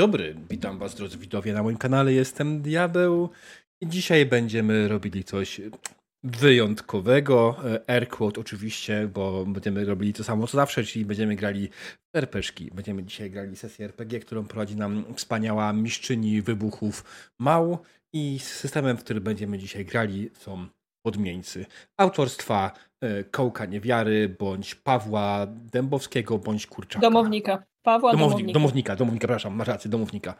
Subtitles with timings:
[0.00, 3.28] Dobry, witam was drodzy widzowie na moim kanale, jestem Diabeł
[3.80, 5.60] i dzisiaj będziemy robili coś
[6.24, 7.56] wyjątkowego,
[7.86, 11.68] airquote oczywiście, bo będziemy robili to samo co zawsze, czyli będziemy grali
[12.14, 12.70] w RPszki.
[12.74, 17.04] Będziemy dzisiaj grali sesję RPG, którą prowadzi nam wspaniała mistrzyni wybuchów
[17.38, 17.78] Mał
[18.12, 20.66] i systemem, w którym będziemy dzisiaj grali są
[21.02, 21.66] podmieńcy.
[21.96, 27.00] Autorstwa e, Kołka Niewiary, bądź Pawła Dębowskiego, bądź Kurczaka.
[27.00, 27.69] Domownika.
[27.82, 28.52] Pawła Domownik, Domownika.
[28.52, 30.34] domownika, domownika, przepraszam, masz rację, domownika.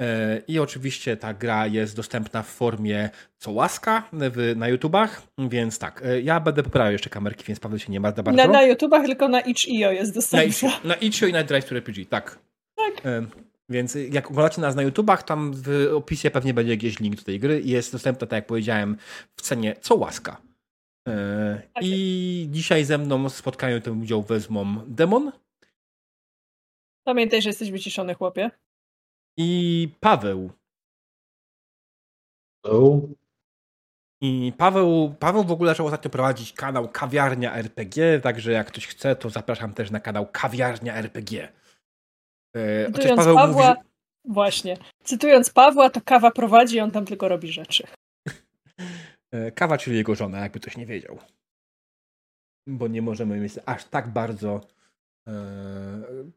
[0.00, 5.78] E, I oczywiście ta gra jest dostępna w formie co łaska w, na YouTubach, więc
[5.78, 8.46] tak, e, ja będę popierał jeszcze kamerki, więc Paweł się nie martwi bardzo.
[8.46, 10.80] Na, na YouTubach, tylko na itch.io jest na, dostępna.
[10.84, 12.38] na itch.io i na Drive to RPG, tak.
[12.76, 13.06] Tak.
[13.06, 13.26] E,
[13.68, 17.40] więc jak oglądacie nas na YouTubach, tam w opisie pewnie będzie jakiś link do tej
[17.40, 18.96] gry i jest dostępna, tak jak powiedziałem,
[19.36, 20.36] w cenie co łaska.
[21.74, 25.32] Tak I dzisiaj ze mną w spotkaniu ten udział wezmą Demon
[27.10, 28.50] Pamiętaj, że jesteś wyciszony, chłopie.
[29.36, 30.50] i Paweł.
[32.66, 33.00] Hello.
[34.20, 39.16] I Paweł, Paweł w ogóle zaczął ostatnio prowadzić kanał Kawiarnia RPG, także jak ktoś chce,
[39.16, 41.52] to zapraszam też na kanał Kawiarnia RPG.
[42.56, 43.88] E, Cytując Paweł Pawła, mówi,
[44.24, 44.76] właśnie.
[45.04, 47.86] Cytując Pawła, to kawa prowadzi, on tam tylko robi rzeczy.
[49.32, 51.18] e, kawa, czyli jego żona, jakby ktoś nie wiedział.
[52.66, 54.60] Bo nie możemy mieć aż tak bardzo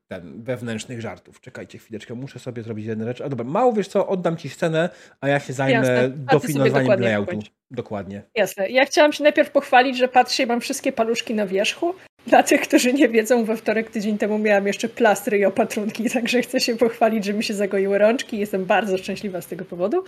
[0.07, 1.41] ten, wewnętrznych żartów.
[1.41, 3.21] Czekajcie chwileczkę, muszę sobie zrobić jedną rzecz.
[3.21, 4.89] A dobra, mało wiesz co, oddam ci scenę,
[5.21, 7.39] a ja się zajmę dofinansowaniem dokładnie layoutu.
[7.71, 8.23] Dokładnie.
[8.35, 8.69] Jasne.
[8.69, 11.95] Ja chciałam się najpierw pochwalić, że patrzę, mam wszystkie paluszki na wierzchu.
[12.27, 16.41] Dla tych, którzy nie wiedzą, we wtorek tydzień temu miałam jeszcze plastry i opatrunki, także
[16.41, 18.37] chcę się pochwalić, że mi się zagoiły rączki.
[18.37, 20.03] Jestem bardzo szczęśliwa z tego powodu.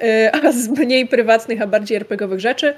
[0.00, 2.74] Yy, A z mniej prywatnych, a bardziej RPGowych rzeczy.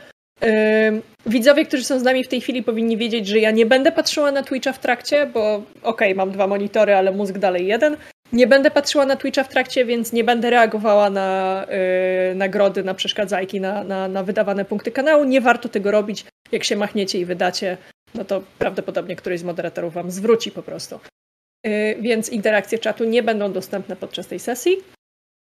[1.26, 4.32] Widzowie, którzy są z nami w tej chwili, powinni wiedzieć, że ja nie będę patrzyła
[4.32, 7.96] na Twitcha w trakcie, bo okej, mam dwa monitory, ale mózg dalej jeden.
[8.32, 11.66] Nie będę patrzyła na Twitcha w trakcie, więc nie będę reagowała na
[12.28, 15.24] yy, nagrody, na przeszkadzajki, na, na, na wydawane punkty kanału.
[15.24, 16.24] Nie warto tego robić.
[16.52, 17.76] Jak się machniecie i wydacie,
[18.14, 20.98] no to prawdopodobnie któryś z moderatorów wam zwróci po prostu.
[21.64, 24.76] Yy, więc interakcje czatu nie będą dostępne podczas tej sesji.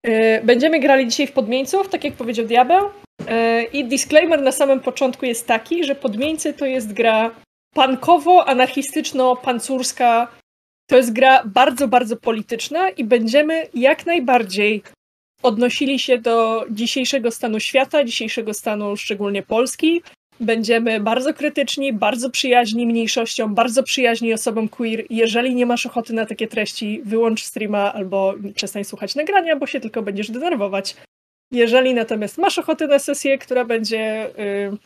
[0.04, 2.90] Yy, Będziemy grali dzisiaj w podmieńców, tak jak powiedział Diabeł.
[3.20, 3.26] Yy,
[3.72, 7.30] I disclaimer na samym początku jest taki, że podmieńcy to jest gra
[7.74, 10.26] pankowo-anarchistyczno-pancurska.
[10.90, 14.82] To jest gra bardzo, bardzo polityczna i będziemy jak najbardziej
[15.42, 20.02] odnosili się do dzisiejszego stanu świata, dzisiejszego stanu szczególnie Polski.
[20.40, 25.04] Będziemy bardzo krytyczni, bardzo przyjaźni mniejszościom, bardzo przyjaźni osobom queer.
[25.10, 29.80] Jeżeli nie masz ochoty na takie treści, wyłącz streama albo przestań słuchać nagrania, bo się
[29.80, 30.96] tylko będziesz denerwować.
[31.52, 34.76] Jeżeli natomiast masz ochotę na sesję, która będzie, y,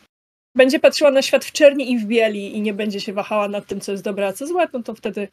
[0.55, 3.65] będzie patrzyła na świat w czerni i w bieli i nie będzie się wahała nad
[3.65, 5.27] tym, co jest dobre, a co złe, no to wtedy,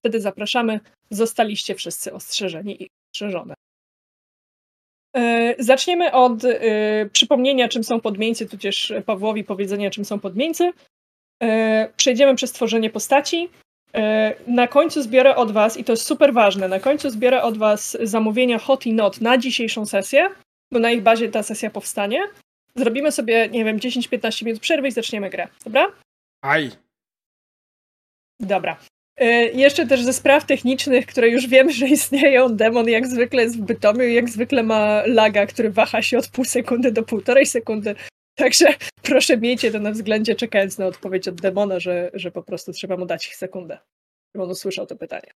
[0.00, 0.80] wtedy zapraszamy.
[1.10, 3.54] Zostaliście wszyscy ostrzeżeni i ostrzeżone.
[5.16, 6.58] E, Zaczniemy od e,
[7.12, 10.72] przypomnienia, czym są podmieńcy, tudzież Pawłowi powiedzenia, czym są podmieńcy.
[11.42, 13.48] E, Przejdziemy przez tworzenie postaci.
[14.46, 17.96] Na końcu zbiorę od Was, i to jest super ważne, na końcu zbiorę od Was
[18.02, 20.28] zamówienia Hot i Not na dzisiejszą sesję,
[20.72, 22.22] bo na ich bazie ta sesja powstanie.
[22.74, 25.92] Zrobimy sobie, nie wiem, 10-15 minut przerwy i zaczniemy grę, dobra?
[26.42, 26.70] Aj!
[28.40, 28.76] Dobra.
[29.16, 33.58] E, Jeszcze też ze spraw technicznych, które już wiem, że istnieją, Demon jak zwykle jest
[33.58, 37.46] w Bytomiu i jak zwykle ma laga, który waha się od pół sekundy do półtorej
[37.46, 37.94] sekundy.
[38.38, 38.66] Także
[39.02, 42.96] proszę miejcie to na względzie, czekając na odpowiedź od Demona, że, że po prostu trzeba
[42.96, 43.78] mu dać sekundę,
[44.34, 45.30] żeby on usłyszał to pytanie.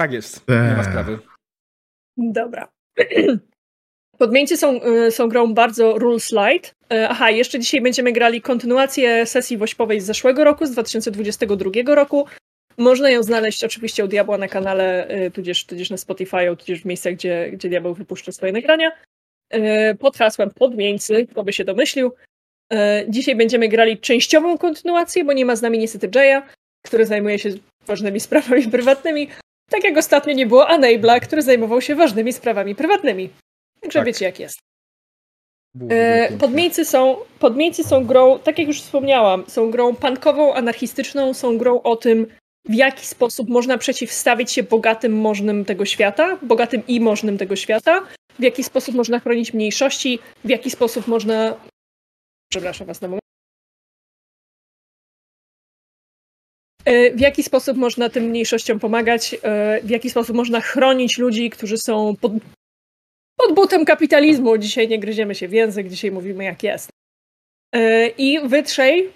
[0.00, 0.84] Tak jest, nie ma Eee.
[0.84, 1.18] sprawy.
[2.16, 2.68] Dobra.
[4.18, 6.74] Podmieńcy są, y, są grą bardzo rules light.
[6.92, 12.26] E, Aha, jeszcze dzisiaj będziemy grali kontynuację sesji wośpowej z zeszłego roku, z 2022 roku.
[12.78, 16.84] Można ją znaleźć oczywiście u Diabła na kanale, y, tudzież, tudzież na Spotify, tudzież w
[16.84, 18.92] miejscach, gdzie, gdzie Diabeł wypuszcza swoje nagrania.
[19.50, 22.12] E, Pod hasłem Podmieńcy, kto by się domyślił.
[22.72, 26.42] E, Dzisiaj będziemy grali częściową kontynuację, bo nie ma z nami niestety Jaya,
[26.86, 27.50] który zajmuje się
[27.86, 29.28] ważnymi sprawami prywatnymi.
[29.70, 33.30] Tak jak ostatnio nie było Enabla, który zajmował się ważnymi sprawami prywatnymi.
[33.80, 34.06] Także Tak.
[34.06, 34.58] wiecie jak jest.
[36.40, 41.82] Podmieńcy, są, podmieńcy są grą, tak jak już wspomniałam, są grą pankową, anarchistyczną, są grą
[41.82, 42.26] o tym,
[42.64, 48.06] w jaki sposób można przeciwstawić się bogatym możnym tego świata, bogatym i możnym tego świata,
[48.38, 51.56] w jaki sposób można chronić mniejszości, w jaki sposób można...
[52.50, 53.22] Przepraszam was na moment.
[56.84, 61.50] E, W jaki sposób można tym mniejszościom pomagać, e, w jaki sposób można chronić ludzi,
[61.50, 62.32] którzy są pod,
[63.36, 64.58] pod butem kapitalizmu.
[64.58, 66.90] Dzisiaj nie gryziemy się w język, dzisiaj mówimy jak jest.
[67.74, 69.12] E, I wy trzej,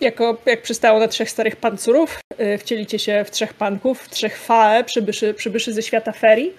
[0.00, 4.38] jako, jak przystało na trzech starych pancurów, e, wcielicie się w trzech panków, w trzech
[4.38, 6.52] fae, przybyszy, przybyszy ze świata ferii.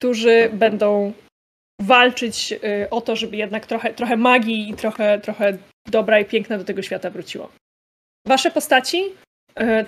[0.00, 1.12] którzy będą
[1.80, 2.54] walczyć
[2.90, 5.58] o to, żeby jednak trochę, trochę magii i trochę, trochę
[5.90, 7.52] dobra i piękna do tego świata wróciło.
[8.26, 9.04] Wasze postaci,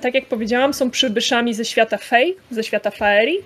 [0.00, 3.38] tak jak powiedziałam, są przybyszami ze świata Fey, ze świata Faerii.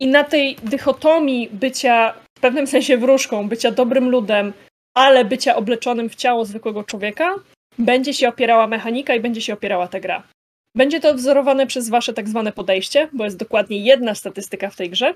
[0.00, 4.52] I na tej dychotomii bycia w pewnym sensie wróżką, bycia dobrym ludem,
[4.94, 7.34] ale bycia obleczonym w ciało zwykłego człowieka,
[7.78, 10.28] będzie się opierała mechanika i będzie się opierała ta gra.
[10.76, 14.90] Będzie to wzorowane przez wasze tak zwane podejście, bo jest dokładnie jedna statystyka w tej
[14.90, 15.14] grze,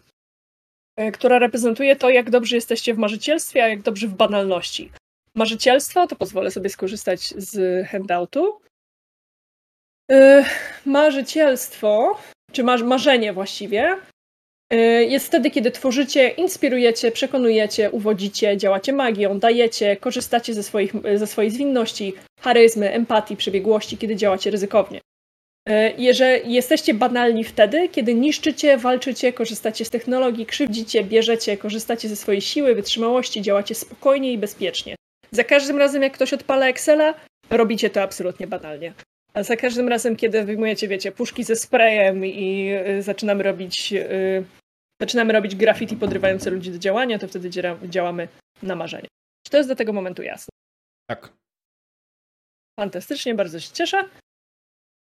[0.97, 4.91] e, która reprezentuje to, jak dobrze jesteście w marzycielstwie, a jak dobrze w banalności.
[5.35, 8.61] Marzycielstwo, to pozwolę sobie skorzystać z handoutu.
[10.11, 10.45] Yy,
[10.87, 12.19] marzycielstwo,
[12.53, 13.97] czy marzenie właściwie,
[15.09, 21.51] jest wtedy, kiedy tworzycie, inspirujecie, przekonujecie, uwodzicie, działacie magią, dajecie, korzystacie ze, swoich, ze swojej
[21.51, 25.01] zwinności, charyzmy, empatii, przebiegłości, kiedy działacie ryzykownie.
[25.69, 32.17] Y, jeżeli jesteście banalni wtedy, kiedy niszczycie, walczycie, korzystacie z technologii, krzywdzicie, bierzecie, korzystacie ze
[32.17, 34.95] swojej siły, wytrzymałości, działacie spokojnie i bezpiecznie.
[35.31, 37.15] Za każdym razem, jak ktoś odpala Excela,
[37.51, 38.93] robicie to absolutnie banalnie.
[39.37, 44.45] A za każdym razem, kiedy wyjmujecie, wiecie, puszki ze sprayem i y, zaczynamy robić, y,
[45.03, 47.51] zaczynamy robić graffiti podrywające ludzi do działania, to wtedy
[47.89, 48.29] działamy
[48.63, 49.09] na marzenie.
[49.47, 50.51] Czy to jest do tego momentu jasne?
[51.11, 51.33] Tak.
[52.81, 54.09] Fantastycznie, bardzo się cieszę.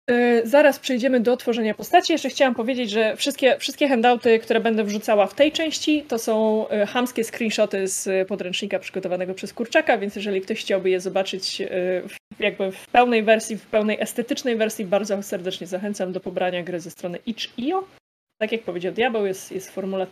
[0.09, 2.13] Y, zaraz przejdziemy do tworzenia postaci.
[2.13, 6.65] Jeszcze chciałam powiedzieć, że wszystkie, wszystkie handouty, które będę wrzucała w tej części, to są
[6.87, 11.61] hamskie screenshoty z podręcznika przygotowanego przez Kurczaka, więc jeżeli ktoś chciałby je zobaczyć
[12.07, 16.79] w jakby w pełnej wersji, w pełnej estetycznej wersji bardzo serdecznie zachęcam do pobrania gry
[16.79, 17.87] ze strony itch.io.
[18.41, 20.07] Tak jak powiedział Diabeł, jest, jest w formule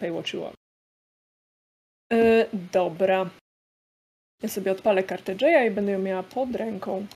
[2.71, 3.29] dobra.
[4.43, 7.07] Ja sobie odpalę kartę Jaya i będę ją miała pod ręką.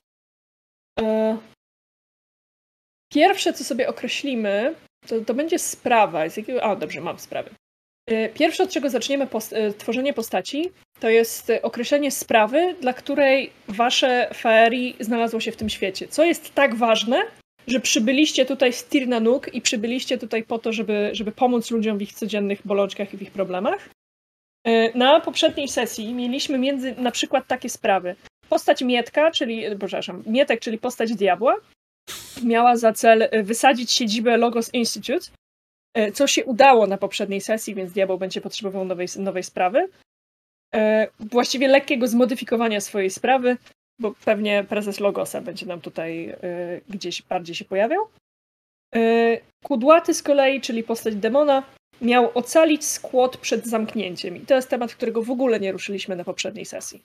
[3.14, 4.74] Pierwsze, co sobie określimy,
[5.06, 6.28] to, to będzie sprawa.
[6.28, 6.64] Z jakiego...
[6.64, 7.50] A, dobrze, mam sprawę.
[8.10, 10.70] Yy, pierwsze, od czego zaczniemy post yy, tworzenie postaci,
[11.00, 16.08] to jest określenie sprawy, dla której wasze feerii znalazło się w tym świecie.
[16.08, 17.22] Co jest tak ważne,
[17.66, 21.70] że przybyliście tutaj z tir na nóg i przybyliście tutaj po to, żeby, żeby pomóc
[21.70, 23.88] ludziom w ich codziennych bolączkach i w ich problemach.
[24.66, 28.16] E, na poprzedniej sesji mieliśmy między na przykład takie sprawy.
[28.48, 31.56] Postać Mietka, czyli, przepraszam, Mietek, czyli postać diabła,
[32.44, 35.26] miała za cel wysadzić siedzibę Logos Institute,
[35.94, 39.88] e, co się udało na poprzedniej sesji, więc diabeł będzie potrzebował nowej, nowej sprawy.
[40.74, 43.56] E, właściwie lekkiego zmodyfikowania swojej sprawy,
[44.00, 46.36] bo pewnie prezes Logosa będzie nam tutaj e,
[46.88, 48.08] gdzieś bardziej się pojawiał.
[48.94, 51.62] E, kudłaty z kolei, czyli postać demona,
[52.00, 54.36] miał ocalić skład przed zamknięciem.
[54.36, 57.02] I to jest temat, którego w ogóle nie ruszyliśmy na poprzedniej sesji.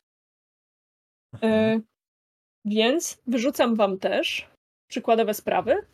[2.66, 4.48] Więc wyrzucam wam też
[4.88, 5.88] przykładowe sprawy,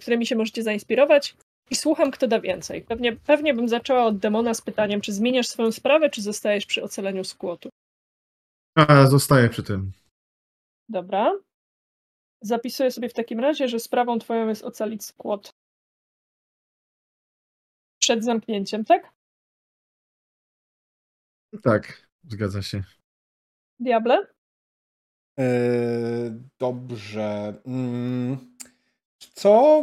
[0.00, 1.36] którymi się możecie zainspirować.
[1.70, 2.82] I słucham, kto da więcej.
[2.82, 6.82] Pewnie, pewnie bym zaczęła od demona z pytaniem, czy zmieniasz swoją sprawę, czy zostajesz przy
[6.82, 7.68] ocaleniu skłotu?
[8.74, 9.92] A, zostaję przy tym.
[10.88, 11.32] Dobra.
[12.42, 15.54] Zapisuję sobie w takim razie, że sprawą twoją jest ocalić skłot.
[17.98, 19.12] Przed zamknięciem, tak?
[21.62, 22.82] Tak, zgadza się.
[23.80, 24.33] Diable?
[25.38, 25.44] Yy,
[26.58, 27.54] dobrze.
[27.66, 28.54] Mm
[29.34, 29.82] co,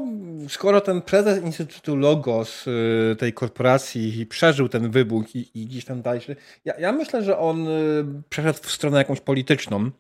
[0.50, 6.02] skoro ten prezes Instytutu Logos y, tej korporacji przeżył ten wybuch i, i gdzieś tam
[6.02, 6.22] dalej,
[6.66, 9.92] ja, ja, myślę, że on y, przeszedł w stronę jakąś polityczną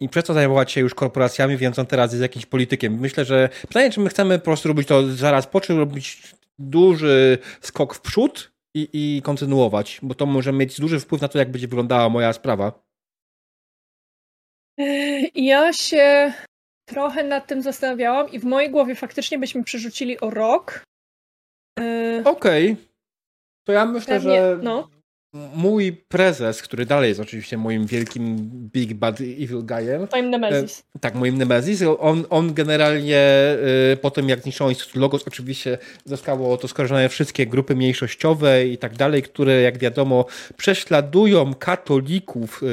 [0.00, 3.00] i przez to zajmować się już korporacjami, więc on teraz jest jakimś politykiem.
[3.00, 7.38] Myślę, że pytanie, czy my chcemy po prostu robić to zaraz po, czy robić duży
[7.60, 11.50] skok w przód i, i kontynuować, bo to może mieć duży wpływ na to, jak
[11.50, 12.87] będzie wyglądała moja sprawa.
[15.34, 16.32] Ja się
[16.88, 20.84] trochę nad tym zastanawiałam i w mojej głowie faktycznie byśmy przerzucili o rok.
[21.78, 22.22] Yy...
[22.24, 22.72] Okej.
[22.72, 22.84] Okay.
[23.64, 24.88] To ja myślę, Pewnie, że no
[25.32, 28.36] mój prezes, który dalej jest oczywiście moim wielkim
[28.72, 30.08] Big Bad Evil Guyem.
[30.08, 30.84] Twoim Nemesis.
[30.96, 31.82] E, tak, moim Nemesis.
[31.98, 33.18] On, on generalnie
[33.92, 38.78] e, po tym, jak zniszczono Instytut Logos, oczywiście zostało to skojarzone wszystkie grupy mniejszościowe i
[38.78, 40.24] tak dalej, które, jak wiadomo,
[40.56, 42.62] prześladują katolików.
[42.62, 42.66] E,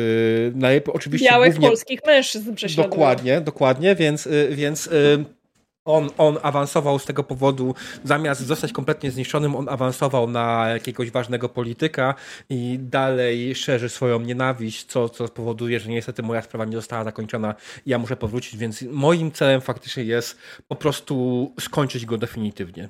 [0.58, 2.90] najlepiej, oczywiście Białych głównie, polskich mężczyzn prześladują.
[2.90, 4.90] Dokładnie, dokładnie, więc, więc
[5.86, 11.50] on, on awansował z tego powodu, zamiast zostać kompletnie zniszczonym, on awansował na jakiegoś ważnego
[11.50, 12.16] polityka
[12.50, 17.56] i dalej szerzy swoją nienawiść, co, co powoduje, że niestety moja sprawa nie została zakończona
[17.86, 22.90] i ja muszę powrócić, więc moim celem faktycznie jest po prostu skończyć go definitywnie.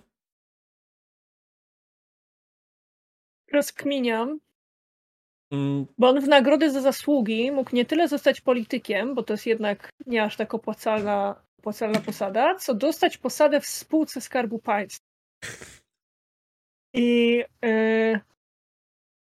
[3.53, 4.39] Rozkminiam,
[5.51, 5.85] mm.
[5.97, 9.89] bo on w nagrody za zasługi mógł nie tyle zostać politykiem, bo to jest jednak
[10.05, 15.05] nie aż tak opłacalna opłacalna posada, co dostać posadę w spółce Skarbu Państwa.
[16.93, 18.19] I yy,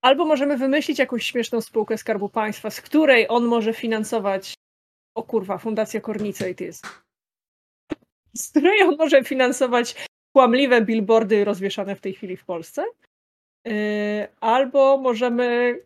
[0.01, 4.53] albo możemy wymyślić jakąś śmieszną spółkę Skarbu Państwa, z której on może finansować.
[5.15, 6.81] O kurwa, Fundacja Kornica it is.
[8.36, 12.86] Z której on może finansować kłamliwe billboardy rozwieszane w tej chwili w Polsce.
[13.65, 13.74] Yy,
[14.39, 15.79] albo możemy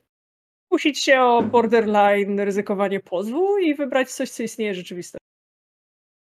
[0.71, 5.17] kusić się o borderline ryzykowanie pozwu i wybrać coś, co istnieje rzeczywiste.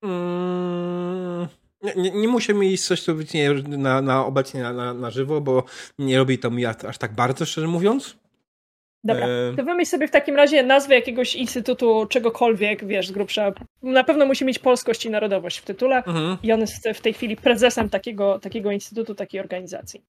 [0.03, 1.49] Mm,
[1.83, 5.65] nie, nie, musimy iść coś, co istnieje na, na obecnie na, na, na żywo, bo
[5.99, 8.17] nie robi to mi aż tak bardzo, szczerze mówiąc.
[9.05, 13.53] Dobra, e, to wymyśl sobie w takim razie nazwę jakiegoś instytutu, czegokolwiek, wiesz, z grubsza.
[13.83, 16.37] Na pewno musi mieć polskość i narodowość w tytule mhm.
[16.43, 20.03] i on jest w tej chwili prezesem takiego, takiego instytutu, takiej organizacji.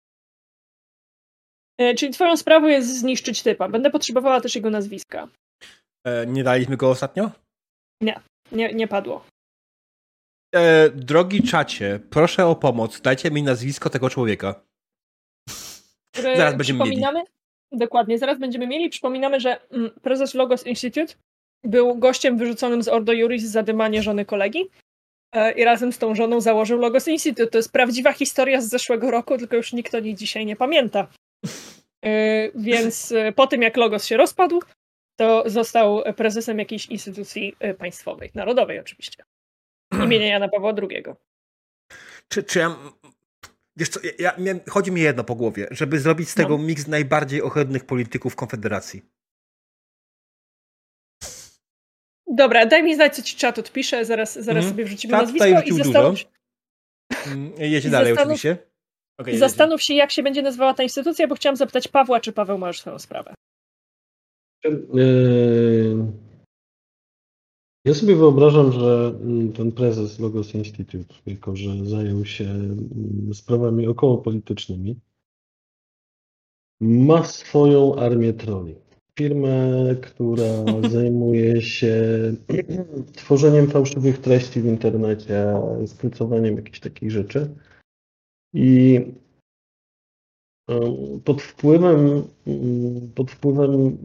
[1.77, 3.69] E, czyli twoją sprawą jest zniszczyć typa.
[3.69, 5.27] Będę potrzebowała też jego nazwiska.
[6.05, 7.31] E, nie daliśmy go ostatnio?
[8.01, 8.19] Nie,
[8.51, 9.25] nie, nie padło.
[10.55, 13.01] E, drogi czacie, proszę o pomoc.
[13.01, 14.61] Dajcie mi nazwisko tego człowieka.
[16.15, 17.03] Zaraz będziemy mieli.
[17.71, 18.89] Dokładnie, zaraz będziemy mieli.
[18.89, 21.13] Przypominamy, że mm, prezes Logos Institute
[21.63, 24.69] był gościem wyrzuconym z Ordo Juris za dymanie żony kolegi
[25.35, 27.47] e, i razem z tą żoną założył Logos Institute.
[27.47, 31.07] To jest prawdziwa historia z zeszłego roku, tylko już nikt o niej dzisiaj nie pamięta.
[32.05, 34.59] E, więc e, po tym, jak Logos się rozpadł,
[35.19, 39.23] to został prezesem jakiejś instytucji państwowej, narodowej oczywiście.
[40.05, 41.03] Imienia Jana Pawła II.
[42.27, 42.75] Czy, czy ja
[43.79, 46.63] Wiesz co, ja, ja, chodzi mi jedno po głowie, żeby zrobić z tego no.
[46.63, 49.01] miks najbardziej ohydnych polityków Konfederacji.
[52.27, 54.71] Dobra, daj mi znać, co ci czat odpisze, zaraz, zaraz mm.
[54.73, 56.19] sobie wrzucimy czat nazwisko i zastanów.
[57.25, 58.57] Mm, jedzie dalej zastanów, oczywiście.
[59.17, 62.57] Okay, zastanów się, jak się będzie nazywała ta instytucja, bo chciałam zapytać Pawła, czy Paweł
[62.57, 63.33] ma już swoją sprawę.
[64.63, 66.07] Yy,
[67.89, 73.87] ja sobie wyobrażam, że mm, ten prezes Logos Institute, jako że zajął się mm, sprawami
[73.87, 74.99] okołopolitycznymi,
[76.81, 78.75] ma swoją armię troli.
[79.19, 80.65] Firmę, która
[80.95, 81.97] zajmuje się
[83.13, 85.45] tworzeniem fałszywych treści w internecie,
[85.85, 87.55] skrycowaniem jakichś takich rzeczy.
[88.53, 89.01] I
[91.25, 93.97] pod wpływem, mm, pod wpływem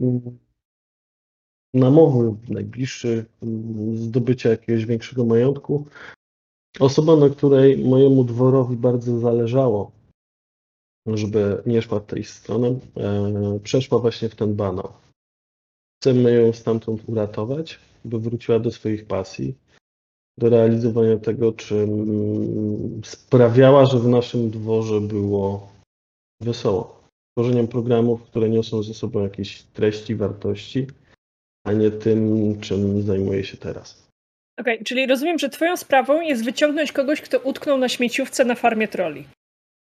[1.75, 5.85] namowy najbliższy mm, zdobycia jakiegoś większego majątku.
[6.79, 9.91] Osoba, na której mojemu dworowi bardzo zależało,
[11.07, 14.93] żeby nie szła w tej strony, e, przeszła właśnie w ten banał.
[16.01, 19.55] Chcemy ją stamtąd uratować, by wróciła do swoich pasji,
[20.37, 25.67] do realizowania tego, czym sprawiała, że w naszym dworze było
[26.41, 26.95] wesoło.
[27.37, 30.87] Tworzeniem programów, które niosą ze sobą jakieś treści, wartości,
[31.65, 32.19] a nie tym,
[32.61, 34.05] czym zajmuję się teraz.
[34.59, 38.55] Okej, okay, czyli rozumiem, że twoją sprawą jest wyciągnąć kogoś, kto utknął na śmieciówce na
[38.55, 39.27] farmie troli.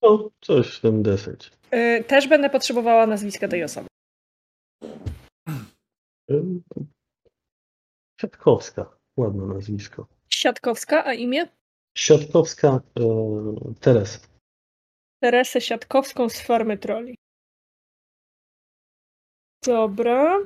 [0.02, 1.52] No, coś w tym deseć.
[1.72, 3.88] Yy, też będę potrzebowała nazwiska tej osoby.
[8.22, 8.98] Siatkowska.
[9.18, 10.08] Ładne nazwisko.
[10.30, 11.48] Siatkowska, a imię?
[11.98, 14.20] Siatkowska yy, Teresa.
[15.24, 17.16] Teresę Siatkowską z farmy troli.
[19.66, 20.40] Dobra.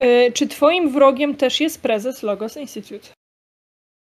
[0.00, 3.08] E, czy twoim wrogiem też jest prezes Logos Institute?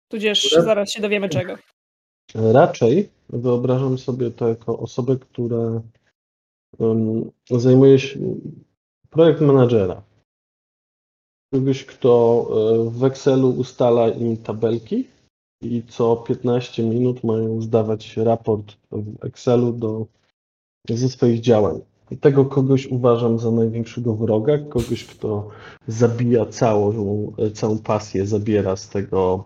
[0.09, 1.55] Tudzież zaraz się dowiemy czego.
[2.35, 5.83] Raczej wyobrażam sobie to jako osobę, która
[6.79, 8.19] um, zajmuje się
[9.11, 10.03] projekt menadżera.
[11.55, 15.09] Kogoś, kto e, w Excelu ustala im tabelki
[15.63, 20.07] i co 15 minut mają zdawać raport w Excelu do,
[20.89, 21.81] ze swoich działań.
[22.11, 25.49] I tego kogoś uważam za największego wroga, kogoś, kto
[25.87, 29.45] zabija całą, całą pasję, zabiera z tego,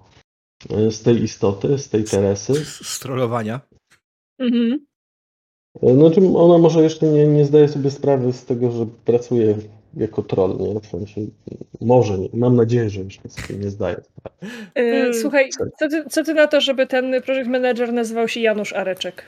[0.91, 2.55] z tej istoty, z tej Teresy.
[2.65, 3.61] Z trollowania.
[4.39, 4.87] Mhm.
[5.83, 9.59] Znaczy ona może jeszcze nie, nie zdaje sobie sprawy z tego, że pracuje
[9.97, 10.81] jako troll, nie?
[10.81, 11.21] W sensie,
[11.81, 12.29] może, nie.
[12.35, 14.55] mam nadzieję, że jeszcze sobie nie zdaje sprawy.
[14.77, 18.73] Yy, słuchaj, co ty, co ty na to, żeby ten project manager nazywał się Janusz
[18.73, 19.25] Areczek?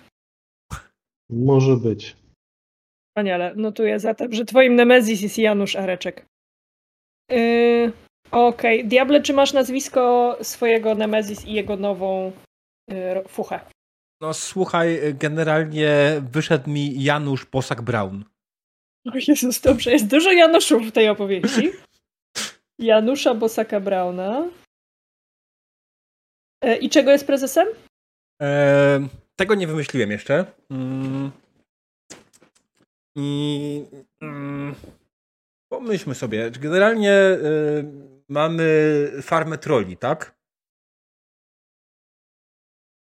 [1.31, 2.17] Może być.
[3.15, 3.55] Wspaniale.
[3.57, 6.27] Notuję zatem, że twoim Nemezis jest Janusz Areczek.
[7.31, 7.93] Yy,
[8.31, 8.79] Okej.
[8.79, 8.89] Okay.
[8.89, 12.33] Diable, czy masz nazwisko swojego Nemezis i jego nową
[12.89, 13.61] yy, fuchę?
[14.21, 18.25] No słuchaj, generalnie wyszedł mi Janusz Bosak Brown.
[19.07, 19.93] O Jezus, dobrze.
[19.93, 21.71] Jest dużo Januszów w tej opowieści.
[22.79, 24.49] Janusza Bosaka Brauna.
[26.65, 27.69] Yy, I czego jest prezesem?
[28.41, 30.45] Eee, tego nie wymyśliłem jeszcze.
[30.71, 31.44] Mm.
[33.17, 33.85] I
[34.21, 34.75] mm,
[35.69, 37.85] pomyślmy sobie, generalnie y,
[38.29, 40.35] mamy farmę troli, tak?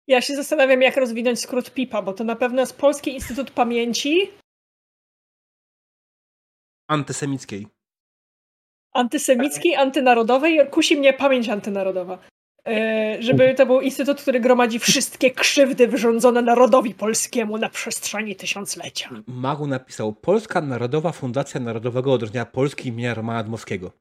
[0.07, 4.31] Ja się zastanawiam, jak rozwinąć skrót PIPA, bo to na pewno jest Polski Instytut Pamięci
[6.89, 7.67] Antysemickiej.
[8.95, 10.71] Antysemickiej, antynarodowej.
[10.71, 12.19] Kusi mnie pamięć antynarodowa.
[12.69, 19.11] E, żeby to był instytut, który gromadzi wszystkie krzywdy wyrządzone narodowi polskiemu na przestrzeni tysiąclecia.
[19.27, 23.93] Magu napisał Polska Narodowa Fundacja Narodowego Odrodzenia Polski imienia Romana Dmowskiego.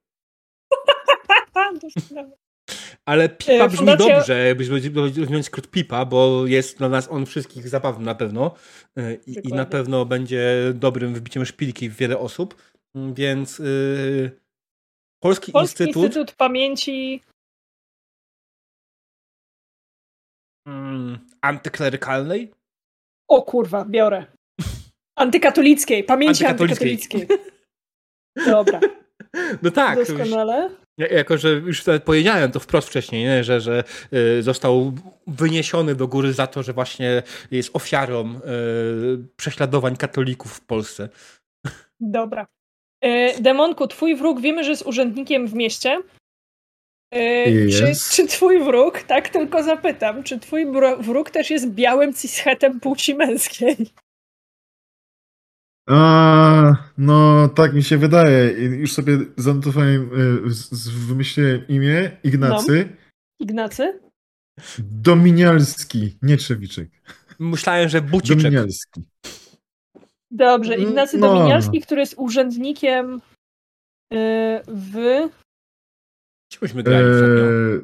[3.06, 7.26] Ale pipa E, brzmi fundacja- dobrze, jakbyśmy rozwiązać skrót pipa, bo jest dla nas on
[7.26, 8.56] wszystkich zabawny na pewno
[8.98, 12.56] E, i, na pewno będzie dobrym wybiciem szpilki w wiele osób,
[12.96, 14.32] Mm, więc yy,
[15.24, 17.22] Polski, Polski Instytut, Instytut Pamięci
[20.68, 22.52] mm, antyklerykalnej
[23.30, 24.26] O kurwa, biorę.
[25.18, 26.92] Antykatolickiej, pamięci Antykatolickiej.
[26.92, 27.38] antykatolickiej.
[28.46, 28.80] Dobra,
[29.64, 30.70] No tak, już, doskonale.
[30.98, 33.44] ja- jako że już powiedziałem to wprost wcześniej, nie?
[33.44, 33.84] że, że
[34.14, 34.94] y, został
[35.28, 38.40] wyniesiony do góry za to, że właśnie jest ofiarą y,
[39.38, 41.10] prześladowań katolików w Polsce.
[42.00, 42.48] Dobra.
[43.04, 46.02] E, Demonku, twój wróg wiemy, że jest urzędnikiem w mieście.
[47.14, 50.66] E, czy, czy twój wróg, tak tylko zapytam, czy twój
[51.00, 53.76] wróg też jest białym cishetem płci męskiej?
[55.90, 58.52] A, no tak mi się wydaje.
[58.58, 60.10] Już sobie zanotowałem,
[60.48, 62.90] y, z- wymyśliłem imię Ignacy
[63.40, 64.00] Ignacy?
[64.80, 66.90] Dominialski, nie Trzewiczek.
[67.40, 68.38] Myślałem, że Buciczek.
[68.38, 69.02] Dominialski.
[70.32, 71.28] Dobrze, Mm, Ignacy no.
[71.36, 73.22] Dominialski, który jest urzędnikiem
[74.14, 74.96] e, w...
[76.62, 77.06] Myśmy grali?
[77.06, 77.80] Eee,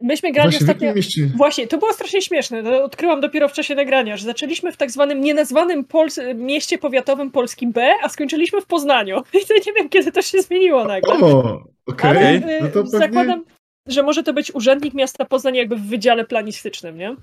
[0.00, 0.94] Myśmy grali właśnie w ostatnio...
[0.94, 1.30] mieście?
[1.36, 2.62] Właśnie, to było strasznie śmieszne.
[2.62, 7.30] To odkryłam dopiero w czasie nagrania, że zaczęliśmy w tak zwanym nienazwanym Pols- mieście powiatowym
[7.30, 9.22] polskim B, a skończyliśmy w Poznaniu.
[9.42, 11.14] I to nie wiem, kiedy to się zmieniło nagle.
[11.14, 12.10] O, okej.
[12.10, 12.36] Ale Okej.
[12.36, 12.98] y, No to pewnie...
[12.98, 13.44] zakładam,
[13.88, 17.16] że może to być urzędnik miasta Poznań jakby w wydziale planistycznym, nie?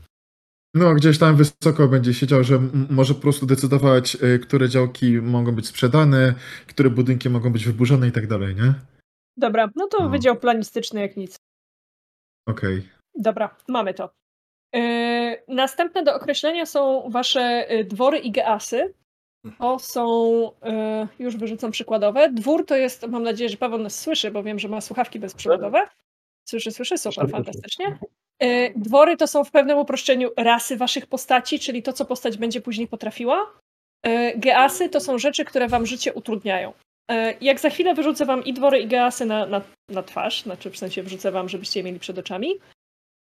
[0.73, 5.51] No, gdzieś tam wysoko będzie siedział, że może po prostu decydować, y, które działki mogą
[5.51, 6.33] być sprzedane,
[6.67, 8.73] które budynki mogą być wyburzone i tak dalej, nie?
[9.39, 10.09] Dobra, no to No.
[10.09, 11.35] wydział planistyczny jak nic.
[12.47, 12.89] Okej.
[13.15, 14.09] Dobra, mamy to.
[14.73, 18.93] Yy, następne do określenia są wasze y, dwory i geasy.
[19.59, 20.05] To są,
[20.47, 22.29] y, już wyrzucam przykładowe.
[22.29, 25.87] Dwór to jest, mam nadzieję, że Paweł nas słyszy, bo wiem, że ma słuchawki bezprzewodowe.
[26.49, 27.99] Słyszy, słyszy, super, fantastycznie.
[28.43, 32.61] Y, Dwory to są w pewnym uproszczeniu rasy waszych postaci, czyli to, co postać będzie
[32.61, 33.51] później potrafiła.
[34.07, 36.73] Y, Geasy to są rzeczy, które wam życie utrudniają.
[37.11, 40.69] Y, Jak za chwilę wyrzucę wam i dwory, i geasy na, na, na twarz, znaczy
[40.69, 42.51] w sensie wrzucę wam, żebyście je mieli przed oczami,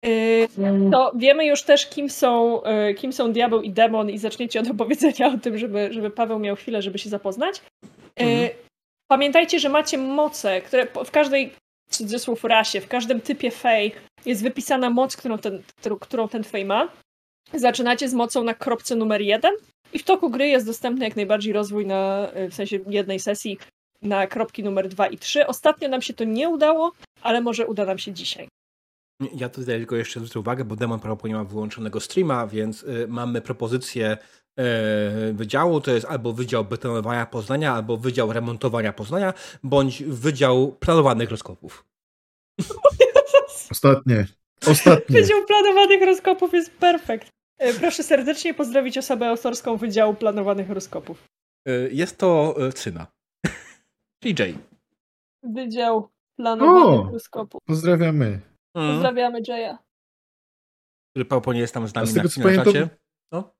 [0.06, 0.48] y,
[0.92, 4.70] to wiemy już też, kim są, y, kim są diabeł i demon i zaczniecie od
[4.70, 7.62] opowiedzenia o tym, żeby, żeby Paweł miał chwilę, żeby się zapoznać.
[8.16, 8.50] Mhm.
[9.08, 11.52] Pamiętajcie, że macie moce, które w każdej
[11.90, 13.92] cudzysłów rasie, w każdym typie fej
[14.26, 15.62] jest wypisana moc, którą ten,
[16.00, 16.88] którą ten fej ma.
[17.54, 19.52] Zaczynacie z mocą na kropce numer jeden
[19.94, 23.58] i w toku gry jest dostępny jak najbardziej rozwój na, y, w sensie jednej sesji
[24.02, 25.46] na kropki numer dwa i trzy.
[25.46, 28.48] Ostatnio nam się to nie udało, ale może uda nam się dzisiaj.
[29.34, 33.40] Ja tutaj tylko jeszcze zwrócę uwagę, bo Demon prawdopodobnie ma wyłączonego streama, więc y, mamy
[33.40, 34.18] propozycję
[34.60, 41.30] y, wydziału, to jest albo Wydział Betonowania Poznania, albo Wydział Remontowania Poznania, bądź Wydział Planowanych
[41.30, 41.84] Rozkopów.
[43.70, 44.26] Ostatnie.
[44.66, 45.20] Ostatnie.
[45.20, 47.28] Wydział planowanych rozkopów jest perfekt.
[47.58, 51.24] E, Proszę serdecznie pozdrowić osobę autorską Wydziału Planowanych Rozkopów.
[51.68, 53.06] Y, Jest to Cyna.
[54.22, 54.42] DJ.
[55.54, 57.12] Wydział Planowanych O!
[57.12, 57.60] Rozkopów.
[57.66, 58.40] Pozdrawiamy.
[58.76, 59.76] Mm, Pozdrawiamy Jaya.
[61.10, 62.88] który prawdopodobnie jest tam z A nami z na, tego co na pamiętam, czacie.
[63.32, 63.54] No.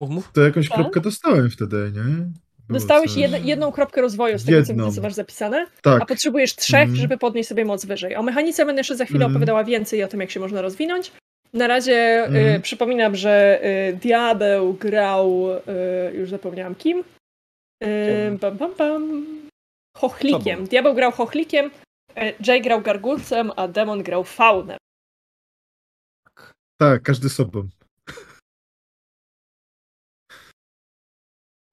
[0.00, 0.32] Mów, mów.
[0.32, 0.78] to jakąś Tak?
[0.78, 2.02] kropkę dostałem wtedy, nie?
[2.02, 4.92] Było Dostałeś jed, jedną kropkę rozwoju z tego, co Jedną.
[4.92, 6.06] co masz zapisane, a Tak.
[6.06, 6.96] potrzebujesz trzech, Mhm.
[6.96, 8.16] żeby podnieść sobie moc wyżej.
[8.16, 9.32] O mechanice będę jeszcze za chwilę Mhm.
[9.32, 11.12] opowiadała więcej o tym, jak się można rozwinąć.
[11.52, 12.62] Na razie y, Mhm.
[12.62, 13.60] przypominam, że
[13.90, 15.48] y, Diabeł grał,
[16.12, 17.04] y, już zapomniałam kim,
[17.84, 19.26] y, pam, pam, pam,
[19.96, 20.66] Chochlikiem.
[20.66, 21.66] Diabeł grał Chochlikiem,
[22.18, 24.78] y, Jay grał Gargulcem, a Demon grał Faunem.
[26.80, 27.68] Tak, każdy sobą.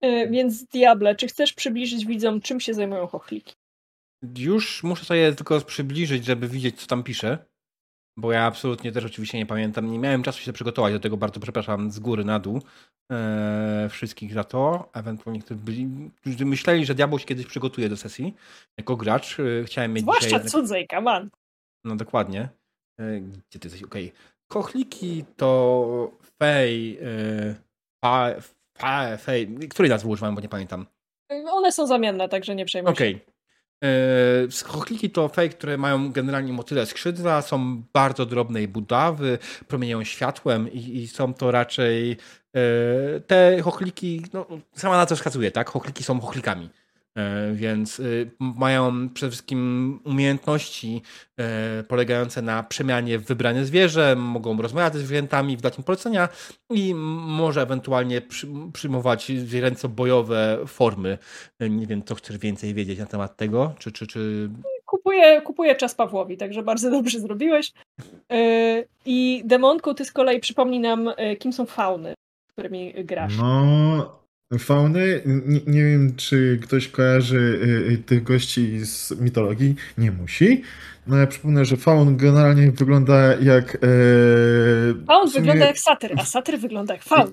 [0.05, 3.53] Y, Więc Diable, czy chcesz przybliżyć widzom, czym się zajmują Chochliki?
[4.37, 7.45] Już muszę sobie tylko przybliżyć, żeby widzieć, co tam pisze.
[8.19, 9.91] Bo ja absolutnie też oczywiście nie pamiętam.
[9.91, 12.61] Nie miałem czasu się przygotować do tego, bardzo przepraszam z góry na dół
[13.11, 14.89] e, wszystkich za to.
[14.93, 18.35] Ewentualnie, którzy byli, którzy myśleli, że diabeł się kiedyś przygotuje do sesji
[18.77, 19.39] jako gracz.
[19.39, 20.49] E, chciałem mieć Zwłaszcza dzisiaj...
[20.49, 21.29] cudzej, come on.
[21.83, 22.49] No dokładnie.
[22.99, 23.83] E, Gdzie ty jesteś?
[23.83, 24.11] Okej.
[24.51, 26.99] Kochliki to fej...
[28.05, 28.29] fa,
[28.77, 29.57] fa, fej...
[29.69, 30.85] Której nazwy używam, bo nie pamiętam.
[31.51, 32.93] One są zamienne, także nie przejmuj się.
[32.93, 33.19] Okej.
[33.83, 39.37] E, Chochliki to fej, które mają generalnie motyle skrzydła, są bardzo drobnej budowy,
[39.67, 42.17] promieniują światłem i, i są to raczej
[42.55, 42.59] e,
[43.19, 45.69] te chochliki, no, sama na to wskazuje, tak?
[45.69, 46.69] Chochliki są chochlikami.
[47.17, 51.01] E, więc y, mają przede wszystkim umiejętności
[51.39, 56.29] e, polegające na przemianie w wybrane zwierzę, mogą rozmawiać ze zwierzętami, wdać im polecenia
[56.69, 58.21] i może ewentualnie
[58.73, 61.17] przyjmować zwierzęco-bojowe formy.
[61.59, 63.91] E, nie wiem, co chcesz więcej wiedzieć na temat tego, czy...
[63.91, 64.49] czy, czy...
[64.85, 67.73] Kupuję, kupuję czas Pawłowi, także bardzo dobrze zrobiłeś.
[69.05, 72.13] I Demonku, ty z kolei przypomnij nam, kim są fauny,
[72.53, 73.37] którymi grasz.
[73.37, 74.18] No,
[74.57, 80.63] Fauny, nie, nie, wiem, czy ktoś kojarzy y, y, tych gości z mitologii, nie musi.
[81.07, 83.75] No ja przypomnę, że faun generalnie wygląda jak.
[83.75, 83.79] E,
[85.07, 85.41] faun sumie...
[85.41, 87.31] wygląda jak satyr, a satyr wygląda jak faun.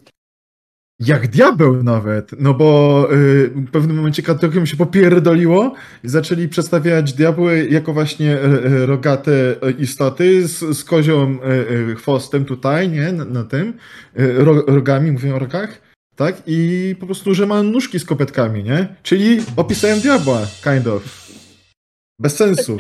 [1.00, 5.74] Jak diabeł nawet, no bo y, w pewnym momencie kategorium się popierdoliło
[6.05, 11.38] i zaczęli przedstawiać diabły jako właśnie y, rogate istoty z, z kozią
[11.90, 13.74] y, chwostem tutaj, nie, na, na tym,
[14.66, 15.86] rogami, mówię o rogach
[16.16, 16.42] tak?
[16.46, 18.96] I po prostu, że ma nóżki z kopetkami, nie?
[19.02, 21.31] Czyli opisałem diabła, kind of.
[22.18, 22.76] Bez sensu.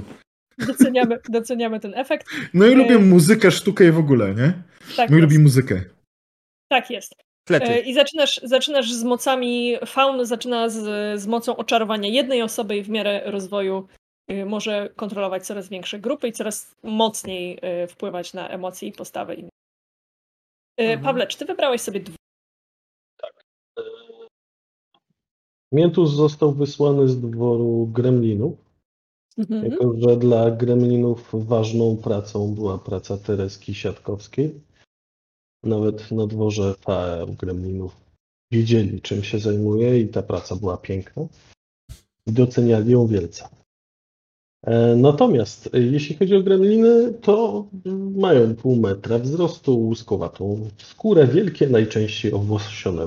[0.58, 2.26] Doceniamy, doceniamy ten efekt.
[2.54, 4.62] No i lubię e, muzykę, sztukę i w ogóle, nie?
[4.96, 5.82] Tak Mój lubi muzykę.
[6.68, 7.14] Tak jest.
[7.48, 7.66] Flety.
[7.66, 10.80] E, I zaczynasz, zaczynasz z mocami, faun zaczyna z,
[11.20, 13.88] z mocą oczarowania jednej osoby i w miarę rozwoju
[14.28, 19.50] e, może kontrolować coraz większe grupy i coraz mocniej wpływać na emocje i postawy innych.
[20.78, 21.02] Mhm.
[21.02, 22.16] Pawle, czy ty wybrałeś sobie dwóch?
[25.72, 28.54] Miętus został wysłany z dworu gremlinów,
[29.38, 29.72] mhm.
[29.72, 34.60] jako że dla gremlinów ważną pracą była praca Tereski Siatkowskiej.
[35.62, 37.96] Nawet na dworze PM gremlinów
[38.50, 41.26] wiedzieli, czym się zajmuje i ta praca była piękna.
[42.26, 43.48] I doceniali ją wielce.
[44.62, 47.66] E, natomiast e, jeśli chodzi o gremliny, to
[48.16, 53.06] mają pół metra wzrostu, łuskowatą skórę, wielkie, najczęściej owłosione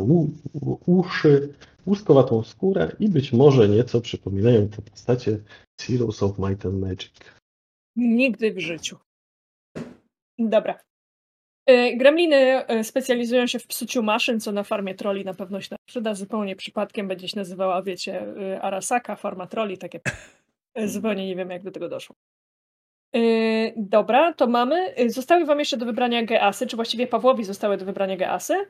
[0.85, 1.53] uszy,
[1.89, 5.39] łuskowatą skórę i być może nieco przypominają te postacie
[5.81, 7.11] z Heroes of Might and Magic.
[7.95, 8.97] Nigdy w życiu.
[10.39, 10.79] Dobra.
[11.65, 16.13] E, gremliny specjalizują się w psuciu maszyn, co na farmie troli na pewno się przyda.
[16.13, 18.25] Zupełnie przypadkiem będzie się nazywała, wiecie,
[18.61, 19.99] Arasaka, farma troli, takie
[20.79, 22.15] E, zupełnie nie wiem, jak do tego doszło.
[23.13, 24.95] Yy, dobra, to mamy.
[24.95, 28.65] E, zostały wam jeszcze do wybrania geasy, czy właściwie Pawłowi zostały do wybrania geasy, yy,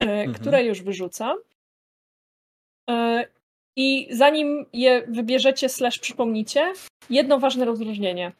[0.00, 0.34] mhm.
[0.34, 1.34] które już wyrzuca.
[2.88, 3.24] Yy,
[3.76, 6.72] I zanim je wybierzecie, slash przypomnicie,
[7.10, 8.32] jedno ważne rozróżnienie.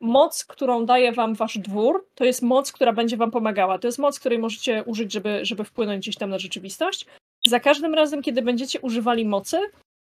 [0.00, 3.78] Moc, którą daje wam wasz dwór, to jest moc, która będzie wam pomagała.
[3.78, 7.06] To jest moc, której możecie użyć, żeby, żeby wpłynąć gdzieś tam na rzeczywistość.
[7.46, 9.60] Za każdym razem, kiedy będziecie używali mocy,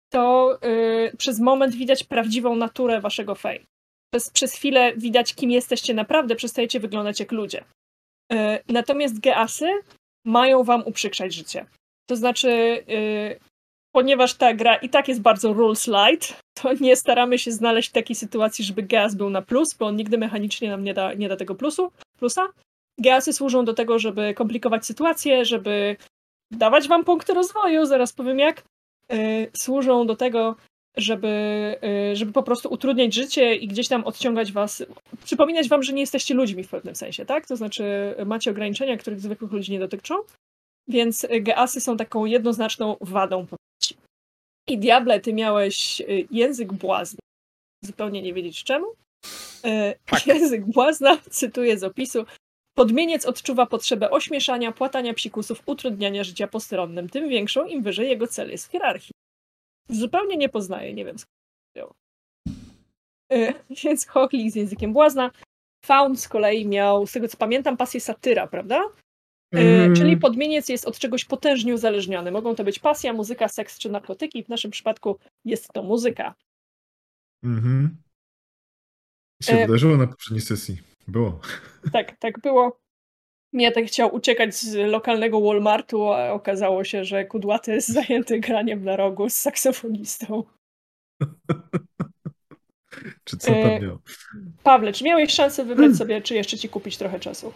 [0.10, 3.66] to yy, przez moment widać prawdziwą naturę waszego fej.
[4.14, 7.64] Przez, przez chwilę widać, kim jesteście naprawdę, przestajecie wyglądać jak ludzie.
[8.32, 9.70] Yy, natomiast geasy
[10.26, 11.66] mają wam uprzykrzać życie.
[12.10, 13.40] To znaczy, yy,
[13.92, 18.16] ponieważ ta gra i tak jest bardzo rules light, to nie staramy się znaleźć takiej
[18.16, 21.36] sytuacji, żeby geas był na plus, bo on nigdy mechanicznie nam nie da, nie da
[21.36, 22.48] tego plusu, plusa.
[23.00, 25.96] Geasy służą do tego, żeby komplikować sytuację, żeby
[26.52, 28.64] dawać wam punkty rozwoju, zaraz powiem jak,
[29.14, 30.56] Y, służą do tego,
[30.98, 31.28] żeby,
[32.12, 34.84] y, żeby po prostu utrudniać życie i gdzieś tam odciągać was,
[35.24, 37.48] przypominać wam, że nie jesteście ludźmi w pewnym sensie, tak?
[37.48, 40.16] To znaczy macie ograniczenia, których zwykłych ludzi nie dotyczą,
[40.88, 43.46] więc geasy są taką jednoznaczną wadą
[44.72, 44.74] postaci.
[44.74, 47.20] I Diable, ty miałeś y, język błazny.
[47.84, 48.86] Zupełnie nie wiedzieć czemu.
[50.06, 50.28] Tak.
[50.28, 52.26] Język błazna, cytuję z opisu,
[52.74, 58.52] Podmieniec odczuwa potrzebę ośmieszania, płatania psikusów, utrudniania życia postronnym, tym większą, im wyżej jego cel
[58.52, 59.12] jest w hierarchii.
[59.90, 61.36] Zupełnie nie poznaję, nie wiem skąd
[61.76, 61.94] to
[63.36, 63.54] yy,
[63.84, 65.32] Więc Hochlik z językiem błazna.
[65.86, 68.82] Faun z kolei miał, z tego co pamiętam, pasję satyra, prawda?
[69.52, 69.96] Mm.
[69.96, 72.32] Czyli podmieniec jest od czegoś potężnie uzależniony.
[72.32, 74.44] Mogą to być pasja, muzyka, seks czy narkotyki.
[74.44, 76.36] W naszym przypadku jest to muzyka.
[77.44, 77.98] Mhm.
[79.44, 79.68] Się e...
[79.68, 80.78] wydarzyło na poprzedniej sesji.
[81.08, 81.40] Było.
[81.94, 82.80] Tak, tak było.
[83.54, 88.96] Mietek chciał uciekać z lokalnego Walmartu, a okazało się, że kudłaty jest zajęty graniem na
[88.96, 90.44] rogu z saksofonistą.
[93.24, 94.00] czy co tam e, miał?
[94.64, 97.54] Pawle, czy miałeś szansę wybrać sobie, czy jeszcze ci kupić trochę czasu?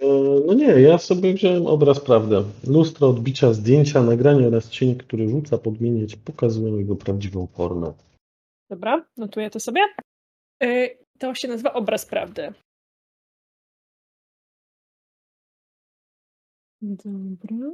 [0.00, 0.06] E,
[0.46, 2.44] no nie, ja sobie wziąłem obraz prawdę.
[2.66, 7.92] Lustro, odbicia, zdjęcia, nagranie oraz cień, który rzuca podmienieć, pokazują jego prawdziwą formę.
[8.70, 9.80] Dobra, notuję to sobie.
[10.62, 12.52] E, to się nazywa obraz prawdy.
[16.80, 17.70] Dobra.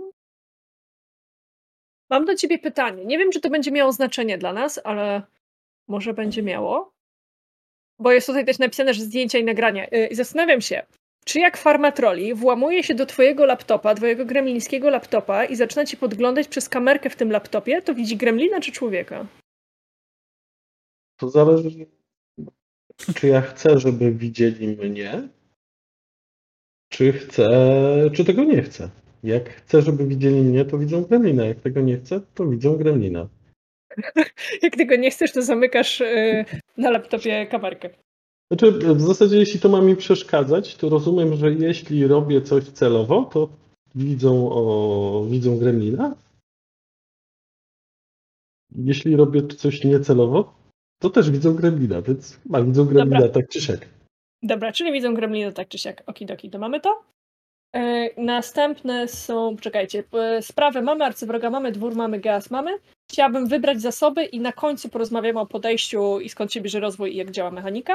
[2.10, 3.04] Mam do ciebie pytanie.
[3.04, 5.22] Nie wiem, czy to będzie miało znaczenie dla nas, ale
[5.88, 6.94] może będzie miało.
[7.98, 9.86] Bo jest tutaj też napisane, że zdjęcia i nagrania.
[9.86, 10.86] Y, I zastanawiam się,
[11.24, 15.96] czy jak farma troli włamuje się do twojego laptopa, twojego gremlińskiego laptopa i zaczyna ci
[15.96, 19.26] podglądać przez kamerkę w tym laptopie, to widzi gremlina czy człowieka?
[21.16, 21.86] To zależy,
[23.14, 25.28] czy ja chcę, żeby widzieli mnie,
[26.88, 27.50] czy chcę,
[28.14, 28.90] czy tego nie chcę.
[29.22, 31.46] Jak chcę, żeby widzieli mnie, to widzą gremlina.
[31.46, 33.28] Jak tego nie chcę, to widzą gremlina.
[34.62, 36.44] Jak tego nie chcesz, to zamykasz y,
[36.76, 37.90] na laptopie kamerkę.
[38.58, 43.30] Znaczy, w zasadzie, jeśli to ma mi przeszkadzać, to rozumiem, że jeśli robię coś celowo,
[43.32, 43.48] to
[43.94, 46.14] widzą, o, widzą gremlina.
[48.76, 50.54] Jeśli robię coś niecelowo,
[50.98, 53.32] to też widzą gremlina, więc ma widzą gremlina Dobra.
[53.32, 53.88] tak czy siak.
[54.42, 56.02] Dobra, czyli widzą gremlina tak czy siak.
[56.06, 57.02] Okidoki, to mamy to.
[57.74, 62.70] E, następne są, czekajcie, e, sprawy mamy, arcywroga mamy, dwór mamy, gaz mamy.
[63.10, 67.16] Chciałabym wybrać zasoby i na końcu porozmawiamy o podejściu i skąd się bierze rozwój i
[67.16, 67.94] jak działa mechanika.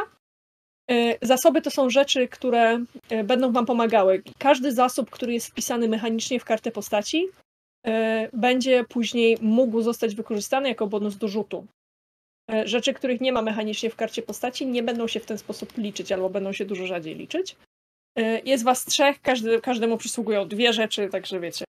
[0.90, 4.24] E, Zasoby to są rzeczy, które e, będą Wam pomagały.
[4.38, 7.28] Każdy zasób, który jest wpisany mechanicznie w kartę postaci,
[7.88, 11.66] e, będzie później mógł zostać wykorzystany jako bonus do rzutu.
[12.66, 16.12] Rzeczy, których nie ma mechanicznie w karcie postaci, nie będą się w ten sposób liczyć,
[16.12, 17.56] albo będą się dużo rzadziej liczyć.
[18.46, 21.66] Jest was trzech, każdy, każdemu przysługują dwie rzeczy, także wiecie.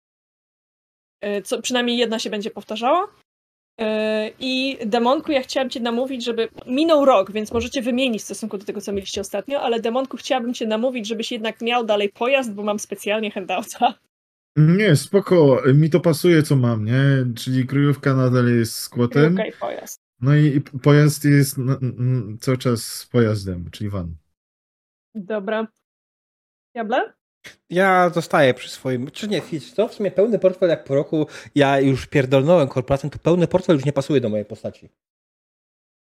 [1.44, 3.08] Co, przynajmniej jedna się będzie powtarzała.
[3.78, 6.48] E, I Demonku, ja chciałam cię namówić, żeby.
[6.66, 10.54] Minął rok, więc możecie wymienić w stosunku do tego, co mieliście ostatnio, ale Demonku, chciałabym
[10.54, 13.94] cię namówić, żebyś jednak miał dalej pojazd, bo mam specjalnie handouta.
[14.56, 17.02] Nie, spoko, mi to pasuje, co mam, nie?
[17.36, 20.00] Czyli kryjówka nadal jest skłotem, Okej, pojazd.
[20.20, 21.56] no i i pojazd jest
[22.40, 24.16] cały czas pojazdem, czyli van.
[25.14, 25.66] Dobra.
[26.74, 27.12] Jable?
[27.70, 29.10] Ja zostaję przy swoim.
[29.10, 29.42] Czy nie,
[29.74, 29.88] co?
[29.88, 33.84] W sumie pełny portfel, jak po roku ja już pierdolnąłem korporacją, to pełny portfel już
[33.84, 34.88] nie pasuje do mojej postaci.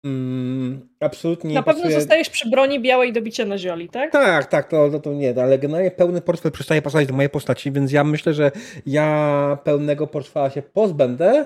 [0.06, 2.00] Mm, absolutnie nie Na pewno pasuje.
[2.00, 4.12] zostajesz przy broni białej do bicia na zioli, tak?
[4.12, 7.72] Tak, tak, to, to, to nie, ale generalnie pełny portfel przestaje pasować do mojej postaci,
[7.72, 8.52] więc ja myślę, że
[8.86, 11.46] ja pełnego portfela się pozbędę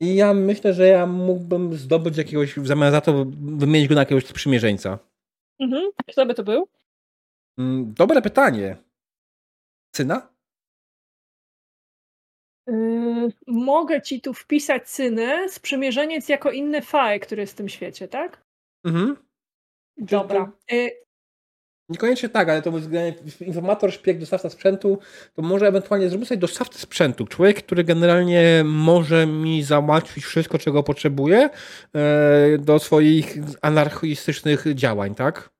[0.00, 4.00] i ja myślę, że ja mógłbym zdobyć jakiegoś, w zamian za to wymienić go na
[4.00, 4.98] jakiegoś sprzymierzeńca.
[5.60, 5.90] Mhm.
[6.06, 6.68] Kto by to był?
[7.58, 8.76] Mm, Dobre pytanie.
[9.92, 10.28] Cyna?
[12.66, 18.08] Yy, mogę ci tu wpisać cynę, sprzymierzeniec jako inny fae, który jest w tym świecie,
[18.08, 18.44] tak?
[18.84, 19.16] Mhm.
[19.96, 20.52] Dobra.
[20.70, 20.90] Yy,
[21.88, 24.98] Niekoniecznie tak, ale to względnie informator, szpieg, dostawca sprzętu,
[25.34, 27.26] to może ewentualnie zrobić sobie dostawcę sprzętu.
[27.26, 31.50] Człowiek, który generalnie może mi załatwić wszystko, czego potrzebuje
[32.58, 35.50] do swoich anarchistycznych działań, tak?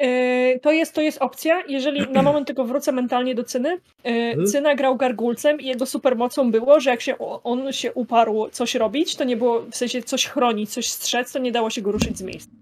[0.00, 1.62] Yy, to, jest, to jest opcja.
[1.68, 3.80] Jeżeli na moment tylko wrócę mentalnie do cyny.
[4.04, 8.74] Yy, cyna grał gargulcem i jego supermocą było, że jak się on się uparł coś
[8.74, 11.92] robić, to nie było w sensie coś chronić, coś strzec, to nie dało się go
[11.92, 12.52] ruszyć z miejsca.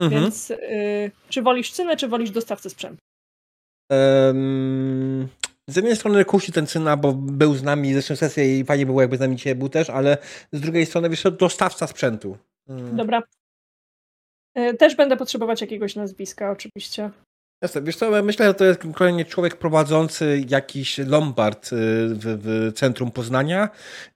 [0.00, 0.22] Mhm.
[0.22, 0.56] Więc yy,
[1.28, 2.98] czy wolisz cynę, czy wolisz dostawcę sprzętu?
[3.92, 5.28] Em,
[5.68, 9.00] z jednej strony kusi ten cyna, bo był z nami zeszłą sesję i fajnie było,
[9.00, 10.18] jakby z nami dzisiaj był też, ale
[10.52, 12.36] z drugiej strony, wiesz, dostawca sprzętu.
[12.68, 12.96] Mm.
[12.96, 13.22] Dobra.
[14.56, 17.10] Yy, też będę potrzebować jakiegoś nazwiska, oczywiście.
[17.62, 21.76] Jasne, wiesz co, myślę, że to jest kolejny człowiek prowadzący jakiś lombard y,
[22.14, 23.68] w, w centrum Poznania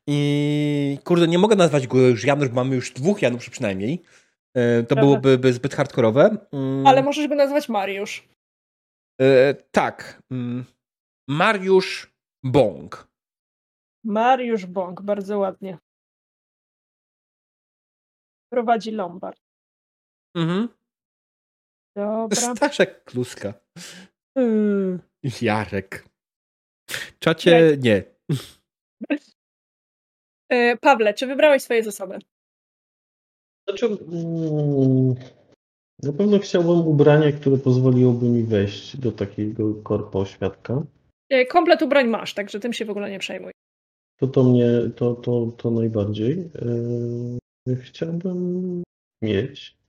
[0.07, 4.03] i kurde, nie mogę nazwać go już Janusz, bo mamy już dwóch Januszy przynajmniej.
[4.57, 5.01] Y, To Prawda.
[5.01, 6.37] byłoby by zbyt hardkorowe.
[6.53, 8.29] Mm, Ale możesz go nazwać Mariusz.
[9.23, 9.25] y,
[9.71, 10.23] Tak.
[10.31, 10.65] mm,
[11.29, 12.13] Mariusz
[12.45, 13.09] Bąk.
[14.05, 15.79] Mariusz Bąk, bardzo ładnie.
[18.53, 19.41] Prowadzi Lombard.
[20.35, 20.69] Mhm.
[21.97, 22.55] Dobra.
[22.57, 23.55] Staszek Kluska.
[24.37, 24.99] Mm,
[25.43, 26.05] Jarek.
[27.19, 28.03] Czacie, nie.
[30.53, 32.19] E, Pawle, czy wybrałeś swoje zasoby?
[33.69, 35.15] Znaczy, mm,
[36.03, 40.83] na pewno chciałbym ubranie, które pozwoliłoby mi wejść do takiego korpo świadka.
[41.31, 43.53] E, Komplet ubrań masz, także tym się w ogóle nie przejmuj.
[44.21, 44.67] To to mnie,
[44.97, 46.51] to, to, to najbardziej.
[47.67, 48.83] Yy, chciałbym
[49.23, 49.80] mieć.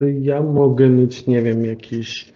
[0.00, 2.32] Ja mogę mieć, nie wiem, jakiś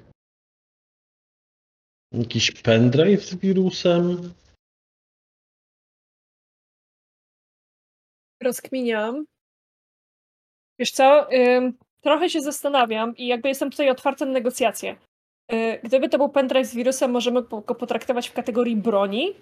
[2.12, 4.32] jakiś pendrive z wirusem.
[8.42, 9.24] Rozkminiam.
[10.78, 11.28] Wiesz co,
[12.00, 14.96] trochę się zastanawiam i jakby jestem tutaj otwarta na negocjacje.
[15.52, 19.34] Y, Gdyby to był pendrive z wirusem, możemy go potraktować w kategorii broni,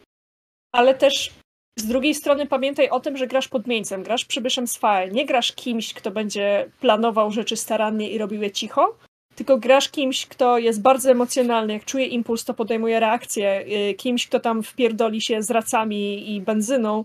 [0.73, 1.35] ale też
[1.79, 5.53] z drugiej strony pamiętaj o tym, że grasz podmieńcem, grasz przybyszem z file, nie grasz
[5.53, 8.99] kimś, kto będzie planował rzeczy starannie i robił je cicho,
[9.35, 14.29] tylko grasz kimś, kto jest bardzo emocjonalny, jak czuje impuls, to podejmuje reakcję, y, kimś,
[14.29, 17.05] kto tam wpierdoli się z racami i benzyną,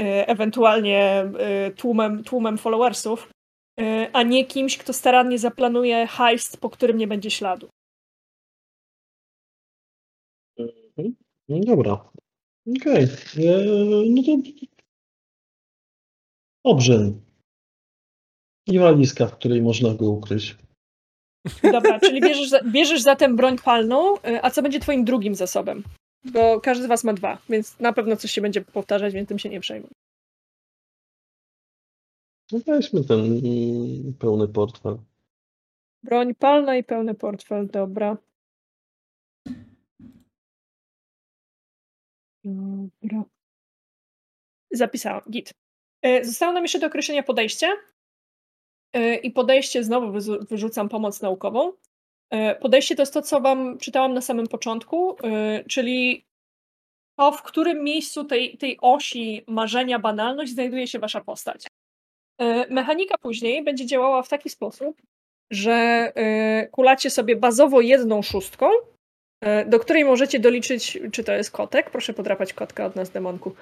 [0.00, 1.24] y, ewentualnie
[1.68, 3.28] y, tłumem, tłumem followersów,
[4.12, 7.68] a nie kimś, kto starannie zaplanuje heist, po którym nie będzie śladu.
[10.58, 11.16] Mhm.
[11.48, 12.12] No dobra.
[12.66, 13.04] Okej.
[13.04, 14.10] Okay.
[14.10, 14.32] No to
[16.64, 17.20] obrzyn.
[18.66, 20.56] I walizka, w której można go ukryć.
[21.72, 25.82] Dobra, czyli bierzesz, bierzesz zatem broń palną, y, a co będzie twoim drugim zasobem?
[26.24, 29.38] Bo każdy z was ma dwa, więc na pewno coś się będzie powtarzać, więc tym
[29.38, 29.90] się nie przejmuj.
[32.52, 34.98] No weźmy ten mm, pełny portfel.
[36.02, 38.16] Broń palna i pełny portfel, dobra.
[42.44, 43.24] Dobra.
[44.70, 45.52] Zapisałam, git.
[46.06, 47.72] Y, zostało nam jeszcze do określenia podejście.
[48.96, 50.12] Y, I podejście, znowu
[50.50, 51.72] wyrzucam pomoc naukową.
[52.34, 55.16] Y, podejście to jest to, co Wam czytałam na samym początku,
[55.68, 56.26] czyli
[57.18, 61.66] to, w którym miejscu tej, tej osi marzenia, banalność znajduje się Wasza postać.
[62.70, 65.02] Mechanika później będzie działała w taki sposób,
[65.50, 66.12] że
[66.72, 68.66] kulacie sobie bazowo jedną szóstką,
[69.66, 73.54] do której możecie doliczyć, czy to jest kotek, proszę podrapać kotka od nas, demonku.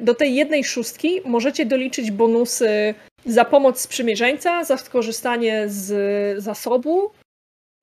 [0.00, 2.94] Do tej jednej szóstki możecie doliczyć bonusy
[3.26, 7.10] za pomoc sprzymierzeńca, za skorzystanie z zasobu,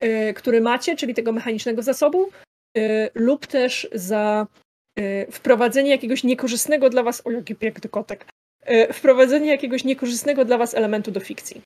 [0.03, 2.29] y, który macie, czyli tego mechanicznego zasobu,
[3.15, 4.47] lub też za
[5.31, 8.25] wprowadzenie jakiegoś niekorzystnego dla was, o jaki piękny kotek,
[8.93, 11.61] wprowadzenie jakiegoś niekorzystnego dla was elementu do fikcji.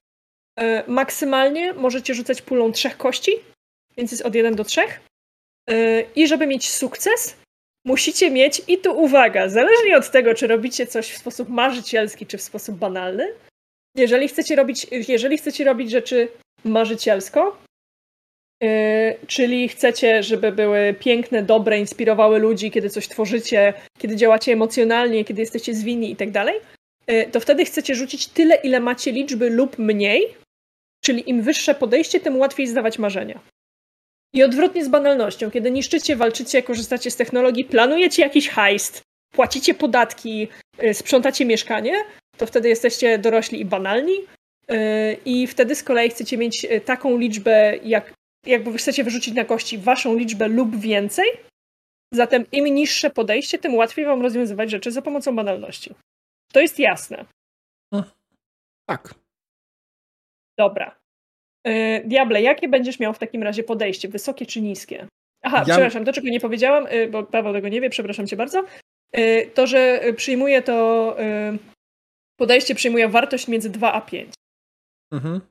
[0.87, 3.31] Maksymalnie możecie rzucać pulą trzech kości,
[3.97, 4.81] więc jest od 1 do 3.
[6.15, 7.35] I żeby mieć sukces,
[7.85, 12.37] musicie mieć, i tu uwaga, zależnie od tego, czy robicie coś w sposób marzycielski, czy
[12.37, 13.33] w sposób banalny,
[13.95, 16.27] jeżeli chcecie robić, jeżeli chcecie robić rzeczy
[16.63, 17.57] marzycielsko,
[18.61, 18.69] yy,
[19.27, 25.41] czyli chcecie, żeby były piękne, dobre, inspirowały ludzi, kiedy coś tworzycie, kiedy działacie emocjonalnie, kiedy
[25.41, 26.59] jesteście zwinni i tak dalej,
[27.07, 30.35] yy, to wtedy chcecie rzucić tyle, ile macie liczby lub mniej,
[31.01, 33.39] czyli im wyższe podejście, tym łatwiej zdawać marzenia.
[34.33, 40.47] I odwrotnie z banalnością, kiedy niszczycie, walczycie, korzystacie z technologii, planujecie jakiś heist, płacicie podatki,
[40.81, 41.93] yy, sprzątacie mieszkanie,
[42.37, 44.13] to wtedy jesteście dorośli i banalni.
[44.71, 48.13] Y, I wtedy z kolei chcecie mieć y, taką liczbę, jak,
[48.45, 51.29] jakby chcecie wyrzucić na kości waszą liczbę lub więcej.
[52.13, 55.93] Zatem im niższe podejście, tym łatwiej wam rozwiązywać rzeczy za pomocą banalności.
[56.53, 57.25] To jest jasne.
[58.85, 59.15] Tak.
[60.57, 61.00] Dobra.
[61.67, 64.07] Y, Diable, jakie będziesz miał w takim razie podejście?
[64.07, 65.07] Wysokie czy niskie?
[65.43, 65.63] Aha, ja...
[65.63, 68.63] przepraszam, to czego nie powiedziałam, bo Paweł tego nie wie, przepraszam cię bardzo.
[69.53, 71.15] To, że przyjmuję to
[72.41, 74.33] podejście przyjmuje wartość między 2 a 5.
[75.11, 75.41] Mhm.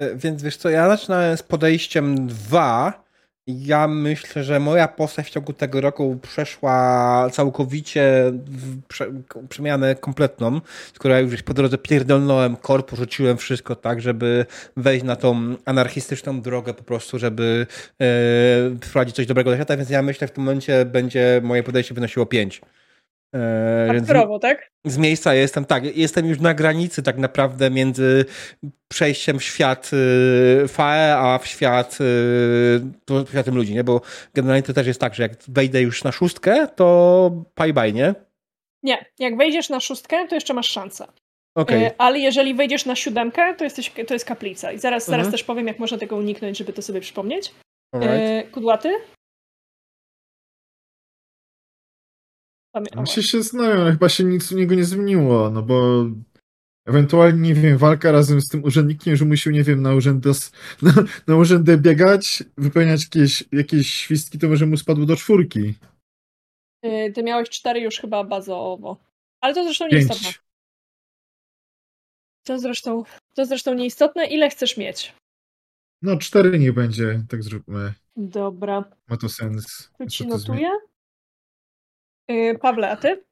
[0.00, 3.07] E, więc wiesz co, ja zaczynałem z podejściem 2.
[3.48, 8.32] Ja myślę, że moja postać w ciągu tego roku przeszła całkowicie
[9.48, 10.60] przemianę kompletną,
[10.94, 16.74] skoro już po drodze pierdolnąłem korpo, rzuciłem wszystko tak, żeby wejść na tą anarchistyczną drogę
[16.74, 17.66] po prostu, żeby
[18.00, 18.06] e,
[18.82, 21.94] wprowadzić coś dobrego do świata, więc ja myślę, że w tym momencie będzie moje podejście
[21.94, 22.60] wynosiło 5.
[23.34, 24.70] E, Hardkorowo, tak?
[24.84, 28.24] Z miejsca jestem, tak, jestem już na granicy tak naprawdę między
[28.88, 31.98] przejściem w świat y, FAE, a w świat,
[33.10, 33.84] y, światem ludzi, nie?
[33.84, 34.00] Bo
[34.34, 38.14] generalnie to też jest tak, że jak wejdę już na szóstkę, to bye bye, nie?
[38.82, 41.06] Nie, jak wejdziesz na szóstkę, to jeszcze masz szansę.
[41.54, 41.86] Okay.
[41.86, 44.72] E, ale jeżeli wejdziesz na siódemkę, to, jesteś, to jest kaplica.
[44.72, 45.20] I zaraz, mhm.
[45.20, 47.54] zaraz też powiem, jak można tego uniknąć, żeby to sobie przypomnieć.
[47.94, 48.94] E, kudłaty?
[52.96, 56.06] On się się znają, ale chyba się nic u niego nie zmieniło, no bo
[56.86, 60.30] ewentualnie, nie wiem, walka razem z tym urzędnikiem, że musiał, nie wiem, na urzędy,
[60.82, 60.92] na,
[61.26, 65.74] na biegać, wypełniać jakieś, jakieś świstki, to może mu spadło do czwórki.
[66.82, 68.96] Yy, ty miałeś cztery już chyba bazowo.
[69.40, 70.30] Ale to zresztą nieistotne.
[72.44, 73.02] To zresztą,
[73.34, 74.26] to zresztą nieistotne.
[74.26, 75.14] Ile chcesz mieć?
[76.02, 77.92] No, cztery nie będzie, tak zróbmy.
[78.16, 78.84] Dobra.
[79.08, 79.90] Ma to sens.
[79.98, 80.70] Tu ci notuję.
[82.28, 83.24] Yy, Pawle, a ty?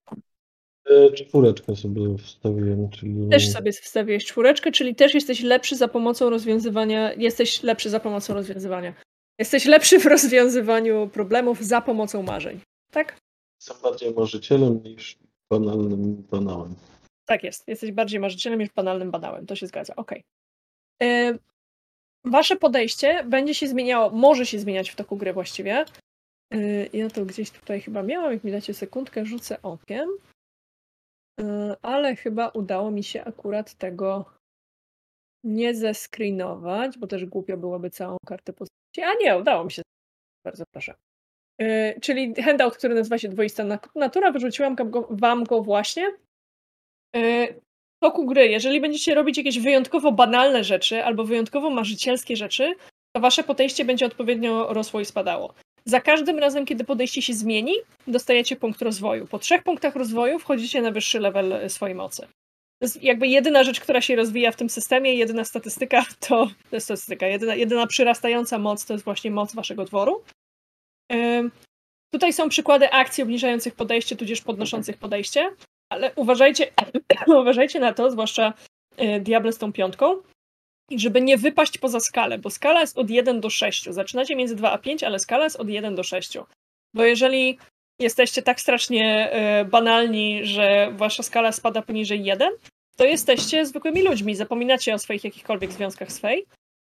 [0.91, 3.29] E, czwóreczkę sobie wstawiłem, czyli...
[3.29, 8.35] Też sobie wstawiłeś czwóreczkę, czyli też jesteś lepszy za pomocą rozwiązywania, jesteś lepszy za pomocą
[8.35, 8.95] rozwiązywania.
[9.39, 13.17] Jesteś lepszy w rozwiązywaniu problemów za pomocą marzeń, tak?
[13.61, 15.19] Jestem bardziej marzycielem niż
[15.51, 16.75] banalnym banałem.
[17.27, 20.23] Tak jest, jesteś bardziej marzycielem niż banalnym banałem, to się zgadza, okej.
[20.99, 21.11] Okay.
[21.11, 21.39] E,
[22.25, 26.06] wasze podejście będzie się zmieniało, może się zmieniać w toku gry właściwie, Y,
[26.93, 30.09] ja to gdzieś tutaj chyba miałam, jak mi dacie sekundkę, rzucę okiem.
[31.41, 31.45] Y,
[31.83, 34.25] ale chyba udało mi się akurat tego
[35.45, 39.03] nie zescreenować, bo też głupio byłoby całą kartę postaci.
[39.03, 39.83] A nie, udało mi się.
[40.45, 40.95] Bardzo proszę.
[41.59, 44.77] Yy, czyli handout, który nazywa się Dwoista Natura, wyrzuciłam
[45.11, 46.11] wam go właśnie.
[47.15, 47.61] Yy,
[48.03, 52.75] toku gry, jeżeli będziecie robić jakieś wyjątkowo banalne rzeczy albo wyjątkowo marzycielskie rzeczy,
[53.17, 55.55] to wasze podejście będzie odpowiednio rosło i spadało.
[55.89, 57.73] Za każdym razem, kiedy podejście się zmieni,
[58.07, 59.27] dostajecie punkt rozwoju.
[59.27, 62.23] Po trzech punktach rozwoju wchodzicie na wyższy level swojej mocy.
[62.79, 66.77] To jest jakby jedyna rzecz, która się rozwija w tym systemie, jedyna statystyka to, to
[66.77, 70.23] jest statystyka, jedyna, jedyna przyrastająca moc to jest właśnie moc waszego dworu.
[72.13, 75.51] Tutaj są przykłady akcji obniżających podejście, tudzież podnoszących podejście,
[75.93, 76.73] ale uważajcie,
[77.41, 78.53] uważajcie na to, zwłaszcza
[78.99, 80.23] yy, Diable z tą piątką,
[80.91, 83.85] żeby nie wypaść poza skalę, bo skala jest od 1 do 6.
[83.91, 86.39] Zaczynacie między 2 a 5, ale skala jest od 1 do 6.
[86.95, 87.59] Bo jeżeli
[88.01, 92.53] jesteście tak strasznie y, banalni, że wasza skala spada poniżej 1,
[92.97, 96.47] to jesteście zwykłymi ludźmi, zapominacie o swoich jakichkolwiek związkach fej.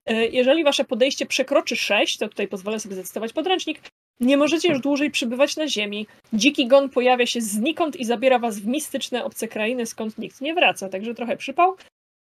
[0.10, 3.82] Y, jeżeli wasze podejście przekroczy 6, to tutaj pozwolę sobie zacytować podręcznik,
[4.20, 6.08] nie możecie już dłużej przybywać na ziemi.
[6.34, 10.54] Dziki gon pojawia się znikąd i zabiera was w mistyczne obce krainy, skąd nikt nie
[10.54, 10.90] wraca.
[10.90, 11.76] Także trochę przypał.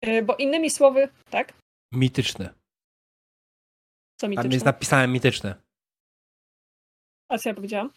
[0.07, 1.53] Y, bo innymi słowy, tak?
[1.93, 2.53] Mityczne.
[4.19, 4.43] Co mityczne?
[4.43, 5.55] Tam jest napisane mityczne.
[7.29, 7.89] A co ja powiedziałam?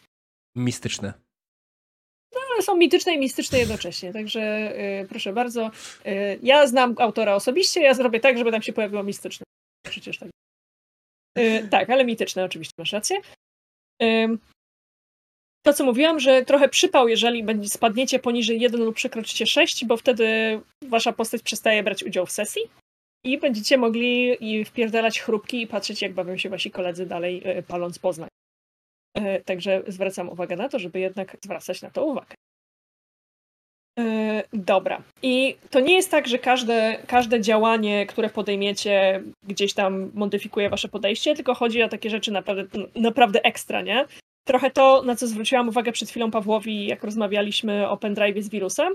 [0.57, 1.13] Mistyczne.
[2.35, 4.41] No, ale są mityczne i mistyczne jednocześnie, także
[5.01, 5.71] yy, proszę bardzo.
[6.05, 9.45] Yy, ja znam autora osobiście, ja zrobię tak, żeby tam się pojawiło mistyczne.
[9.87, 10.29] Przecież tak.
[11.37, 13.17] Yy, tak, ale mityczne oczywiście, masz rację.
[15.63, 19.97] To, co mówiłam, że trochę przypał, jeżeli będzie, spadniecie poniżej 1 lub przekroczycie 6, bo
[19.97, 22.63] wtedy wasza postać przestaje brać udział w sesji
[23.25, 27.99] i będziecie mogli i wpierdalać chrupki i patrzeć, jak bawią się wasi koledzy dalej, paląc
[27.99, 28.29] Poznań.
[29.15, 32.35] E, także zwracam uwagę na to, żeby jednak zwracać na to uwagę.
[33.99, 35.03] E, dobra.
[35.23, 40.89] I to nie jest tak, że każde, każde działanie, które podejmiecie, gdzieś tam modyfikuje wasze
[40.89, 44.05] podejście, tylko chodzi o takie rzeczy naprawdę, naprawdę ekstra, nie?
[44.49, 48.95] Trochę to, na co zwróciłam uwagę przed chwilą Pawłowi, jak rozmawialiśmy o pendrive z wirusem,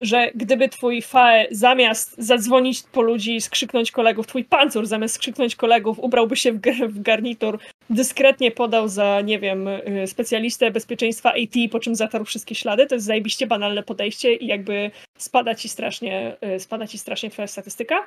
[0.00, 5.98] że gdyby twój FAE zamiast zadzwonić po ludzi, skrzyknąć kolegów, twój pancur zamiast skrzyknąć kolegów,
[5.98, 7.58] ubrałby się w, w garnitur,
[7.90, 12.94] dyskretnie podał za, nie wiem, y, specjalistę bezpieczeństwa AT, po czym zatarł wszystkie ślady, to
[12.94, 18.06] jest zajebiście banalne podejście i jakby spada ci strasznie, y, spada ci strasznie twoja statystyka.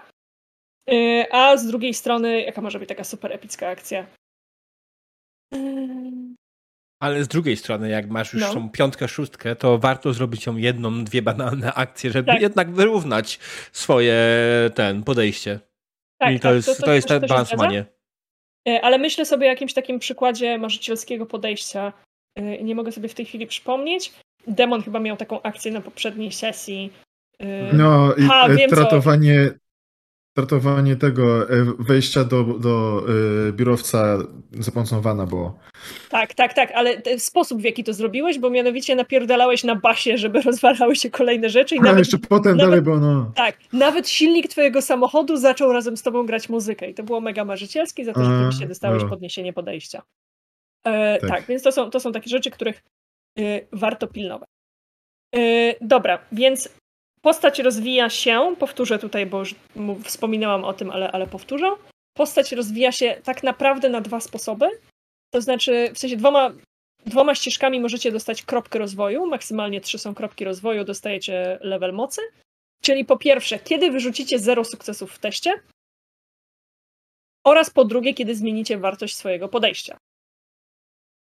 [0.91, 4.05] Y, a z drugiej strony, jaka może być taka super epicka akcja?
[7.05, 8.53] Ale z drugiej strony, jak masz już No.
[8.53, 12.41] tą piątkę, szóstkę, to warto zrobić ją jedną, dwie banalne akcje, żeby Tak.
[12.41, 13.39] jednak wyrównać
[13.71, 14.15] swoje
[14.75, 15.59] ten podejście.
[16.19, 17.85] Tak, I to tak, jest, to, jest ten to się balansowanie.
[18.65, 18.81] zgadza.
[18.85, 21.93] Ale myślę sobie o jakimś takim przykładzie marzycielskiego podejścia.
[22.39, 24.13] Y, Nie mogę sobie w tej chwili przypomnieć.
[24.47, 26.93] Demon chyba miał taką akcję na poprzedniej sesji.
[27.41, 28.75] Y, No i Ha, e, wiem co.
[28.75, 29.49] tratowanie,
[30.37, 33.03] tratowanie tego e, wejścia do, do
[33.49, 34.17] e, biurowca
[34.59, 35.59] za pomocą wana było.
[36.09, 40.41] Tak, tak, tak, ale sposób w jaki to zrobiłeś, bo mianowicie napierdalałeś na basie, żeby
[40.51, 43.31] rozwalały się kolejne rzeczy i A nawet, jeszcze potem nawet- dalej było, no.
[43.35, 47.45] tak, nawet silnik twojego samochodu zaczął razem z tobą grać muzykę i to było mega
[47.45, 49.07] marzycielskie za to, że A, rzeczywiście dostałeś o.
[49.07, 50.01] podniesienie podejścia.
[50.85, 51.29] E, tak.
[51.29, 51.45] Tak.
[51.47, 52.83] więc to są, to są takie rzeczy, których
[53.39, 54.49] y, warto pilnować.
[55.35, 56.69] Y, dobra, więc
[57.21, 59.55] postać rozwija się, powtórzę tutaj, bo już
[60.03, 61.67] wspominałam o tym, ale, ale powtórzę.
[62.17, 64.65] Postać rozwija się tak naprawdę na dwa sposoby.
[65.35, 66.53] To znaczy, w sensie dwoma,
[67.05, 69.25] dwoma ścieżkami możecie dostać kropkę rozwoju.
[69.25, 72.21] Maksymalnie trzy są kropki rozwoju, dostajecie level mocy.
[72.81, 75.53] Czyli po pierwsze, kiedy wyrzucicie zero sukcesów w teście,
[77.45, 79.97] oraz po drugie, kiedy zmienicie wartość swojego podejścia.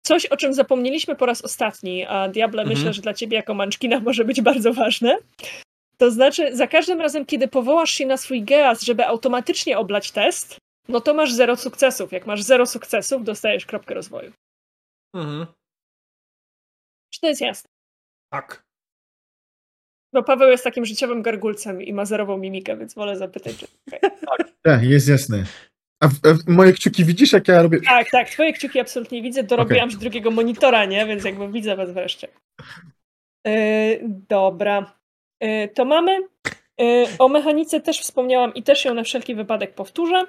[0.07, 2.79] Coś, o czym zapomnieliśmy po raz ostatni, a Diable Mhm.
[2.79, 5.19] myślę, że dla ciebie jako manczkina może być bardzo ważne.
[5.97, 10.59] To znaczy, za każdym razem, kiedy powołasz się na swój geas, żeby automatycznie oblać test,
[10.89, 12.13] no to masz zero sukcesów.
[12.13, 14.33] Jak masz zero sukcesów, dostajesz kropkę rozwoju.
[15.15, 15.47] Mhm.
[17.15, 17.71] Czy to jest jasne?
[18.33, 18.69] Tak.
[20.13, 23.67] Bo Paweł jest takim życiowym gargulcem i ma zerową mimikę, więc wolę zapytać, czy...
[24.63, 25.45] Tak, jest jasne.
[26.03, 27.81] A, w, a w, moje kciuki widzisz, jak ja robię?
[27.81, 29.43] Tak, tak, twoje kciuki absolutnie widzę.
[29.43, 31.07] Dorobiłam się drugiego monitora, nie?
[31.07, 32.29] Więc jakby widzę was wreszcie.
[33.47, 34.99] Yy, dobra.
[35.41, 36.21] Yy, to mamy.
[36.79, 40.27] Yy, o mechanice też wspomniałam i też ją na wszelki wypadek powtórzę.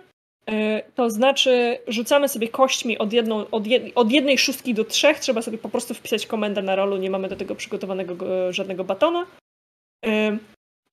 [0.49, 5.19] Yy, to znaczy, rzucamy sobie kośćmi od, jedną, od, jed, od jednej szóstki do trzech.
[5.19, 6.97] Trzeba sobie po prostu wpisać komendę na rolu.
[6.97, 9.25] Nie mamy do tego przygotowanego e, żadnego batona.
[10.05, 10.37] Yy,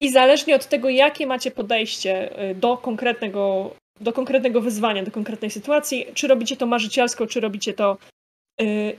[0.00, 6.06] I zależnie od tego, jakie macie podejście do konkretnego do konkretnego wyzwania, do konkretnej sytuacji,
[6.14, 7.96] czy robicie to marzycielsko, czy robicie to,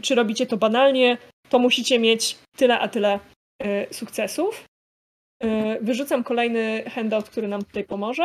[0.02, 1.18] czy robicie to banalnie,
[1.50, 3.20] to musicie mieć tyle a tyle
[3.92, 4.66] sukcesów.
[5.82, 8.24] Wyrzucam kolejny handout, który nam tutaj pomoże.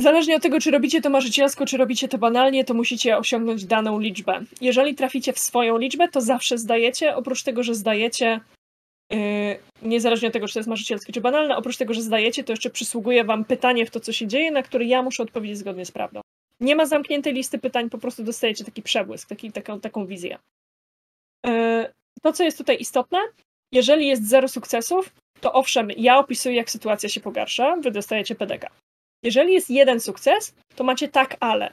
[0.00, 3.98] Zależnie od tego, czy robicie to marzycielsko, czy robicie to banalnie, to musicie osiągnąć daną
[3.98, 4.40] liczbę.
[4.60, 7.16] Jeżeli traficie w swoją liczbę, to zawsze zdajecie.
[7.16, 8.40] Oprócz tego, że zdajecie,
[9.10, 9.18] yy,
[9.82, 12.70] niezależnie od tego, czy to jest marzycielskie, czy banalne, oprócz tego, że zdajecie, to jeszcze
[12.70, 15.90] przysługuje wam pytanie w to, co się dzieje, na które ja muszę odpowiedzieć zgodnie z
[15.90, 16.20] prawdą.
[16.60, 20.38] Nie ma zamkniętej listy pytań, po prostu dostajecie taki przebłysk, taki, taką, taką wizję.
[21.46, 21.52] Yy,
[22.22, 23.18] to, co jest tutaj istotne,
[23.72, 28.70] jeżeli jest zero sukcesów, to owszem, ja opisuję, jak sytuacja się pogarsza, wy dostajecie PDK.
[29.22, 31.72] Jeżeli jest jeden sukces, to macie tak, ale.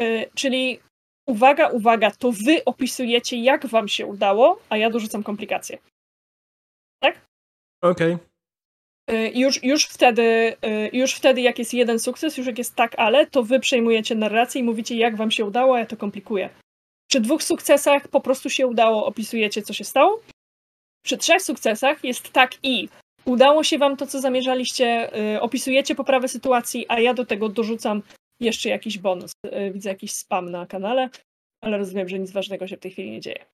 [0.00, 0.80] Yy, czyli
[1.26, 5.78] uwaga, uwaga, to wy opisujecie, jak wam się udało, a ja dorzucam komplikacje.
[7.02, 7.20] Tak?
[7.82, 8.14] Okej.
[8.14, 8.26] Okay.
[9.34, 13.26] Już, już, wtedy, yy, już wtedy, jak jest jeden sukces, już jak jest tak, ale,
[13.26, 16.50] to wy przejmujecie narrację i mówicie, jak wam się udało, a ja to komplikuję.
[17.10, 20.20] Przy dwóch sukcesach po prostu się udało, opisujecie, co się stało.
[21.04, 22.88] Przy trzech sukcesach jest tak i
[23.26, 28.02] udało się wam to, co zamierzaliście, yy, opisujecie poprawę sytuacji, a ja do tego dorzucam
[28.40, 29.32] jeszcze jakiś bonus.
[29.44, 31.08] Yy, widzę jakiś spam na kanale,
[31.60, 33.44] ale rozumiem, że nic ważnego się w tej chwili nie dzieje.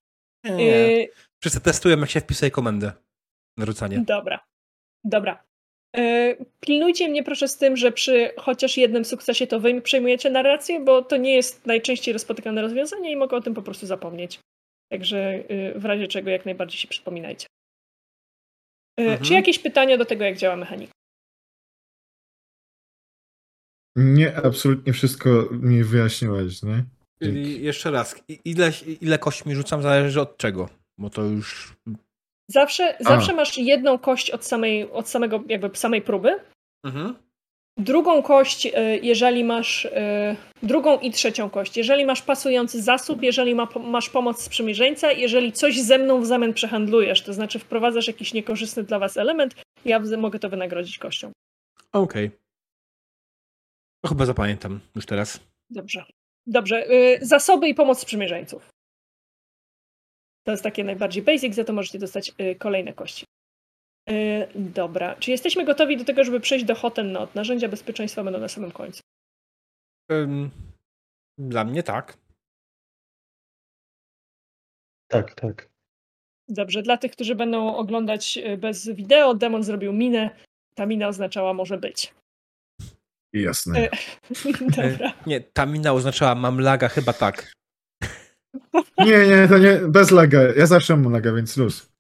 [0.44, 0.64] Nie.
[0.64, 1.08] Yy,
[1.40, 2.92] Wszyscy testują, jak się wpisuje komendę.
[3.58, 3.98] Narzucanie.
[4.06, 4.40] Dobra.
[5.04, 5.44] Dobra.
[6.60, 11.02] Pilnujcie mnie proszę z tym, że przy chociaż jednym sukcesie to wy przejmujecie narrację, bo
[11.02, 14.38] to nie jest najczęściej rozpotykane rozwiązanie i mogę o tym po prostu zapomnieć.
[14.90, 15.44] Także
[15.74, 17.46] w razie czego jak najbardziej się przypominajcie.
[18.96, 19.24] Mhm.
[19.24, 20.92] Czy jakieś pytania do tego, jak działa mechanika?
[23.96, 26.84] Nie, absolutnie wszystko mi wyjaśniłaś, nie?
[27.22, 28.70] Czyli jeszcze raz, ile,
[29.00, 30.68] ile kośćmi rzucam zależy od czego,
[30.98, 31.76] bo to już...
[32.50, 36.40] Zawsze, zawsze masz jedną kość od samej, od samego, jakby samej próby.
[36.84, 37.14] Mhm.
[37.78, 38.70] Drugą kość, y,
[39.02, 39.90] jeżeli masz, y,
[40.62, 45.80] drugą i trzecią kość, jeżeli masz pasujący zasób, jeżeli ma, masz pomoc sprzymierzeńca, jeżeli coś
[45.80, 49.54] ze mną w zamian przehandlujesz, to znaczy wprowadzasz jakiś niekorzystny dla was element,
[49.84, 51.32] ja mogę to wynagrodzić kością.
[51.92, 52.26] Okej.
[52.26, 52.38] Okay.
[54.08, 55.40] Chyba zapamiętam już teraz.
[55.70, 56.04] Dobrze.
[56.46, 56.90] Dobrze.
[56.90, 58.68] Y, zasoby i pomoc sprzymierzeńców.
[60.44, 63.24] To jest takie najbardziej basic, za to możecie dostać kolejne kości.
[64.08, 65.14] Yy, dobra.
[65.14, 67.34] Czy jesteśmy gotowi do tego, żeby przejść do Hoten Not?
[67.34, 69.00] Narzędzia bezpieczeństwa będą na samym końcu.
[70.12, 70.50] Ym,
[71.38, 72.18] dla mnie tak.
[75.08, 75.68] Tak, tak.
[76.48, 76.82] Dobrze.
[76.82, 80.30] Dla tych, którzy będą oglądać y, bez wideo, Demon zrobił minę.
[80.74, 82.14] Ta mina oznaczała może być.
[83.32, 83.80] Jasne.
[83.80, 83.90] E,
[84.76, 85.12] dobra.
[85.26, 87.52] Nie, ta mina oznaczała mam laga, chyba tak.
[88.98, 90.40] Nie, nie, to nie, bez laga.
[90.56, 91.91] Ja zawsze mam laga, więc luz.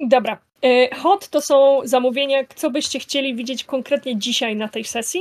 [0.00, 0.38] Dobra.
[0.62, 5.20] E, hot to są zamówienia, co byście chcieli widzieć konkretnie dzisiaj na tej sesji.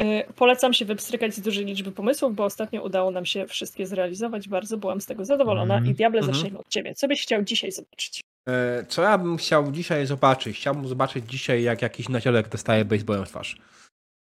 [0.00, 4.48] E, polecam się wypstrykać z dużej liczby pomysłów, bo ostatnio udało nam się wszystkie zrealizować.
[4.48, 5.76] Bardzo byłam z tego zadowolona.
[5.76, 5.90] Mm.
[5.90, 6.34] I Diable, mm -hmm.
[6.34, 6.94] zacznijmy od ciebie.
[6.94, 8.20] Co byś chciał dzisiaj zobaczyć?
[8.48, 10.56] E, co ja bym chciał dzisiaj zobaczyć?
[10.56, 13.56] Chciałbym zobaczyć dzisiaj, jak jakiś nacielek dostaje baseballem w twarz.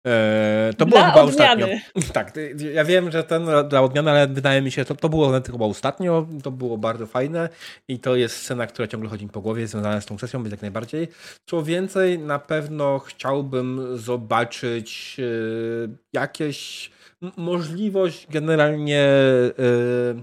[0.04, 1.62] Eee, to było chyba odmiany.
[1.62, 2.12] ostatnio.
[2.12, 2.32] Tak,
[2.72, 6.26] ja wiem, że ten dla odmiany, ale wydaje mi się, to, to było chyba ostatnio,
[6.42, 7.48] to było bardzo fajne
[7.88, 10.50] i to jest scena, która ciągle chodzi mi po głowie, związana z tą sesją, więc
[10.50, 11.08] jak najbardziej.
[11.46, 15.24] Co więcej, na pewno chciałbym zobaczyć e,
[16.12, 16.90] jakieś
[17.36, 20.22] możliwość generalnie e,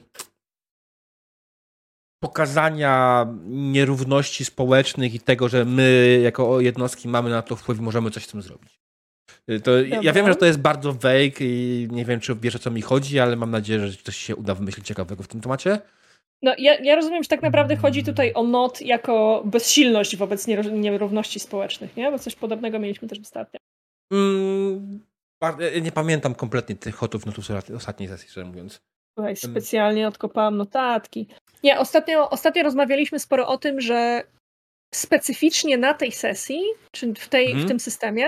[2.23, 8.11] pokazania nierówności społecznych i tego, że my jako jednostki mamy na to wpływ i możemy
[8.11, 8.86] coś z tym zrobić.
[9.63, 12.71] To, ja wiem, że to jest bardzo vague i nie wiem, czy wiesz o co
[12.71, 15.79] mi chodzi, ale mam nadzieję, że coś się uda wymyślić ciekawego w tym temacie.
[16.41, 21.39] No, ja, ja rozumiem, że tak naprawdę chodzi tutaj o not jako bezsilność wobec nierówności
[21.39, 22.11] społecznych, nie?
[22.11, 23.59] Bo coś podobnego mieliśmy też ostatnio.
[24.13, 24.99] Mm,
[25.81, 28.81] nie pamiętam kompletnie tych hotów notów z ostatniej sesji, szczerze mówiąc.
[29.17, 31.27] Słuchaj, specjalnie odkopałam notatki.
[31.63, 34.23] Nie, ostatnio, ostatnio rozmawialiśmy sporo o tym, że
[34.95, 37.65] specyficznie na tej sesji, czy w, tej, mhm.
[37.65, 38.27] w tym systemie,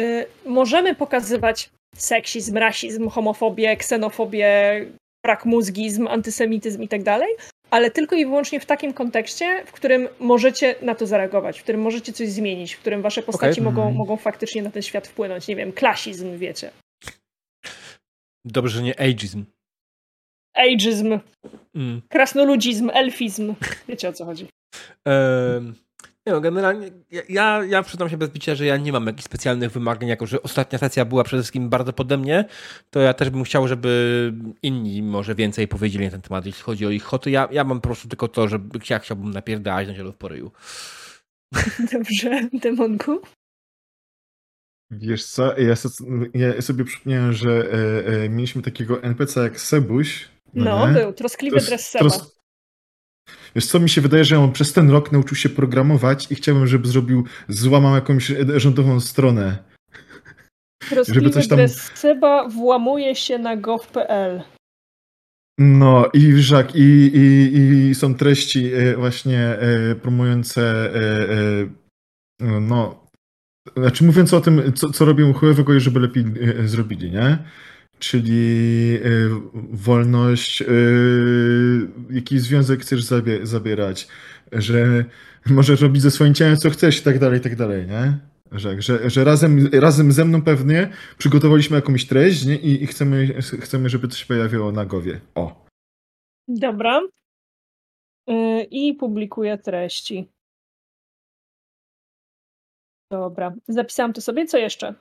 [0.00, 4.86] Y, możemy pokazywać seksizm, rasizm, homofobię, ksenofobię,
[5.24, 7.28] brak mózgizm, antysemityzm i tak dalej,
[7.70, 11.80] ale tylko i wyłącznie w takim kontekście, w którym możecie na to zareagować, w którym
[11.80, 13.64] możecie coś zmienić, w którym wasze postaci okay.
[13.64, 13.96] mogą, mhm.
[13.96, 15.48] mogą faktycznie na ten świat wpłynąć.
[15.48, 16.70] Nie wiem, klasizm, wiecie.
[18.44, 19.44] Dobrze, że nie ageizm.
[20.54, 21.18] Ageizm,
[21.74, 22.02] mm.
[22.08, 23.54] krasnoludzizm, elfizm.
[23.88, 24.46] Wiecie o co chodzi.
[25.06, 25.74] Um,
[26.26, 26.90] nie no, generalnie
[27.28, 30.42] ja, ja przyznam się bez bicia, że ja nie mam jakichś specjalnych wymagań, jako że
[30.42, 32.44] ostatnia sesja była przede wszystkim bardzo pode mnie,
[32.90, 36.86] to ja też bym chciał, żeby inni może więcej powiedzieli na ten temat, jeśli chodzi
[36.86, 37.30] o ich hoty.
[37.30, 38.58] Ja, ja mam po prostu tylko to, że
[38.90, 40.50] ja chciałbym napierdalać na zielo w poryju.
[41.92, 43.20] Dobrze, demonku.
[44.90, 45.74] Wiesz co, ja,
[46.34, 50.28] ja sobie przypomniałem, że e, e, mieliśmy takiego NPC jak Sebuś.
[50.54, 52.10] No, no był, troskliwy dres Seba.
[52.10, 52.33] Tros,
[53.54, 56.66] Wiesz co, mi się wydaje, że on przez ten rok nauczył się programować i chciałbym,
[56.66, 59.58] żeby zrobił, złamał jakąś rządową stronę.
[60.88, 64.42] Troskliwy coś tam- Gresseba włamuje się na gov.pl.
[65.58, 66.80] No i wiesz i,
[67.14, 71.00] i, i są treści e, właśnie e, promujące e,
[72.42, 73.04] e, no
[73.76, 76.24] znaczy mówiąc o tym, co, co robią chujowego i żeby lepiej
[76.58, 77.38] e, zrobili, nie?
[78.10, 79.08] Czyli e,
[79.72, 80.66] wolność, e,
[82.10, 84.08] jaki związek chcesz zabie, zabierać,
[84.52, 85.04] że
[85.46, 88.18] możesz robić ze swoim ciałem co chcesz i tak dalej, i tak dalej, nie?
[88.52, 92.56] Że, że, że razem, razem ze mną pewnie przygotowaliśmy jakąś treść nie?
[92.56, 93.26] I, i chcemy,
[93.60, 95.20] chcemy, żeby to się pojawiło na głowie.
[95.34, 95.66] O.
[96.48, 97.00] Dobra.
[98.30, 100.28] Y, I publikuję treści.
[103.10, 103.54] Dobra.
[103.68, 104.46] Zapisałam to sobie.
[104.46, 104.94] Co jeszcze?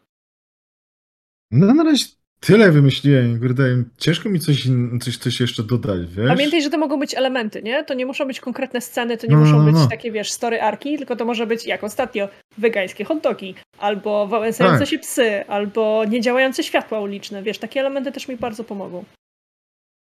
[1.51, 2.05] No na razie
[2.45, 3.39] tyle wymyśliłem.
[3.39, 4.67] Kurde, ciężko mi coś,
[5.01, 6.27] coś, coś jeszcze dodać, wiesz?
[6.27, 7.83] Pamiętaj, że to mogą być elementy, nie?
[7.83, 9.87] To nie muszą być konkretne sceny, to nie No, muszą no, być no.
[9.87, 14.79] takie, wiesz, story arki, tylko to może być, jak ostatnio, wegańskie hot dogi, albo wałęsające
[14.79, 14.87] Tak.
[14.87, 17.43] się psy, albo niedziałające światła uliczne.
[17.43, 19.05] Wiesz, takie elementy też mi bardzo pomogą.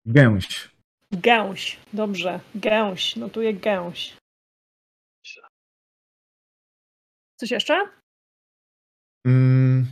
[0.07, 0.71] Gęś.
[1.13, 1.77] Gęś.
[1.93, 2.41] Dobrze.
[2.55, 3.17] Gęś.
[3.17, 4.17] Notuję gęś.
[7.37, 7.81] Coś jeszcze?
[9.27, 9.87] Mm,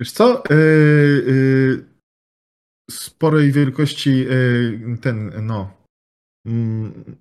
[0.00, 0.42] wiesz co?
[0.50, 0.56] Yy,
[1.26, 1.84] yy,
[2.90, 5.70] sporej wielkości yy, ten, no
[6.46, 7.16] mm,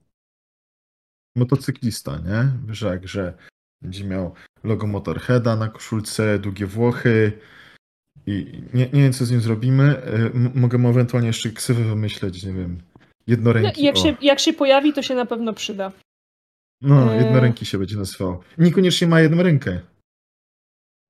[1.37, 2.51] motocyklista, nie?
[2.89, 3.33] Jak, że
[3.81, 7.31] będzie miał logo Motorheada na koszulce, długie włochy
[8.27, 10.01] i nie, nie wiem co z nim zrobimy.
[10.03, 12.81] M- mogę mu ewentualnie jeszcze ksywę wymyśleć, nie wiem.
[12.99, 13.83] No, Jednoręki.
[13.83, 13.99] jak, o.
[13.99, 15.91] się, jak się pojawi, to się na pewno przyda.
[16.81, 17.23] No, Yy.
[17.23, 18.43] jednoręki się będzie nazywał.
[18.57, 19.79] Niekoniecznie ma jedną rękę.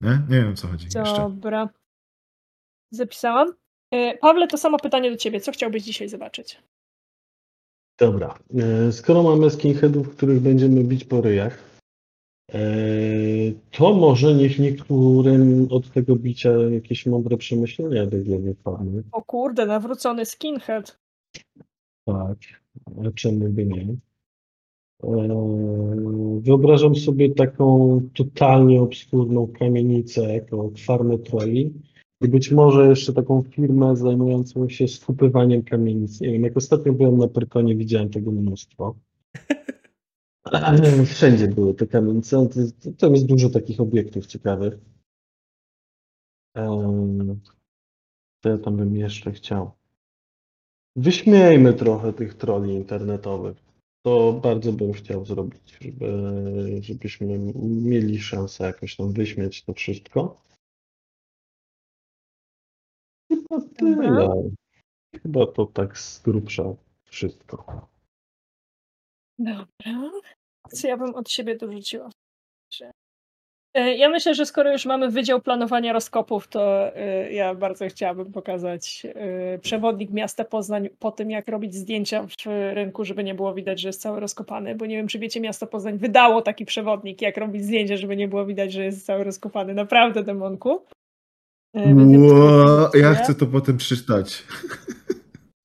[0.02, 0.10] Nie?
[0.30, 1.04] Nie wiem o co chodzi jeszcze.
[1.04, 1.70] Dobra.
[2.92, 3.54] Zapisałam.
[3.94, 5.40] E, Pawle, to samo pytanie do ciebie.
[5.40, 6.62] Co chciałbyś dzisiaj zobaczyć?
[8.00, 8.40] Dobra.
[8.88, 11.64] E, Skoro mamy skinheadów, których będziemy bić po ryjach,
[12.54, 12.60] e,
[13.72, 19.02] to może niech niektórym od tego bicia jakieś mądre przemyślenia głowy wpadną.
[19.12, 21.00] O kurde, nawrócony skinhead.
[22.06, 22.38] Tak,
[23.08, 23.86] a czemu by nie?
[25.04, 25.28] E,
[26.42, 31.74] Wyobrażam sobie taką totalnie obskurną kamienicę jako farmę troli
[32.22, 36.22] i być może jeszcze taką firmę zajmującą się skupywaniem kamienic.
[36.22, 38.96] Nie wiem, jak ostatnio byłem na Pyrkonie, widziałem tego mnóstwo.
[41.06, 42.48] Wszędzie były te kamienice.
[42.98, 44.80] Tam jest dużo takich obiektów ciekawych.
[46.56, 47.40] Em,
[48.44, 49.72] Co ja tam bym jeszcze chciał?
[50.96, 53.67] Wyśmiejmy trochę tych troli internetowych.
[54.08, 56.08] To bardzo bym chciał zrobić, żeby,
[56.82, 60.42] żebyśmy mieli szansę jakoś tam wyśmieć to wszystko.
[63.30, 64.50] Chyba tyle.
[65.24, 66.64] Chyba to tak z grubsza
[67.04, 67.88] wszystko.
[69.40, 70.12] Dobra.
[70.72, 72.10] Co ja bym od siebie dorzuciła?
[72.74, 72.92] Że-
[73.78, 79.08] Ja myślę, że skoro już mamy Wydział Planowania Rozkopów, to e, ja bardzo chciałabym pokazać
[79.16, 83.82] e, przewodnik miasta Poznań po tym, jak robić zdjęcia w rynku, żeby nie było widać,
[83.82, 87.38] że jest cały rozkopany, bo nie wiem, czy wiecie, miasto Poznań wydało taki przewodnik, jak
[87.38, 89.74] robić zdjęcia, żeby nie było widać, że jest cały rozkopany.
[89.74, 90.86] Naprawdę, demonku.
[91.74, 92.32] E, więc
[92.94, 94.44] ja chcę to potem przeczytać.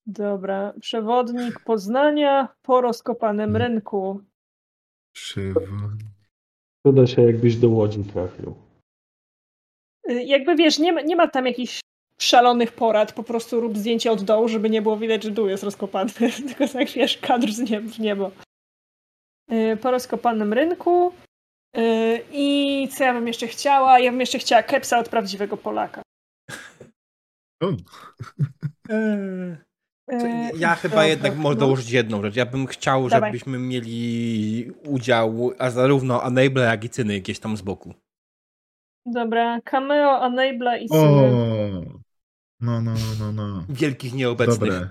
[0.06, 4.20] Dobra, przewodnik Poznania po rozkopanym rynku.
[5.12, 6.11] Przewod...
[6.84, 8.54] Wyda się, jakbyś do Łodzi trafił.
[10.10, 11.80] Y, Jakby wiesz, nie ma, nie ma tam jakichś
[12.20, 15.62] szalonych porad, po prostu rób zdjęcie od dołu, żeby nie było widać, że dół jest
[15.64, 16.10] rozkopany,
[16.48, 18.30] tylko tak wiesz, kadr z nieb w niebo.
[19.52, 21.12] Y, Po rozkopanym rynku.
[21.76, 23.98] Y, I co ja bym jeszcze chciała?
[23.98, 26.02] Ja bym jeszcze chciała kepsa od prawdziwego Polaka.
[30.08, 31.60] O, Eee, to Y, Ja chyba dobra, jednak mogę no.
[31.60, 32.36] dołożyć jedną rzecz.
[32.36, 33.30] Ja bym chciał, Dawaj.
[33.30, 37.94] żebyśmy mieli udział, a zarówno Enable, jak i Cyny gdzieś tam z boku.
[39.06, 40.94] Dobra, cameo, enable i o.
[40.94, 42.00] syny.
[42.60, 43.64] No, no, no, no, no.
[43.68, 44.58] Wielkich nieobecnych.
[44.58, 44.88] Dobre.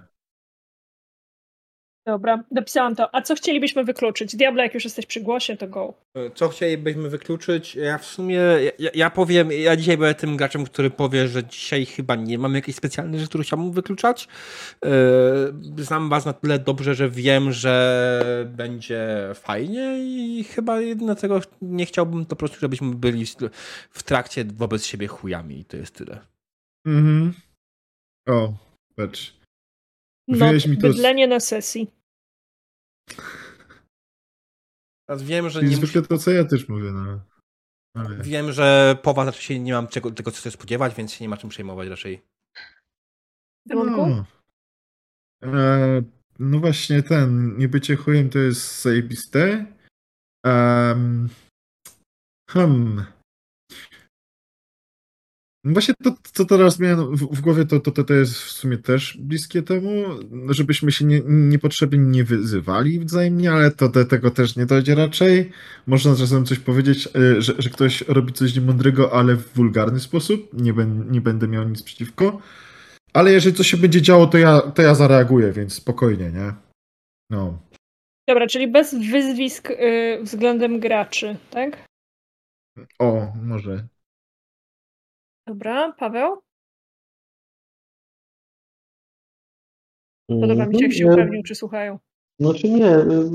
[2.06, 3.16] Dobra, dopisałam to.
[3.16, 4.36] A co chcielibyśmy wykluczyć?
[4.36, 5.94] Diablo, jak już jesteś przy głosie, to go.
[6.36, 7.76] Co chcielibyśmy wykluczyć?
[7.76, 8.40] Ja w sumie,
[8.80, 12.56] ja, ja powiem, ja dzisiaj będę tym graczem, który powie, że dzisiaj chyba nie mam
[12.56, 14.28] jakiejś specjalnej rzeczy, którą chciałbym wykluczać.
[15.78, 21.42] Yy, Znam was na tyle dobrze, że wiem, że będzie fajnie i chyba jedyne tego
[21.62, 23.26] nie chciałbym to po prostu, żebyśmy byli
[23.92, 26.20] w- trakcie wobec siebie chujami i to jest tyle.
[26.88, 27.34] Mhm.
[28.30, 28.54] O,
[28.96, 29.41] patrz.
[30.32, 31.92] No, Wyjaś mi to z- bydlenie na sesji.
[35.08, 37.20] Teraz wiem, że nie zwykle to, co ja też mówię, no.
[37.96, 38.24] Ale...
[38.24, 41.26] Wiem, że po was raczej się nie mam czego, tego, co się spodziewać, więc się
[41.26, 42.22] nie ma czym przejmować raczej.
[43.66, 44.08] Demonku?
[44.08, 44.26] No.
[45.44, 46.02] E,
[46.40, 49.66] no właśnie ten, nie bycie chujem to jest zajebiste.
[50.46, 51.30] Um,
[52.50, 53.06] hmm.
[55.64, 59.62] Właśnie to, co teraz miałem w, głowie, to, to, to, jest w sumie też bliskie
[59.62, 60.04] temu,
[60.50, 65.52] żebyśmy się nie, niepotrzebnie nie wyzywali wzajemnie, ale to do tego też nie dojdzie raczej.
[65.88, 70.50] Można czasem coś powiedzieć, y, że, że ktoś robi coś niemądrego, ale w wulgarny sposób.
[70.54, 72.42] Nie, ben, nie będę miał nic przeciwko.
[73.14, 76.54] Ale jeżeli coś się będzie działo, to ja, to ja zareaguję, więc spokojnie, nie?
[77.30, 77.60] No.
[78.30, 81.86] Dobra, czyli bez wyzwisk y, względem graczy, tak?
[83.00, 83.88] O, może.
[85.52, 86.42] Dobra, Paweł?
[90.28, 91.20] Podoba mi się, jak się Mhm.
[91.20, 92.00] upewnił, czy słuchają.
[92.40, 93.30] Znaczy nie, y,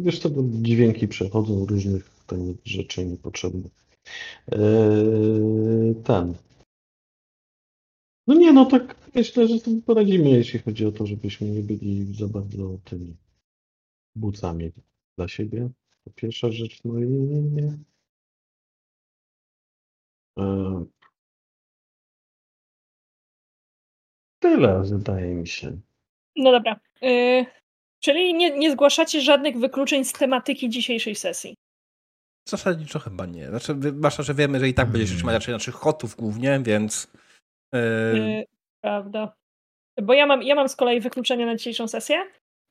[0.00, 3.72] wiesz co, bo dźwięki przechodzą różnych tam rzeczy niepotrzebnych.
[4.52, 6.34] Eee, ten.
[8.26, 12.14] No nie, no tak myślę, że sobie poradzimy, jeśli chodzi o to, żebyśmy nie byli
[12.14, 13.16] za bardzo tymi
[14.16, 14.72] bucami
[15.16, 15.70] dla siebie.
[16.04, 17.04] To pierwsza rzecz, no i
[20.36, 20.86] eee,
[24.42, 25.78] tyle, wydaje mi się.
[26.36, 26.80] No dobra.
[27.02, 27.46] Y,
[28.00, 31.54] czyli nie, nie zgłaszacie żadnych wykluczeń z tematyki dzisiejszej sesji.
[32.48, 33.48] Zasadniczo chyba nie.
[33.48, 37.12] Znaczy, zwłaszcza, że wiemy, że i tak będzie się trzymać raczej naszych hotów głównie, więc...
[37.72, 37.80] Yy...
[37.80, 38.44] Y,
[38.80, 39.34] prawda.
[40.02, 42.24] Bo ja mam, ja mam z kolei wykluczenie na dzisiejszą sesję.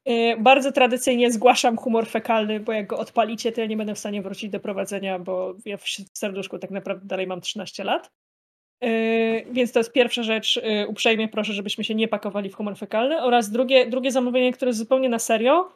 [0.09, 3.99] Y, bardzo tradycyjnie zgłaszam humor fekalny, bo jak go odpalicie, to ja nie będę w
[3.99, 8.11] stanie wrócić do prowadzenia, bo ja w serduszku tak naprawdę dalej mam 13 lat.
[8.81, 10.55] Yy, więc to jest pierwsza rzecz.
[10.55, 13.21] Yy, uprzejmie proszę, żebyśmy się nie pakowali w humor fekalny.
[13.21, 15.71] Oraz drugie, drugie zamówienie, które jest zupełnie na serio.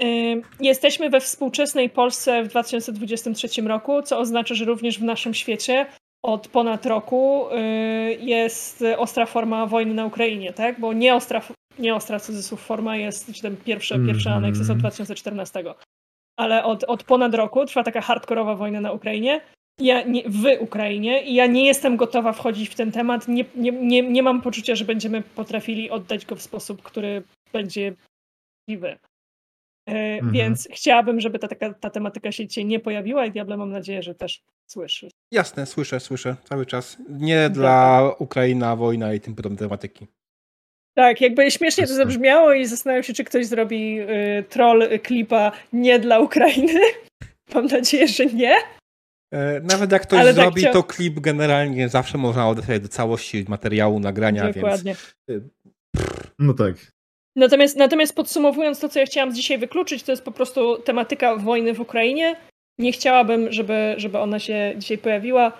[0.00, 5.86] Yy, jesteśmy we współczesnej Polsce w 2023 roku, co oznacza, że również w naszym świecie
[6.24, 10.80] od ponad roku yy, jest ostra forma wojny na Ukrainie, tak?
[10.80, 11.42] Bo nie ostra,
[11.78, 14.12] nie ostra cudzysłów forma jest, czy ten pierwszy, Mhm.
[14.12, 15.64] pierwszy aneks jest od 2014.
[16.38, 19.40] Ale od, od ponad roku trwa taka hardkorowa wojna na Ukrainie
[19.80, 23.28] ja nie, w Ukrainie i ja nie jestem gotowa wchodzić w ten temat.
[23.28, 27.22] Nie, nie, nie, nie mam poczucia, że będziemy potrafili oddać go w sposób, który
[27.52, 27.94] będzie
[28.68, 28.88] możliwy.
[28.88, 30.32] E, Mhm.
[30.32, 34.02] Więc chciałabym, żeby ta, taka, ta tematyka się dzisiaj nie pojawiła i Diable mam nadzieję,
[34.02, 35.08] że też słyszy.
[35.32, 36.96] Jasne, słyszę, słyszę cały czas.
[37.08, 40.06] Nie dla Ukraina, wojna i tym podobne tematyki.
[40.94, 45.98] Tak, jakby śmiesznie to zabrzmiało i zastanawiam się, czy ktoś zrobi y, troll klipa nie
[45.98, 46.80] dla Ukrainy.
[47.54, 48.54] Mam nadzieję, że nie.
[49.32, 52.88] E, Nawet jak ktoś Ale tak zrobi, chcia- to klip generalnie zawsze można odesłać do
[52.88, 54.96] całości materiału, nagrania, Dokładnie.
[55.28, 55.42] więc
[56.38, 56.74] No tak.
[57.36, 61.74] Natomiast, natomiast podsumowując to, co ja chciałam dzisiaj wykluczyć, to jest po prostu tematyka wojny
[61.74, 62.36] w Ukrainie.
[62.78, 65.52] Nie chciałabym, żeby, żeby ona się dzisiaj pojawiła.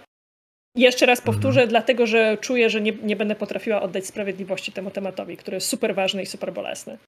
[0.77, 5.37] Jeszcze raz powtórzę, dlatego że czuję, że nie, nie będę potrafiła oddać sprawiedliwości temu tematowi,
[5.37, 6.99] który jest super ważny i super bolesny.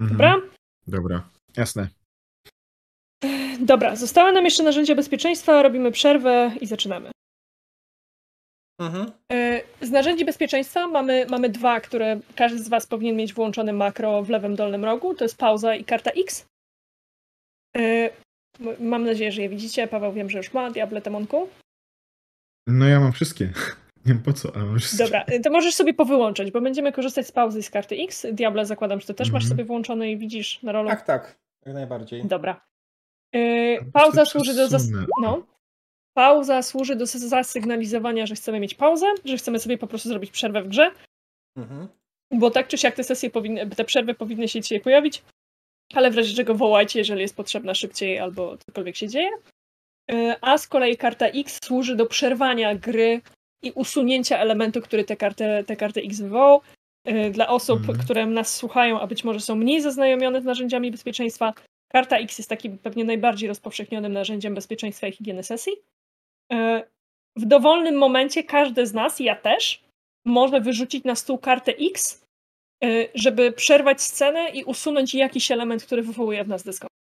[0.00, 0.10] Mhm.
[0.18, 0.40] Dobra?
[0.86, 1.28] Dobra.
[1.56, 1.88] Jasne.
[3.60, 7.10] Dobra, zostały nam jeszcze narzędzia bezpieczeństwa, robimy przerwę i zaczynamy.
[8.80, 9.12] Mhm.
[9.32, 14.22] E, Z narzędzi bezpieczeństwa mamy, mamy dwa, które każdy z Was powinien mieć włączone makro
[14.22, 15.14] w lewym dolnym rogu.
[15.14, 16.46] To jest pauza i karta X.
[17.76, 18.10] E,
[18.80, 19.88] Mam nadzieję, że je widzicie.
[19.88, 20.70] Paweł wiem, że już ma.
[20.70, 21.48] Diable Temonku.
[22.66, 23.44] No ja mam wszystkie.
[24.06, 25.04] Nie wiem po co, ale mam wszystkie.
[25.04, 28.26] Dobra, e, to możesz sobie powyłączać, bo będziemy korzystać z pauzy i z karty X.
[28.32, 29.48] Diable zakładam, że Ty też masz Mhm.
[29.48, 30.88] sobie włączone i widzisz na rolu.
[30.88, 31.38] Tak, tak.
[31.66, 32.24] Jak najbardziej.
[32.24, 32.60] Dobra.
[33.34, 34.66] E, Pauza służy do.
[34.68, 35.46] Zas- no.
[36.16, 40.62] Pauza służy do zasygnalizowania, że chcemy mieć pauzę, że chcemy sobie po prostu zrobić przerwę
[40.62, 40.90] w grze.
[41.56, 41.88] Mhm.
[42.32, 45.22] bo tak czy siak te sesje powinny, te przerwy powinny się dzisiaj pojawić,
[45.94, 49.30] ale w razie czego wołajcie, jeżeli jest potrzebna szybciej albo cokolwiek się dzieje.
[50.12, 53.20] E, A z kolei karta X służy do przerwania gry
[53.62, 56.60] i usunięcia elementu, który tę kartę, tę kartę X wywołał.
[57.06, 57.98] E, Dla osób, Mhm.
[57.98, 61.52] które nas słuchają, a być może są mniej zaznajomione z narzędziami bezpieczeństwa,
[61.94, 65.72] karta X jest takim pewnie najbardziej rozpowszechnionym narzędziem bezpieczeństwa i higieny sesji.
[66.52, 66.82] E,
[67.36, 69.84] W dowolnym momencie każdy z nas, ja też,
[70.26, 72.26] może wyrzucić na stół kartę X,
[72.84, 76.94] y, żeby przerwać scenę i usunąć jakiś element, który wywołuje w nas dyskomfort.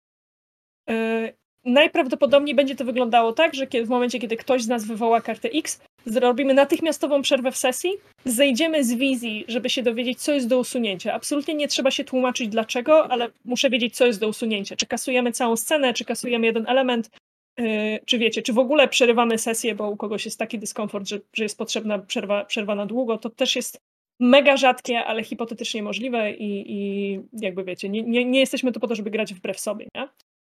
[1.65, 5.81] Najprawdopodobniej będzie to wyglądało tak, że w momencie, kiedy ktoś z nas wywoła kartę X,
[6.07, 7.91] zrobimy natychmiastową przerwę w sesji,
[8.25, 11.15] zejdziemy z wizji, żeby się dowiedzieć, co jest do usunięcia.
[11.15, 14.77] Absolutnie nie trzeba się tłumaczyć dlaczego, ale muszę wiedzieć, co jest do usunięcia.
[14.77, 17.11] Czy kasujemy całą scenę, czy kasujemy jeden element,
[17.59, 17.67] yy,
[18.07, 21.43] czy wiecie, czy w ogóle przerywamy sesję, bo u kogoś jest taki dyskomfort, że, że
[21.43, 23.19] jest potrzebna przerwa, przerwa na długo.
[23.19, 23.79] To też jest
[24.21, 28.89] mega rzadkie, ale hipotetycznie możliwe i, i jakby wiecie, nie, nie, nie jesteśmy tu po
[28.89, 30.09] to, żeby grać wbrew sobie, nie?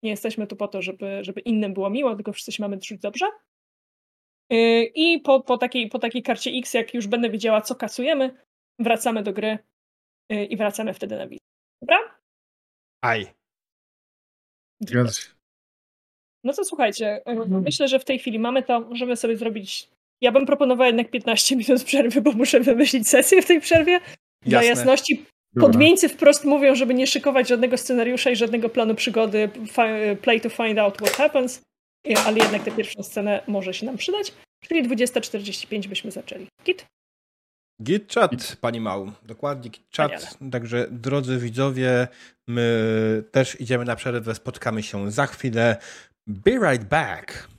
[0.03, 2.99] Nie jesteśmy tu po to, żeby, żeby innym było miło, tylko wszyscy się mamy czuć
[2.99, 3.25] dobrze.
[4.49, 8.37] Yy, I po, po, takiej, po takiej karcie X, jak już będę wiedziała, co kasujemy,
[8.79, 9.57] wracamy do gry
[10.29, 11.45] yy, i wracamy wtedy na wizję.
[11.81, 11.97] Dobra?
[13.01, 13.27] Aj.
[14.81, 15.29] Zgadza się.
[16.43, 19.89] No to słuchajcie, yy, myślę, że w tej chwili mamy to, możemy sobie zrobić
[20.21, 23.99] Ja bym proponowała jednak 15 minut przerwy, bo muszę wymyślić sesję w tej przerwie.
[24.41, 24.69] Dla Jasne.
[24.69, 25.36] jasności, Dobra.
[25.59, 29.49] Podmieńcy wprost mówią, żeby nie szykować żadnego scenariusza i żadnego planu przygody,
[30.21, 31.61] play to find out what happens,
[32.25, 34.33] ale jednak tę pierwszą scenę może się nam przydać.
[34.63, 36.47] Czyli 20.45 byśmy zaczęli.
[36.65, 36.85] Git?
[37.83, 39.11] Git chat, pani Mał.
[39.23, 40.37] Dokładnie git chat.
[40.51, 42.07] Także drodzy widzowie,
[42.47, 45.77] my też idziemy na przerwę, spotkamy się za chwilę.
[46.27, 47.49] Be right back.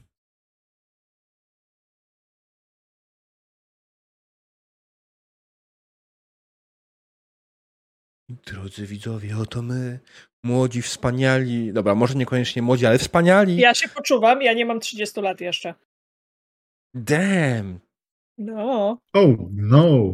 [8.29, 9.99] Drodzy widzowie, oto my,
[10.45, 13.57] młodzi, wspaniali, dobra, może niekoniecznie młodzi, ale wspaniali.
[13.57, 15.75] Ja się poczuwam, ja nie mam 30 lat jeszcze.
[16.95, 17.79] Damn.
[18.39, 18.99] No.
[19.13, 19.89] Oh, no.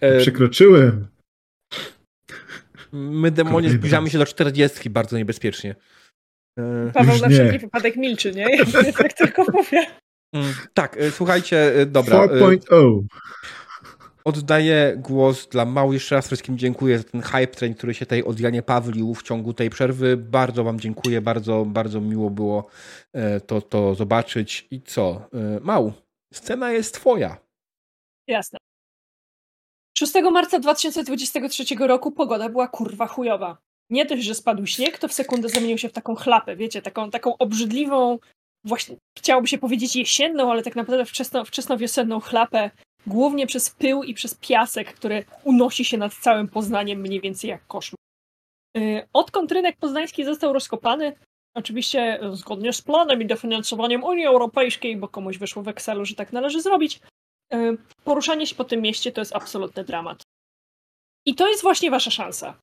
[0.00, 1.06] E, Przekroczyłem.
[2.92, 5.74] my demonie zbliżamy się do 40 bardzo niebezpiecznie.
[6.58, 7.34] E, Paweł Już na nie.
[7.34, 8.46] wszelki wypadek milczy, nie?
[8.56, 9.86] Ja tak tylko mówię.
[10.34, 12.24] Mm, Tak, e, słuchajcie, dobra.
[12.24, 13.06] e, 4.0.
[14.26, 15.92] Oddaję głos dla Mał.
[15.92, 19.22] Jeszcze raz wszystkim dziękuję za ten hype train, który się tutaj od Janie Pawlił w
[19.22, 20.16] ciągu tej przerwy.
[20.16, 22.66] Bardzo Wam dziękuję, bardzo, bardzo miło było
[23.12, 24.68] e, to, to zobaczyć.
[24.70, 25.28] I co?
[25.32, 25.92] E, Mał,
[26.34, 27.36] scena jest Twoja.
[28.28, 28.58] Jasne.
[29.98, 33.58] 6 marca 2023 roku pogoda była kurwa chujowa.
[33.90, 37.10] Nie dość, że spadł śnieg, to w sekundę zamienił się w taką chlapę, wiecie, taką,
[37.10, 38.18] taką obrzydliwą,
[38.64, 42.70] właśnie chciałoby się powiedzieć jesienną, ale tak naprawdę wczesno, wczesnowiosenną chlapę,
[43.06, 47.66] głównie przez pył i przez piasek, który unosi się nad całym Poznaniem mniej więcej jak
[47.66, 47.96] koszmar.
[48.74, 51.16] Yy, Odkąd rynek poznański został rozkopany,
[51.54, 56.32] oczywiście zgodnie z planem i dofinansowaniem Unii Europejskiej, bo komuś wyszło w Excelu, że tak
[56.32, 57.00] należy zrobić,
[57.52, 60.22] yy, poruszanie się po tym mieście to jest absolutny dramat.
[61.26, 62.58] I to jest właśnie wasza szansa.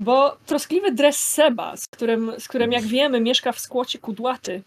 [0.00, 4.62] Bo troskliwy dres Seba, z którym, z którym jak wiemy mieszka w skłocie kudłaty,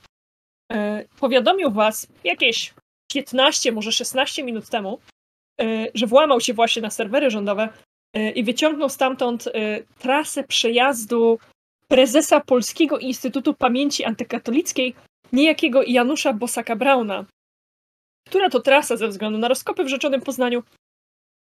[0.71, 2.73] yy, powiadomił was jakieś
[3.15, 4.99] 15, może 16 minut temu,
[5.59, 7.69] yy, że włamał się właśnie na serwery rządowe
[8.13, 11.39] yy, i wyciągnął stamtąd yy, trasę przejazdu
[11.87, 14.95] prezesa Polskiego Instytutu Pamięci Antykatolickiej,
[15.33, 17.25] niejakiego Janusza Bosaka-Brauna,
[18.27, 20.63] która to trasa ze względu na rozkopy w Rzeczonym Poznaniu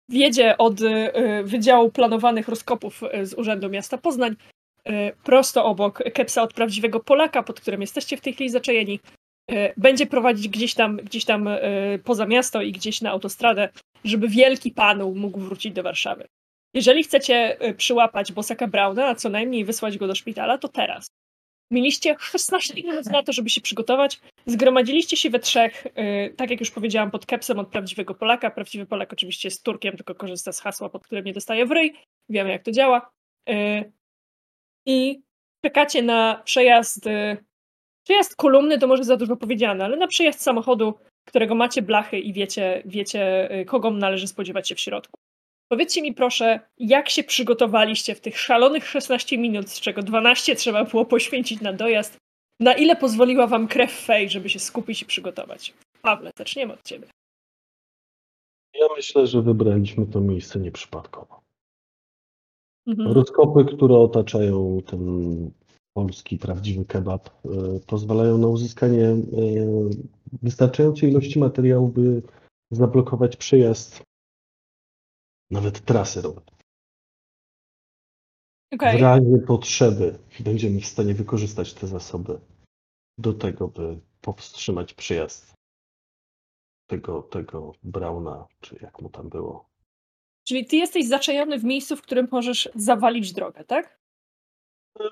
[0.08, 1.12] wiedzie od y,
[1.44, 4.36] Wydziału Planowanych Rozkopów y, z Urzędu Miasta Poznań
[4.88, 4.92] y,
[5.24, 9.00] prosto obok Kepsa od Prawdziwego Polaka, pod którym jesteście w tej chwili zaczajeni.
[9.50, 13.68] Y, Będzie prowadzić gdzieś tam, gdzieś tam y, poza miasto i gdzieś na autostradę,
[14.04, 16.28] żeby wielki panu mógł wrócić do Warszawy.
[16.74, 21.06] Jeżeli chcecie y, przyłapać Bosaka Brauna, a co najmniej wysłać go do szpitala, to teraz.
[21.70, 24.20] Mieliście 16 minut na to, żeby się przygotować.
[24.46, 25.86] Zgromadziliście się we trzech,
[26.36, 28.50] tak jak już powiedziałam, pod kepsem od prawdziwego Polaka.
[28.50, 31.94] Prawdziwy Polak oczywiście jest Turkiem, tylko korzysta z hasła, pod którym nie dostaje w ryj.
[32.28, 33.10] Wiemy, jak to działa.
[34.86, 35.22] I
[35.64, 37.08] czekacie na przejazd.
[38.04, 40.94] Przejazd kolumny to może za dużo powiedziane, ale na przejazd samochodu,
[41.24, 45.18] którego macie blachy i wiecie, wiecie yy, kogo należy spodziewać się w środku.
[45.68, 50.84] Powiedzcie mi proszę, jak się przygotowaliście w tych szalonych 16 minut, z czego 12 trzeba
[50.84, 52.16] było poświęcić na dojazd?
[52.60, 55.74] Na ile pozwoliła wam krew fej, żeby się skupić i przygotować?
[56.02, 57.06] Pawle, zaczniemy od ciebie.
[58.74, 61.40] Ja myślę, że wybraliśmy to miejsce nieprzypadkowo.
[62.86, 63.12] Mhm.
[63.12, 65.50] Rozkopy, które otaczają ten
[65.94, 67.48] polski prawdziwy kebab, e,
[67.86, 69.16] pozwalają na uzyskanie e,
[70.42, 72.22] wystarczającej ilości materiału, by
[72.70, 74.02] zablokować przejazd
[75.50, 76.54] nawet trasy rowerowej.
[78.74, 82.40] Okej, W razie potrzeby będziemy w stanie wykorzystać te zasoby
[83.18, 85.54] do tego, by powstrzymać przejazd
[86.86, 89.68] tego, tego Brauna, czy jak mu tam było.
[90.44, 94.03] czyli ty jesteś zaczajony w miejscu, w którym możesz zawalić drogę, tak?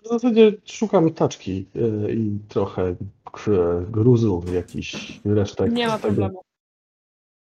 [0.05, 2.97] W zasadzie szukam taczki e, i trochę
[3.33, 3.51] k-
[3.91, 5.73] gruzu, jakiś resztek.
[5.73, 6.43] Nie ma problemu.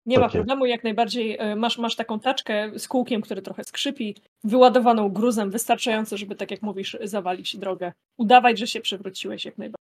[0.07, 0.39] Nie ma Takie.
[0.39, 5.51] problemu, jak najbardziej e, masz, masz taką taczkę z kółkiem, który trochę skrzypi, wyładowaną gruzem,
[5.51, 7.93] wystarczająco, żeby, tak jak mówisz, zawalić drogę.
[8.19, 9.87] Udawać, że się przewróciłeś jak najbardziej.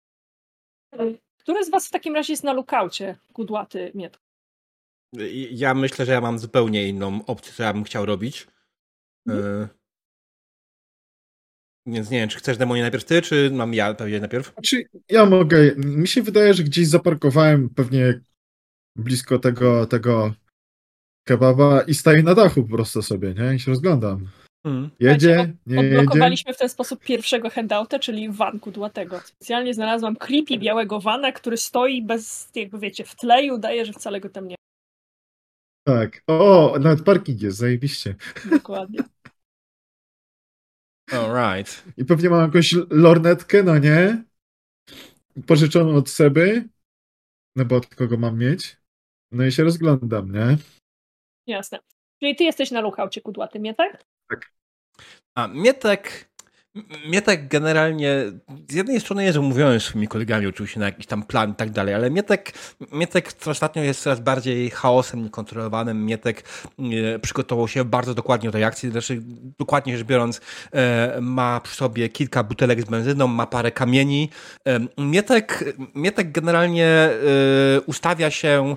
[0.93, 4.23] E, Który z was w takim razie jest na lukaucie, kudłaty Mietko?
[5.51, 8.47] Ja myślę, że ja mam zupełnie inną opcję, co ja bym chciał robić.
[9.29, 9.67] E,
[11.85, 14.53] Więc nie wiem, czy chcesz demonie najpierw ty, czy mam ja powiedzieć najpierw?
[14.53, 15.75] Znaczy, ja mogę.
[15.75, 18.19] Mi się wydaje, że gdzieś zaparkowałem pewnie
[18.95, 20.33] blisko tego, tego
[21.27, 23.55] kebaba i staję na dachu po prostu sobie, nie?
[23.55, 24.27] I się rozglądam.
[24.65, 24.89] Hmm.
[24.99, 25.99] Jedzie, nie jedzie.
[25.99, 29.19] Odblokowaliśmy w ten sposób pierwszego handouta, czyli van kudłatego.
[29.19, 33.93] Specjalnie znalazłam creepy białego vana, który stoi bez, jakby wiecie, w tle i udaje, że
[33.93, 34.55] wcale go tam nie
[35.87, 36.21] Tak.
[36.27, 38.15] O, nawet parking jest, zajebiście.
[38.63, 39.03] ma.
[41.13, 41.39] Dokładnie.
[41.39, 41.83] Alright.
[41.97, 44.23] I pewnie mam jakąś lornetkę, no nie?
[45.47, 46.69] Pożyczoną od Seby.
[47.55, 48.77] no bo od kogo mam mieć?
[49.31, 50.57] No i się rozglądam, nie?
[51.47, 51.79] Jasne.
[52.19, 54.03] Czyli ty jesteś na lukaucie kudłaty, mnie tak?
[54.29, 54.51] Tak.
[55.35, 56.29] A Mietek
[57.07, 58.31] Mietek generalnie
[58.69, 61.71] z jednej strony jest umówiony z swoimi kolegami oczywiście na jakiś tam plan i tak
[61.71, 62.53] dalej, ale Mietek,
[62.91, 66.05] Mietek ostatnio jest coraz bardziej chaosem niekontrolowanym.
[66.05, 66.43] Mietek
[66.79, 69.21] e, przygotował się bardzo dokładnie do tej akcji, znaczy
[69.59, 70.41] dokładnie rzecz biorąc
[70.73, 74.29] e, ma przy sobie kilka butelek z benzyną, ma parę kamieni.
[74.67, 77.11] E, Mietek, Mietek generalnie e,
[77.85, 78.75] ustawia się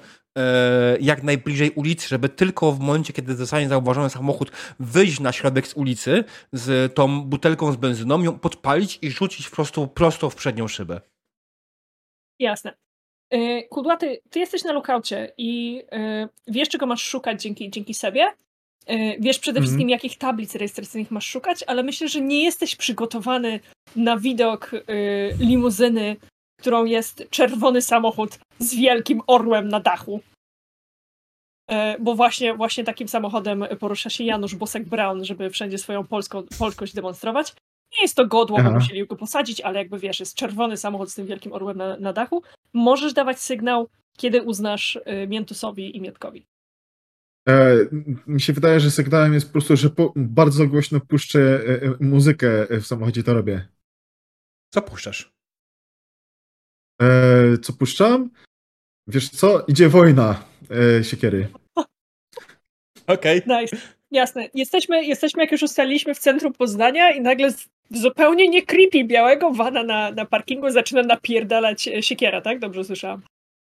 [1.00, 5.74] jak najbliżej ulicy, żeby tylko w momencie, kiedy zostanie zauważony samochód, wyjść na środek z
[5.74, 11.00] ulicy z tą butelką z benzyną, ją podpalić i rzucić prosto, prosto w przednią szybę.
[12.38, 12.76] Jasne.
[13.30, 18.26] E, Kudłaty, ty jesteś na lukaucie i e, wiesz, czego masz szukać dzięki, dzięki sobie.
[19.18, 19.64] Wiesz przede mhm.
[19.64, 23.60] wszystkim, jakich tablic rejestracyjnych masz szukać, ale myślę, że nie jesteś przygotowany
[23.96, 24.70] na widok
[25.38, 26.16] limuzyny
[26.66, 30.20] którą jest czerwony samochód z wielkim orłem na dachu.
[31.70, 36.94] E, bo właśnie, właśnie takim samochodem porusza się Janusz Bosek-Brown, żeby wszędzie swoją polską, polskość
[36.94, 37.54] demonstrować.
[37.96, 41.14] Nie jest to godło, bo musieli go posadzić, ale jakby wiesz, jest czerwony samochód z
[41.14, 42.42] tym wielkim orłem na, na dachu.
[42.72, 46.46] Możesz dawać sygnał, kiedy uznasz e, Miętusowi i Mietkowi.
[47.48, 47.76] E,
[48.26, 51.94] mi się wydaje, że sygnałem jest po prostu, że po, bardzo głośno puszczę e, e
[52.00, 53.68] muzykę w samochodzie, to robię.
[54.74, 55.35] Co puszczasz?
[57.02, 58.30] E, co puszczam?
[59.06, 59.64] Wiesz co?
[59.68, 60.44] Idzie wojna
[61.00, 61.48] e, siekiery.
[63.06, 63.42] Okej.
[63.44, 63.60] Okay.
[63.62, 63.76] Nice.
[64.10, 64.48] Jasne.
[64.54, 67.50] Jesteśmy, jesteśmy, jak już ustaliliśmy, w centrum Poznania i nagle
[67.90, 72.58] zupełnie nie creepy białego vana na, na parkingu zaczyna napierdalać e, siekiera, tak?
[72.58, 73.22] Dobrze słyszałam.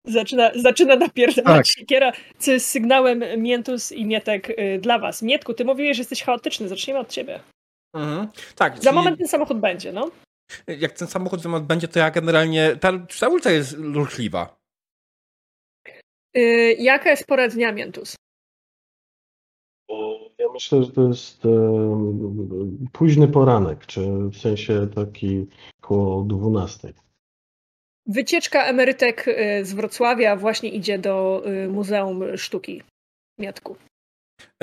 [0.06, 1.78] Zaczyna, zaczyna napierdalać tak.
[1.78, 5.22] siekiera, co jest sygnałem Miętus i Mietek y, dla was.
[5.22, 6.68] Mietku, ty mówiłeś, że jesteś chaotyczny.
[6.68, 7.40] Zacznijmy od ciebie.
[7.96, 8.28] Mhm.
[8.56, 8.76] Tak.
[8.76, 8.96] Za czyli...
[8.96, 10.12] moment ten samochód będzie, no
[10.68, 12.76] jak ten samochód będzie, to ja generalnie.
[12.76, 14.60] Ta, ta ulica jest ruchliwa.
[16.34, 18.16] Yy, jaka jest pora dnia, Miętus?
[20.40, 21.42] Ja myślę, że to jest
[22.92, 25.48] późny poranek, czy w sensie taki
[25.84, 26.94] około 12.
[28.06, 32.84] Wycieczka emerytek y, z Wrocławia właśnie idzie do y, Muzeum Sztuki
[33.40, 33.76] Miatku.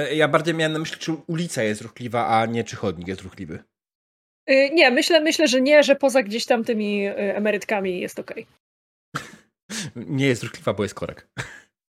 [0.00, 3.22] E, ja bardziej miałem na myśli, czy ulica jest ruchliwa, a nie czy chodnik jest
[3.22, 3.64] ruchliwy.
[4.50, 8.46] Y, nie, myślę, myślę, że nie, że poza gdzieś tam tymi y, emerytkami jest okej.
[9.14, 9.26] Okay.
[10.18, 11.28] Nie jest ruchliwa, bo jest korek.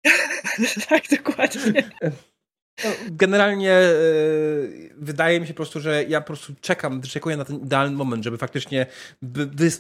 [0.89, 1.91] tak, dokładnie.
[2.85, 3.93] No, generalnie e,
[4.97, 8.25] wydaje mi się po prostu, że ja po prostu czekam, wyczekuję na ten idealny moment,
[8.25, 8.87] żeby faktycznie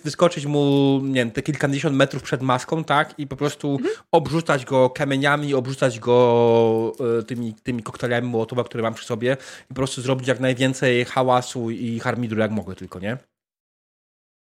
[0.04, 3.14] wyskoczyć mu, nie wiem, te kilkadziesiąt metrów przed maską, tak?
[3.18, 3.94] I po prostu mhm.
[4.12, 9.68] obrzucać go kamieniami, obrzucać go e, tymi, tymi koktajlami Mołotowa, które mam przy sobie i
[9.68, 13.16] po prostu zrobić jak najwięcej hałasu i harmidru, jak mogę tylko, nie?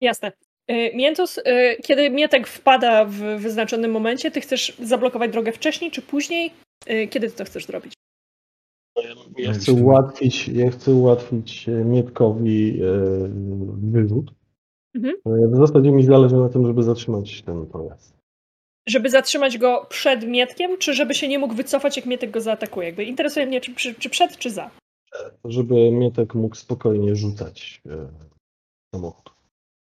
[0.00, 0.32] Jasne.
[0.68, 1.40] E, Miętus,
[1.84, 6.52] kiedy Mietek wpada w wyznaczonym momencie, ty chcesz zablokować drogę wcześniej czy później?
[7.10, 7.92] Kiedy ty to chcesz zrobić?
[9.38, 12.86] Ja chcę ułatwić, ja chcę ułatwić e, Mietkowi e,
[13.82, 14.30] wyrzut.
[14.94, 15.14] Mhm.
[15.26, 18.16] E, w zasadzie mi zależy na tym, żeby zatrzymać ten pojazd.
[18.88, 22.86] Żeby zatrzymać go przed Mietkiem, czy żeby się nie mógł wycofać, jak Mietek go zaatakuje?
[22.86, 24.70] Jakby interesuje mnie, czy, czy przed, czy za.
[25.44, 27.82] Żeby Mietek mógł spokojnie rzucać
[28.94, 29.32] samochód.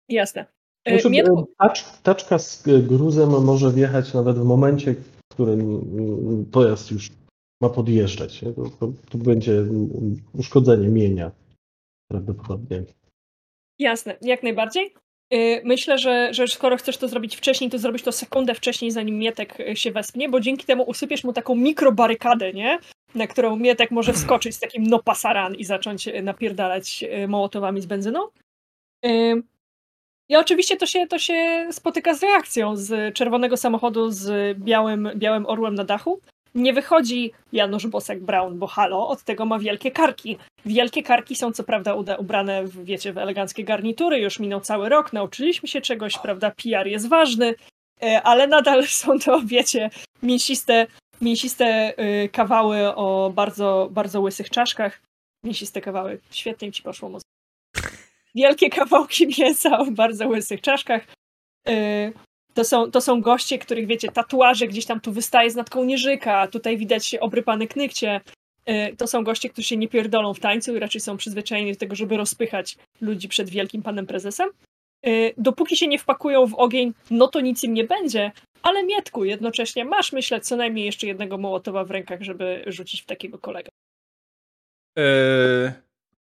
[0.09, 0.47] Jasne.
[0.89, 1.49] Znaczy, Mietku...
[1.59, 7.11] tacz, taczka z gruzem może wjechać nawet w momencie, w którym pojazd już
[7.61, 8.41] ma podjeżdżać.
[8.41, 9.65] To, to, to, będzie
[10.33, 11.31] uszkodzenie mienia
[12.11, 12.85] prawdopodobnie.
[13.79, 14.95] Jasne, jak najbardziej.
[15.35, 19.19] Y, myślę, że, że skoro chcesz to zrobić wcześniej, to zrobić to sekundę wcześniej, zanim
[19.19, 22.79] Mietek y, się wespnie, bo dzięki temu usypiesz mu taką mikrobarykadę, nie?
[23.15, 27.87] Na którą Mietek może wskoczyć z takim no pasaran i zacząć y, napierdalać mołotowami z
[27.87, 28.21] benzyną.
[30.31, 35.47] I oczywiście to się, to się spotyka z reakcją z czerwonego samochodu z białym, białym
[35.47, 36.21] orłem na dachu
[36.55, 40.37] nie wychodzi Janusz Bosek-Brown, bo halo, od tego ma wielkie karki.
[40.67, 45.13] Wielkie karki są co prawda ubrane w, wiecie, w eleganckie garnitury, już minął cały rok,
[45.13, 47.55] nauczyliśmy się czegoś, prawda, PR jest ważny,
[48.03, 49.91] e, ale nadal są to, wiecie,
[50.23, 50.87] mięsiste,
[51.21, 51.95] mięsiste
[52.25, 55.01] y, kawały o bardzo, bardzo łysych czaszkach.
[55.45, 57.29] Mięsiste kawały, świetnie ci poszło muzyka.
[58.35, 61.07] Wielkie kawałki mięsa o bardzo łysych czaszkach.
[62.59, 66.47] To są, to są goście, których wiecie, tatuaże gdzieś tam tu wystaje z nad kołnierzyka,
[66.47, 68.21] tutaj widać obrypane knykcie.
[68.71, 71.79] Y, to są goście, którzy się nie pierdolą w tańcu i raczej są przyzwyczajeni do
[71.79, 74.49] tego, żeby rozpychać ludzi przed wielkim panem prezesem.
[75.07, 78.33] Y, dopóki się nie wpakują w ogień, no to nic im nie będzie,
[78.63, 83.07] ale Mietku, jednocześnie masz, myślę, co najmniej jeszcze jednego mołotowa w rękach, żeby rzucić w
[83.07, 83.69] takiego kolegę.
[84.97, 85.73] Yy,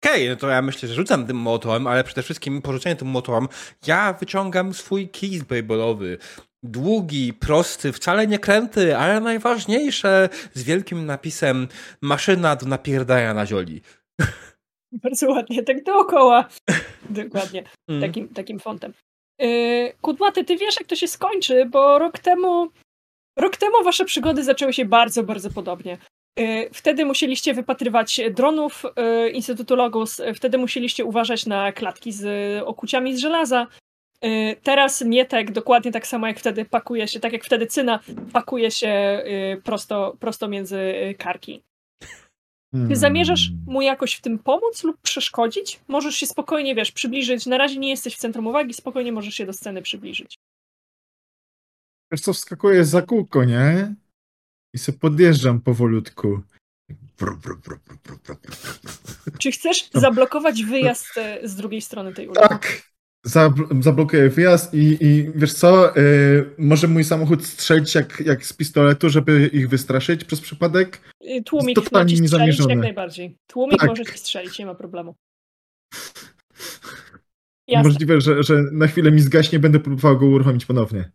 [0.05, 2.95] Okej, okay, no to ja myślę, że rzucam tym motorem, ale przede wszystkim po rzuceniu
[2.95, 3.47] tym motorem
[3.87, 6.17] ja wyciągam swój kij baseballowy.
[6.63, 11.67] długi, prosty, wcale nie kręty, ale najważniejsze z wielkim napisem
[12.01, 13.81] maszyna do napierdania na zioli.
[15.03, 16.45] Bardzo ładnie, tak dookoła.
[17.09, 18.01] Dokładnie, Mm.
[18.01, 18.93] takim, takim fontem.
[19.41, 22.69] Yy, Kudłaty, ty wiesz, jak to się skończy, bo rok temu,
[23.39, 25.97] rok temu wasze przygody zaczęły się bardzo, bardzo podobnie.
[26.37, 33.15] Yy, Wtedy musieliście wypatrywać dronów yy, Instytutu Logos, wtedy musieliście uważać na klatki z okuciami
[33.15, 33.67] z żelaza.
[34.63, 37.99] Teraz Mietek dokładnie tak samo jak wtedy pakuje się, tak jak wtedy Cyna
[38.33, 39.23] pakuje się
[39.63, 41.63] prosto, prosto między karki.
[42.71, 42.95] Ty Hmm.
[42.95, 45.79] zamierzasz mu jakoś w tym pomóc lub przeszkodzić?
[45.87, 47.45] Możesz się spokojnie, wiesz, przybliżyć.
[47.45, 50.35] Na razie nie jesteś w centrum uwagi, spokojnie możesz się do sceny przybliżyć.
[52.11, 53.95] Wiesz co, wskakuję za kółko, nie?
[54.75, 56.41] I sobie podjeżdżam powolutku.
[57.17, 57.77] Bru, bru, bru.
[59.39, 62.47] Czy chcesz zablokować wyjazd e, z drugiej strony tej ulicy?
[62.49, 62.81] Tak!
[63.27, 68.53] Zabl- zablokuję wyjazd i, i wiesz co, yy, może mój samochód strzelić jak, jak z
[68.53, 71.01] pistoletu, żeby ich wystraszyć przez przypadek?
[71.23, 73.37] Y, Tłumik totalnie ci strzelić jak najbardziej.
[73.47, 73.89] Tłumik Tak.
[73.89, 75.15] może ci strzelić, nie ma problemu.
[77.67, 81.11] Jasne, Możliwe, że, że na chwilę mi zgaśnie, będę próbował go uruchomić ponownie.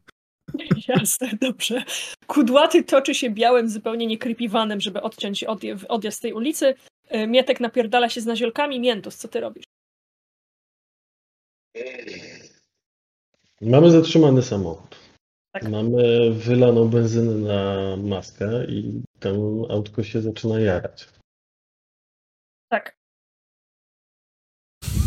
[0.88, 1.82] jasne, dobrze.
[2.26, 6.74] Kudłaty toczy się białym, zupełnie nie creepywanem, żeby odciąć odje- odjazd z tej ulicy.
[7.14, 8.80] Y, Mietek napierdala się z naziolkami.
[8.80, 9.64] Miętus, co ty robisz?
[13.60, 14.96] Mamy zatrzymany samochód.
[15.52, 15.68] Tak.
[15.68, 19.36] Mamy wylaną benzynę na maskę i ten
[19.70, 21.08] autko się zaczyna jarać.
[22.68, 22.96] Tak.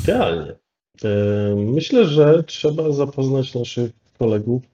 [0.04, 0.56] Idealnie.
[1.04, 4.68] E, Myślę, że trzeba zapoznać naszych kolegów e,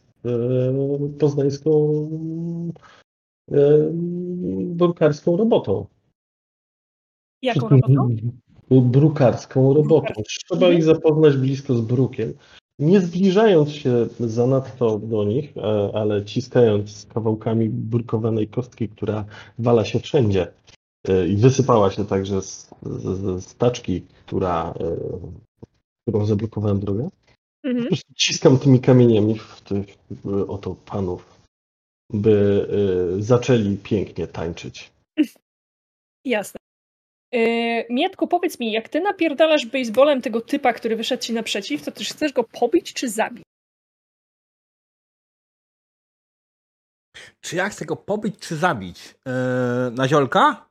[1.19, 1.71] poznańską
[3.51, 3.89] e,
[4.65, 5.85] drukarską robotą.
[7.41, 8.09] Jaką robotą?
[8.71, 10.13] Brukarską robotą.
[10.23, 12.33] Trzeba ich zapoznać blisko z brukiem.
[12.79, 19.25] Nie zbliżając się zanadto do nich, e, ale ciskając kawałkami brukowanej kostki, która
[19.59, 20.47] wala się wszędzie
[21.07, 24.95] e, i wysypała się także z, z, z taczki, która, e,
[26.07, 27.09] którą zablokowałem drogę.
[27.61, 27.87] Po Mhm.
[27.87, 29.85] prostu ciskam tymi kamieniami w tych
[30.47, 31.39] oto panów,
[32.13, 32.67] by
[33.17, 34.91] e, zaczęli pięknie tańczyć.
[36.25, 36.59] Jasne.
[37.33, 41.91] Yy, Mietku, powiedz mi, jak ty napierdalasz baseballem tego typa, który wyszedł ci naprzeciw, to
[41.91, 43.43] też chcesz go pobić czy zabić?
[47.41, 49.15] Czy ja chcę go pobić, czy zabić?
[49.25, 50.69] Yy, na ziolka?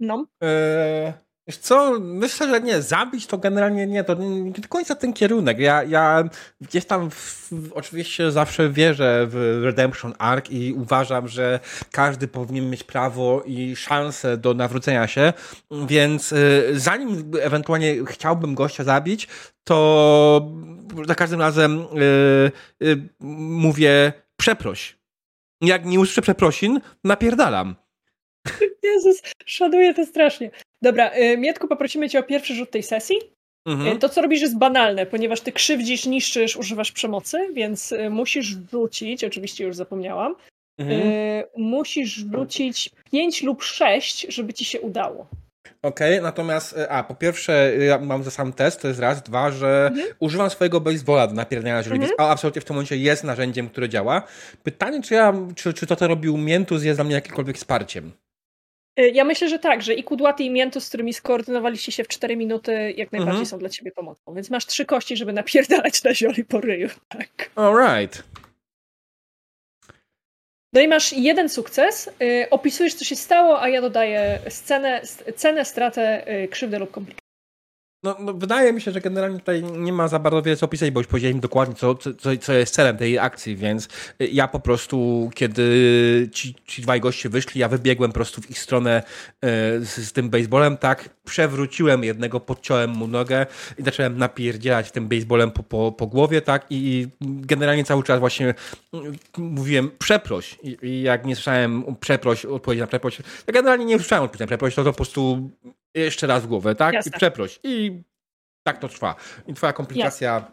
[0.00, 0.26] No.
[0.42, 1.12] Eee,
[1.48, 5.58] wiesz co, myślę, że nie, zabić to generalnie nie, to nie, do końca ten kierunek.
[5.58, 6.24] Ja, ja
[6.60, 11.60] gdzieś tam w, oczywiście zawsze wierzę w Redemption Arc i uważam, że
[11.92, 15.32] każdy powinien mieć prawo i szansę do nawrócenia się,
[15.70, 16.36] więc e,
[16.72, 19.28] zanim ewentualnie chciałbym gościa zabić,
[19.64, 20.52] to
[21.06, 22.96] za każdym razem e, e,
[23.48, 24.98] mówię przeproś.
[25.60, 27.74] Jak nie usłyszę przeprosin, napierdalam.
[28.82, 30.50] Jezus, szanuję to strasznie.
[30.82, 33.16] Dobra, yy, Mietku, poprosimy cię o pierwszy rzut tej sesji.
[33.68, 33.88] Mhm.
[33.94, 38.56] Yy, To, co robisz, jest banalne, ponieważ ty krzywdzisz, niszczysz, używasz przemocy, więc yy, musisz
[38.72, 40.34] rzucić, oczywiście już zapomniałam,
[40.80, 41.02] Mhm.
[41.56, 45.26] musisz rzucić 5 lub 6, żeby ci się udało.
[45.82, 49.50] Okej, natomiast, e, a po pierwsze, ja mam za sam test, to jest raz, dwa,
[49.50, 50.08] że Mhm.
[50.20, 52.10] używam swojego baseballa do napierdania Mhm.
[52.18, 54.22] a, absolutnie w tym momencie jest narzędziem, które działa.
[54.62, 58.12] Pytanie, czy ja, czy, czy to, co robił Mientus jest dla mnie jakimkolwiek wsparciem?
[58.98, 62.08] Yy, Ja myślę, że tak, że i Kudłaty i Miętus, z którymi skoordynowaliście się w
[62.08, 63.46] 4 minuty, jak najbardziej Mhm.
[63.46, 64.34] są dla ciebie pomocą.
[64.34, 66.88] Więc masz trzy kości, żeby napierdalać na zioli po ryju.
[67.08, 67.50] Tak.
[67.54, 68.22] Alright.
[70.72, 75.02] No i masz jeden sukces, y, opisujesz co się stało, a ja dodaję scenę,
[75.36, 77.27] cenę, stratę, y, krzywdę lub komplikację.
[78.02, 80.90] No, no, wydaje mi się, że generalnie tutaj nie ma za bardzo wiele co opisać,
[80.90, 83.88] bo już powiedziałem dokładnie, co, co, co jest celem tej akcji, więc
[84.22, 88.50] y, ja po prostu, kiedy ci, ci dwaj goście wyszli, ja wybiegłem po prostu w
[88.50, 89.48] ich stronę y,
[89.84, 93.46] z, z tym baseballem, tak, przewróciłem jednego, podciąłem mu nogę
[93.78, 98.54] i zacząłem napierdzielać tym baseballem po, po, po głowie, tak, i generalnie cały czas właśnie
[98.92, 100.58] mm, mówiłem przeproś.
[100.62, 103.16] I, i jak nie słyszałem przeproś, odpowiedzi na przeproś,
[103.46, 105.50] to generalnie nie słyszałem odpowiedzi na przeproś, to, to po prostu
[105.94, 107.10] jeszcze raz w głowę, tak, Jasne.
[107.10, 108.02] i przeproś i
[108.62, 109.14] tak to trwa.
[109.46, 110.50] I twoja komplikacja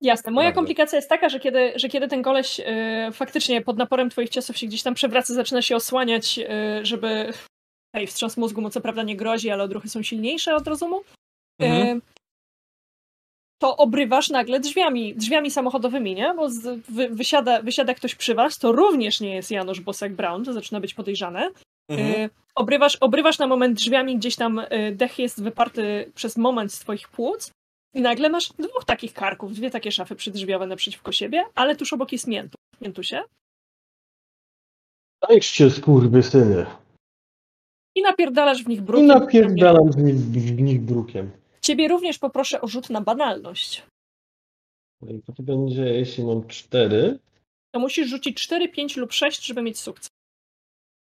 [0.00, 0.32] Jasne.
[0.32, 0.54] Moja Dobrze.
[0.54, 2.64] komplikacja jest taka, że kiedy, że kiedy ten koleś y,
[3.12, 7.32] faktycznie pod naporem twoich ciosów się gdzieś tam przewraca, zaczyna się osłaniać, y, żeby...
[7.96, 11.02] Hej, wstrząs mózgu mu co prawda nie grozi, ale odruchy są silniejsze od rozumu.
[11.58, 11.98] Mhm.
[11.98, 12.00] Y,
[13.58, 16.34] to obrywasz nagle drzwiami, drzwiami samochodowymi, nie?
[16.34, 20.52] Bo z, wy, wysiada, wysiada ktoś przy was, to również nie jest Janusz Bosak-Brown, to
[20.52, 21.50] zaczyna być podejrzane.
[21.90, 22.20] Mhm.
[22.20, 26.78] Y, obrywasz, obrywasz na moment drzwiami, gdzieś tam y, dech jest wyparty przez moment z
[26.78, 27.52] twoich płuc
[27.94, 32.12] I nagle masz dwóch takich karków, dwie takie szafy przydrzwiowe naprzeciwko siebie, ale tuż obok
[32.12, 32.58] jest miętu.
[32.80, 33.22] Miętusie.
[35.20, 36.66] Tańczcie, skurwysyny.
[37.94, 39.06] I napierdalasz w nich I brukiem.
[39.06, 41.30] napierdalam w nich, w nich brukiem.
[41.60, 43.82] Ciebie również poproszę o rzut na banalność.
[45.08, 47.18] I to będzie, jeśli mam cztery.
[47.74, 50.08] To musisz rzucić 4, 5 lub 6, żeby mieć sukces.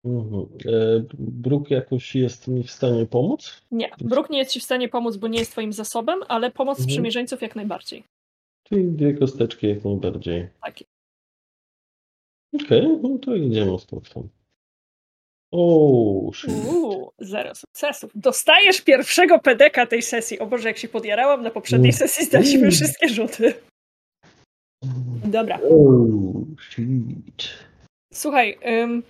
[0.06, 0.48] Mhm.
[0.66, 3.62] E, Bruk jakoś jest mi w stanie pomóc?
[3.72, 6.78] Nie, bruk nie jest ci w stanie pomóc, bo nie jest twoim zasobem, ale pomoc
[6.78, 6.90] Mhm.
[6.90, 8.04] sprzymierzeńców jak najbardziej.
[8.64, 10.48] Czyli dwie kosteczki jak najbardziej.
[10.64, 10.80] Tak.
[12.66, 14.30] Okej, no to idziemy z tam.
[15.52, 16.32] O.
[16.48, 18.12] Uuu, zero sukcesów.
[18.16, 20.40] Dostajesz pierwszego pedeka tej sesji.
[20.40, 21.98] O Boże, jak się podjarałam, na poprzedniej Mm.
[21.98, 22.72] sesji zdaliśmy Mm.
[22.72, 23.54] wszystkie rzuty.
[25.26, 25.94] Dobra, O,
[26.62, 27.50] shit.
[28.14, 29.04] słuchaj, ym,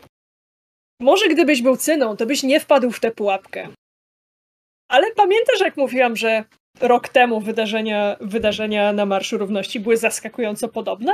[0.99, 3.67] może gdybyś był cyną, to byś nie wpadł w tę pułapkę.
[4.89, 6.43] Ale pamiętasz, jak mówiłam, że
[6.81, 11.13] rok temu wydarzenia, wydarzenia na Marszu Równości były zaskakująco podobne?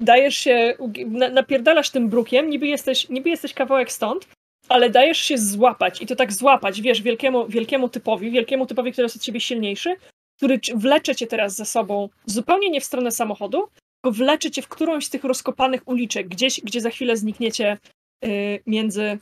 [0.00, 0.74] Dajesz się,
[1.06, 4.28] na, napierdalasz tym brukiem, niby jesteś, niby jesteś kawałek stąd,
[4.68, 9.04] ale dajesz się złapać i to tak złapać, wiesz, wielkiemu, wielkiemu typowi, wielkiemu typowi, który
[9.04, 9.96] jest od ciebie silniejszy,
[10.36, 13.68] który wlecze cię teraz za sobą zupełnie nie w stronę samochodu,
[14.02, 17.78] tylko wlecze cię w którąś z tych rozkopanych uliczek, gdzieś, gdzie za chwilę znikniecie
[18.66, 19.18] między,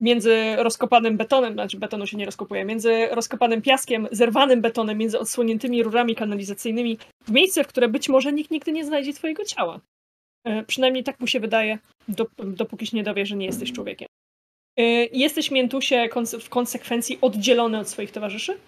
[0.00, 5.82] między rozkopanym betonem, znaczy betonu się nie rozkopuje, między rozkopanym piaskiem, zerwanym betonem, między odsłoniętymi
[5.82, 9.80] rurami kanalizacyjnymi, w miejsce, w które być może nikt nigdy nie znajdzie twojego ciała.
[10.48, 11.78] Y, przynajmniej tak mu się wydaje,
[12.08, 14.08] dop- dopóki się nie dowie, że nie jesteś człowiekiem.
[14.80, 14.82] Y,
[15.12, 16.08] jesteś miętusie
[16.40, 18.58] w konsekwencji oddzielony od swoich towarzyszy.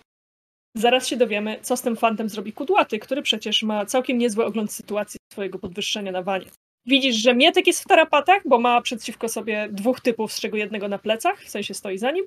[0.76, 4.72] Zaraz się dowiemy, co z tym fantem zrobi kudłaty, który przecież ma całkiem niezły ogląd
[4.72, 6.46] sytuacji swojego podwyższenia na wanie.
[6.86, 10.88] Widzisz, że Mietek jest w tarapatach, bo ma przeciwko sobie dwóch typów, z czego jednego
[10.88, 12.26] na plecach, w sensie stoi za nim,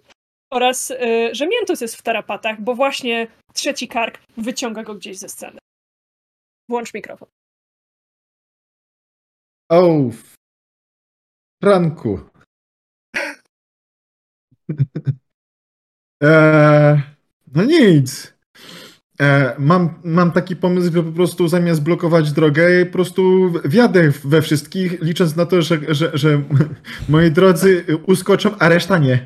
[0.52, 5.30] oraz y, że Miętus jest w tarapatach, bo właśnie trzeci kark wyciąga go gdzieś ze
[5.30, 5.60] sceny.
[6.70, 7.30] Włącz mikrofon.
[9.70, 10.10] O,
[11.64, 12.20] Franku.
[16.24, 17.02] e,
[17.56, 18.39] no nic.
[19.22, 24.42] E, mam, mam taki pomysł, że po prostu zamiast blokować drogę, po prostu wjadę we
[24.42, 26.42] wszystkich, licząc na to, że, że, że
[27.10, 29.26] moi drodzy uskoczą, a reszta nie.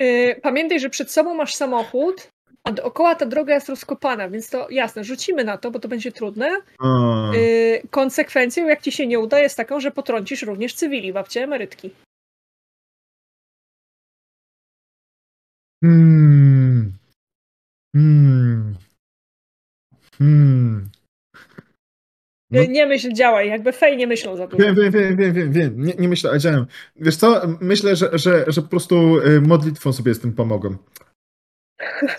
[0.00, 2.28] Y, pamiętaj, że przed sobą masz samochód,
[2.64, 6.12] a dookoła ta droga jest rozkopana, więc to jasne, rzucimy na to, bo to będzie
[6.12, 6.50] trudne.
[6.80, 11.42] O, Y, konsekwencją, jak ci się nie uda, jest taką, że potrącisz również cywili, babcie
[11.42, 11.90] emerytki.
[15.84, 16.92] Hmm.
[17.94, 18.83] Hmm.
[20.24, 20.90] Hmm.
[22.50, 22.62] No.
[22.62, 24.64] Y, Nie myśl, działaj, jakby fej nie myślą za dużo.
[24.64, 25.84] Wiem, wiem, wiem, wiem, wiem, wiem.
[25.84, 26.66] Nie, nie myślę, a działam.
[26.96, 30.76] Wiesz co, myślę, że, że, że po prostu y, modlitwą sobie z tym pomogą.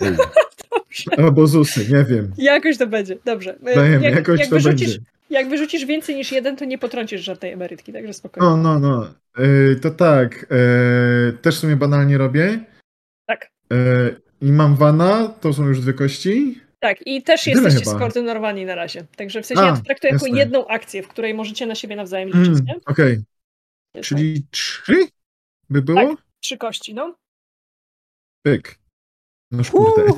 [0.70, 1.10] Dobrze.
[1.18, 2.32] Albo ZUSy, nie wiem.
[2.38, 3.54] Jakoś to będzie, dobrze.
[3.54, 5.10] Y, Wiem, jak, jakoś jak to wyrzucisz, będzie.
[5.30, 8.48] Jak wyrzucisz więcej niż jeden, to nie potrącisz żadnej emerytki, także spokojnie.
[8.48, 9.08] No, no, no.
[9.44, 10.46] Y, to tak.
[10.52, 12.58] y, też w sumie banalnie robię.
[13.26, 13.50] Tak.
[13.72, 13.76] Y,
[14.40, 16.60] I mam wana, to są już dwie kości.
[16.88, 17.96] Tak, i też Tyle jesteście chyba.
[17.96, 19.04] skoordynowani na razie.
[19.16, 20.38] Także w sensie A, ja to traktuję jako jasne.
[20.38, 22.74] jedną akcję, w której możecie na siebie nawzajem liczyć, Mm, nie?
[22.86, 23.22] Okej,
[23.94, 25.06] Jest czyli trzy
[25.70, 26.00] by było?
[26.16, 26.24] Tak.
[26.40, 27.16] Trzy kości, no.
[28.42, 28.78] Pyk.
[29.50, 30.02] No kurde.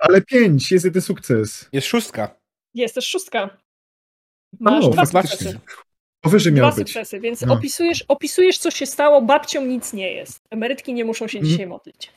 [0.00, 1.68] Ale pięć, jest jeden sukces.
[1.72, 2.36] Jest szóstka.
[2.74, 3.56] Jest też szóstka.
[4.60, 5.52] Masz O, dwa faktycznie.
[5.52, 5.58] sukcesy.
[6.20, 6.88] Powyżej Dwa miał być.
[6.88, 7.54] sukcesy, więc No.
[7.54, 10.40] opisujesz, opisujesz, co się stało, babcią nic nie jest.
[10.50, 11.50] Emerytki nie muszą się Mhm.
[11.52, 12.10] dzisiaj modlić.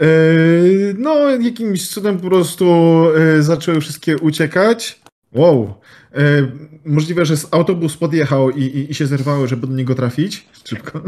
[0.00, 3.04] Yy, no, jakimś cudem po prostu
[3.34, 5.00] yy, zaczęły wszystkie uciekać.
[5.32, 5.74] Wow.
[6.14, 6.20] Yy,
[6.84, 10.48] możliwe, że autobus podjechał i, i, i się zerwały, żeby do niego trafić.
[10.64, 11.02] Szybko.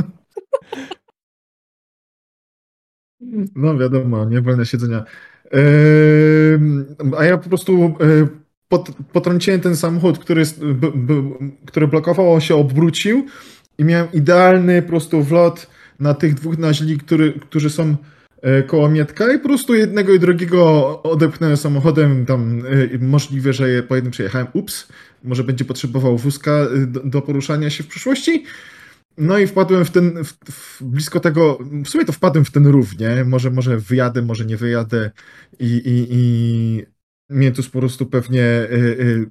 [3.55, 5.05] No wiadomo, nie wolne siedzenia.
[7.19, 7.95] A ja po prostu
[8.69, 11.15] pot, potrąciłem ten samochód, który, b, b,
[11.67, 13.27] który blokował, się obrócił
[13.79, 15.67] i miałem idealny po prostu wlot
[16.01, 16.99] na tych dwóch naźli,
[17.41, 17.97] którzy są
[18.43, 22.63] e, koło Mietka i po prostu jednego i drugiego odepchnąłem samochodem, tam
[22.95, 24.89] e, możliwe, że po jednym przejechałem, ups,
[25.25, 28.45] może będzie potrzebował wózka e, do, do poruszania się w przyszłości.
[29.19, 32.67] No i wpadłem w ten, w, w blisko tego, w sumie to wpadłem w ten
[32.67, 33.25] rów, nie?
[33.25, 35.11] Może, może wyjadę, może nie wyjadę
[35.61, 36.87] i, i, i
[37.31, 39.31] Miętus po prostu pewnie y, y,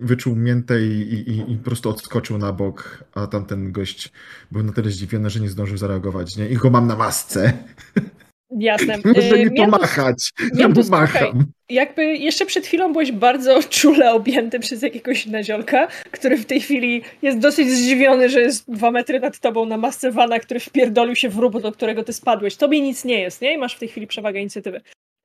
[0.00, 4.12] wyczuł miętę i, i- i po prostu odskoczył na bok, a tamten gość
[4.52, 6.48] był na tyle zdziwiony, że nie zdążył zareagować, nie?
[6.48, 7.52] I go mam na masce.
[8.50, 8.96] Jasne.
[9.04, 10.30] Może nie Miętus- pomachać.
[10.54, 11.44] Ja mu macham.
[11.68, 17.02] jakby jeszcze przed chwilą byłeś bardzo czule objęty przez jakiegoś naziolka, który w tej chwili
[17.22, 21.28] jest dosyć zdziwiony, że jest dwa metry nad tobą na masce wana, który wpierdolił się
[21.28, 22.56] w rób, do którego ty spadłeś.
[22.56, 23.54] Tobie nic nie jest, nie?
[23.54, 24.80] I masz w tej chwili przewagę inicjatywy.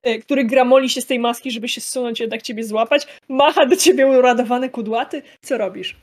[0.08, 3.06] y, który gramoli się z tej maski, żeby się zsunąć, jednak ciebie złapać.
[3.28, 5.22] Macha do ciebie uradowany kudłaty.
[5.42, 5.96] Co robisz?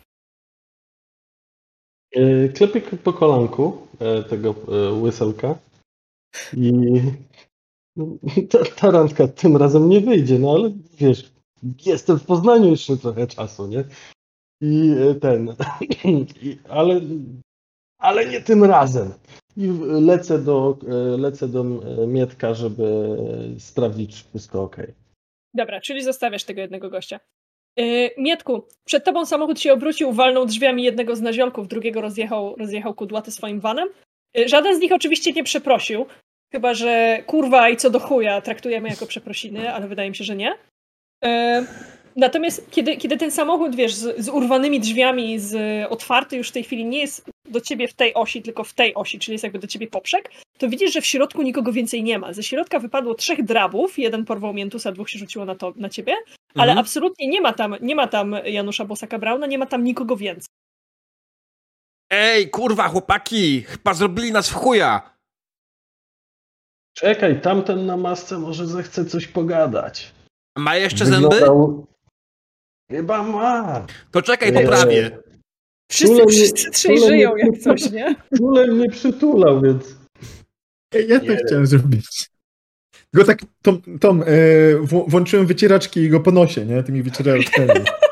[2.15, 3.88] E, Klepię po kolanku
[4.30, 4.56] tego
[5.02, 5.56] łyselka
[6.58, 7.02] i
[8.49, 11.32] ta, ta randka tym razem nie wyjdzie, no ale wiesz,
[11.86, 13.84] jestem w Poznaniu jeszcze trochę czasu, nie?
[14.62, 15.56] I e, ten,
[16.41, 17.02] i, ale,
[17.99, 19.14] ale nie tym razem.
[19.58, 19.68] I
[20.02, 23.18] lecę do, e, lecę do e, Mietka, żeby
[23.60, 24.78] sprawdzić, czy wszystko ok.
[25.53, 27.20] Dobra, czyli zostawiasz tego jednego gościa.
[28.18, 33.32] Mietku, przed tobą samochód się obrócił, walnął drzwiami jednego z naziolków, drugiego rozjechał, rozjechał kudłaty
[33.32, 33.90] swoim vanem.
[34.36, 36.06] Yy, żaden z nich oczywiście nie przeprosił,
[36.52, 40.36] chyba że kurwa i co do chuja traktujemy jako przeprosiny, ale wydaje mi się, że
[40.36, 40.56] nie.
[41.24, 41.30] Yy,
[42.16, 45.56] natomiast kiedy, kiedy ten samochód, wiesz, z, z urwanymi drzwiami, z
[45.91, 48.95] otwarty już w tej chwili nie jest do ciebie w tej osi, tylko w tej
[48.95, 52.20] osi, czyli jest jakby do ciebie poprzek, to widzisz, że w środku nikogo więcej nie
[52.20, 52.34] ma.
[52.34, 56.14] Ze środka wypadło trzech drabów, jeden porwał miętusa, dwóch się rzuciło na, to, na ciebie,
[56.56, 56.78] ale Mhm.
[56.78, 60.48] absolutnie nie ma tam, nie ma tam Janusza Bosaka Brauna, nie ma tam nikogo więcej.
[62.12, 63.62] Ej, kurwa, chłopaki!
[63.62, 65.16] Chyba zrobili nas w chuja!
[66.98, 70.14] Czekaj, tamten na masce może zechce coś pogadać.
[70.58, 71.30] Ma jeszcze zęby?
[71.30, 71.88] Wyglądał-
[72.92, 73.86] Chyba ma.
[74.12, 75.18] To czekaj, poprawię.
[75.92, 78.16] Wszyscy, wszyscy trzej żyją mnie- jak coś, nie?
[78.38, 79.96] Czule mnie przytulał, więc
[81.08, 81.38] Ja tak Nie.
[81.46, 82.30] chciałem zrobić.
[83.14, 84.36] Go tak, tą, tą, e,
[84.76, 86.84] wł- włączyłem wycieraczki i go po nosie, nie?
[86.84, 87.68] Tymi wycieraczkami.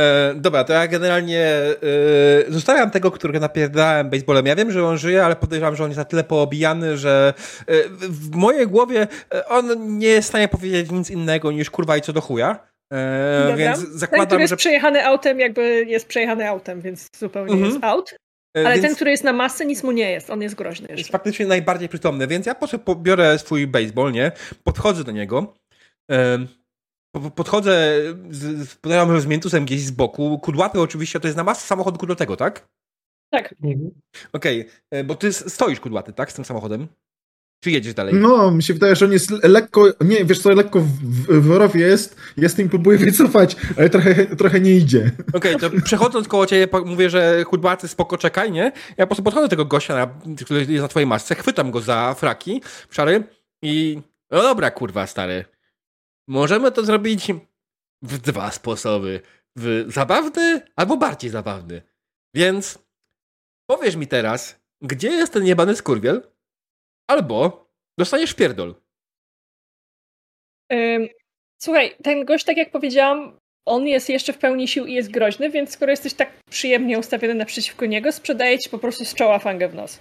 [0.00, 1.72] E, dobra, to ja generalnie e,
[2.48, 4.46] zostawiam tego, którego napierdałem baseballem.
[4.46, 7.34] Ja wiem, że on żyje, ale podejrzewam, że on jest na tyle poobijany, że
[7.66, 7.72] e,
[8.08, 12.00] w mojej głowie e, on nie jest w stanie powiedzieć nic innego niż kurwa i
[12.00, 12.66] co do chuja.
[12.92, 14.56] E, więc Ten, który zakładam, jest że...
[14.56, 17.70] przejechany autem, jakby jest przejechany autem, więc zupełnie Mhm.
[17.72, 18.14] jest out.
[18.56, 20.30] e, Ale więc ten, który jest na masce, nic mu nie jest.
[20.30, 21.12] On jest groźny jest jeszcze.
[21.12, 24.32] faktycznie najbardziej przytomny, więc ja po prostu pobiorę swój baseball, nie?
[24.64, 25.54] Podchodzę do niego.
[26.10, 26.38] E,
[27.12, 28.00] podchodzę
[28.30, 30.38] z, z, podejrzewam, że z miętusem gdzieś z boku.
[30.38, 32.68] Kudłaty oczywiście to jest na masce samochodu kudłatego, tak?
[33.30, 33.54] Tak.
[34.32, 36.32] Okej, e, bo ty stoisz kudłaty, tak?
[36.32, 36.88] Z tym samochodem?
[37.60, 38.14] Czy jedziesz dalej?
[38.14, 41.50] No, mi się wydaje, że on jest lekko, nie, wiesz co, lekko w, w, w
[41.50, 45.10] rowie jest, jest tym próbuję wycofać, ale trochę, trochę nie idzie.
[45.32, 48.72] Okej, to przechodząc koło ciebie, mówię, że kudłaty spoko czekaj, nie?
[48.96, 51.80] Ja po prostu podchodzę do tego gościa, na, który jest na twojej masce, chwytam go
[51.80, 53.22] za fraki, szary
[53.62, 54.00] i...
[54.30, 55.44] No dobra, kurwa, stary.
[56.30, 57.32] Możemy to zrobić
[58.02, 59.20] w dwa sposoby.
[59.56, 61.82] W zabawny albo bardziej zabawny.
[62.34, 62.78] Więc
[63.66, 66.22] powiesz mi teraz, gdzie jest ten jebany skurwiel?
[67.10, 67.66] Albo
[67.98, 68.74] dostaniesz pierdol.
[70.72, 71.08] Ym,
[71.62, 75.50] Słuchaj, ten gość, tak jak powiedziałam, on jest jeszcze w pełni sił i jest groźny,
[75.50, 79.68] więc skoro jesteś tak przyjemnie ustawiony naprzeciwko niego, sprzedaję ci po prostu z czoła fangę
[79.68, 80.00] w nos.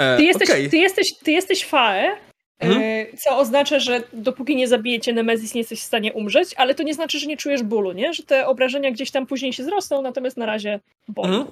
[0.00, 0.70] E, Ty jesteś, okej.
[0.70, 2.16] ty jesteś, ty jesteś fae,
[2.62, 2.82] Mhm.
[2.82, 6.82] y, co oznacza, że dopóki nie zabijecie Nemezis, nie jesteś w stanie umrzeć, ale to
[6.82, 8.14] nie znaczy, że nie czujesz bólu, nie?
[8.14, 11.28] Że te obrażenia gdzieś tam później się zrosną, natomiast na razie bolą.
[11.28, 11.46] Mhm.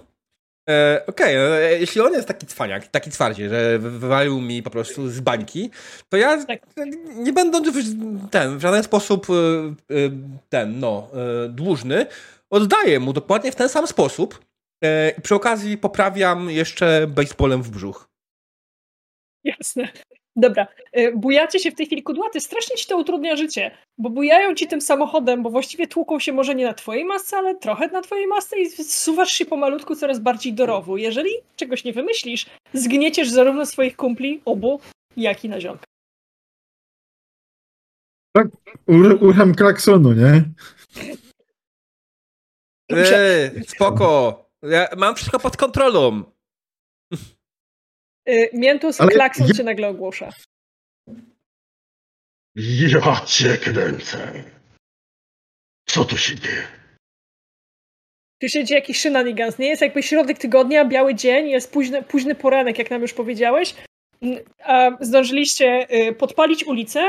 [0.69, 4.71] E, Okej, e, jeśli on jest taki cwaniak, taki twardzie, że wy- wywalił mi po
[4.71, 5.71] prostu z bańki,
[6.09, 6.61] to ja Tak.
[7.17, 10.11] nie będąc w, ten, w żaden sposób e, e,
[10.49, 11.09] ten, no,
[11.45, 12.07] e, dłużny,
[12.51, 14.41] oddaję mu dokładnie w ten sam sposób
[14.85, 18.09] e, i przy okazji poprawiam jeszcze baseballem w brzuch.
[19.45, 19.89] Jasne.
[20.37, 20.67] Dobra,
[20.99, 24.67] y, bujacie się w tej chwili kudłaty, strasznie ci to utrudnia życie, bo bujają ci
[24.67, 28.27] tym samochodem, bo właściwie tłuką się może nie na twojej masce, ale trochę na twojej
[28.27, 30.97] masce i zsuwasz się pomalutku coraz bardziej do rowu.
[30.97, 34.81] Jeżeli czegoś nie wymyślisz, zgnieciesz zarówno swoich kumpli, obu,
[35.17, 35.85] jak i naziomka.
[38.87, 40.45] Ur, urucham klaksonu, nie?
[42.91, 43.51] Dobrze.
[43.57, 46.23] E, spoko, ja mam wszystko pod kontrolą.
[48.29, 50.31] Y, Miętus, Ale klakson ja- cię nagle ogłusza.
[52.57, 54.45] Ja cię kręcę.
[55.87, 56.63] Co tu się dzieje?
[58.41, 59.69] Tu się dzieje jakiś shenanigans, nie?
[59.69, 63.75] Jest jakby środek tygodnia, biały dzień, jest późny, późny poranek, jak nam już powiedziałeś.
[64.65, 67.01] A zdążyliście y, podpalić ulicę,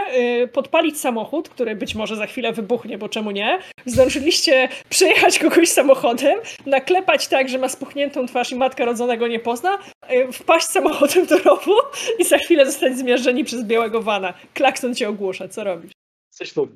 [0.43, 3.59] y, podpalić samochód, który być może za chwilę wybuchnie, bo czemu nie?
[3.85, 9.77] Zdążyliście przejechać kogoś samochodem, naklepać tak, że ma spuchniętą twarz i matka rodzonego nie pozna,
[10.11, 11.71] y, wpaść samochodem do rowu
[12.19, 14.33] i za chwilę zostać zmiażdżeni przez białego wana.
[14.53, 15.91] Klakson cię ogłusza, co robisz?
[16.31, 16.67] Jesteś to,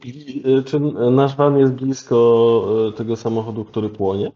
[0.66, 0.80] czy
[1.12, 4.32] nasz van jest blisko tego samochodu, który płonie?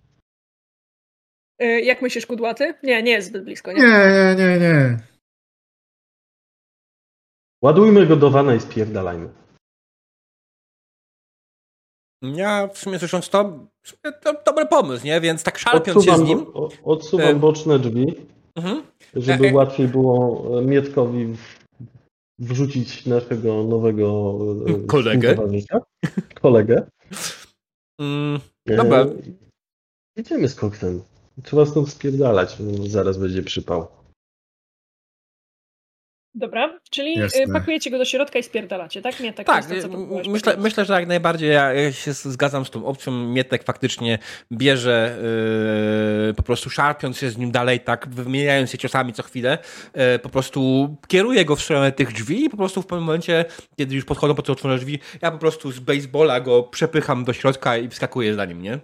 [1.84, 2.73] Jak myślisz, kudłaty?
[2.84, 3.81] Nie, nie jest zbyt blisko, nie?
[3.81, 5.09] Nie, nie, nie, nie.
[7.64, 9.30] Ładujmy go do wana i spierdalajmy.
[12.23, 13.60] Ja w sumie słysząc to,
[14.23, 15.22] to dobry pomysł, nie?
[15.22, 16.45] Więc tak szarpiąc się z Odsuwam, nim...
[16.53, 17.36] o- odsuwam E.
[17.36, 18.15] boczne drzwi,
[18.56, 18.84] Mhm.
[19.14, 19.53] żeby e.
[19.53, 21.34] łatwiej było Mietkowi
[22.40, 24.38] wrzucić naszego nowego
[24.88, 25.36] Kolegę.
[26.41, 26.88] Kolegę.
[28.02, 29.06] Mm, Dobra.
[30.18, 31.02] Jedziemy z koksem.
[31.44, 32.57] Trzeba stąd spierdalać,
[32.88, 33.88] zaraz będzie przypał.
[36.35, 37.43] Dobra, czyli Jasne.
[37.43, 39.19] y, pakujecie go do środka i spierdalacie, tak?
[39.19, 42.69] Nie tak, tak, to, co próbowałeś myślę, myślę, że jak najbardziej ja się zgadzam z
[42.69, 43.11] tą opcją.
[43.11, 44.19] Mietek faktycznie
[44.51, 45.18] bierze
[46.27, 49.57] yy, po prostu szarpiąc się z nim dalej, tak, wymieniając się ciosami co chwilę,
[49.95, 53.45] yy, po prostu kieruje go w stronę tych drzwi i po prostu w pewnym momencie,
[53.77, 57.34] kiedy już podchodzą po te otworzone drzwi, ja po prostu z baseballa go przepycham do
[57.34, 58.80] środka i wskakuję za nim, nie?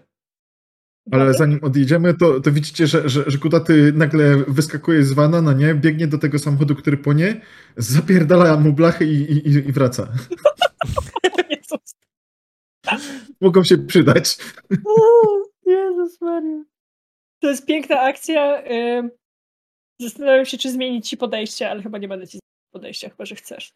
[1.11, 5.53] Ale zanim odjedziemy, to, to widzicie, że, że, że Kutaty nagle wyskakuje z wana, no
[5.53, 7.41] nie, biegnie do tego samochodu, który płonie,
[7.77, 10.07] zapierdala mu blachy i, i, i wraca.
[13.41, 14.37] Mogą się przydać.
[15.65, 16.63] Jezus Maria.
[17.39, 18.63] To jest piękna akcja.
[19.99, 23.35] Zastanawiam się, czy zmienić ci podejście, ale chyba nie będę ci zmieniać podejścia, chyba że
[23.35, 23.73] chcesz.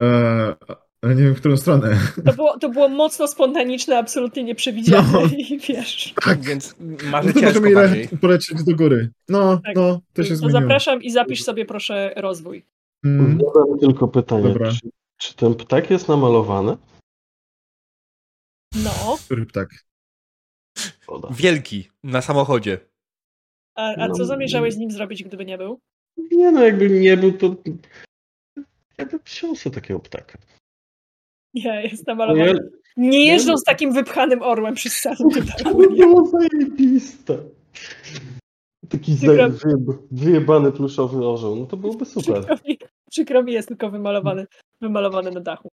[0.00, 0.54] Eee,
[1.02, 1.98] ale nie wiem, w którą stronę.
[2.24, 5.20] To było, to było mocno spontaniczne, absolutnie nieprzewidziane No.
[5.38, 6.14] i wiesz.
[6.24, 8.08] Tak, Więc no marzy to ciężko bardziej.
[8.08, 9.10] polecieć do góry.
[9.28, 9.76] No, Tak.
[9.76, 10.60] no, to się To zmieniło.
[10.60, 12.64] zapraszam i zapisz sobie proszę rozwój.
[13.04, 14.72] Mm, Zadam tylko pytanie, Dobra.
[14.72, 16.76] czy, czy ten ptak jest namalowany?
[18.84, 19.68] No, który ptak?
[21.30, 22.78] Wielki, na samochodzie.
[23.74, 25.80] a, a co No, zamierzałeś z nim zrobić, gdyby nie był?
[26.30, 27.56] Nie no, jakby nie był, to
[28.98, 30.38] ja bym wziął sobie takiego ptaka.
[31.54, 32.46] Nie, jest No, namalowany.
[32.50, 32.54] ja,
[32.96, 35.64] Nie jeżdżą nie- z takim wypchanym orłem przez salę tutaj.
[35.64, 37.38] to by było zajebiste.
[38.88, 39.16] Taki
[40.10, 42.34] wyjebany pluszowy orzeł, no to byłoby super.
[42.44, 42.78] Przykro mi,
[43.10, 44.46] przykro mi jest tylko wymalowany,
[44.80, 45.68] wymalowany na dachu.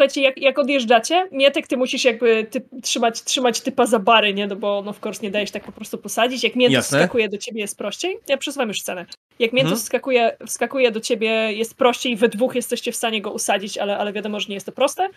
[0.00, 4.46] Słuchajcie, jak, jak odjeżdżacie, Mietek, ty musisz jakby ty, trzymać, trzymać typa za bary, nie?
[4.46, 6.44] No bo no, of course nie dajesz tak po prostu posadzić.
[6.44, 6.98] Jak Miętus Jasne.
[6.98, 8.18] wskakuje do ciebie jest prościej.
[8.28, 9.06] Ja przesuwam już scenę.
[9.38, 9.80] Jak Miętus Mhm.
[9.82, 14.12] wskakuje, wskakuje do ciebie jest prościej, we dwóch jesteście w stanie go usadzić, ale, ale
[14.12, 15.08] wiadomo, że nie jest to proste.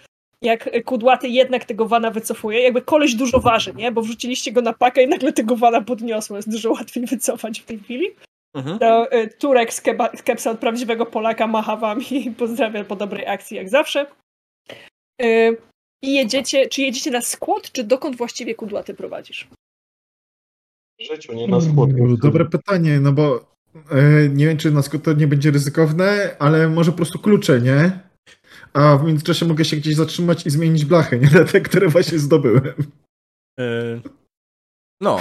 [0.42, 3.92] Jak kudłaty jednak tego wana wycofuje, jakby koleś dużo waży, nie?
[3.92, 6.36] Bo wrzuciliście go na pakę i nagle tego wana podniosło.
[6.36, 8.08] Jest dużo łatwiej wycofać w tej chwili
[8.56, 8.80] Mhm.
[8.80, 12.96] to y, Turek z, keba, z kepsa od prawdziwego Polaka macha wam i pozdrawia po
[12.96, 14.06] dobrej akcji jak zawsze.
[15.22, 15.58] Y,
[16.04, 19.48] I jedziecie, czy jedziecie na skład, czy dokąd właściwie kudłaty prowadzisz?
[21.00, 21.90] W życiu, nie na skład.
[21.90, 23.51] Mm, Dobre pytanie, no bo
[24.30, 28.00] nie wiem, czy na to nie będzie ryzykowne, ale może po prostu klucze, nie?
[28.74, 31.30] A w międzyczasie mogę się gdzieś zatrzymać i zmienić blachy, nie?
[31.40, 32.74] Na te, które właśnie zdobyłem.
[33.60, 34.02] Yy,
[35.02, 35.20] No,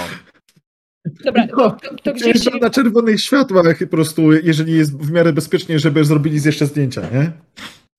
[1.25, 5.11] Dobra, No, to, to, to gdzie Jeżdżam na czerwonych światłach po prostu, jeżeli jest w
[5.11, 7.31] miarę bezpiecznie, żeby zrobili z jeszcze zdjęcia, nie?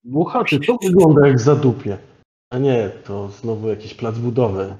[0.04, 1.98] Włochaty, to wygląda jak zadupie.
[2.52, 4.76] A nie, to znowu jakiś plac budowy.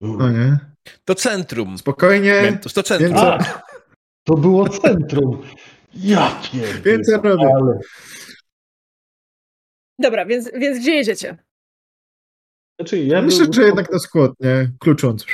[0.00, 0.58] No nie?
[1.04, 1.78] to centrum.
[1.78, 3.10] Spokojnie, Mentus, to centrum.
[3.10, 3.62] Więcej- A,
[4.24, 5.42] to było centrum.
[5.94, 6.58] Jakie?
[6.84, 7.48] Więcej robię.
[7.56, 7.78] Ale
[9.98, 11.36] Dobra, więc, więc gdzie jedziecie?
[12.80, 14.70] Znaczy, ja myślę, bym- że jednak na skład, nie?
[14.80, 15.26] Klucząc.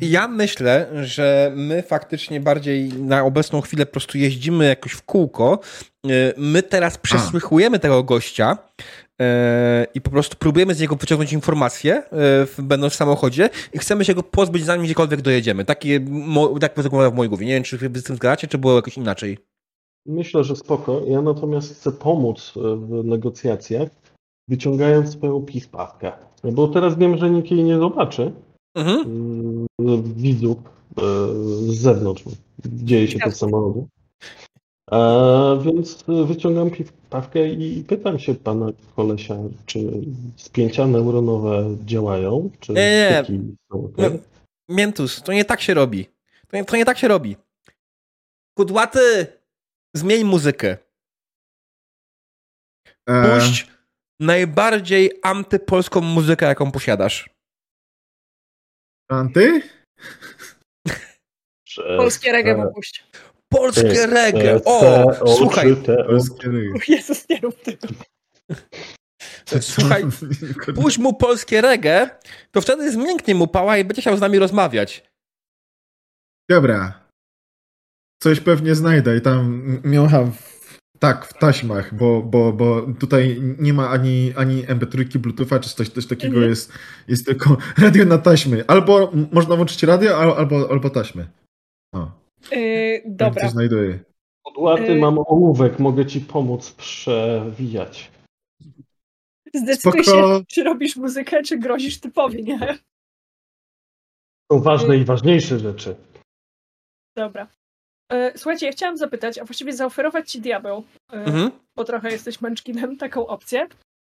[0.00, 5.60] Ja myślę, że my faktycznie bardziej na obecną chwilę po prostu jeździmy jakoś w kółko.
[6.04, 8.58] Yy, My teraz przesłuchujemy tego gościa
[9.94, 14.14] i po prostu próbujemy z niego wyciągnąć informacje, w- będąc w samochodzie i chcemy się
[14.14, 15.64] go pozbyć zanim gdziekolwiek dojedziemy.
[15.64, 16.00] Takie,
[16.60, 17.46] tak wygląda w mojej głowie.
[17.46, 19.38] Nie wiem, czy wy z tym zgadzacie, czy było jakoś inaczej.
[20.06, 21.00] Myślę, że spoko.
[21.06, 23.88] Ja natomiast chcę pomóc e, w negocjacjach,
[24.48, 26.12] wyciągając swoją pispawkę.
[26.52, 28.32] Bo teraz wiem, że nikt jej nie zobaczy.
[28.76, 28.98] Mhm.
[29.80, 30.56] mm, widzów
[30.98, 31.02] e,
[31.72, 32.22] z zewnątrz.
[32.66, 33.86] Dzieje się to w samochodzie.
[34.94, 38.66] A, więc e, wyciągam piwpawkę i pytam się pana
[38.96, 39.78] kolesia, czy
[40.36, 42.50] spięcia neuronowe działają?
[42.60, 43.96] Czy Nie, styki są ok?
[43.98, 44.08] No,
[44.68, 46.06] Miętus, to nie tak się robi.
[46.48, 47.36] To nie, to nie tak się robi.
[48.58, 49.26] Kudłaty,
[49.96, 50.76] zmień muzykę.
[53.08, 53.66] E, Puść
[54.20, 57.30] najbardziej antypolską muzykę, jaką posiadasz.
[59.08, 59.62] Anty?
[61.96, 63.06] Polskie reggae e, popuść.
[63.54, 64.60] Polskie reggae.
[64.64, 65.76] O, słuchaj.
[66.88, 67.86] Jezus, nie rób tego.
[69.60, 70.04] słuchaj,
[70.82, 72.10] puść mu polskie reggae,
[72.50, 75.04] to wtedy zmięknie mu pała i będzie chciał z nami rozmawiać.
[76.50, 77.04] Dobra.
[78.22, 80.68] Coś pewnie znajdę i tam miałam w,
[80.98, 85.88] tak, w taśmach, bo, bo, bo tutaj nie ma ani, ani MP3, Bluetootha, czy coś,
[85.88, 86.72] coś takiego jest,
[87.08, 88.64] jest tylko radio na taśmy.
[88.66, 91.26] Albo można włączyć radio, al- albo, albo taśmy.
[91.94, 93.42] O, Yy, dobra.
[93.42, 93.98] to znajduję.
[94.44, 98.10] Podłaty, E, mam ołówek, mogę ci pomóc przewijać.
[99.54, 100.38] Zdecyduj Spoko.
[100.38, 102.58] się, czy robisz muzykę, czy grozisz typowi, nie?
[104.52, 105.96] Są ważne i ważniejsze rzeczy.
[107.16, 107.46] Dobra.
[108.12, 111.50] E, Słuchajcie, ja chciałam zapytać, a właściwie zaoferować ci diabeł, e, Mhm.
[111.76, 113.66] bo trochę jesteś męczkinem, taką opcję,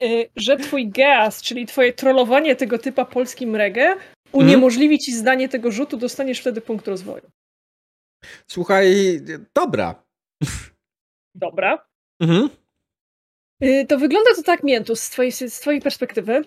[0.03, 3.97] e, że twój geas, czyli twoje trollowanie tego typa polskim reggae,
[4.33, 7.31] uniemożliwi ci zdanie tego rzutu, dostaniesz wtedy punkt rozwoju.
[8.47, 9.21] Słuchaj,
[9.55, 10.03] dobra.
[11.35, 11.87] Dobra.
[12.21, 12.51] Mhm.
[13.63, 16.43] Y, To wygląda to tak, Miętus, z twojej, z twojej perspektywy,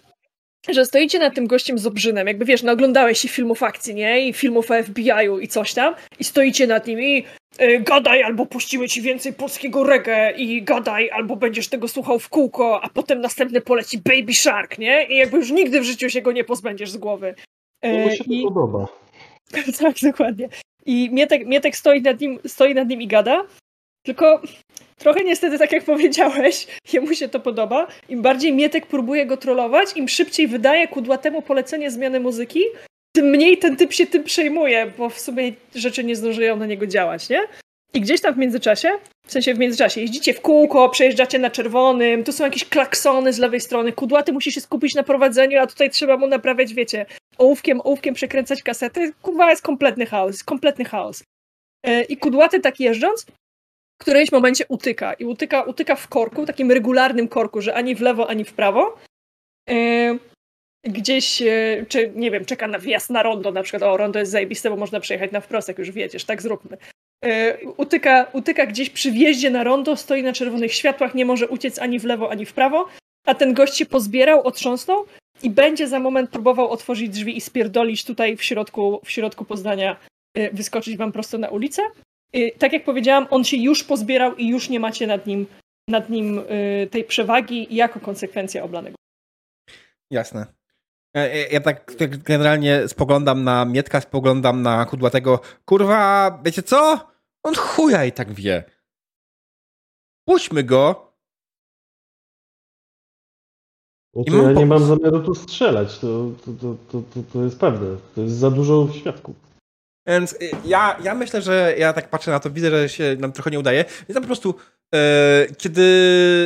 [0.70, 4.28] że stoicie nad tym gościem z obrzynem, jakby wiesz, no oglądałeś się filmów akcji, nie?
[4.28, 7.26] I filmów o FBI-u i coś tam, i stoicie nad nim i
[7.62, 12.30] y, gadaj, albo puścimy ci więcej polskiego reggae i gadaj, albo będziesz tego słuchał w
[12.30, 15.06] kółko, a potem następny poleci Baby Shark, nie?
[15.08, 17.36] I jakby już nigdy w życiu się go nie pozbędziesz z głowy.
[17.84, 18.88] No E, się i- to podoba.
[19.80, 20.50] tak, dokładnie.
[20.90, 23.46] I Mietek, Mietek stoi, nad nim, stoi nad nim i gada,
[24.06, 24.42] tylko
[24.98, 27.88] trochę niestety, tak jak powiedziałeś, jemu się to podoba.
[28.10, 32.64] Im bardziej Mietek próbuje go trollować, im szybciej wydaje kudłatemu polecenie zmiany muzyki,
[33.16, 36.88] tym mniej ten typ się tym przejmuje, bo w sumie rzeczy nie zdążują na niego
[36.88, 37.42] działać, nie?
[37.94, 38.90] I gdzieś tam w międzyczasie,
[39.28, 43.38] w sensie w międzyczasie, jeździcie w kółko, przejeżdżacie na czerwonym, tu są jakieś klaksony z
[43.38, 47.06] lewej strony, kudłaty musi się skupić na prowadzeniu, a tutaj trzeba mu naprawiać, wiecie,
[47.38, 49.12] ołówkiem, ołówkiem przekręcać kasety.
[49.22, 51.24] Kurwa, jest kompletny chaos, jest kompletny chaos.
[51.84, 53.26] E, I kudłaty tak jeżdżąc,
[54.00, 55.14] w którymś momencie utyka.
[55.14, 58.98] I utyka, utyka w korku, takim regularnym korku, że ani w lewo, ani w prawo.
[59.70, 60.18] E,
[60.84, 64.32] Gdzieś, e, czy nie wiem, czeka na wjazd na rondo, na przykład, o, rondo jest
[64.32, 66.78] zajebiste, bo można przejechać na wprost, jak już wiedziesz, tak zróbmy.
[67.26, 71.80] E, Utyka, utyka gdzieś przy wjeździe na rondo, stoi na czerwonych światłach, nie może uciec
[71.80, 72.88] ani w lewo, ani w prawo,
[73.26, 75.06] a ten gość się pozbierał, otrząsnął
[75.44, 79.98] i będzie za moment próbował otworzyć drzwi i spierdolić tutaj w środku, w środku Poznania,
[80.38, 81.82] y, wyskoczyć wam prosto na ulicę.
[82.36, 85.46] Y, Tak jak powiedziałam, on się już pozbierał i już nie macie nad nim,
[85.90, 86.42] nad nim
[86.92, 88.96] tej przewagi jako konsekwencja oblanego.
[90.12, 90.46] Jasne.
[91.18, 95.40] E, e, Ja tak tak generalnie spoglądam na Mietka, spoglądam na Kudłatego.
[95.66, 97.09] Kurwa, wiecie co?
[97.44, 98.64] On chuja i tak wie.
[100.26, 101.10] Puśćmy go.
[104.14, 107.60] Znaczy, mam ja nie mam zamiaru tu strzelać, to, to, to, to, to, to jest
[107.60, 107.98] pewne.
[108.16, 109.36] To jest za dużo świadków.
[110.08, 113.32] Więc y, ja, ja myślę, że ja tak patrzę na to, widzę, że się nam
[113.32, 113.84] trochę nie udaje.
[113.84, 114.56] Więc ja po prostu,
[114.96, 115.84] e, kiedy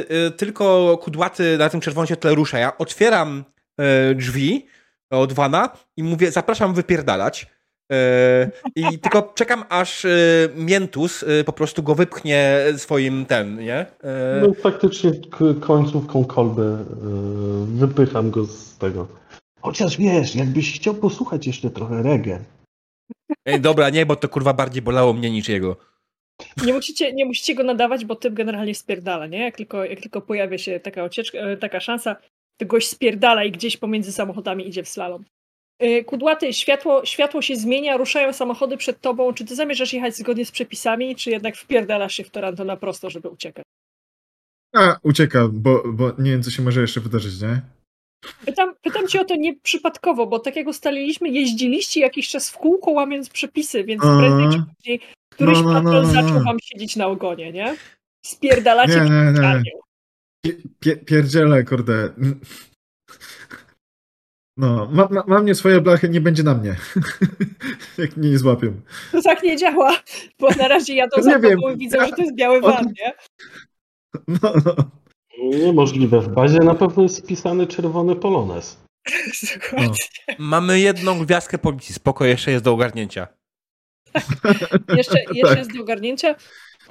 [0.09, 3.43] e, tylko kudłaty na tym czerwonym świetle rusza, ja otwieram
[3.77, 4.67] e, drzwi
[5.09, 7.47] od wana i mówię, zapraszam wypierdalać.
[7.91, 10.09] E, I tylko czekam, aż e,
[10.55, 13.85] Mientus e, po prostu go wypchnie swoim ten, nie?
[14.41, 15.11] No faktycznie
[15.61, 16.77] końcówką kolby
[17.65, 19.07] wypycham go z tego.
[19.61, 22.39] Chociaż wiesz, jakbyś chciał posłuchać jeszcze trochę reggae.
[23.45, 25.77] Ej, dobra, nie, bo to kurwa bardziej bolało mnie niż jego.
[26.65, 29.39] Nie musicie, nie musicie go nadawać, bo typ generalnie spierdala, nie?
[29.39, 32.15] Jak tylko, jak tylko pojawia się taka, ucieczka, taka szansa,
[32.57, 35.25] to gość spierdala i gdzieś pomiędzy samochodami idzie w slalom.
[35.83, 39.33] E, Kudłaty, światło, światło się zmienia, ruszają samochody przed tobą.
[39.33, 43.09] Czy ty zamierzasz jechać zgodnie z przepisami, czy jednak wpierdalasz się w Toronto na prosto,
[43.09, 43.63] żeby uciekać?
[44.75, 47.61] A, ucieka, bo, bo nie wiem, co się może jeszcze wydarzyć, nie?
[48.45, 52.57] Pytam, pytam cię o to nie przypadkowo, bo tak jak ustaliliśmy, jeździliście jakiś czas w
[52.57, 54.17] kółko łamiąc przepisy, więc A.
[54.17, 54.99] prędzej czy później
[55.29, 56.43] któryś No, no, no, no, zaczął no.
[56.43, 57.75] wam siedzieć na ogonie, nie?
[58.25, 59.61] Spierdalacie Nie, nie,
[60.45, 60.53] nie.
[60.79, 62.09] pie, pierdziele, kurde.
[64.57, 66.75] No, ma, ma, mam nie swoje blachy, nie będzie na mnie.
[67.97, 68.81] Jak mnie nie złapią.
[69.11, 69.95] To tak nie działa,
[70.39, 71.55] bo na razie jadą Nie za wiem.
[71.59, 73.13] tobą i widzą, że to jest biały O- van, nie?
[74.27, 74.75] No, no.
[75.57, 76.21] Niemożliwe.
[76.21, 78.77] W bazie na pewno jest spisany czerwony polones.
[79.53, 79.95] Dokładnie.
[80.39, 83.27] Mamy jedną gwiazdkę policji, spoko, jeszcze jest do ogarnięcia.
[84.89, 85.57] Jeszcze, jeszcze Tak.
[85.57, 86.35] jest do ogarnięcia.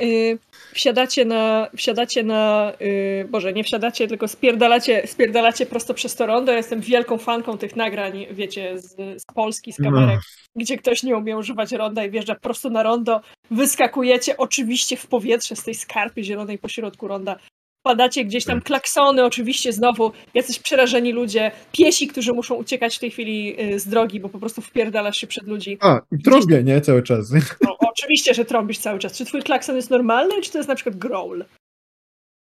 [0.00, 0.38] Yy,
[0.74, 6.52] wsiadacie na, wsiadacie na yy, Boże, nie wsiadacie, tylko spierdalacie, spierdalacie prosto przez to rondo.
[6.52, 10.20] Ja jestem wielką fanką tych nagrań, wiecie, z, z Polski, z kamerek,
[10.56, 13.20] gdzie ktoś nie umie używać ronda i wjeżdża prosto na rondo.
[13.50, 17.36] Wyskakujecie oczywiście w powietrze z tej skarpy zielonej pośrodku ronda.
[17.82, 18.64] Padacie gdzieś tam, Tak.
[18.64, 23.86] klaksony oczywiście znowu, jacyś przerażeni ludzie, piesi, którzy muszą uciekać w tej chwili yy, z
[23.88, 25.78] drogi, bo po prostu wpierdalasz się przed ludzi.
[25.80, 26.80] A, i trąbię, nie?
[26.80, 27.32] Cały czas.
[27.60, 29.16] No, oczywiście, że trąbisz cały czas.
[29.16, 31.44] Czy twój klakson jest normalny, czy to jest na przykład growl?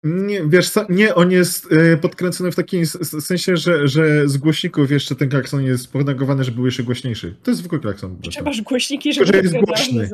[0.05, 2.87] Nie, wiesz nie, on jest y, podkręcony w takim
[3.21, 7.37] sensie, że, że z głośników jeszcze ten klakson jest podnagowany, żeby był jeszcze głośniejszy.
[7.43, 8.17] To jest zwykły klakson.
[8.31, 10.11] Czy masz głośniki, Tylko, żeby że jest głośny.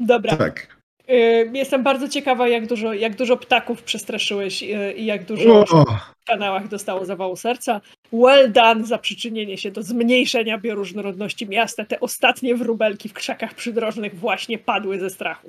[0.00, 0.36] Dobra.
[0.36, 0.77] Tak.
[1.10, 5.84] Y, Jestem bardzo ciekawa, jak dużo, jak dużo ptaków przestraszyłeś y, i jak dużo O,
[6.20, 7.80] w kanałach dostało zawału serca.
[8.12, 11.84] Well done za przyczynienie się do zmniejszenia bioróżnorodności miasta.
[11.84, 15.48] Te ostatnie wróbelki w krzakach przydrożnych właśnie padły ze strachu.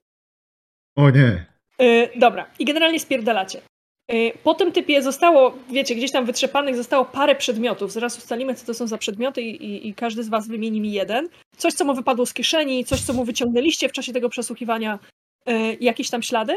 [0.98, 1.46] o nie.
[1.82, 3.62] Y, dobra, i generalnie spierdalacie.
[4.44, 7.92] Po tym typie zostało, wiecie, gdzieś tam wytrzepanych zostało parę przedmiotów.
[7.92, 10.92] Zaraz ustalimy, co to są za przedmioty i, i, i każdy z was wymieni mi
[10.92, 11.30] jeden.
[11.58, 15.00] Coś, co mu wypadło z kieszeni, coś, co mu wyciągnęliście w czasie tego przesłuchiwania,
[15.80, 16.56] jakieś tam ślady.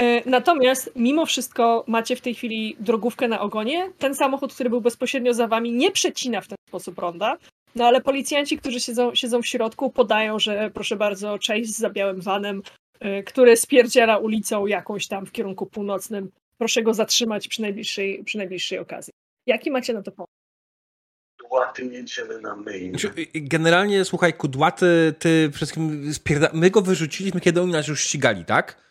[0.00, 3.92] Y, Natomiast mimo wszystko macie w tej chwili drogówkę na ogonie.
[3.98, 7.36] Ten samochód, który był bezpośrednio za wami, nie przecina w ten sposób ronda.
[7.74, 12.20] No ale policjanci, którzy siedzą, siedzą w środku, podają, że proszę bardzo, Chase za białym
[12.20, 12.62] vanem,
[13.04, 16.30] y, który spierdziela ulicą jakąś tam w kierunku północnym.
[16.58, 19.12] Proszę go zatrzymać przy najbliższej, przy najbliższej okazji.
[19.46, 20.37] Jaki macie na to pomysł?
[21.50, 22.90] Łaty jedziemy na main.
[22.90, 26.50] Znaczy, y, Generalnie, słuchaj, kudłaty, ty wszystkim spierda...
[26.52, 28.88] My go wyrzuciliśmy, kiedy oni nas już ścigali, tak?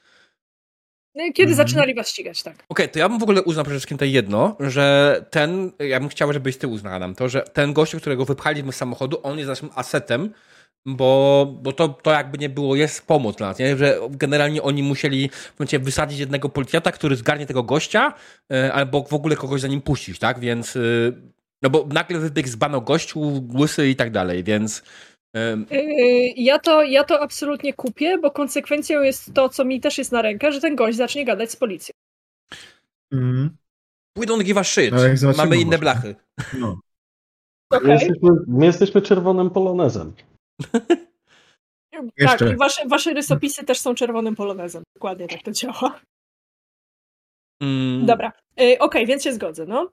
[1.16, 1.68] No Kiedy Mhm.
[1.68, 2.56] zaczynali was ścigać, tak?
[2.70, 6.10] Okej, to ja bym w ogóle uznał przede wszystkim to jedno, że ten, ja bym
[6.10, 9.50] chciał, żebyś ty uznała nam to, że ten gościu, którego wypchaliśmy z samochodu, on jest
[9.50, 10.34] naszym asetem,
[10.86, 13.78] bo, bo to, to jakby nie było, jest pomoc dla nas, nie?
[13.78, 18.14] że generalnie oni musieli w momencie wysadzić jednego policjanta, który zgarnie tego gościa,
[18.52, 20.80] e, albo w ogóle kogoś za nim puścić, tak, więc e,
[21.62, 24.84] no bo nagle wybiegł z bano gościu, łysy i tak dalej, więc
[25.36, 29.98] e, Yy, Ja to, ja to absolutnie kupię, bo konsekwencją jest to, co mi też
[29.98, 31.94] jest na rękę, że ten gość zacznie gadać z policją.
[33.12, 33.58] Mhm.
[34.18, 36.16] we don't give a shit, zobaczymy, mamy inne blachy.
[36.60, 36.80] No.
[37.72, 37.92] My, Okej.
[37.92, 40.14] jesteśmy, my jesteśmy czerwonym polonezem.
[42.20, 44.84] Tak, i wasze, wasze rysopisy też są czerwonym polonezem.
[44.96, 46.00] Dokładnie tak to działa.
[47.62, 49.90] Mm, Dobra, yy, okej, więc się zgodzę, no.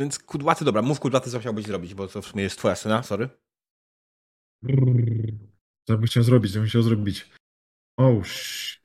[0.00, 3.02] Więc kudłaty, dobra, mów kudłaty, co chciałbyś zrobić, bo to w sumie jest twoja scena,
[3.02, 3.28] sorry.
[5.88, 6.52] Co bym chciał zrobić?
[6.52, 7.30] Co bym chciał zrobić?
[7.96, 8.82] Oh shit.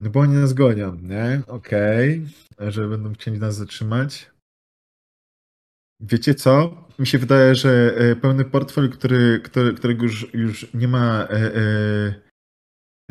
[0.00, 1.42] No bo oni nas gonią, nie?
[1.46, 2.26] Okej.
[2.58, 4.30] Że będą chcieli nas zatrzymać.
[6.00, 6.84] Wiecie co?
[6.98, 11.54] Mi się wydaje, że e, pełny portfel, który, który, którego już, już nie ma e,
[11.54, 11.60] e,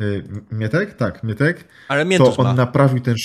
[0.00, 0.94] e, Mietek?
[0.94, 1.68] Tak, Mietek.
[1.88, 2.54] Ale To Miętus on ma.
[2.54, 3.16] naprawił ten...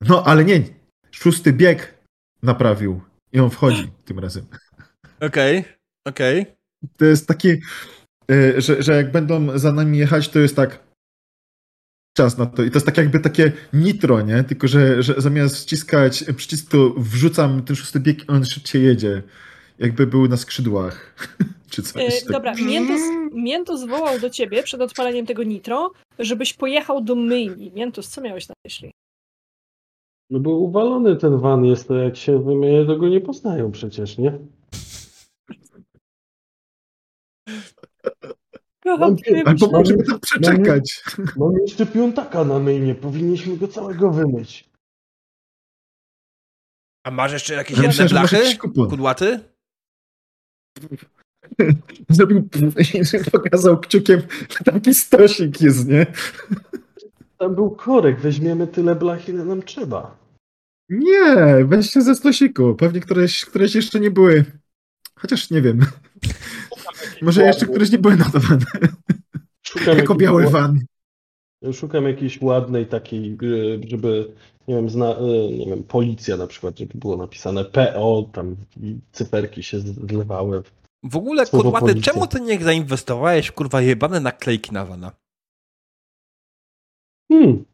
[0.00, 0.62] No, ale nie.
[1.10, 1.94] Szósty bieg
[2.42, 3.00] naprawił.
[3.32, 4.46] I on wchodzi tym razem.
[5.20, 5.64] Okej,
[6.04, 6.46] okej.
[6.96, 7.58] To jest takie,
[8.30, 10.84] y, że, że jak będą za nami jechać, to jest tak
[12.16, 12.62] czas na to.
[12.62, 14.44] I to jest tak jakby takie nitro, nie?
[14.44, 19.22] Tylko, że, że zamiast wciskać przycisk, to wrzucam ten szósty bieg i on szybciej jedzie.
[19.78, 21.14] Jakby był na skrzydłach.
[21.70, 22.02] Czy coś.
[22.02, 22.32] Yy, tak.
[22.32, 23.00] dobra, Miętus,
[23.32, 27.72] Miętus wołał do ciebie przed odpaleniem tego nitro, żebyś pojechał do myjni.
[27.74, 28.90] Miętus, co miałeś na myśli?
[30.34, 34.18] No bo uwalony ten van jest, to jak się wymienię, to go nie poznają przecież,
[34.18, 34.38] nie?
[38.84, 41.04] Mam- Albo możemy tam przeczekać.
[41.36, 44.70] Mam jeszcze piątaka na myjnie, powinniśmy go całego wymyć.
[47.06, 48.58] A masz jeszcze jakieś Ja jedne blachy?
[48.58, 49.40] Kudłaty?
[52.08, 52.48] Zrobił
[53.32, 56.06] pokazał kciukiem, że taki stosik jest, nie?
[57.38, 60.23] Tam był korek, weźmiemy tyle blach, ile nam trzeba.
[60.88, 62.74] Nie, weźcie ze stosiku.
[62.74, 64.44] Pewnie któreś, któreś jeszcze nie były.
[65.14, 65.80] Chociaż nie wiem.
[67.22, 68.64] Może jeszcze któreś nie były nadawane.
[69.62, 70.80] Szukam Jako biały van.
[71.72, 74.32] Szukam jakiejś ładnej takiej, y, żeby,
[74.68, 78.56] nie wiem, zna, y, nie wiem, policja na przykład, żeby było napisane PO, tam
[79.12, 80.62] cyferki się zlewały.
[81.02, 82.12] W ogóle, Słowo policja.
[82.12, 85.12] czemu ty nie zainwestowałeś w kurwa jebane naklejki na wana?
[87.32, 87.64] Hmm.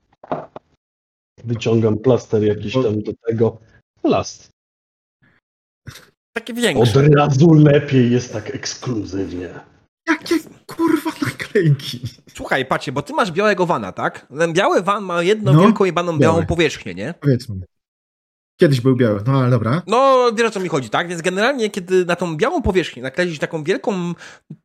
[1.45, 3.59] Wyciągam plaster jakiś tam do tego.
[4.03, 4.51] Plast.
[6.33, 7.09] Takie Od większe.
[7.09, 9.49] razu lepiej jest tak ekskluzywnie.
[10.09, 10.35] Jakie
[10.67, 12.01] kurwa naklejki.
[12.35, 14.27] Słuchaj, patrzcie, bo ty masz białego wana, tak?
[14.39, 16.47] Ten biały van ma jedną No, wielką jebaną białą biały.
[16.47, 17.15] powierzchnię, nie?
[17.21, 17.57] Powiedzmy.
[18.61, 19.83] Kiedyś był biały, no ale dobra.
[19.87, 21.09] No, wiesz o co mi chodzi, tak?
[21.09, 24.15] Więc generalnie, kiedy na tą białą powierzchnię nakleić taką wielką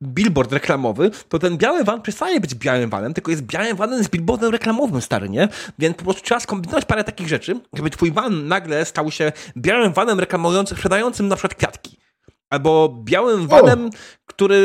[0.04, 4.08] billboard reklamowy, to ten biały van przestaje być białym vanem, tylko jest białym vanem z
[4.08, 5.48] billboardem reklamowym, stary, nie?
[5.80, 9.94] Więc po prostu trzeba skombinować parę takich rzeczy, żeby twój van nagle stał się białym
[9.94, 11.98] vanem reklamującym, sprzedającym na przykład kwiatki.
[12.50, 13.90] Albo białym vanem,
[14.26, 14.60] który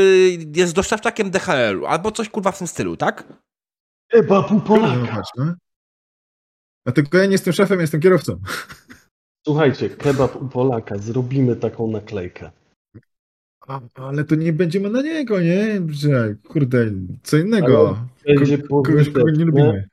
[0.56, 3.24] jest dostawczakiem DHL-u, albo coś kurwa w tym stylu, tak?
[4.12, 5.14] Chyba pół Polaka.
[5.14, 5.54] patrz, no.
[6.84, 8.40] Dlatego ja nie jestem szefem, jestem kierowcą.
[9.46, 12.50] Słuchajcie, kebab u Polaka, zrobimy taką naklejkę.
[13.66, 15.80] A, ale to nie będziemy na niego, nie?
[15.88, 16.90] Że kurde,
[17.22, 17.98] co innego.
[18.26, 19.88] Będzie kogoś, kogo nie pożyteczne, lubimy.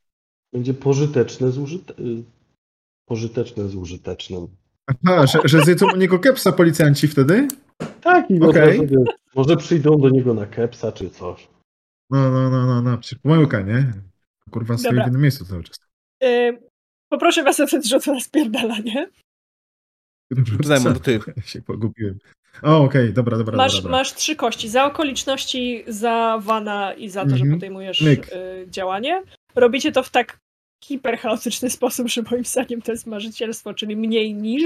[0.53, 1.94] będzie pożyteczne z użyte...
[3.06, 4.48] pożyteczne z użytecznym.
[4.88, 7.48] Aha, że, że zjedzą u niego kepsa policjanci wtedy?
[8.02, 8.80] Tak, i Okej.
[8.80, 9.03] okay.
[9.36, 11.48] może przyjdą do niego na kepsa czy coś.
[12.10, 12.98] No, no, no, no, no.
[12.98, 13.94] Przecież pomyłka, nie?
[14.52, 15.80] Kurwa, stoi w innym miejscu cały czas.
[16.22, 16.60] Yy,
[17.10, 19.10] poproszę was o ten rzut na spierdalanie.
[20.64, 21.20] Zajmą, to ty.
[21.38, 22.20] Ja się pogubiłem.
[22.64, 23.91] O, okej, dobra, dobra, Masz, dobra.
[23.91, 24.70] masz trzy kości.
[24.70, 27.54] Za okoliczności, za wana i za to, że Mhm.
[27.54, 28.26] podejmujesz y,
[28.70, 29.24] działanie.
[29.56, 30.40] robicie to w tak
[30.84, 34.64] hiperchaotyczny sposób, że moim zdaniem to jest marzycielstwo, czyli mniej niż.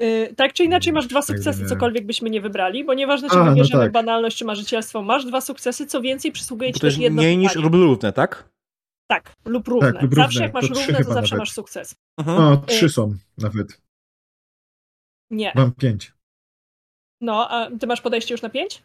[0.00, 3.44] Yy, tak czy inaczej masz dwa sukcesy, cokolwiek byśmy nie wybrali, bo nieważne czy A,
[3.44, 3.92] no wybierzemy tak.
[3.92, 7.74] banalność czy marzycielstwo, masz dwa sukcesy, co więcej przysługuje ci też jedno mniej niż lub
[7.74, 8.48] równe, tak?
[9.06, 9.92] Tak, lub równe.
[9.92, 10.44] Tak, lub zawsze równe.
[10.44, 11.38] jak masz To równe, to zawsze nawet.
[11.38, 11.94] masz sukces.
[12.18, 12.38] Mhm.
[12.38, 13.80] No, trzy są nawet.
[15.30, 15.52] Nie.
[15.54, 16.12] Mam pięć.
[17.20, 18.82] No, a ty masz podejście już na pięć?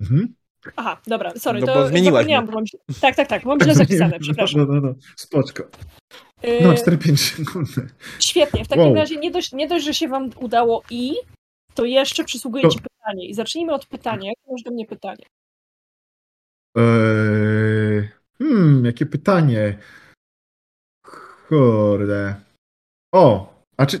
[0.00, 0.34] Mhm.
[0.76, 2.64] Aha, dobra, sorry, No to zmieniłaś zapomniałam, bo mam
[3.00, 4.60] Tak, tak, tak, mam źle zapisane, przepraszam.
[4.60, 5.62] No, no, no, spoczko.
[6.42, 7.68] Yy, No, 4-5 sekund.
[8.20, 8.94] Świetnie, w takim Wow.
[8.94, 11.14] razie nie dość, nie dość, że się wam udało i,
[11.74, 13.28] to jeszcze przysługuje To- ci pytanie.
[13.28, 14.28] I zacznijmy od pytania.
[14.28, 15.26] Jakie masz do mnie pytanie?
[16.76, 19.78] Eee, hmm, jakie pytanie.
[21.48, 22.34] Kurde.
[23.14, 24.00] O, a czy...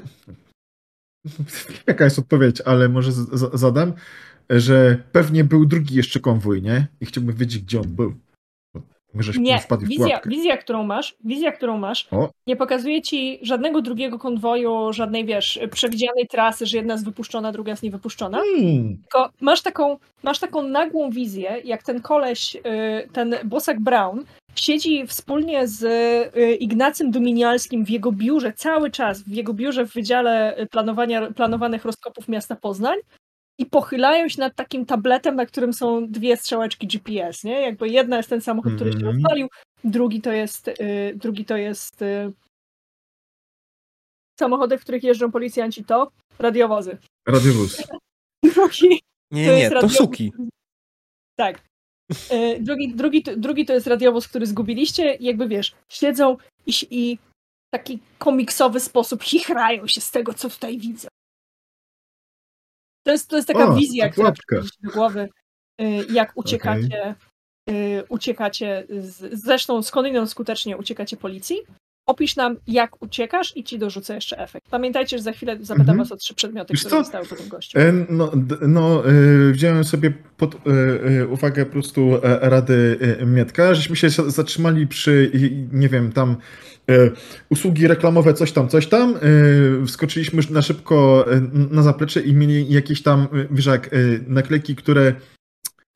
[1.86, 3.12] Jaka jest odpowiedź, ale może
[3.52, 3.92] zadam,
[4.50, 6.86] że pewnie był drugi jeszcze konwój, nie?
[7.00, 8.14] I chciałbym wiedzieć, gdzie on był.
[9.14, 12.30] Może Nie, wizja, wizja, którą masz, wizja, którą masz, O.
[12.46, 17.70] nie pokazuje ci żadnego drugiego konwoju, żadnej, wiesz, przewidzianej trasy, że jedna jest wypuszczona, druga
[17.70, 18.38] jest niewypuszczona.
[18.38, 22.60] Hmm, Tylko masz taką, masz taką nagłą wizję, jak ten koleś, y,
[23.12, 24.24] ten Bosak Brown,
[24.56, 25.82] siedzi wspólnie z
[26.36, 31.84] y, Ignacym Dominialskim w jego biurze cały czas, w jego biurze w Wydziale Planowania, Planowanych
[31.84, 32.98] Rozkopów Miasta Poznań
[33.58, 37.60] i pochylają się nad takim tabletem, na którym są dwie strzałeczki GPS, nie?
[37.60, 39.14] Jakby jedna jest ten samochód, który się Mhm.
[39.14, 39.48] rozwalił,
[39.84, 40.74] drugi to jest, y,
[41.16, 42.32] drugi to jest y,
[44.40, 46.98] samochody, w których jeżdżą policjanci, to radiowozy.
[47.28, 47.82] radiowóz.
[48.54, 49.00] Drugi
[49.30, 50.32] Nie, To nie, jest to suki.
[51.36, 51.60] Tak.
[52.30, 55.14] E, Drugi, drugi, to- drugi to jest radiowóz, który zgubiliście.
[55.14, 56.36] i Jakby wiesz, siedzą
[56.66, 61.08] i, i w taki komiksowy sposób chichrają się z tego, co tutaj widzę.
[63.06, 65.28] To jest, to jest taka O, wizja, która przychodzi do głowy,
[65.80, 67.14] e, jak uciekacie,
[67.68, 71.56] e, uciekacie, z, zresztą skądinąd skutecznie uciekacie policji.
[72.06, 74.66] Opisz nam, jak uciekasz i ci dorzucę jeszcze efekt.
[74.70, 75.98] Pamiętajcie, że za chwilę zapytam Mhm.
[75.98, 76.98] was o trzy przedmioty, Wiesz które co?
[77.04, 77.78] zostały po tym gościu.
[77.78, 78.32] E, No,
[78.68, 79.12] no e,
[79.52, 85.30] wziąłem sobie pod e, uwagę po prostu rady Mietka, żeśmy się za- zatrzymali przy,
[85.72, 86.36] nie wiem, tam
[87.48, 89.14] usługi reklamowe, coś tam, coś tam.
[89.86, 91.26] Wskoczyliśmy na szybko
[91.70, 93.90] na zaplecze i mieli jakieś tam, wiesz jak,
[94.26, 95.14] naklejki, które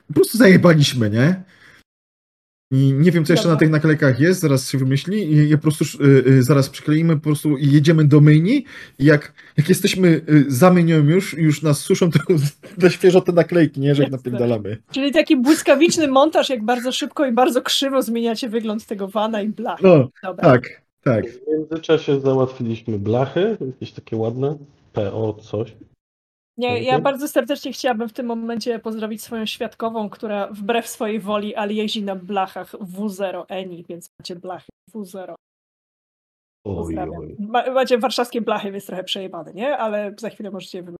[0.07, 1.43] po prostu zajebaliśmy, nie?
[2.71, 3.53] I nie wiem, co jeszcze Dobra.
[3.53, 7.15] na tych naklejkach jest, zaraz się wymyśli i je po prostu e, e, zaraz przykleimy
[7.15, 8.65] po prostu i jedziemy do myjni
[8.99, 12.19] i jak, jak jesteśmy y, za myjnią już, już nas suszą, to
[12.83, 14.77] na świeżo te naklejki, nie, że jak napierdalamy.
[14.91, 19.49] Czyli taki błyskawiczny montaż, jak bardzo szybko i bardzo krzywo zmieniacie wygląd tego wana i
[19.49, 19.81] blach.
[19.81, 20.43] No, Dobra.
[20.43, 21.25] tak, tak.
[21.29, 24.57] W międzyczasie załatwiliśmy blachy, jakieś takie ładne,
[24.93, 25.75] PO coś.
[26.59, 31.55] Nie, ja bardzo serdecznie chciałabym w tym momencie pozdrowić swoją świadkową, która wbrew swojej woli,
[31.55, 35.35] ale jeździ na blachach W0 Eni, więc macie blachy W0.
[36.65, 37.35] Oj, oj.
[37.39, 39.77] Ma, macie warszawskie blachy, więc trochę przejebane, nie?
[39.77, 40.99] Ale za chwilę możecie je wybrać.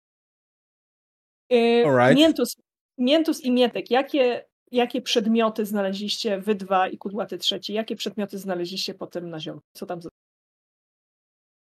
[1.50, 2.18] Yy, Alright.
[2.18, 2.56] Miętus,
[2.98, 8.94] Miętus i Mietek, jakie, jakie przedmioty znaleźliście, wy dwa i Kudłaty trzeci, jakie przedmioty znaleźliście
[8.94, 9.60] potem na ziemi?
[9.74, 10.02] Co tam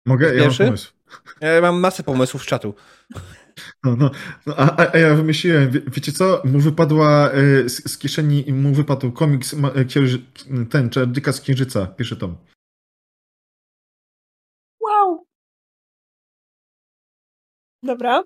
[0.05, 0.25] Mogę?
[0.27, 0.65] Ja mam Pierwszy?
[0.65, 0.93] pomysł.
[1.41, 2.75] Ja mam masę pomysłów z czatu.
[3.83, 4.11] No, no,
[4.45, 8.73] no a, a- ja wymyśliłem, wie, wiecie co, mu wypadła y, z, z kieszeni, mu
[8.73, 10.25] wypadł komiks ma, e, księży,
[10.69, 12.37] ten, Czardyka z Księżyca, pierwszy tom.
[14.81, 15.25] Wow!
[17.83, 18.23] Dobra.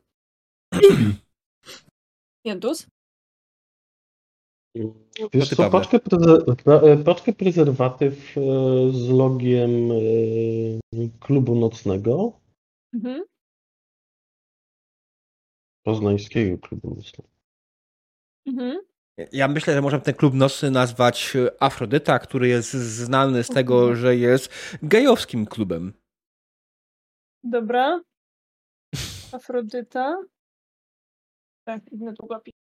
[2.45, 2.87] Miętus?
[5.33, 6.55] Wiesz ty, co, paczkę, prezer-
[6.87, 8.41] e, paczkę prezerwatyw e,
[8.91, 9.95] z logiem e,
[11.19, 12.39] klubu nocnego,
[12.93, 13.23] Mhm.
[15.85, 17.29] poznańskiego klubu nocnego.
[18.45, 18.79] Mhm.
[19.31, 23.95] Ja myślę, że możemy ten klub nocny nazwać Afrodyta, który jest znany z tego, Mhm.
[23.95, 24.49] że jest
[24.83, 25.93] gejowskim klubem.
[27.43, 28.01] Dobra.
[29.31, 30.17] Afrodyta.
[31.67, 32.53] Tak, inny długopis.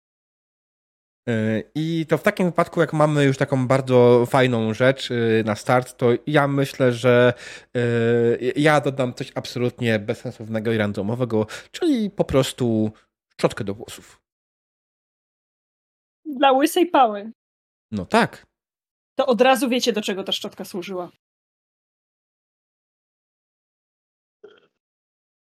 [1.75, 5.97] I to w takim wypadku, jak mamy już taką bardzo fajną rzecz e, na start,
[5.97, 7.33] to ja myślę, że
[7.75, 7.81] e,
[8.55, 12.91] ja dodam coś absolutnie bezsensownego i randomowego, czyli po prostu
[13.33, 14.21] szczotkę do włosów.
[16.25, 17.31] Dla łysej pały.
[17.91, 18.45] No tak.
[19.15, 21.11] To od razu wiecie, do czego ta szczotka służyła.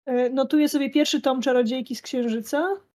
[0.06, 2.91] E, Notuję sobie pierwszy tom Czarodziejki z Księżyca.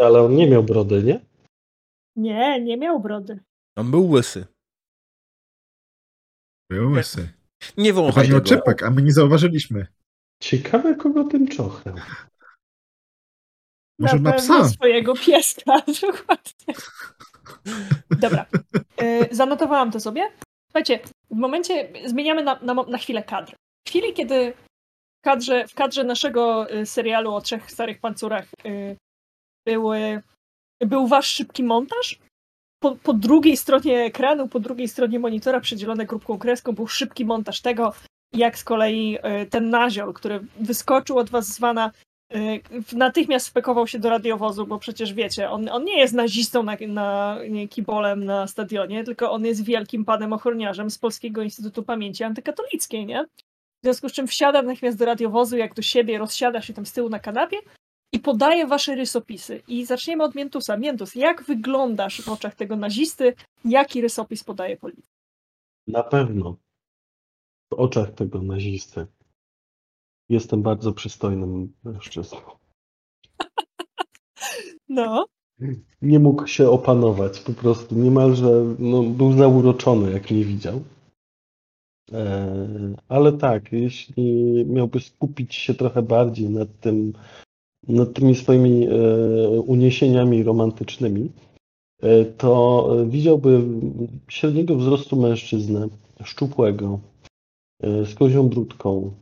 [0.00, 1.20] Ale on nie miał brody, nie?
[2.16, 3.40] Nie, nie miał brody.
[3.76, 4.46] On był łysy.
[6.70, 7.28] Był łysy.
[7.76, 8.48] Nie wąchaj Chodzi o tego.
[8.48, 9.86] czepek, a my nie zauważyliśmy.
[10.42, 11.94] Ciekawe, kogo tym czochem.
[13.98, 14.68] Może na pewno psa?
[14.68, 15.72] swojego pieska,
[16.02, 16.74] dokładnie.
[18.10, 18.46] Dobra,
[19.02, 20.30] y, zanotowałam to sobie.
[20.66, 21.00] Słuchajcie,
[21.30, 23.54] w momencie, zmieniamy na, na, na chwilę kadr.
[23.86, 24.52] W chwili, kiedy
[25.18, 28.96] w kadrze, w kadrze naszego y, serialu o trzech starych pancurach y,
[29.70, 30.22] były,
[30.80, 32.18] był wasz szybki montaż,
[32.82, 37.60] po, po drugiej stronie ekranu, po drugiej stronie monitora przedzielone grupką kreską był szybki montaż
[37.60, 37.92] tego,
[38.32, 41.90] jak z kolei y, ten naziol, który wyskoczył od was z wana,
[42.34, 42.60] y,
[42.92, 47.38] natychmiast spekował się do radiowozu, bo przecież wiecie, on, on nie jest nazistą na, na
[47.48, 53.06] nie, kibolem na stadionie, tylko on jest wielkim panem ochroniarzem z Polskiego Instytutu Pamięci Antykatolickiej,
[53.06, 53.24] nie?
[53.82, 56.92] W związku z czym wsiada natychmiast do radiowozu, jak do siebie, rozsiada się tam z
[56.92, 57.56] tyłu na kanapie
[58.12, 59.62] i podaje wasze rysopisy.
[59.68, 60.76] I zaczniemy od Miętusa.
[60.76, 63.34] Miętus, jak wyglądasz w oczach tego nazisty?
[63.64, 65.12] Jaki rysopis podaje policja?
[65.86, 66.56] Na pewno
[67.70, 69.06] w oczach tego nazisty
[70.28, 72.38] jestem bardzo przystojnym mężczyzną.
[74.88, 75.26] No,
[76.02, 80.84] Nie mógł się opanować, po prostu niemalże no, był zauroczony, jak mnie widział.
[82.12, 84.24] E, ale tak, jeśli
[84.66, 87.12] miałby skupić się trochę bardziej nad tym,
[87.88, 88.90] nad tymi swoimi e,
[89.60, 91.30] uniesieniami romantycznymi,
[92.02, 93.62] e, to widziałby
[94.28, 95.88] średniego wzrostu mężczyznę,
[96.24, 97.00] szczupłego,
[97.82, 99.14] e, z kozią brudką,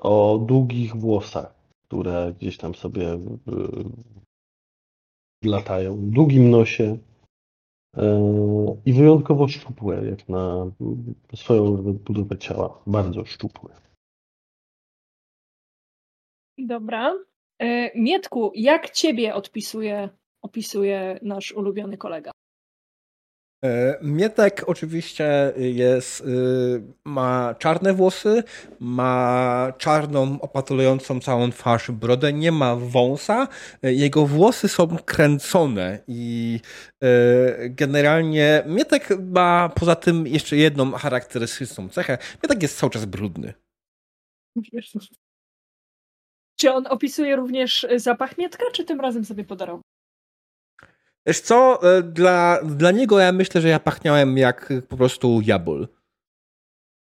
[0.00, 3.18] o długich włosach, które gdzieś tam sobie
[5.44, 6.98] latają, długim nosie
[8.86, 10.66] i wyjątkowo szczupłe, jak na
[11.34, 12.82] swoją budowę ciała.
[12.86, 13.74] Bardzo szczupłe.
[16.58, 17.31] dobra.
[17.62, 20.08] E, Mietku, jak ciebie odpisuje,
[20.42, 22.30] opisuje nasz ulubiony kolega?
[23.64, 26.24] E, Mietek oczywiście jest, y,
[27.04, 28.42] ma czarne włosy,
[28.80, 33.48] ma czarną, opatulującą całą twarz brodę, nie ma wąsa.
[33.82, 36.60] E, Jego włosy są kręcone i
[37.70, 42.18] generalnie Mietek ma poza tym jeszcze jedną charakterystyczną cechę.
[42.42, 43.54] Mietek jest cały czas brudny.
[46.62, 49.82] Czy on opisuje również zapach Mietka, czy tym razem sobie podarował?
[51.26, 55.88] Wiesz co, e, dla, dla niego ja myślę, że ja pachniałem jak po prostu jabol.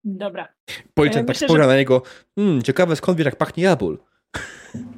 [0.04, 0.48] Dobra.
[0.94, 2.02] Policjant E, tak myślę, spojrzał że- na niego,
[2.38, 3.98] hmm, ciekawe skąd wiesz jak pachnie jabol.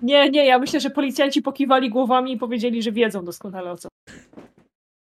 [0.02, 3.89] Nie, nie, ja myślę, że policjanci pokiwali głowami i powiedzieli, że wiedzą doskonale o co.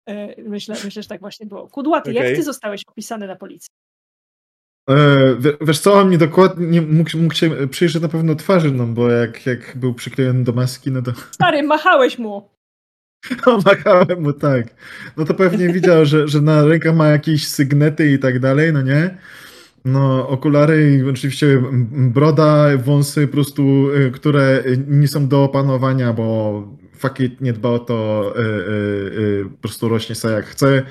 [0.09, 1.69] E, Myślę, myślę, że tak właśnie było.
[1.69, 2.25] Kudłaty, Okej.
[2.27, 3.69] jak ty zostałeś opisany na policji?
[4.89, 4.95] E,
[5.41, 9.11] wie- wiesz co, on mi dokładnie mógł, mógł się przyjrzeć na pewno twarzy, no bo
[9.11, 12.49] jak, jak był przyklejony do maski, no to Stary, machałeś mu.
[13.45, 14.67] Pomagałem mu tak.
[15.17, 18.83] No to pewnie widział, że, że na rękach ma jakieś sygnety i tak dalej, no
[18.83, 19.19] nie?
[19.85, 26.63] No, okulary i oczywiście broda, wąsy po prostu, y, które nie są do opanowania, bo
[26.97, 30.83] fakit nie dba o to, y, y, po prostu rośnie sobie jak chce.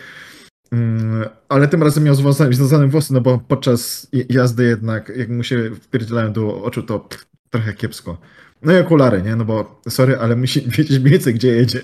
[0.71, 5.43] Mm, Ale tym razem miał związane, związane włosy, no bo podczas jazdy jednak, jak mu
[5.43, 8.17] się wpierdzielają do oczu, to pff, trochę kiepsko.
[8.61, 9.35] No i okulary, nie?
[9.35, 11.81] No bo, sorry, ale musi wiedzieć mniej więcej, gdzie jedzie.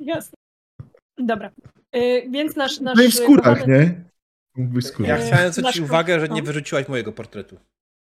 [0.00, 0.38] Jasne.
[1.18, 1.50] Dobra.
[1.92, 2.80] E, Więc nasz...
[2.80, 4.04] nasz No i w skórach, nie?
[4.56, 6.34] Mógł być w Ja chciałem zwrócić nasz- uwagę, że no.
[6.34, 7.58] nie wyrzuciłaś mojego portretu.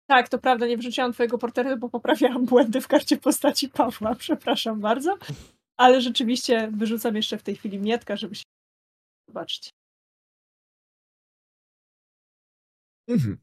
[0.10, 4.16] Tak, to prawda, nie wrzuciłam twojego portretu, bo poprawiałam błędy w karcie postaci Pawła.
[4.26, 5.18] Przepraszam bardzo.
[5.78, 8.44] Ale rzeczywiście wyrzucam jeszcze w tej chwili Mietka, żeby się
[9.30, 9.70] zobaczyć.
[13.08, 13.38] Mhm.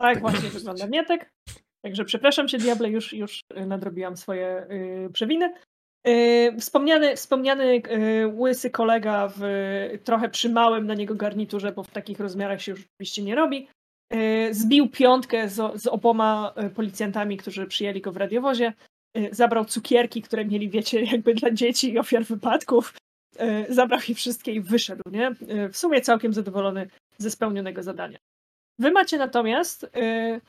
[0.00, 1.30] Tak właśnie wygląda Mietek.
[1.84, 5.54] Także przepraszam cię, Diable, już, już y, nadrobiłam swoje y, przewiny.
[6.08, 9.42] Y, wspomniany wspomniany y, łysy kolega w
[10.04, 13.68] trochę przymałym na niego garniturze, bo w takich rozmiarach się już oczywiście nie robi,
[14.14, 18.72] y, zbił piątkę z, z oboma y, policjantami, którzy przyjęli go w radiowozie.
[19.30, 22.94] Zabrał cukierki, które mieli, wiecie, jakby dla dzieci i ofiar wypadków.
[23.36, 25.30] Y, zabrał je wszystkie i wyszedł, nie?
[25.30, 26.88] Y, w sumie całkiem zadowolony
[27.18, 28.18] ze spełnionego zadania.
[28.78, 30.40] Wy macie natomiast y,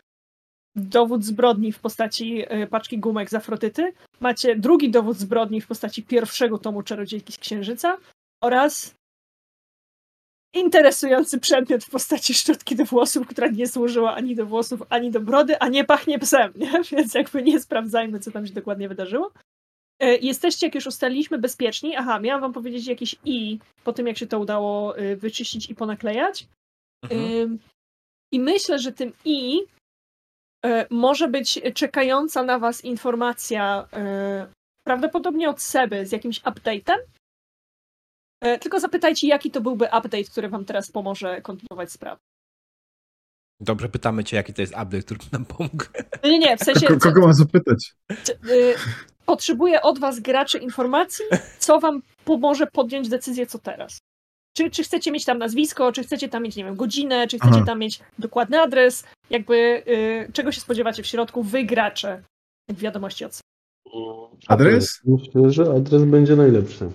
[0.76, 6.58] dowód zbrodni w postaci paczki gumek z afrotyty, macie drugi dowód zbrodni w postaci pierwszego
[6.58, 7.98] tomu Czarodziejki z Księżyca
[8.44, 8.96] oraz
[10.54, 15.20] interesujący przedmiot w postaci szczotki do włosów, która nie służyła ani do włosów, ani do
[15.20, 16.72] brody, a nie pachnie psem, nie?
[16.92, 19.32] więc jakby nie sprawdzajmy, co tam się dokładnie wydarzyło.
[20.04, 21.96] Y, Jesteście, jak już ustaliliśmy, bezpieczni.
[21.96, 25.76] Aha, miałam wam powiedzieć jakieś i po tym, jak się to udało y, wyczyścić i
[25.76, 26.48] ponaklejać.
[27.04, 27.60] Mhm.
[28.34, 29.62] I myślę, że tym i
[30.66, 34.48] e, może być czekająca na Was informacja, e,
[34.86, 36.98] prawdopodobnie od Seby z jakimś update'em.
[38.42, 42.20] E, Tylko zapytajcie, jaki to byłby update, który Wam teraz pomoże kontynuować sprawę.
[43.62, 45.86] Dobrze, pytamy cię, jaki to jest update, który nam pomógł.
[46.24, 46.88] No nie, nie, w sensie.
[46.88, 47.94] Ko- kogo mam zapytać?
[48.50, 48.76] y,
[49.26, 51.26] potrzebuję od was graczy informacji,
[51.60, 53.98] co wam pomoże podjąć decyzję, co teraz.
[54.58, 57.56] Czy, czy chcecie mieć tam nazwisko, czy chcecie tam mieć, nie wiem, godzinę, czy chcecie
[57.56, 57.66] Aha.
[57.66, 59.84] tam mieć dokładny adres, jakby
[60.28, 62.24] y, czego się spodziewacie w środku, wy gracze
[62.70, 63.40] w wiadomości od
[64.48, 65.02] Adres?
[65.06, 66.92] Myślę, że adres będzie najlepszy.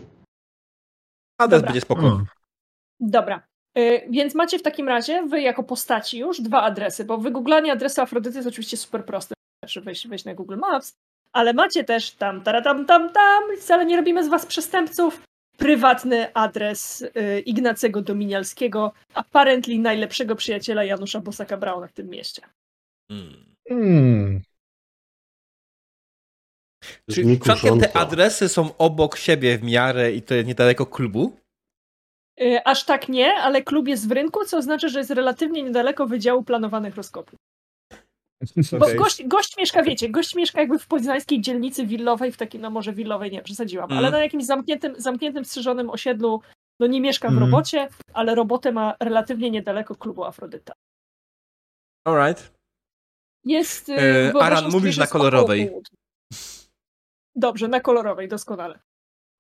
[1.41, 1.67] Adres Dobra.
[1.67, 2.07] będzie spoko.
[2.07, 2.25] O,
[3.01, 3.43] Dobra.
[3.79, 8.01] Y, Więc macie w takim razie, wy jako postaci już, dwa adresy, bo wygooglanie adresu
[8.01, 9.35] Afrodyty jest oczywiście super proste.
[9.55, 10.93] Wystarczy wejść, wejść na Google Maps,
[11.33, 15.23] ale macie też tam, taratam, tam, tam, wcale nie robimy z was przestępców,
[15.57, 22.43] prywatny adres y, Ignacego Dominialskiego, apparently najlepszego przyjaciela Janusza Bosaka Brauna w tym mieście.
[23.11, 23.55] Hmm.
[23.69, 24.43] Hmm.
[27.11, 27.23] Czy
[27.81, 31.37] te adresy są obok siebie w miarę i to jest niedaleko klubu?
[32.41, 36.07] Y, Aż tak nie, ale klub jest w rynku, co oznacza, że jest relatywnie niedaleko
[36.07, 37.39] Wydziału Planowanych Rozkopów.
[38.79, 38.97] Bo Okej.
[38.97, 42.93] gość, gość mieszka, wiecie, gość mieszka jakby w poznańskiej dzielnicy willowej, w takiej, no może
[42.93, 43.99] willowej nie, przesadziłam, Mm.
[43.99, 46.41] ale na jakimś zamkniętym, zamkniętym, strzeżonym osiedlu,
[46.81, 47.45] no nie mieszka w Mm.
[47.45, 50.73] robocie, ale robotę ma relatywnie niedaleko klubu Afrodyta.
[52.07, 52.53] Alright.
[53.45, 53.89] Jest...
[53.89, 55.71] y, E, wyobrażam Aran, mówisz na kolorowej.
[57.37, 58.79] Dobrze, na kolorowej, doskonale.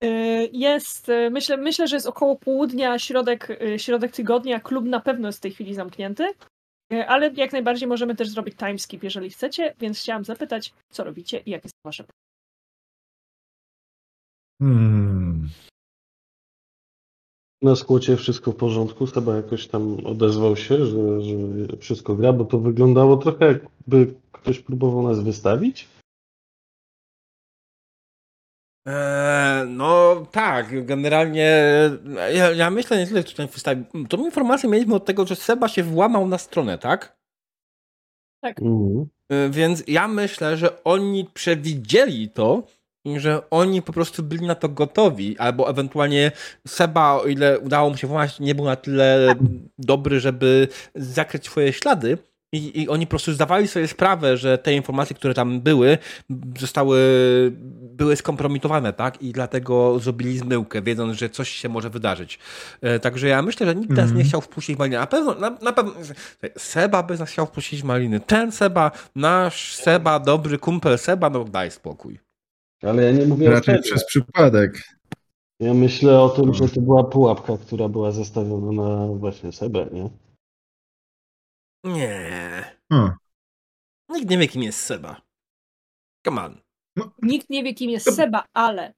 [0.05, 4.60] Y, Jest, y, myślę, myślę, że jest około południa, środek, y, środek tygodnia.
[4.60, 6.24] Klub na pewno jest w tej chwili zamknięty,
[7.06, 11.51] ale jak najbardziej możemy też zrobić timeskip, jeżeli chcecie, więc chciałam zapytać, co robicie i
[11.51, 12.05] jakie są wasze
[14.62, 15.48] Hmm.
[17.62, 19.06] Na skłocie wszystko w porządku.
[19.06, 21.36] Seba jakoś tam odezwał się, że, że
[21.81, 25.89] wszystko gra, bo to wyglądało trochę jakby ktoś próbował nas wystawić.
[28.86, 31.62] Eee, no tak, generalnie
[32.34, 33.84] ja, ja myślę nie tyle, czy ten wystawił.
[34.08, 37.16] Tą informację mieliśmy od tego, że Seba się włamał na stronę, tak?
[38.62, 39.06] Mhm.
[39.32, 42.62] E, Więc ja myślę, że oni przewidzieli to
[43.16, 46.32] że oni po prostu byli na to gotowi, albo ewentualnie
[46.66, 49.34] Seba, o ile udało mu się włamać, nie był na tyle
[49.78, 52.18] dobry, żeby zakryć swoje ślady.
[52.57, 55.99] I, I oni po prostu zdawali sobie sprawę, że te informacje, które tam były,
[56.59, 56.99] zostały
[57.73, 59.23] były skompromitowane, tak?
[59.23, 62.39] I dlatego zrobili zmyłkę, wiedząc, że coś się może wydarzyć.
[62.81, 64.19] E, także ja myślę, że nikt nas Mhm.
[64.19, 64.97] nie chciał wpuścić maliny.
[64.97, 65.93] Na pewno, na, na pewno
[66.59, 68.20] Seba by nas chciał wpuścić maliny.
[68.20, 72.19] Ten Seba, nasz Seba, dobry kumpel Seba, no daj spokój.
[72.83, 73.83] Ale ja nie mówię o Raczej Sebie.
[73.89, 74.83] przez przypadek.
[75.61, 80.09] Ja myślę o tym, że to była pułapka, która była zastawiona na właśnie Sebę, nie?
[81.86, 82.64] Nie.
[82.92, 83.10] O.
[84.08, 85.20] Nikt nie wie, kim jest Seba.
[86.26, 86.60] Come on.
[87.22, 88.92] Nikt nie wie, kim jest Seba, ale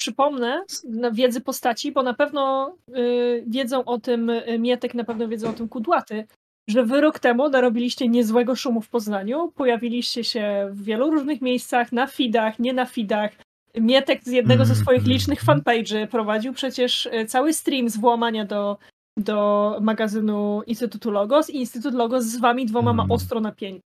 [0.00, 5.28] przypomnę na wiedzy postaci, bo na pewno y, wiedzą o tym y, Mietek, na pewno
[5.28, 6.26] wiedzą o tym Kudłaty,
[6.68, 11.92] że wy rok temu narobiliście niezłego szumu w Poznaniu, pojawiliście się w wielu różnych miejscach,
[11.92, 13.32] na feedach, nie na feedach.
[13.74, 15.12] Mietek z jednego ze swoich Mhm.
[15.12, 18.78] licznych fanpage'y prowadził przecież y, cały stream z włamania do,
[19.22, 23.16] do magazynu Instytutu Logos i Instytut Logos z wami dwoma ma Mhm.
[23.16, 23.80] ostro napięcie.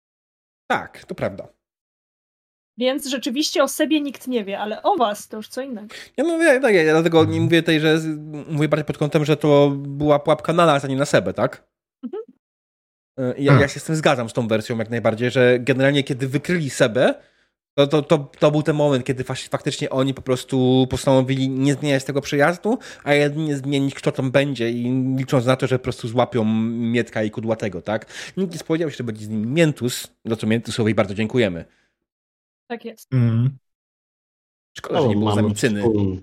[0.70, 1.48] Tak, to prawda.
[2.78, 5.94] Więc rzeczywiście o sobie nikt nie wie, ale o was to już co innego.
[6.16, 7.98] Ja mówię, tak, ja dlatego nie mówię tej, że
[8.48, 11.68] mówię bardziej pod kątem, że to była pułapka na nas, a nie na Sebę, tak?
[12.04, 12.22] Mhm.
[13.18, 16.28] E, Ja, ja się z tym zgadzam, z tą wersją jak najbardziej, że generalnie kiedy
[16.28, 17.14] wykryli Sebę,
[17.74, 22.04] to, to, to, to był ten moment, kiedy faktycznie oni po prostu postanowili nie zmieniać
[22.04, 26.08] tego przyjazdu, a jedynie zmienić, kto tam będzie i licząc na to, że po prostu
[26.08, 28.06] złapią Mietka i Kudłatego, tak?
[28.36, 31.64] Nikt nie spodziewał się, że będzie z nimi Mientus, za co Mientusowi bardzo dziękujemy.
[32.66, 33.12] Tak jest.
[33.12, 33.58] Mm.
[34.78, 35.80] Szkoda, że nie było z nami cyny.
[35.80, 36.22] wspólny,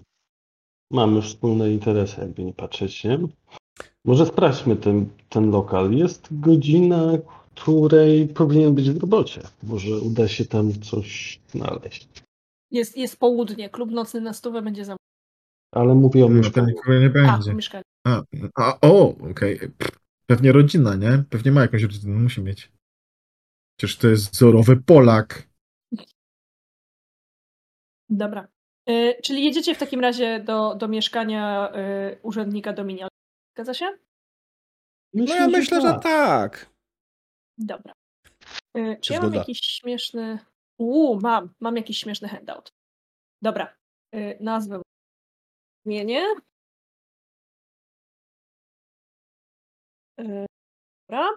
[0.91, 3.19] mamy wspólne interesy, jakby nie patrzeć, nie?
[4.05, 5.91] Może sprawdźmy ten, ten lokal.
[5.91, 7.11] Jest godzina,
[7.61, 9.41] której powinien być w robocie.
[9.63, 12.09] Może uda się tam coś znaleźć.
[12.71, 14.95] Jest, jest południe, klub nocny na stówę będzie za
[15.75, 16.75] Ale mówię o No mieszkaniu.
[16.87, 17.53] nie A, będzie.
[17.53, 17.83] mieszkanie.
[18.07, 18.23] A,
[18.55, 19.59] a o, okej.
[19.59, 21.23] Pff, Pewnie rodzina, nie?
[21.29, 22.71] Pewnie ma jakąś rodzinę, musi mieć.
[23.79, 25.49] Przecież to jest wzorowy Polak.
[28.09, 28.47] Dobra.
[28.89, 33.07] Y, czyli jedziecie w takim razie do, do mieszkania y, urzędnika Dominia.
[33.55, 33.97] Zgadza się?
[35.13, 36.69] No ja myślę, że tak.
[37.59, 37.93] Dobra.
[38.75, 40.39] Czy Się ja mam jakiś śmieszny...
[40.77, 41.53] Uuu, mam.
[41.59, 42.69] Mam jakiś śmieszny handout.
[43.41, 43.75] Dobra.
[44.15, 44.81] Y, nazwę
[45.85, 46.25] zmienię.
[50.19, 50.45] Y,
[51.09, 51.29] Dobra.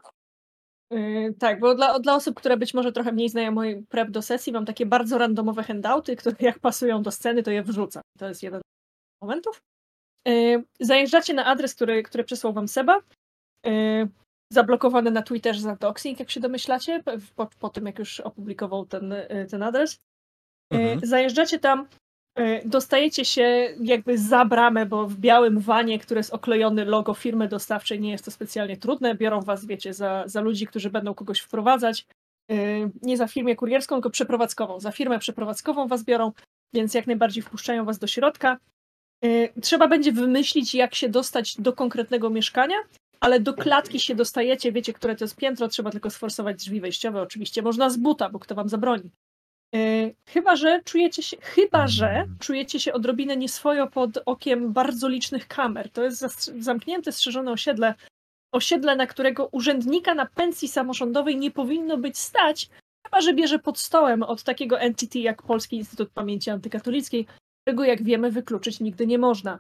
[1.38, 4.52] Tak, bo dla, dla osób, które być może trochę mniej znają mój prep do sesji,
[4.52, 8.02] mam takie bardzo randomowe handouty, które jak pasują do sceny, to je wrzucam.
[8.18, 9.62] To jest jeden z momentów.
[10.80, 13.00] Zajeżdżacie na adres, który, który przesłał wam Seba.
[14.52, 17.02] Y, Zablokowany na Twitterze za doxing, jak się domyślacie,
[17.36, 19.98] po, po tym jak już opublikował ten, y, ten adres.
[20.72, 21.00] E, Mhm.
[21.02, 21.86] Zajeżdżacie tam,
[22.38, 27.48] e, dostajecie się jakby za bramę, bo w białym wanie, które jest oklejony logo firmy
[27.48, 29.14] dostawczej, nie jest to specjalnie trudne.
[29.14, 32.06] Biorą was, wiecie, za, za ludzi, którzy będą kogoś wprowadzać.
[33.02, 34.80] Nie za firmę kurierską, tylko przeprowadzkową.
[34.80, 36.32] Za firmę przeprowadzkową was biorą,
[36.74, 38.58] więc jak najbardziej wpuszczają was do środka.
[39.62, 42.76] Trzeba będzie wymyślić, jak się dostać do konkretnego mieszkania,
[43.22, 47.22] ale do klatki się dostajecie, wiecie, które to jest piętro, trzeba tylko sforsować drzwi wejściowe.
[47.22, 49.10] Oczywiście można z buta, bo kto wam zabroni.
[49.72, 55.48] Yy, Chyba, że czujecie się, chyba, że czujecie się odrobinę nieswojo pod okiem bardzo licznych
[55.48, 55.90] kamer.
[55.90, 57.94] To jest zamknięte, strzeżone osiedle,
[58.52, 62.68] osiedle, na którego urzędnika na pensji samorządowej nie powinno być stać,
[63.06, 67.26] chyba, że bierze pod stołem od takiego entity jak Polski Instytut Pamięci Antykatolickiej,
[67.62, 69.58] którego jak wiemy wykluczyć nigdy nie można.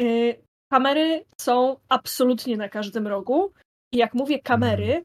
[0.00, 0.34] Yy,
[0.74, 3.52] Kamery są absolutnie na każdym rogu
[3.92, 5.04] i jak mówię kamery,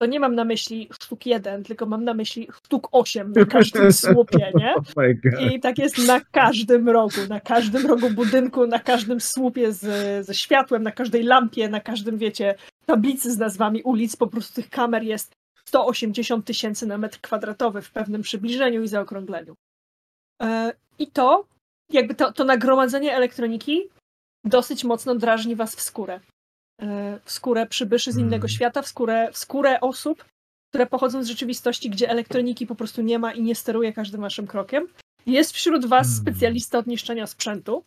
[0.00, 3.92] to nie mam na myśli sztuk jeden, tylko mam na myśli sztuk osiem na każdym
[3.92, 4.74] słupie, nie?
[4.96, 5.42] Oh.
[5.42, 9.80] I tak jest na każdym rogu, na każdym rogu budynku, na każdym słupie z,
[10.26, 12.54] ze światłem, na każdej lampie, na każdym, wiecie,
[12.86, 15.32] tablicy z nazwami ulic, po prostu tych kamer jest
[15.64, 19.54] 180 tysięcy na metr kwadratowy w pewnym przybliżeniu i zaokrągleniu.
[20.42, 21.46] E, I to,
[21.92, 23.88] jakby to, to nagromadzenie elektroniki
[24.44, 26.20] dosyć mocno drażni was w skórę.
[26.82, 28.48] E, W skórę przybyszy z innego Mm.
[28.48, 30.24] świata, w skórę, w skórę osób,
[30.68, 34.46] które pochodzą z rzeczywistości, gdzie elektroniki po prostu nie ma i nie steruje każdym waszym
[34.46, 34.86] krokiem.
[35.26, 36.22] Jest wśród was Hmm.
[36.22, 37.84] specjalista od niszczenia sprzętu,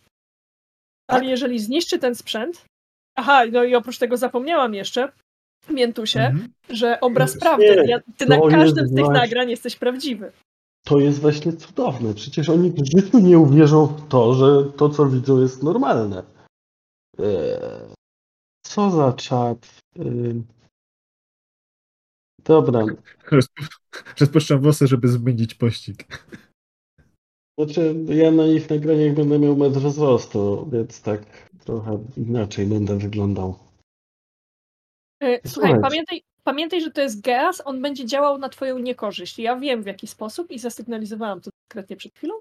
[1.09, 1.29] ale Tak?
[1.29, 2.65] jeżeli zniszczy ten sprzęt.
[3.17, 5.11] Aha, no i oprócz tego zapomniałam jeszcze,
[5.69, 6.49] Miętusie, Mhm.
[6.69, 7.83] że obraz Nie, prawdy.
[7.87, 10.31] Ja, ty na każdym z tych właśnie- nagrań jesteś prawdziwy.
[10.85, 12.13] To jest właśnie cudowne.
[12.13, 16.23] Przecież oni w życiu nie uwierzą w to, że to, co widzą, jest normalne.
[17.19, 17.93] Eee,
[18.65, 19.79] co za czat.
[19.99, 20.43] Eee,
[22.43, 22.85] dobra.
[24.19, 26.07] Rozpuszczam włosy, żeby zmienić pościg.
[27.59, 33.59] Znaczy, ja na ich nagraniach będę miał metr wzrostu, więc tak trochę inaczej będę wyglądał.
[35.21, 35.81] E, Słuchaj, Słuchajcie.
[35.81, 39.39] pamiętaj, pamiętaj, że to jest geas, on będzie działał na twoją niekorzyść.
[39.39, 42.33] Ja wiem w jaki sposób i zasygnalizowałam to dyskretnie przed chwilą,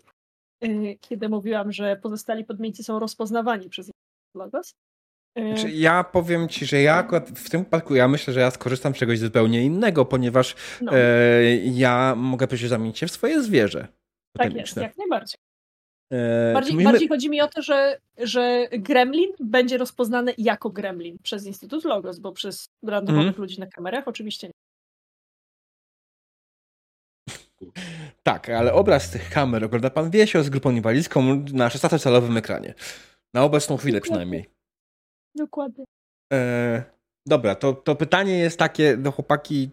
[0.61, 3.91] e, kiedy mówiłam, że pozostali podmieńcy są rozpoznawani przez
[4.35, 4.75] logos.
[5.39, 8.95] Znaczy, ja powiem ci, że ja akurat w tym przypadku ja myślę, że ja skorzystam
[8.95, 13.89] z czegoś zupełnie innego, ponieważ no, e, ja mogę przecież zamienić się w swoje zwierzę.
[14.39, 15.39] tak jest, jak najbardziej.
[16.13, 21.17] E, Bardziej, myślimy- bardziej chodzi mi o to, że, że gremlin będzie rozpoznany jako gremlin
[21.23, 23.43] przez Instytut Logos, bo przez randomowych Mhm.
[23.43, 24.53] ludzi na kamerach oczywiście nie.
[28.23, 32.75] Tak, ale obraz tych kamer ogląda pan Wiesio z grupą inwalidzką na 16-calowym ekranie.
[33.35, 34.51] Na obecną chwilę przynajmniej.
[35.35, 35.85] Dokładnie.
[36.33, 36.85] E,
[37.27, 39.71] dobra, to, to pytanie jest takie do chłopaki.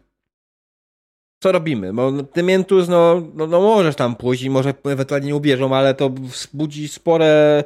[1.43, 1.93] Co robimy?
[1.93, 5.93] Bo ty Miętus, no, no, no możesz tam pójść i może ewentualnie nie uwierzą, ale
[5.93, 7.63] to wzbudzi spore...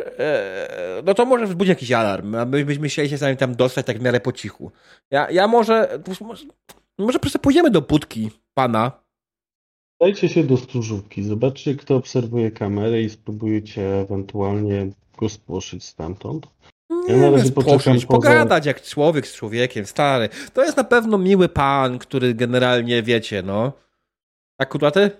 [0.00, 4.02] E, no to może wzbudzi jakiś alarm, abyśmy chcieli się sami tam dostać tak w
[4.02, 4.72] miarę po cichu.
[5.10, 6.46] Ja, ja może, może...
[6.98, 9.02] Może po prostu pójdziemy do budki pana.
[10.00, 14.90] Dajcie się do stróżówki, zobaczcie, kto obserwuje kamerę i spróbujcie ewentualnie
[15.22, 16.46] go spłoszyć stamtąd.
[17.08, 20.28] Ja Nie, poszlić, poza- pogadać jak człowiek z człowiekiem, stary.
[20.52, 23.72] To jest na pewno miły pan, który generalnie wiecie, no.
[24.60, 25.10] Tak, kurwa ty?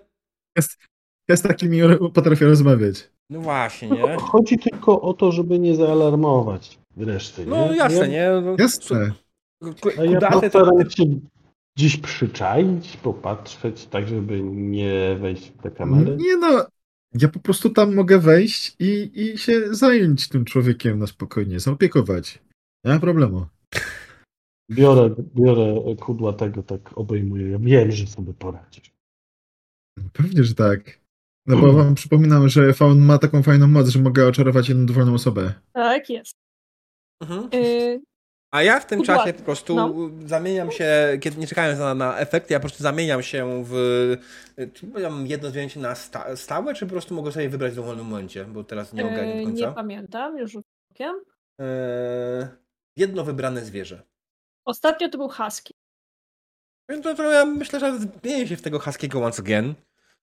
[1.29, 1.79] Ja z takimi
[2.15, 3.11] potrafię rozmawiać.
[3.31, 4.17] No właśnie, nie?
[4.17, 7.47] Chodzi tylko o to, żeby nie zaalarmować reszty.
[7.47, 7.77] No nie?
[7.77, 8.41] jasne, ja, nie?
[8.41, 9.13] No, Jasne.
[9.99, 11.05] A ja postaram się
[11.79, 16.17] dziś przyczaić, popatrzeć, tak żeby nie wejść w te kamery.
[16.17, 16.67] Nie no,
[17.15, 22.39] ja po prostu tam mogę wejść i, i się zająć tym człowiekiem na spokojnie, zaopiekować.
[22.85, 23.47] Nie ma problemu.
[24.71, 27.51] Biorę, biorę kudła tego, tak obejmuję.
[27.51, 28.93] Ja wiem, że sobie poradzisz.
[30.13, 31.01] Pewnie, że tak.
[31.47, 35.15] No bo wam przypominam, że Faun ma taką fajną moc, że mogę oczarować jedną dowolną
[35.15, 35.55] osobę.
[35.73, 36.37] Tak jest.
[37.23, 37.49] Mhm.
[37.53, 38.03] Yy,
[38.53, 39.95] A ja w tym czasie po prostu no.
[40.27, 44.17] zamieniam się, kiedy nie czekając na, na efekt, ja po prostu zamieniam się w.
[44.75, 48.07] Czy mam jedno zdjęcie na sta, stałe, czy po prostu mogę sobie wybrać w dowolnym
[48.07, 49.73] momencie, bo teraz nie ogarniam yy, do nie końca.
[49.73, 50.57] pamiętam, już
[50.91, 51.15] okiem.
[51.59, 52.47] Eee,
[52.97, 54.03] jedno wybrane zwierzę.
[54.65, 55.75] Ostatnio to był husky.
[56.89, 59.75] Więc to, to ja myślę, że zmienię się w tego Huskiego once again.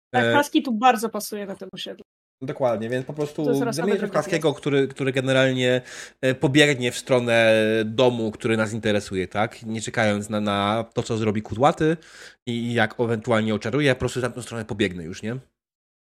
[0.09, 2.05] Tak, E, husky tu bardzo pasuje na tym osiedlu.
[2.41, 3.45] Dokładnie, więc po prostu
[3.77, 5.81] dobrego Huskiego, który, który generalnie
[6.21, 7.53] e, pobiegnie w stronę
[7.85, 9.63] domu, który nas interesuje, tak?
[9.63, 11.97] Nie czekając na, na to, co zrobi kudłaty
[12.45, 15.37] i jak ewentualnie oczaruje, po prostu w tamtą stronę pobiegnę już, nie?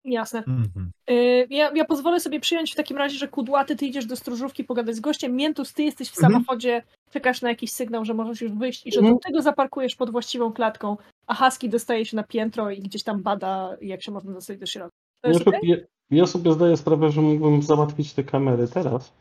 [0.04, 0.38] Jasne.
[0.38, 0.90] Mhm.
[1.08, 4.64] Yy, ja, ja pozwolę sobie przyjąć w takim razie, że kudłaty, ty idziesz do stróżówki
[4.64, 6.32] pogadać z gościem, Miętus, ty jesteś w Mhm.
[6.32, 9.16] samochodzie, czekasz na jakiś sygnał, że możesz już wyjść i że Mhm.
[9.16, 13.22] do tego zaparkujesz pod właściwą klatką, a Husky dostaje się na piętro i gdzieś tam
[13.22, 14.99] bada, jak się można dostać do środka.
[15.24, 15.76] Ja
[16.10, 19.12] ja sobie zdaję sprawę, że mógłbym załatwić te kamery teraz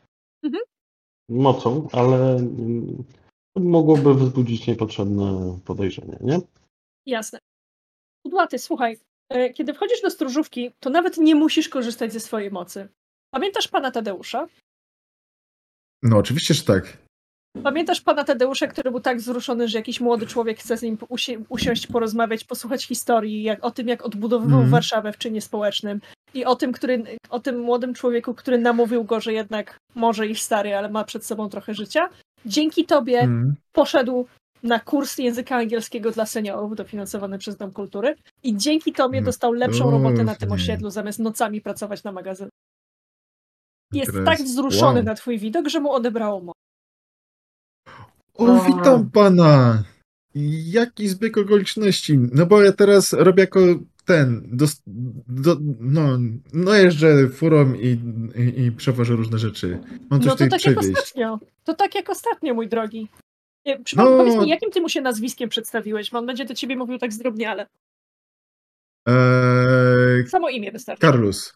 [0.43, 0.63] Mhm.
[1.29, 3.03] mocą, ale mm,
[3.55, 6.39] mogłoby wzbudzić niepotrzebne podejrzenia, nie?
[7.05, 7.39] Jasne.
[8.25, 8.97] Kudłaty, słuchaj,
[9.29, 12.87] e, kiedy wchodzisz do stróżówki, to nawet nie musisz korzystać ze swojej mocy.
[13.33, 14.47] Pamiętasz pana Tadeusza?
[16.03, 16.97] No, oczywiście, że tak.
[17.63, 21.45] Pamiętasz pana Tadeusza, który był tak wzruszony, że jakiś młody człowiek chce z nim usi-
[21.49, 24.69] usiąść, porozmawiać, posłuchać historii, jak, o tym, jak odbudowywał Mhm.
[24.71, 26.01] Warszawę w czynie społecznym
[26.33, 30.43] i o tym, który, o tym młodym człowieku, który namówił go, że jednak może iść
[30.43, 32.09] stary, ale ma przed sobą trochę życia.
[32.45, 33.55] Dzięki tobie Mm.
[33.73, 34.25] poszedł
[34.63, 39.53] na kurs języka angielskiego dla seniorów, dofinansowany przez Dom Kultury i dzięki tobie No dostał
[39.53, 42.49] lepszą robotę na tym osiedlu, zamiast nocami pracować na magazynie.
[43.93, 45.03] Jest tak wzruszony wow.
[45.03, 46.55] na twój widok, że mu odebrało moc.
[48.39, 49.83] O, witam pana!
[50.65, 52.17] Jaki zbieg okoliczności?
[52.33, 53.59] No bo ja teraz robię jako
[54.05, 54.81] ten, dos,
[55.27, 56.17] do, no,
[56.53, 57.99] no jeżdżę furą i,
[58.35, 59.79] i, i przewożę różne rzeczy.
[60.09, 61.39] Mam coś No to tak jak ostatnio.
[61.63, 63.07] To tak jak ostatnio, mój drogi.
[63.65, 64.17] Nie, Przypom- No.
[64.17, 66.11] Powiedz mi, jakim ty mu się nazwiskiem przedstawiłeś?
[66.11, 67.67] Bo on będzie do ciebie mówił tak zdrobniale.
[69.07, 71.01] Eee, Samo imię wystarczy.
[71.01, 71.53] Carlos.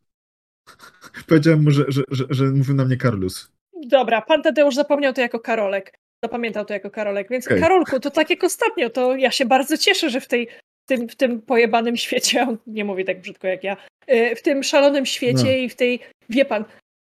[1.28, 3.52] Powiedziałem mu, że, że, że, że mówił na mnie Carlos.
[3.88, 6.00] Dobra, pan Tadeusz zapomniał to jako Karolek.
[6.28, 7.30] Zapamiętał to jako Karolek.
[7.30, 7.60] Więc Okej.
[7.62, 10.48] Karolku, to tak jak ostatnio, to ja się bardzo cieszę, że w, tej,
[10.84, 13.78] w, tym, w tym pojebanym świecie, on nie mówi tak brzydko jak ja,
[14.12, 15.52] y, w tym szalonym świecie No.
[15.52, 16.66] i w tej, wie pan,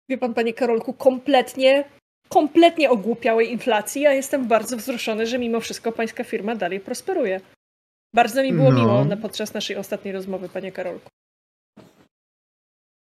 [0.08, 1.84] wie pan, panie Karolku, kompletnie,
[2.28, 7.40] kompletnie ogłupiałej inflacji, ja jestem bardzo wzruszony, że mimo wszystko pańska firma dalej prosperuje.
[8.14, 8.78] Bardzo mi było No.
[8.80, 11.08] miło na, podczas naszej ostatniej rozmowy, panie Karolku.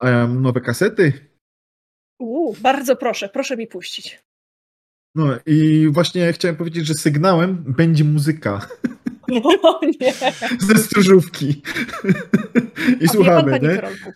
[0.02, 1.12] A ja mam nowe kasety.
[2.20, 4.25] Uuu, bardzo proszę, proszę mi puścić.
[5.16, 8.66] No i właśnie chciałem powiedzieć, że sygnałem będzie muzyka
[9.62, 10.12] O nie.
[10.58, 11.48] ze stróżówki.
[11.48, 11.52] I
[12.90, 13.76] A wie pan, słuchamy, nie?
[13.76, 14.12] Karolku?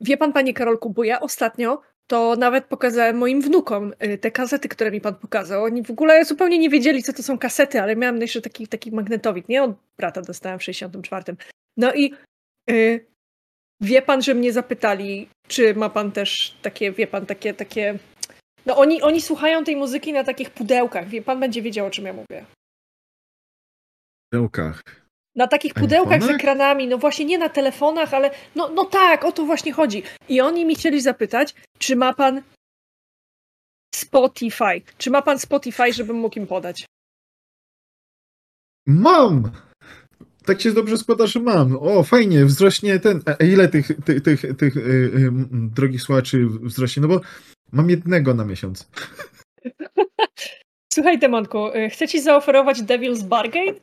[0.00, 4.68] Wie pan, panie Karolku, bo ja ostatnio to nawet pokazałem moim wnukom y, te kasety,
[4.68, 5.64] które mi pan pokazał.
[5.64, 8.92] Oni w ogóle zupełnie nie wiedzieli, co to są kasety, ale miałem jeszcze taki, taki
[8.92, 9.62] magnetowid, nie?
[9.62, 11.36] Od brata dostałem w 64.
[11.76, 12.14] No i
[12.70, 13.06] y,
[13.80, 17.98] wie pan, że mnie zapytali, czy ma pan też takie, wie pan, takie, takie...
[18.66, 21.08] No oni, oni słuchają tej muzyki na takich pudełkach.
[21.08, 22.44] Wie pan będzie wiedział, o czym ja mówię.
[24.30, 24.82] Pudełkach.
[25.34, 29.32] Na takich pudełkach z ekranami, no właśnie nie na telefonach, ale no, no tak, o
[29.32, 30.02] to właśnie chodzi.
[30.28, 32.42] I oni mi chcieli zapytać, czy ma pan
[33.94, 34.82] Spotify?
[34.98, 36.86] Czy ma pan Spotify, żebym mógł im podać?
[38.86, 39.50] Mam!
[40.44, 41.76] Tak się dobrze składa, że mam.
[41.80, 43.22] O, fajnie, wzrośnie ten.
[43.26, 47.02] A ile tych, tych, tych, tych y, y, m, drogich słuchaczy wzrośnie?
[47.02, 47.20] No bo
[47.72, 48.88] mam jednego na miesiąc.
[50.92, 53.74] Słuchaj, Demonku, y, chcę ci zaoferować Devil's Bargain.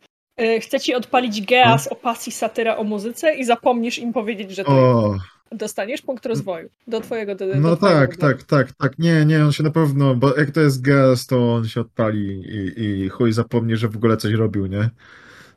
[0.42, 4.64] y, Chcę ci odpalić Geas o pasji satyra o muzyce i zapomnisz im powiedzieć, że
[4.64, 5.18] to O,
[5.52, 9.00] dostaniesz punkt rozwoju do twojego do, do no twojego tak, tak, tak, tak.
[9.00, 12.42] Nie, nie, on się na pewno, bo jak to jest gaz, to on się odpali
[12.42, 14.90] i, i chuj zapomni, że w ogóle coś robił, nie?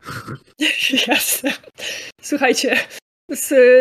[1.09, 1.53] Jasne.
[2.23, 2.77] Słuchajcie,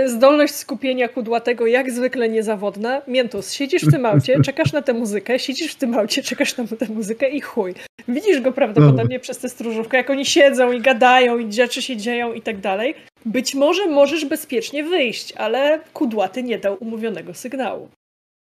[0.05, 3.01] zdolność skupienia kudłatego jak zwykle niezawodna.
[3.07, 6.67] Miętus, siedzisz w tym aucie, czekasz na tę muzykę, siedzisz w tym aucie, czekasz na
[6.67, 7.73] tę muzykę i chuj.
[8.07, 12.33] Widzisz go prawdopodobnie przez tę stróżówkę, jak oni siedzą i gadają i rzeczy się dzieją
[12.33, 12.95] i tak dalej.
[13.25, 17.89] Być może możesz bezpiecznie wyjść, ale kudłaty nie dał umówionego sygnału.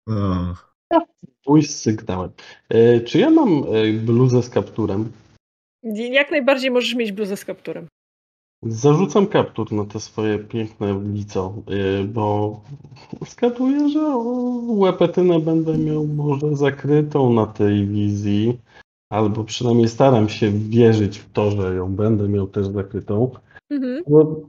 [0.08, 0.56] No.
[1.44, 2.32] Pójść z sygnałem.
[2.70, 5.12] E, czy ja mam e, bluzę z kapturem?
[5.94, 7.88] Jak najbardziej możesz mieć bluzę z kapturem.
[8.64, 12.60] Zarzucam kaptur na te swoje piękne lico, e, bo
[13.28, 14.18] zgaduję, że
[14.68, 18.58] łepetynę będę miał może zakrytą na tej wizji,
[19.10, 23.32] albo przynajmniej staram się wierzyć w to, że ją będę miał też zakrytą.
[23.70, 24.04] Mhm.
[24.08, 24.42] Bo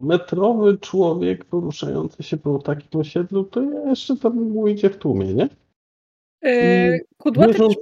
[0.00, 5.48] metrowy człowiek poruszający się po takim osiedlu, to jeszcze tam ujdzie w tłumie, nie?
[6.42, 7.52] Yy, kudłaty...
[7.52, 7.74] Wierząc,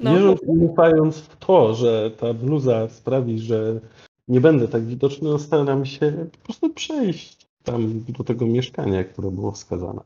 [0.00, 0.14] No.
[0.14, 3.80] wierząc i ufając w to, że ta bluza sprawi, że
[4.32, 9.52] nie będę tak widoczny, staram się po prostu przejść tam do tego mieszkania, które było
[9.52, 10.00] wskazane.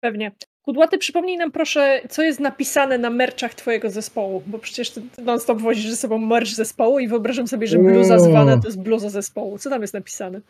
[0.00, 0.32] Pewnie.
[0.62, 5.60] Kudłaty, przypomnij nam proszę, co jest napisane na merczach twojego zespołu, bo przecież ty non-stop
[5.60, 8.20] wozisz ze sobą merch zespołu i wyobrażam sobie, że bluza O.
[8.20, 9.58] zwana to jest bluza zespołu.
[9.58, 10.40] Co tam jest napisane?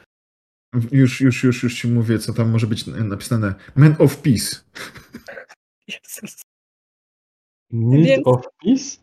[0.93, 3.55] Już, już, już, już ci mówię, co tam może być napisane.
[3.77, 4.57] Man of Peace.
[5.89, 6.43] Jezus.
[7.71, 8.99] Need Więc- of peace?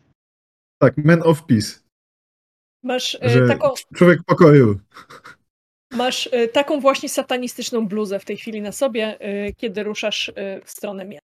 [0.78, 1.83] Tak, Man of Peace.
[2.84, 4.78] Masz, e, Że taką, człowiek pokoju.
[5.92, 10.32] masz e, taką właśnie satanistyczną bluzę w tej chwili na sobie, e, kiedy ruszasz
[10.64, 11.26] w stronę miasta.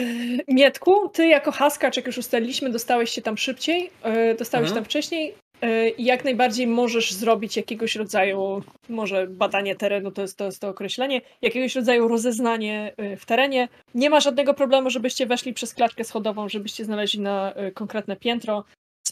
[0.00, 0.04] E,
[0.48, 3.90] Mietku, ty jako haskacz, jak już ustaliliśmy, dostałeś się tam szybciej,
[4.38, 4.74] dostałeś Mhm.
[4.74, 5.34] tam wcześniej.
[5.64, 10.68] y, jak najbardziej możesz zrobić jakiegoś rodzaju, może badanie terenu to jest, to jest to
[10.68, 13.68] określenie, jakiegoś rodzaju rozeznanie w terenie.
[13.94, 18.64] Nie ma żadnego problemu, żebyście weszli przez klatkę schodową, żebyście znaleźli na konkretne piętro.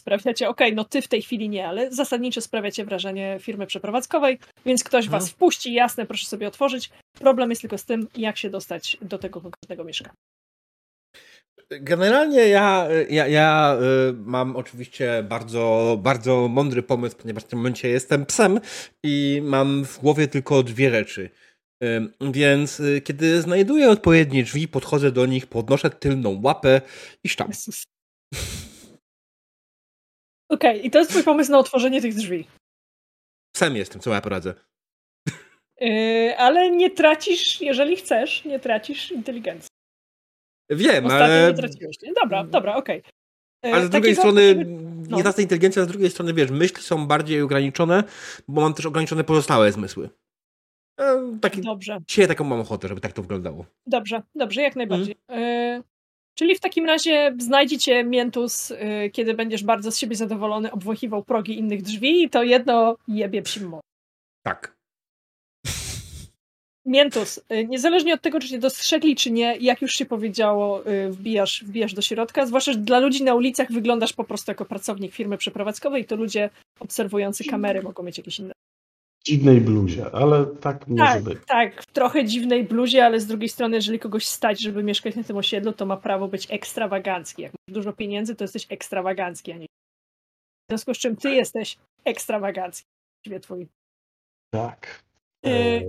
[0.07, 4.83] Sprawiacie, ok, no ty w tej chwili nie, ale zasadniczo sprawiacie wrażenie firmy przeprowadzkowej, więc
[4.83, 6.89] ktoś was wpuści, jasne, proszę sobie otworzyć.
[7.19, 10.13] Problem jest tylko z tym, jak się dostać do tego konkretnego mieszkania.
[11.69, 13.77] Generalnie ja, ja, ja
[14.09, 18.59] y, mam oczywiście bardzo, bardzo mądry pomysł, ponieważ w tym momencie jestem psem
[19.03, 21.29] i mam w głowie tylko dwie rzeczy.
[21.83, 26.81] Y, więc y, kiedy znajduję odpowiednie drzwi, podchodzę do nich, podnoszę tylną łapę
[27.23, 27.51] i szczam.
[30.49, 32.47] Okej, i to jest twój pomysł na otworzenie tych drzwi.
[33.55, 34.53] Psem jestem, co ja poradzę.
[35.81, 39.69] Yy, ale nie tracisz, jeżeli chcesz, nie tracisz inteligencji.
[40.69, 41.47] Wiem, Ostatnio ale...
[41.47, 42.01] nie traciłeś.
[42.01, 42.13] Nie?
[42.13, 43.03] Dobra, dobra, okej.
[43.63, 44.65] Yy, Ale z drugiej strony
[45.09, 45.17] no.
[45.17, 48.03] nie tracę inteligencji, a z drugiej strony, wiesz, myśli są bardziej ograniczone,
[48.47, 50.09] bo mam też ograniczone pozostałe zmysły.
[50.99, 53.65] E, Taki, Dobrze, dzisiaj taką mam ochotę, żeby tak to wyglądało.
[53.87, 55.15] dobrze, dobrze, jak najbardziej.
[55.27, 55.83] Mhm.
[56.37, 61.23] Czyli w takim razie znajdzie cię Mientus, yy, kiedy będziesz bardzo z siebie zadowolony, obwąchiwał
[61.23, 63.75] progi innych drzwi i to jedno jebie psim
[64.43, 64.77] Tak.
[66.85, 71.11] Mientus, y, niezależnie od tego, czy cię dostrzegli, czy nie, jak już się powiedziało, y,
[71.11, 72.45] wbijasz, wbijasz do środka.
[72.45, 76.49] Zwłaszcza, że dla ludzi na ulicach wyglądasz po prostu jako pracownik firmy przeprowadzkowej, to ludzie
[76.79, 78.53] obserwujący kamery mogą mieć jakieś inne.
[79.27, 81.37] Dziwnej bluzie, ale tak może Tak, być.
[81.47, 85.23] tak, w trochę dziwnej bluzie, ale z drugiej strony, jeżeli kogoś stać, żeby mieszkać na
[85.23, 87.41] tym osiedlu, to ma prawo być ekstrawagancki.
[87.41, 89.65] Jak masz dużo pieniędzy, to jesteś ekstrawagancki, a nie.
[89.65, 92.85] W związku z czym ty jesteś ekstrawagancki.
[93.41, 93.67] Twój
[94.53, 95.03] Tak.
[95.45, 95.81] Y, E,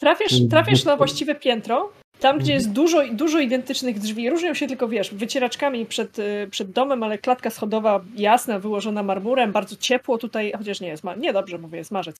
[0.00, 0.50] Trafiasz, Mhm.
[0.50, 4.30] trafiasz na właściwe piętro, tam gdzie jest dużo, dużo identycznych drzwi.
[4.30, 9.52] Różnią się tylko, wiesz, wycieraczkami przed, y, przed domem, ale klatka schodowa jasna, wyłożona marmurem,
[9.52, 12.16] bardzo ciepło tutaj, chociaż nie jest, nie dobrze mówię, jest marzec.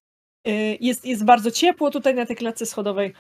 [0.49, 3.13] Y, Jest, jest bardzo ciepło tutaj na tej klatce schodowej.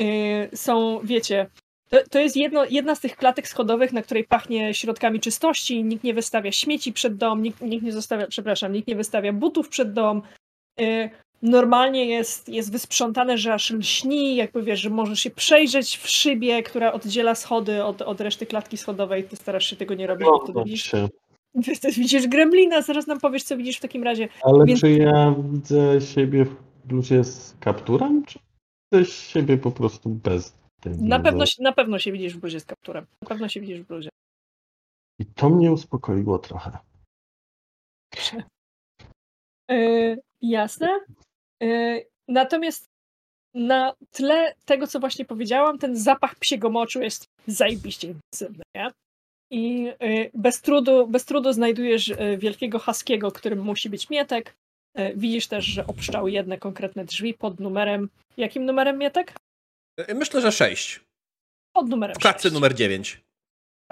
[0.00, 1.46] Y, Są, wiecie,
[1.90, 6.04] to, to jest jedno, jedna z tych klatek schodowych, na której pachnie środkami czystości, nikt
[6.04, 9.92] nie wystawia śmieci przed dom, nikt, nikt nie zostawia, przepraszam, nikt nie wystawia butów przed
[9.92, 10.22] dom.
[11.42, 16.62] Normalnie jest, jest wysprzątane, że aż lśni, jakby wiesz, że możesz się przejrzeć w szybie,
[16.62, 19.24] która oddziela schody od, od reszty klatki schodowej.
[19.24, 20.92] Ty starasz się tego nie robić, bo wtedy widzisz,
[21.98, 24.28] widzisz gremlina, zaraz nam powiesz, co widzisz w takim razie.
[24.42, 28.38] Ale Więc- czy ja widzę siebie w bluzie z kapturem, czy
[28.92, 31.22] widzę siebie po prostu bez tej Na bluzy?
[31.22, 33.06] pewno, się- na pewno się widzisz w bluzie z kapturem.
[33.22, 34.08] Na pewno się widzisz w bluzie.
[35.18, 36.78] I to mnie uspokoiło trochę.
[39.70, 40.88] Yy, jasne.
[41.62, 42.88] Yy, natomiast
[43.54, 48.90] na tle tego, co właśnie powiedziałam, ten zapach psiego moczu jest zajebiście intensywny, nie?
[49.50, 54.54] I yy, bez trudu, bez trudu znajdujesz yy, wielkiego haskiego, którym musi być mietek.
[55.16, 58.08] Widzisz też, że obszczał jedne konkretne drzwi pod numerem.
[58.36, 59.34] Jakim numerem mietek?
[60.14, 61.00] Myślę, że 6.
[61.76, 62.54] Pod numerem W klatce sześć.
[62.54, 63.20] numer 9.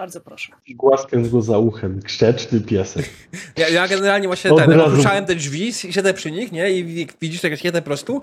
[0.01, 0.51] Bardzo proszę.
[0.75, 3.09] Głaskam go za uchem, grzeczny piesek.
[3.57, 4.95] Ja, ja generalnie właśnie Od ten, razu.
[4.95, 6.71] otwierałem te drzwi, siedzę przy nich, nie?
[6.71, 8.21] I wi- widzisz tak jak siedzę po prostu,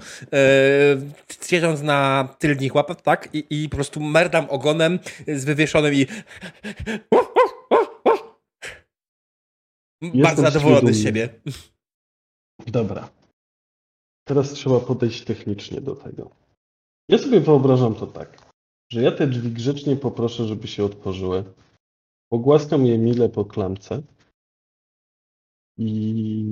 [1.46, 3.28] siedząc na tylnych łapach, tak?
[3.32, 4.98] I, I po prostu merdam ogonem
[5.28, 6.06] z wywieszonym i...
[10.22, 11.28] Bardzo zadowolony z siebie.
[12.66, 13.08] Dobra.
[14.28, 16.30] Teraz trzeba podejść technicznie do tego.
[17.08, 18.38] Ja sobie wyobrażam to tak,
[18.92, 21.44] że ja te drzwi grzecznie poproszę, żeby się otworzyły.
[22.32, 24.02] Pogłaskam je mile po klamce
[25.78, 26.44] i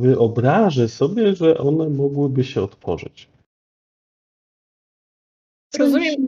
[0.00, 3.28] wyobrażę sobie, że one mogłyby się otworzyć.
[5.78, 6.26] Rozumiem,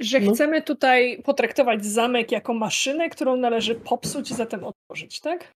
[0.00, 0.32] że No.
[0.32, 5.52] chcemy tutaj potraktować zamek jako maszynę, którą należy popsuć, zatem otworzyć, tak?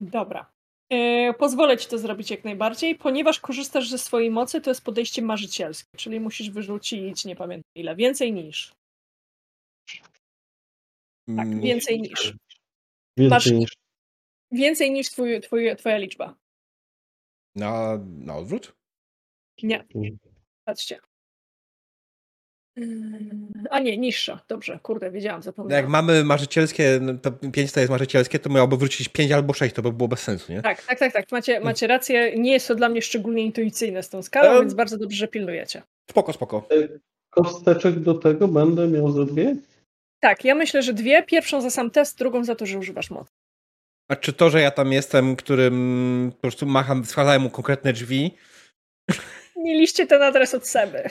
[0.00, 0.52] Dobra.
[0.90, 5.22] E, pozwolę ci to zrobić jak najbardziej, ponieważ korzystasz ze swojej mocy, to jest podejście
[5.22, 8.72] marzycielskie, czyli musisz wyrzucić, nie pamiętam ile, więcej niż.
[11.36, 12.34] Tak, Mm, więcej niż.
[13.16, 13.70] Więcej Masz- niż
[14.52, 16.34] Więcej niż twój, twój, twoja liczba.
[17.54, 18.72] Na, na odwrót?
[19.62, 19.84] Nie.
[20.64, 20.98] Patrzcie.
[22.78, 24.40] Ym, A nie, niższa.
[24.48, 25.82] Dobrze, kurde, wiedziałam, zapomniałam.
[25.84, 29.82] jak mamy marzycielskie, to 5 to jest marzycielskie, to miałoby wrócić 5 albo 6, to
[29.82, 30.62] by było bez sensu, nie?
[30.62, 31.32] Tak, tak, tak, tak.
[31.32, 32.38] Macie, macie rację.
[32.38, 35.82] Nie jest to dla mnie szczególnie intuicyjne z tą skalą, więc bardzo dobrze, że pilnujecie.
[36.10, 36.68] Spoko, spoko.
[37.30, 39.56] kosteczek do tego będę miał ze dwie?
[40.20, 41.22] Tak, ja myślę, że dwie.
[41.22, 43.32] Pierwszą za sam test, drugą za to, że używasz mocy.
[44.08, 48.36] A czy to, że ja tam jestem, którym po prostu macham, wskazałem mu konkretne drzwi?
[49.56, 51.02] Mieliście ten adres od Seby.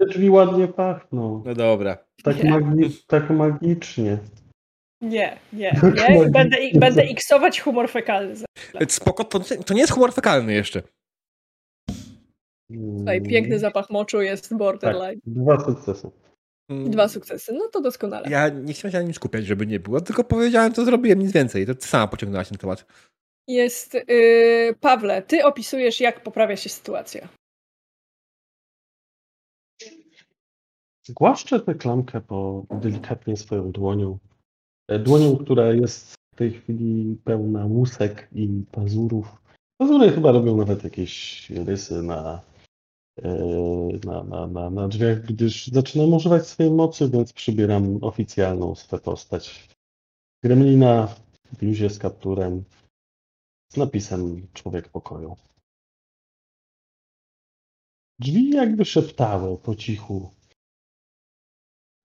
[0.00, 1.42] Te drzwi ładnie pachną.
[1.46, 1.98] No dobra.
[2.24, 4.18] Tak, magi tak magicznie.
[5.00, 6.26] Nie, nie, nie.
[6.26, 8.34] I Będę, będę iksować humor fekalny.
[8.88, 10.82] Spoko, to, to nie jest humor fekalny jeszcze.
[12.98, 15.20] Tutaj piękny zapach moczu jest borderline.
[15.20, 16.10] Tak, dwa sukcesy.
[16.70, 18.30] Mm, Dwa sukcesy, no to doskonale.
[18.30, 21.32] Ja nie chciałem się na nim skupiać, żeby nie było, tylko powiedziałem, co zrobiłem, nic
[21.32, 21.66] więcej.
[21.66, 22.86] To ty sama pociągnęłaś ten temat.
[23.48, 27.28] Jest, yy, Pawle, ty opisujesz, jak poprawia się sytuacja.
[31.08, 34.18] Głaszczę tę klamkę po delikatnie swoją dłonią.
[34.88, 39.26] E, Dłonią, która jest w tej chwili pełna łusek i pazurów.
[39.80, 42.40] Pazury chyba robią nawet jakieś rysy na,
[44.04, 49.68] na, na, na, na drzwiach, gdyż zaczynam używać swojej mocy, więc przybieram oficjalną swą postać.
[50.44, 51.06] Gremlina
[51.44, 52.64] w bluzie z kapturem
[53.72, 55.36] z napisem Człowiek Pokoju.
[58.18, 60.30] Drzwi jakby szeptały po cichu.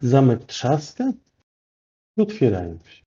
[0.02, 1.14] Zamek trzaska
[2.18, 3.04] i otwierają się.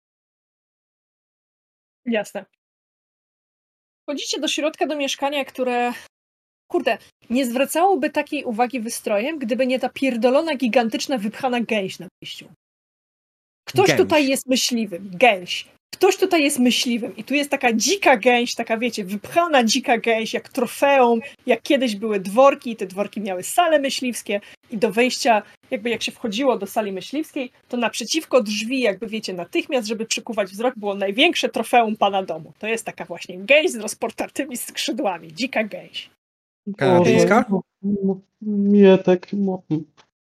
[2.06, 2.46] Jasne.
[4.04, 5.94] Wchodzicie do środka do mieszkania, które.
[6.68, 6.98] Kurde,
[7.30, 12.45] nie zwracałoby takiej uwagi wystrojem, gdyby nie ta pierdolona, gigantyczna, wypchana gęś na wyjściu.
[13.68, 13.98] Ktoś Gęś.
[13.98, 15.11] tutaj jest myśliwym.
[15.14, 15.68] Gęś.
[15.94, 17.15] Ktoś tutaj jest myśliwym.
[17.15, 21.95] I tu jest taka dzika gęś, taka wiecie, wypchana dzika gęś, jak trofeum, jak kiedyś
[21.95, 24.41] były dworki, te dworki miały sale myśliwskie
[24.72, 25.41] i do wejścia,
[25.72, 30.52] jakby jak się wchodziło do sali myśliwskiej, to naprzeciwko drzwi, jakby wiecie, natychmiast, żeby przykuwać
[30.52, 32.53] wzrok, było największe trofeum pana domu.
[32.60, 36.10] To jest taka właśnie gęś z rozportartymi skrzydłami, dzika gęś.
[36.77, 37.45] Kanadyjska?
[37.49, 39.64] No, no, Mietek, no,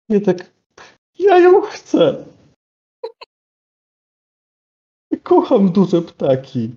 [0.08, 0.52] Mietek,
[1.18, 2.24] ja ją chcę.
[5.22, 6.76] Kocham duże ptaki.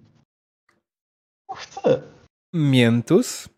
[1.55, 2.01] Chcę.
[2.53, 3.49] Miętus?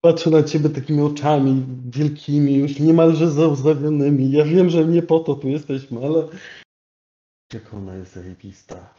[0.00, 4.30] Patrzę na ciebie takimi oczami wielkimi, już niemalże załzawionymi.
[4.30, 6.28] Ja wiem, że nie po to tu jesteśmy, ale
[7.52, 8.94] jak ona jest zajebista.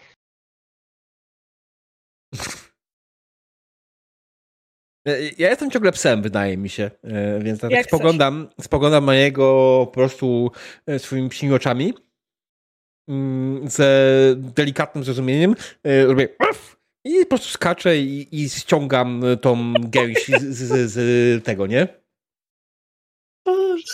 [5.37, 7.85] Ja jestem ciągle psem, wydaje mi się, e, więc tak chcesz.
[7.85, 9.45] spoglądam, spoglądam na niego
[9.85, 10.51] po prostu
[10.87, 11.93] e, swoimi psimi oczami
[13.09, 15.55] mm, z delikatnym zrozumieniem.
[15.83, 16.27] e, Robię
[17.05, 21.87] i po prostu skaczę i, i ściągam tą gęś z, z, z tego, nie?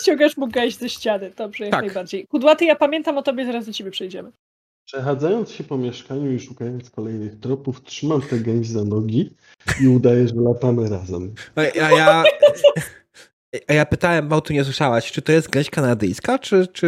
[0.00, 1.84] Ściągasz mu gęś ze ściany, dobrze, jak Tak.
[1.84, 2.26] najbardziej.
[2.26, 4.30] Kudłaty, ja pamiętam o tobie, zaraz do ciebie przejdziemy.
[4.86, 9.34] Przechadzając się po mieszkaniu i szukając kolejnych tropów, trzymam tę gęś za nogi
[9.82, 11.34] i udaję, że latamy razem.
[11.54, 12.24] A ja, ja,
[13.68, 16.66] a ja pytałem, Małtu nie słyszałaś, czy to jest gęś kanadyjska, czy...
[16.66, 16.86] czy...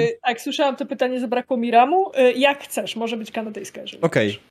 [0.00, 2.12] Yy, tak, słyszałam to pytanie, zabrakło mi ramu.
[2.16, 4.30] Yy, jak chcesz, może być kanadyjska, jeżeli Okej.
[4.30, 4.42] chcesz.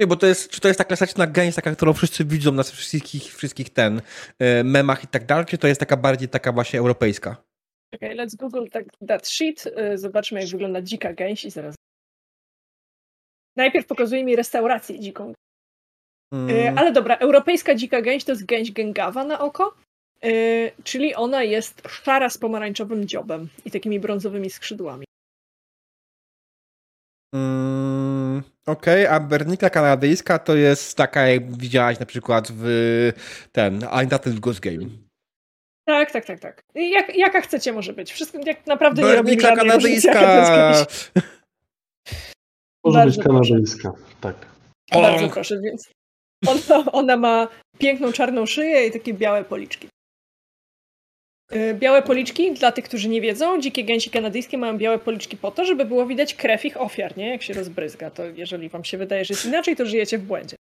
[0.00, 2.62] Nie, bo to jest, czy to jest ta klasyczna gęś, taka, którą wszyscy widzą na
[2.62, 4.00] wszystkich, wszystkich ten
[4.38, 7.36] e, memach i tak dalej, czy to jest taka bardziej taka właśnie europejska?
[7.94, 9.64] Czekaj, let's google that, that shit.
[9.76, 11.74] Yy, zobaczmy, jak wygląda dzika gęś i zaraz.
[13.60, 15.32] Najpierw pokazuje mi restaurację dziką.
[16.32, 19.74] Mm, Yy, ale dobra, europejska dzika gęś to jest gęś gęgawa na oko.
[20.22, 25.04] Yy, czyli ona jest szara z pomarańczowym dziobem i takimi brązowymi skrzydłami.
[27.34, 32.64] mm, Okej, a bernika kanadyjska to jest taka, jak widziałaś na przykład w
[33.52, 34.86] ten Untitled Ghost Game.
[35.86, 36.62] Tak, tak, tak, tak.
[36.74, 38.12] Jak, jaka chcecie może być?
[38.12, 41.20] Wszystko jak naprawdę nie robi Bernika żadnej różnicy, jaka to jest kanadyjska!
[42.84, 44.36] Może Bardzo być kanadyjska, tak.
[44.92, 45.90] Bardzo proszę, więc
[46.46, 47.48] ona, ona ma
[47.78, 49.88] piękną czarną szyję i takie białe policzki.
[51.50, 55.50] Yy, Białe policzki, dla tych, którzy nie wiedzą, dzikie gęsi kanadyjskie mają białe policzki po
[55.50, 57.28] to, żeby było widać krew ich ofiar, nie?
[57.28, 58.10] Jak się rozbryzga.
[58.10, 60.56] To jeżeli wam się wydaje, że jest inaczej, to żyjecie w błędzie.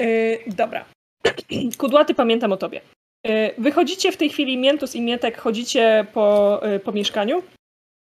[0.00, 0.84] Yy, dobra.
[1.78, 2.80] Kudłaty, pamiętam o tobie.
[3.24, 7.42] Yy, wychodzicie w tej chwili, Miętus i Mietek, chodzicie po, yy, po mieszkaniu,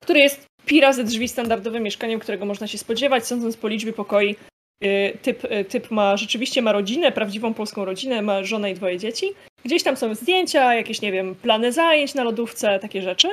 [0.03, 4.37] które jest pi razy drzwi standardowym mieszkaniem, którego można się spodziewać, sądząc po liczbie pokoi.
[4.81, 8.99] Yy, Typ, yy, typ ma rzeczywiście ma rodzinę, prawdziwą polską rodzinę, ma żonę i dwoje
[8.99, 9.27] dzieci.
[9.65, 13.29] Gdzieś tam są zdjęcia, jakieś, nie wiem, plany zajęć na lodówce, takie rzeczy.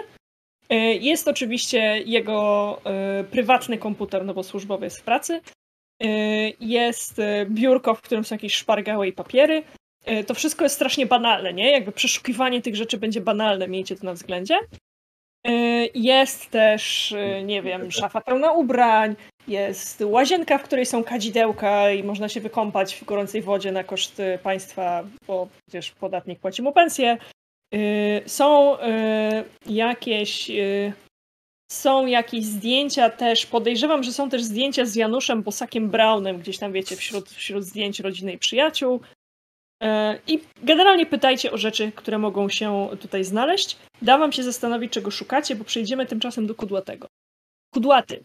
[0.69, 2.81] Yy, Jest oczywiście jego
[3.31, 5.41] prywatny komputer, no bo służbowy jest w pracy.
[6.59, 7.17] Jest
[7.49, 9.63] biurko, w którym są jakieś szpargały i papiery.
[10.27, 11.71] To wszystko jest strasznie banalne, nie?
[11.71, 14.59] Jakby przeszukiwanie tych rzeczy będzie banalne, miejcie to na względzie.
[15.47, 19.15] Yy, Jest też, yy, nie wiem, szafa pełna ubrań,
[19.47, 24.19] jest łazienka, w której są kadzidełka i można się wykąpać w gorącej wodzie na koszt
[24.19, 27.17] y, państwa, bo przecież podatnik płaci mu pensję.
[27.75, 28.81] Y, Są y,
[29.65, 30.93] jakieś y,
[31.71, 36.73] są jakieś zdjęcia też, podejrzewam, że są też zdjęcia z Januszem Bosakiem Braunem, gdzieś tam
[36.73, 39.01] wiecie, wśród, wśród zdjęć rodziny i przyjaciół.
[39.83, 43.77] E, I generalnie pytajcie o rzeczy, które mogą się tutaj znaleźć.
[44.01, 47.07] Da wam się zastanowić, czego szukacie, bo przejdziemy tymczasem do kudłatego.
[47.73, 48.23] Kudłaty.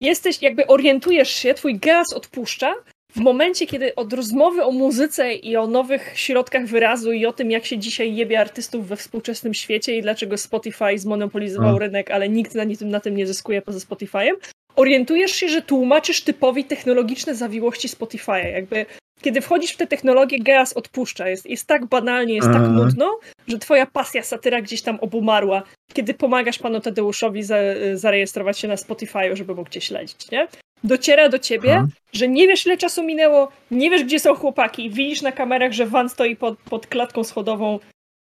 [0.00, 2.74] Jesteś, jakby orientujesz się, twój gaz odpuszcza
[3.12, 7.50] w momencie, kiedy od rozmowy o muzyce i o nowych środkach wyrazu i o tym,
[7.50, 11.78] jak się dzisiaj jebie artystów we współczesnym świecie i dlaczego Spotify zmonopolizował A.
[11.78, 14.32] rynek, ale nikt na tym, na tym nie zyskuje poza Spotify'em,
[14.76, 18.52] orientujesz się, że tłumaczysz typowi technologiczne zawiłości Spotify'a.
[18.52, 18.86] Jakby
[19.20, 21.28] kiedy wchodzisz w tę technologię, Geas odpuszcza.
[21.28, 22.68] Jest, jest tak banalnie, jest tak Aha.
[22.68, 23.18] nudno,
[23.48, 25.62] że twoja pasja satyra gdzieś tam obumarła,
[25.92, 27.56] kiedy pomagasz panu Tadeuszowi za,
[27.94, 30.48] zarejestrować się na Spotify'u, żeby mógł cię śledzić, nie?
[30.84, 31.86] Dociera do ciebie, Aha.
[32.12, 35.86] że nie wiesz ile czasu minęło, nie wiesz gdzie są chłopaki, widzisz na kamerach, że
[35.86, 37.78] van stoi pod, pod klatką schodową,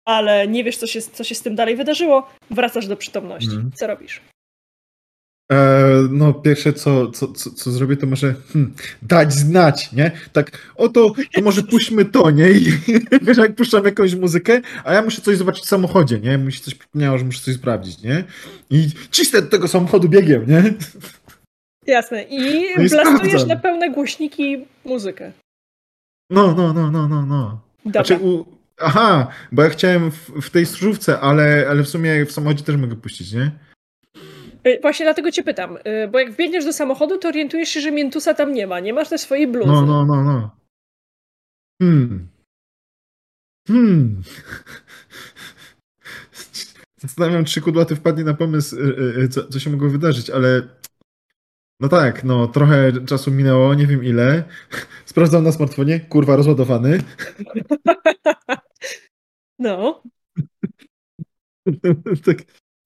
[0.06, 3.50] ale nie wiesz co się, co się z tym dalej wydarzyło, wracasz do przytomności.
[3.50, 3.72] Mhm.
[3.76, 4.22] Co robisz?
[5.52, 10.12] E, no pierwsze co, co, co, co zrobię, to może hmm, dać znać, nie?
[10.34, 12.52] Tak, oto, to może puśćmy to, nie?
[12.52, 12.66] I
[13.22, 16.38] wiesz, jak puszczam jakąś muzykę, a ja muszę coś zobaczyć w samochodzie, nie?
[16.38, 18.24] Mi się coś przypomniało, że muszę coś sprawdzić, nie?
[18.70, 20.74] I cisnę do tego samochodu biegiem, nie?
[21.88, 22.24] Jasne.
[22.24, 22.40] I
[22.78, 23.48] No i blastujesz sprawdzam.
[23.48, 25.32] na pełne głośniki muzykę.
[26.30, 27.62] No, no, no, no, no, no.
[27.86, 28.04] Dobra.
[28.04, 28.46] Znaczy, u...
[28.78, 32.76] aha, bo ja chciałem w, w tej stróżówce, ale, ale w sumie w samochodzie też
[32.78, 33.52] mogę puścić, nie?
[34.68, 37.92] Y, Właśnie dlatego cię pytam, y, bo jak wbiegniesz do samochodu, to orientujesz się, że
[37.92, 38.80] Miętusa tam nie ma.
[38.80, 39.72] Nie masz też swojej bluzy.
[39.72, 40.56] No, no, no, no.
[41.82, 42.28] Hmm.
[43.68, 44.22] Hmm.
[46.98, 48.76] Zastanawiam, czy kudłaty wpadnie na pomysł,
[49.24, 50.62] y, co, co się mogło wydarzyć, ale
[51.80, 54.44] no tak, no trochę czasu minęło, nie wiem ile.
[55.06, 57.00] Sprawdzam na smartfonie, kurwa, rozładowany.
[59.60, 60.04] No.
[62.26, 62.38] tak,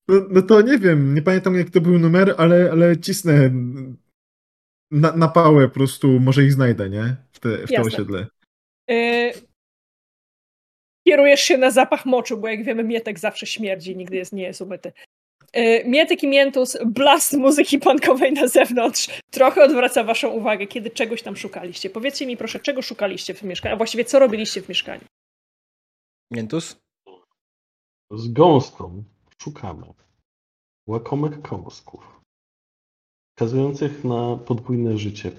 [0.10, 3.52] no, no to nie wiem, nie pamiętam jak to był numer, ale, ale cisnę
[4.92, 7.16] na, na pałę po prostu, może ich znajdę, nie?
[7.32, 7.82] W te, w Jasne.
[7.82, 8.28] osiedle.
[8.92, 9.34] Y,
[11.08, 14.62] Kierujesz się na zapach moczu, bo jak wiemy, Mietek zawsze śmierdzi, nigdy jest, nie jest
[14.62, 14.92] umyty.
[15.58, 21.22] Y, Mietek i Miętus, blast muzyki punkowej na zewnątrz trochę odwraca waszą uwagę, kiedy czegoś
[21.22, 21.90] tam szukaliście.
[21.90, 25.04] Powiedzcie mi proszę, czego szukaliście w mieszkaniu, a właściwie co robiliście w mieszkaniu?
[26.32, 26.78] Miętus?
[28.12, 29.04] Z gąską
[29.42, 29.94] szukamy
[30.88, 32.22] łakomek kąsków,
[33.36, 35.32] wskazujących na podwójne życie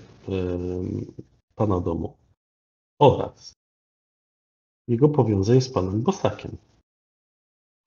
[1.55, 2.16] pana domu
[3.01, 3.55] oraz
[4.89, 6.56] jego powiązań z panem Bosakiem.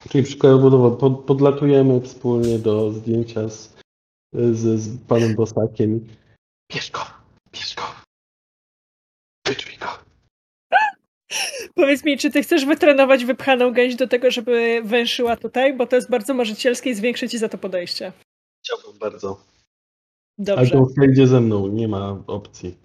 [0.10, 3.76] Czyli przykładowo pod, podlatujemy wspólnie do zdjęcia z,
[4.34, 6.07] z, z panem Bosakiem.
[6.72, 6.99] Bierz go,
[7.53, 8.03] bierz go.
[11.76, 15.96] Powiedz mi, czy ty chcesz wytrenować wypchaną gęś do tego, żeby węszyła tutaj, bo to
[15.96, 18.12] jest bardzo marzycielskie i zwiększy ci za to podejście.
[18.64, 19.28] Chciałbym bardzo.
[20.40, 22.78] Ale Dobrze, gąska idzie ze mną, nie ma opcji.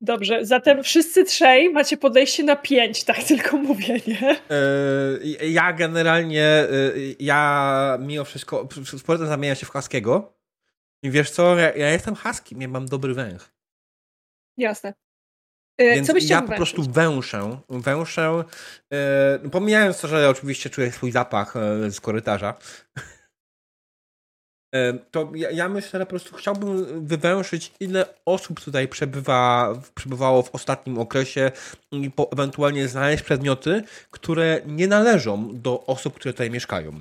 [0.00, 0.46] dobrze.
[0.46, 4.36] Zatem wszyscy trzej macie podejście na pięć, tak tylko mówię, nie?
[5.30, 10.38] Yy, ja generalnie, yy, ja mimo wszystko, z powrotem zamieniam się w Haskiego.
[11.02, 13.52] I wiesz co, ja, ja jestem Huskim, ja mam dobry węch.
[14.56, 14.94] Jasne.
[15.78, 18.44] E, Więc Co byście ja po prostu węszę, węszę,
[19.42, 22.54] yy, pomijając to, że oczywiście czuję swój zapach yy, z korytarza,
[24.74, 30.42] yy, to ja, ja myślę, że po prostu chciałbym wywęszyć, ile osób tutaj przebywa, przebywało
[30.42, 31.52] w ostatnim okresie
[31.92, 37.00] i po, ewentualnie znaleźć przedmioty, które nie należą do osób, które tutaj mieszkają.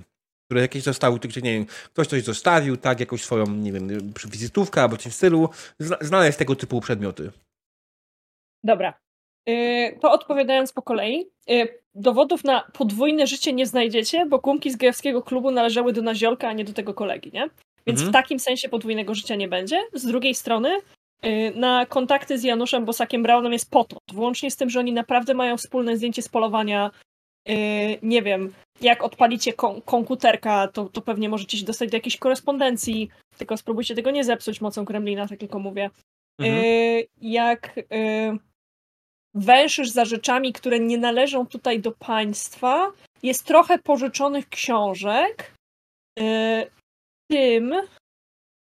[0.50, 4.82] Które jakieś zostały, gdzie nie wiem, ktoś coś zostawił, tak, jakąś swoją, nie wiem, wizytówkę
[4.82, 5.50] albo coś w stylu,
[5.80, 7.32] zna, znaleźć tego typu przedmioty.
[8.64, 8.94] Dobra.
[9.50, 11.26] Y, To odpowiadając po kolei.
[11.50, 16.48] y, Dowodów na podwójne życie nie znajdziecie, bo gumki z gejowskiego klubu należały do Naziolka,
[16.50, 17.50] a nie do tego kolegi, nie?
[17.88, 18.10] Więc Mhm.
[18.10, 19.82] w takim sensie podwójnego życia nie będzie.
[19.94, 20.70] Z drugiej strony
[21.26, 24.02] y, na kontakty z Januszem Bosakiem Braunem jest potąd.
[24.14, 26.92] Włącznie z tym, że oni naprawdę mają wspólne zdjęcie z polowania.
[28.02, 29.54] Nie wiem, jak odpalicie
[29.86, 34.62] komputerka, to, to pewnie możecie się dostać do jakiejś korespondencji, tylko spróbujcie tego nie zepsuć
[34.62, 35.90] mocą Kremlina, tak tylko mówię.
[36.40, 36.66] Mhm.
[36.66, 37.84] Y, jak y,
[39.34, 42.92] węszysz za rzeczami, które nie należą tutaj do państwa,
[43.24, 45.54] jest trochę pożyczonych książek.
[46.20, 46.72] Y,
[47.30, 47.74] tym,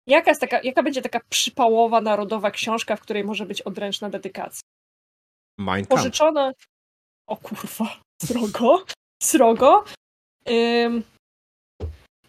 [0.07, 4.61] jaka, jest taka, jaka będzie taka przypałowa narodowa książka, w której może być odręczna dedykacja?
[5.60, 5.90] Mein Kampf.
[5.90, 6.53] Pożyczone.
[7.27, 8.86] O kurwa, srogo,
[9.23, 9.84] srogo.
[10.49, 11.03] Ym,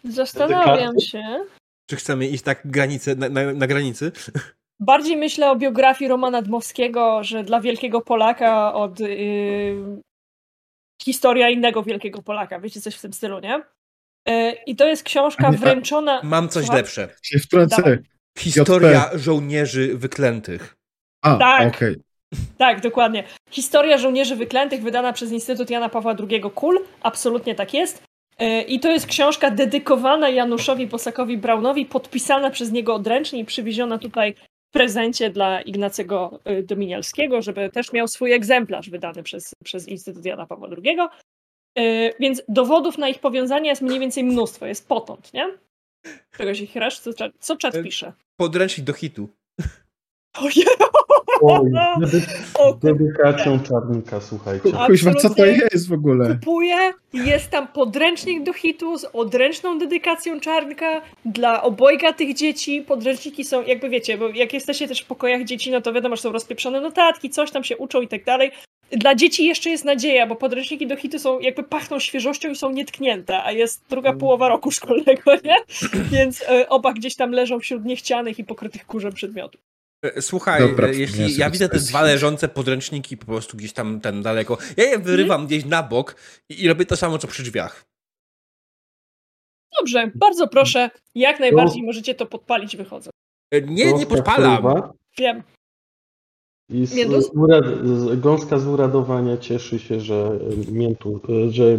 [0.03, 1.45] zastanawiam się.
[1.89, 4.11] Czy chcemy iść tak granicę, na, na, na granicy?
[4.81, 10.01] Bardziej myślę o biografii Romana Dmowskiego, że dla wielkiego Polaka od yy,
[11.03, 12.59] historia innego wielkiego Polaka.
[12.59, 13.63] Wiecie, coś w tym stylu, nie?
[14.27, 16.21] Yy, I to jest książka wręczona.
[16.23, 16.77] Mam coś Słucham?
[16.77, 17.09] lepsze.
[17.21, 17.75] Się wtrącę.
[17.75, 17.97] Dawaj.
[18.37, 20.75] Historia żołnierzy wyklętych.
[21.23, 21.75] A, Tak.
[21.75, 21.95] okej.
[22.57, 23.23] Tak, dokładnie.
[23.49, 26.79] Historia żołnierzy wyklętych wydana przez Instytut Jana Pawła II KUL.
[27.01, 28.03] Absolutnie tak jest.
[28.39, 33.97] E, I to jest książka dedykowana Januszowi Bosakowi Braunowi, podpisana przez niego odręcznie i przywieziona
[33.97, 34.35] tutaj
[34.71, 40.45] prezencie dla Ignacego e, Dominialskiego, żeby też miał swój egzemplarz wydany przez, przez Instytut Jana
[40.45, 40.97] Pawła II.
[41.77, 45.57] E, więc dowodów na ich powiązanie jest mniej więcej mnóstwo, jest potąd, nie?
[46.37, 46.99] Czego się chrasz?
[46.99, 48.13] Co, co czat pisze?
[48.39, 49.29] Podręcznik do hitu.
[50.33, 50.65] Ojej!
[51.41, 52.21] Oj, dedy
[52.81, 54.71] dedykacją czarnika, słuchajcie.
[54.87, 56.27] Kuźwa, co to jest w ogóle?
[56.27, 62.81] Kupuję, jest tam podręcznik do hitu z odręczną dedykacją czarnka dla obojga tych dzieci.
[62.81, 66.21] Podręczniki są, jakby wiecie, bo jak jesteście też w pokojach dzieci, no to wiadomo, że
[66.21, 68.51] są rozpieprzone notatki, coś tam się uczą i tak dalej.
[68.91, 72.71] Dla dzieci jeszcze jest nadzieja, bo podręczniki do hitu są jakby pachną świeżością i są
[72.71, 75.55] nietknięte, a jest druga połowa roku szkolnego, nie?
[76.11, 79.70] Więc y, oba gdzieś tam leżą wśród niechcianych i pokrytych kurzem przedmiotów.
[80.03, 84.01] E, słuchaj, Dobra, e, jeśli ja widzę te dwa leżące podręczniki po prostu gdzieś tam
[84.01, 85.47] ten daleko, ja je wyrywam hmm?
[85.47, 86.15] gdzieś na bok
[86.49, 87.85] i, i robię to samo, co przy drzwiach.
[89.79, 93.09] Dobrze, bardzo proszę, jak najbardziej możecie to podpalić wychodzę.
[93.51, 94.63] E, nie, nie podpalam.
[95.17, 95.43] Wiem.
[96.69, 96.91] I z,
[97.25, 100.39] z, urad, z, gąska z uradowania cieszy się, że
[100.71, 101.77] miętu, że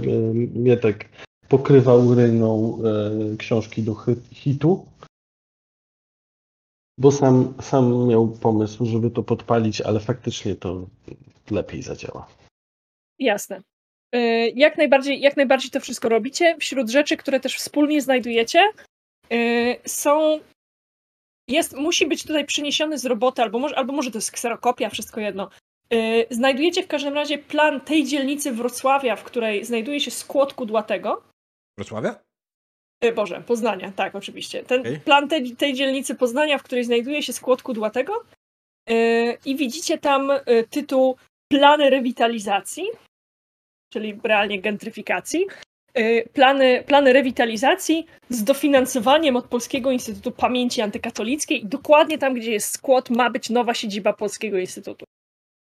[0.55, 1.09] Mietek
[1.49, 3.97] pokrywa uryną e, książki do
[4.33, 4.87] hitu
[6.99, 10.87] bo sam, sam miał pomysł, żeby to podpalić, ale faktycznie to
[11.51, 12.27] lepiej zadziała.
[13.19, 13.63] Jasne.
[14.13, 16.57] E, jak najbardziej, jak najbardziej to wszystko robicie.
[16.61, 18.61] Wśród rzeczy, które też wspólnie znajdujecie,
[19.31, 19.37] e,
[19.89, 20.41] są.
[21.49, 25.21] Jest, musi być tutaj przyniesiony z roboty, albo może, albo może to jest kserokopia, wszystko
[25.21, 25.51] jedno.
[25.91, 31.23] E, znajdujecie w każdym razie plan tej dzielnicy Wrocławia, w której znajduje się skłod kudłatego.
[31.79, 32.23] Wrocławia?
[33.03, 34.65] E, Boże, Poznania, tak, oczywiście.
[34.65, 35.01] Ten okay.
[35.05, 38.25] plan tej, tej dzielnicy Poznania, w której znajduje się skłod kudłatego
[38.89, 41.17] yy, i widzicie tam yy, tytuł
[41.49, 42.85] Plany rewitalizacji,
[43.93, 45.47] czyli realnie gentryfikacji.
[45.95, 51.65] Yy, plany, plany rewitalizacji z dofinansowaniem od Polskiego Instytutu Pamięci Antykatolickiej.
[51.65, 55.05] Dokładnie tam, gdzie jest skłod, ma być nowa siedziba Polskiego Instytutu.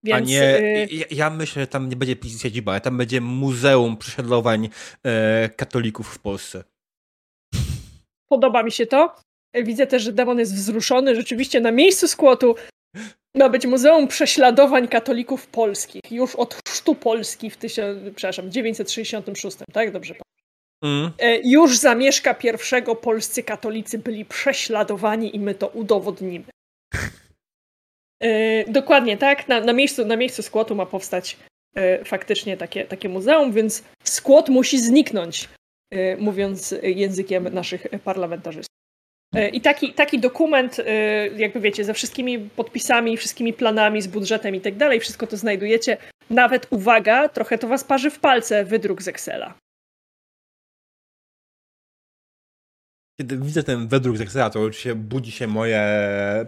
[0.05, 3.97] Więc, A nie, ja, ja, myślę, że tam nie będzie siedziba, ale tam będzie Muzeum
[3.97, 4.69] Prześladowań
[5.05, 6.65] e, Katolików w Polsce.
[8.29, 9.17] Podoba mi się to.
[9.55, 11.15] Widzę też, że demon jest wzruszony.
[11.15, 12.55] Rzeczywiście na miejscu skłotu
[13.37, 16.03] ma być Muzeum Prześladowań Katolików Polskich.
[16.11, 19.93] Już od chrztu Polski w tysiąc, przepraszam, 966, tak?
[19.93, 20.15] Dobrze
[20.85, 21.11] mm.
[21.19, 26.45] E, już zamieszka pierwszego polscy katolicy byli prześladowani i my to udowodnimy.
[28.23, 29.49] E, dokładnie tak.
[29.49, 31.37] Na, na, miejscu, na miejscu skłotu ma powstać
[31.77, 35.49] e, faktycznie takie, takie muzeum, więc skłot musi zniknąć.
[35.95, 38.75] Y, mówiąc językiem naszych parlamentarzystów.
[39.37, 40.85] Y, I taki, taki dokument, y,
[41.37, 45.97] jakby wiecie, ze wszystkimi podpisami, wszystkimi planami, z budżetem i tak dalej, wszystko to znajdujecie.
[46.31, 49.55] Nawet, uwaga, trochę to was parzy w palce, wydruk z Excela.
[53.21, 55.83] Kiedy widzę ten wydruk z Excela, to oczywiście budzi się moje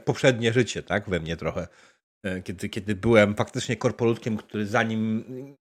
[0.05, 1.69] poprzednie życie, tak, we mnie trochę.
[2.45, 5.25] Kiedy, kiedy byłem faktycznie korpolutkiem, który zanim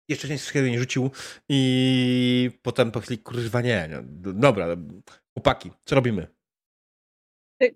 [0.08, 1.10] jeszcze się z nie rzucił
[1.48, 4.02] i potem po chwili, kurwa nie, nie,
[4.32, 4.66] dobra,
[5.34, 6.26] chłopaki, co robimy?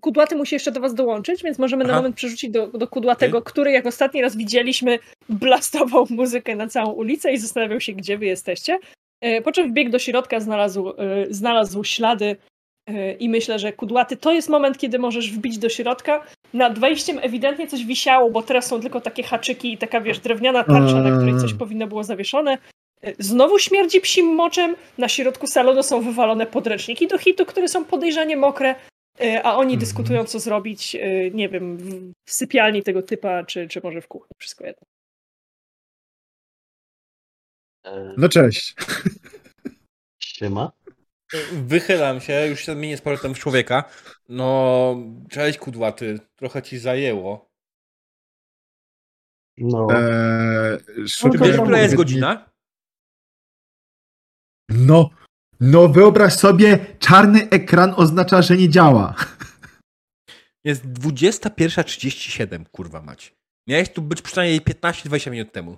[0.01, 1.91] Kudłaty musi jeszcze do was dołączyć, więc możemy Aha.
[1.91, 3.51] na moment przerzucić do, do Kudłatego, okay.
[3.51, 8.25] który jak ostatni raz widzieliśmy, blastował muzykę na całą ulicę i zastanawiał się, gdzie wy
[8.25, 8.79] jesteście.
[9.21, 10.93] E, po czym wbiegł do środka, znalazł, e,
[11.29, 12.35] znalazł ślady e,
[13.19, 16.25] i myślę, że Kudłaty to jest moment, kiedy możesz wbić do środka.
[16.53, 20.63] Nad wejściem ewidentnie coś wisiało, bo teraz są tylko takie haczyki i taka, wiesz, drewniana
[20.63, 22.57] tarcza, na której coś powinno było zawieszone.
[23.19, 24.75] Znowu śmierdzi psim moczem.
[24.97, 28.75] Na środku salonu są wywalone podręczniki do hitu, które są podejrzanie mokre,
[29.43, 29.79] a oni mhm.
[29.79, 30.97] dyskutują, co zrobić,
[31.33, 31.77] nie wiem,
[32.25, 34.35] w sypialni tego typa, czy, czy może w kuchni.
[34.37, 34.87] Wszystko jedno.
[38.17, 38.75] No cześć.
[40.19, 40.71] Siema.
[41.51, 43.83] Wychylam się, już się zmienię z powrotem w człowieka.
[44.29, 44.95] No,
[45.29, 47.53] cześć kudłaty, trochę ci zajęło.
[49.57, 49.87] No.
[49.91, 52.49] Eee, Wiesz, która jest godzina?
[54.69, 55.09] No,
[55.59, 59.15] no wyobraź sobie, czarny ekran oznacza, że nie działa.
[60.63, 63.35] Jest 21.37, kurwa mać.
[63.67, 65.77] Miałeś tu być przynajmniej 15-20 minut temu.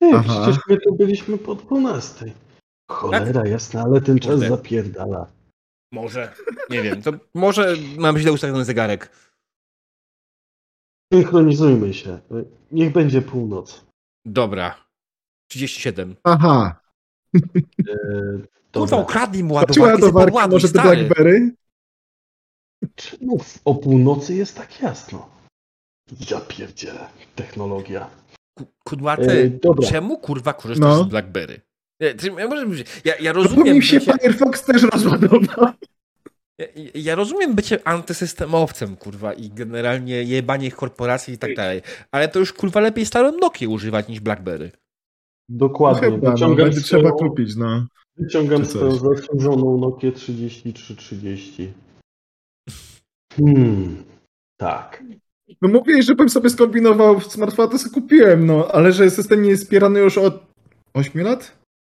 [0.00, 2.32] Nie, przecież my tu byliśmy po 12.
[2.90, 3.50] Cholera tak?
[3.50, 4.48] jasna, ale ten czas Może.
[4.48, 5.32] zapierdala.
[5.92, 6.34] Może,
[6.70, 9.10] nie wiem, to może mam źle ustawiony zegarek.
[11.12, 12.18] Synchronizujmy się.
[12.72, 13.84] Niech będzie północ.
[14.24, 14.74] Dobra.
[15.50, 16.16] 37.
[16.24, 16.80] Aha.
[17.34, 17.40] E,
[18.72, 21.54] Kurwa, ukradnij mu ładowarkę, ładowarkę może to Blackberry?
[22.94, 25.28] Czemu o północy jest tak jasno?
[26.30, 27.08] Ja pierdzielę.
[27.34, 28.10] Technologia.
[28.58, 29.88] Ku- Kudłaty, E, dobra.
[29.88, 31.04] czemu kurwa korzystasz No.
[31.04, 31.60] z BlackBerry?
[32.00, 35.40] Ja, ty- ja, może- ja, ja No rozumiem mi się bycie, Firefox też rozładował.
[36.58, 42.38] ja, ja rozumiem bycie antysystemowcem, kurwa, i generalnie jebanie korporacji i tak dalej, ale to
[42.38, 44.70] już kurwa lepiej starą Nokię używać niż BlackBerry.
[45.48, 46.10] No Dokładnie.
[46.10, 47.86] chyba, no, Wyciągam będzie trzeba swoją- kupić, no.
[48.16, 51.72] Wyciągam swoją zasłużoną Nokię 3330.
[53.36, 54.04] Hmm.
[54.60, 55.04] Tak.
[55.62, 59.62] No mówiłeś, żebym sobie skombinował smartfona, to sobie kupiłem, no, ale że system nie jest
[59.62, 60.46] wspierany już od
[60.94, 61.52] 8 lat?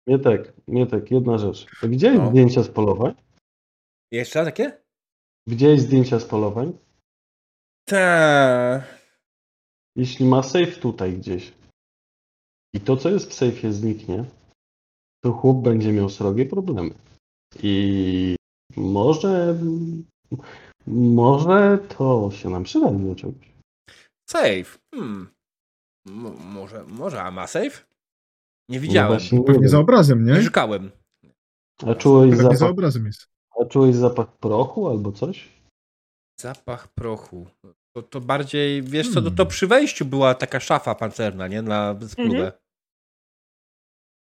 [0.06, 1.66] Mietek, Mietek, jedna rzecz.
[1.82, 2.30] Widziałeś No.
[2.30, 3.14] zdjęcia z polowań?
[4.12, 4.80] Jeszcze takie?
[5.48, 6.78] Widziałeś zdjęcia z polowań?
[7.88, 8.82] Tak.
[9.96, 11.52] Jeśli ma safe tutaj gdzieś
[12.74, 14.24] i to, co jest w sejfie zniknie,
[15.24, 16.94] to chłop będzie miał srogie problemy.
[17.62, 18.36] I
[18.76, 19.58] może
[20.86, 23.52] może to się nam przyda do czegoś.
[24.30, 24.78] Safe.
[24.94, 25.28] Hmm.
[26.06, 27.86] M- może, może, a ma safe?
[28.68, 29.20] Nie No widziałem.
[29.32, 30.42] nie Pewnie za obrazem, nie nie?
[30.42, 30.90] szukałem.
[31.86, 33.26] A czułeś Pewnie za zapach, obrazem jest.
[33.60, 35.48] a czułeś zapach prochu albo coś?
[36.40, 37.46] Zapach prochu.
[37.96, 39.36] To, to bardziej, wiesz co, to, Hmm.
[39.36, 41.62] to przy wejściu była taka szafa pancerna, nie?
[41.62, 42.36] Na spluwę.
[42.36, 42.52] Mhm.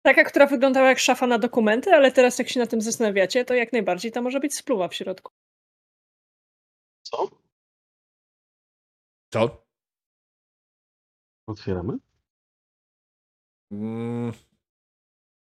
[0.05, 3.53] Taka, która wyglądała jak szafa na dokumenty, ale teraz jak się na tym zastanawiacie, to
[3.53, 5.31] jak najbardziej tam może być spluwa w środku.
[7.03, 7.29] Co?
[9.33, 9.65] Co?
[11.47, 11.97] Otwieramy?
[13.71, 14.31] Mm.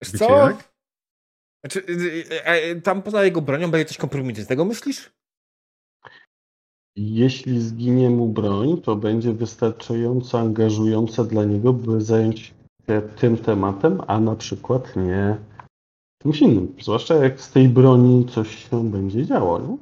[0.02, 0.36] Wiecie co?
[0.36, 0.76] jak?
[1.64, 5.12] Znaczy, y, y, y, tam poza jego bronią będzie coś kompromitycznego, myślisz?
[6.96, 12.40] Jeśli zginie mu broń, to będzie wystarczająco angażujące dla niego, by zająć
[12.86, 15.36] się tym tematem, a na przykład nie
[16.22, 16.76] czymś innym.
[16.80, 19.58] Zwłaszcza jak z tej broni coś się będzie działo.
[19.58, 19.76] Nie?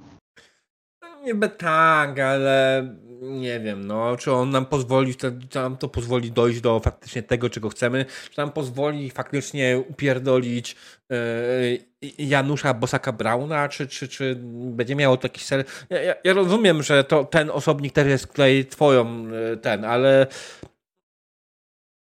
[1.24, 2.82] Niby tak, ale
[3.22, 7.50] nie wiem, no, czy on nam pozwoli, czy nam to pozwoli dojść do faktycznie tego,
[7.50, 10.76] czego chcemy, czy nam pozwoli faktycznie upierdolić
[11.10, 11.78] yy,
[12.18, 15.64] Janusza Bosaka Brauna, czy, czy, czy będzie miało to jakiś cel.
[15.90, 20.26] Ja, ja, ja rozumiem, że to ten osobnik też jest tutaj twoją yy, ten, ale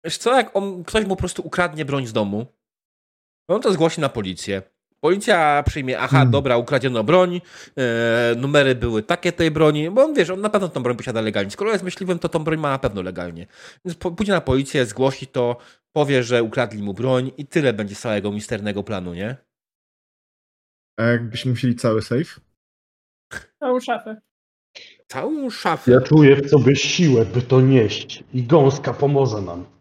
[0.04, 2.46] wiesz co, jak on, ktoś mu po prostu ukradnie broń z domu,
[3.48, 4.62] on to zgłosi na policję.
[5.00, 6.30] Policja przyjmie, aha, Hmm.
[6.30, 7.40] dobra, ukradziono broń,
[7.76, 11.20] e, numery były takie tej broni, bo on wiesz, on na pewno tą broń posiada
[11.20, 11.50] legalnie.
[11.50, 13.46] Skoro jest myśliwym, to tą broń ma na pewno legalnie.
[13.84, 15.56] Więc po, pójdzie na policję, zgłosi to,
[15.92, 19.36] powie, że ukradli mu broń i tyle będzie z całego misternego planu, nie?
[20.98, 22.40] A jakbyśmy musieli cały safe?
[23.58, 24.20] Całą szafę.
[25.06, 25.90] Całą szafę.
[25.90, 29.77] Ja czuję w sobie siłę, by to nieść i gąska pomoże nam.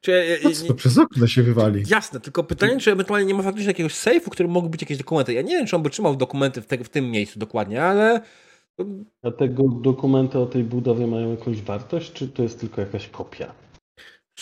[0.00, 1.84] Czy, e, Po co to przez okno się wywali?
[1.88, 4.98] Jasne, tylko pytanie, czy ewentualnie nie ma faktycznie jakiegoś sejfu, w którym mogły być jakieś
[4.98, 5.32] dokumenty.
[5.32, 8.20] Ja nie wiem, czy on by trzymał dokumenty w, te, w tym miejscu dokładnie, ale
[9.22, 13.54] A tego dokumenty o tej budowie mają jakąś wartość, czy to jest tylko jakaś kopia?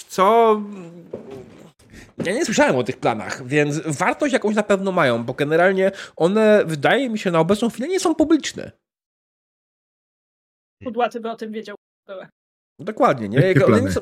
[0.09, 0.61] co...
[2.25, 6.65] Ja nie słyszałem o tych planach, więc wartość jakąś na pewno mają, bo generalnie one,
[6.67, 8.73] wydaje mi się, na obecną chwilę nie są publiczne.
[10.85, 11.77] Kudłaty by o tym wiedział.
[12.79, 13.39] Dokładnie, nie?
[13.39, 13.93] Jakie plany?
[13.93, 14.01] są,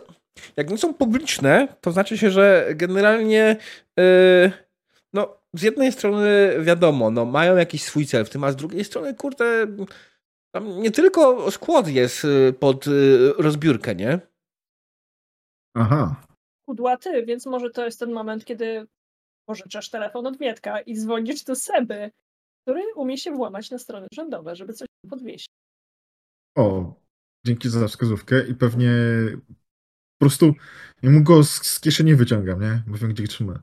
[0.56, 3.56] jak nie są publiczne, to znaczy się, że generalnie
[3.96, 4.52] yy,
[5.12, 8.84] no, z jednej strony wiadomo, no, mają jakiś swój cel w tym, a z drugiej
[8.84, 9.66] strony, kurde,
[10.54, 14.20] tam nie tylko skład jest y, pod y, rozbiórkę, nie?
[15.74, 16.22] Aha.
[16.68, 18.86] Kudłaty, więc może to jest ten moment, kiedy
[19.48, 22.10] pożyczasz telefon od Mietka i dzwonisz do Seby,
[22.62, 25.46] który umie się włamać na strony rządowe, żeby coś podwieźć.
[26.56, 26.94] O,
[27.46, 28.90] dzięki za wskazówkę i pewnie
[30.18, 30.54] po prostu
[31.02, 32.82] ja mu go z, z kieszeni wyciągam, nie?
[32.86, 33.62] Bo wiem, gdzie trzyma.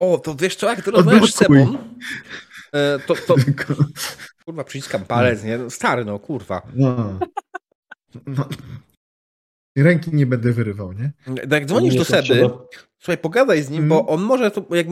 [0.00, 3.34] O, to wiesz co, jak ty rozmawiasz z e, to, to
[4.44, 5.58] kurwa, przyciskam palec, nie?
[5.58, 6.62] No, Stary, no, kurwa.
[6.74, 7.18] no.
[8.26, 8.48] no.
[9.76, 11.12] I Ręki nie będę wyrywał, nie?
[11.50, 12.58] Jak dzwonisz do to Seby, trzeba-
[12.98, 13.88] Słuchaj, pogadaj z nim, Mm.
[13.88, 14.86] bo on może, to, jak,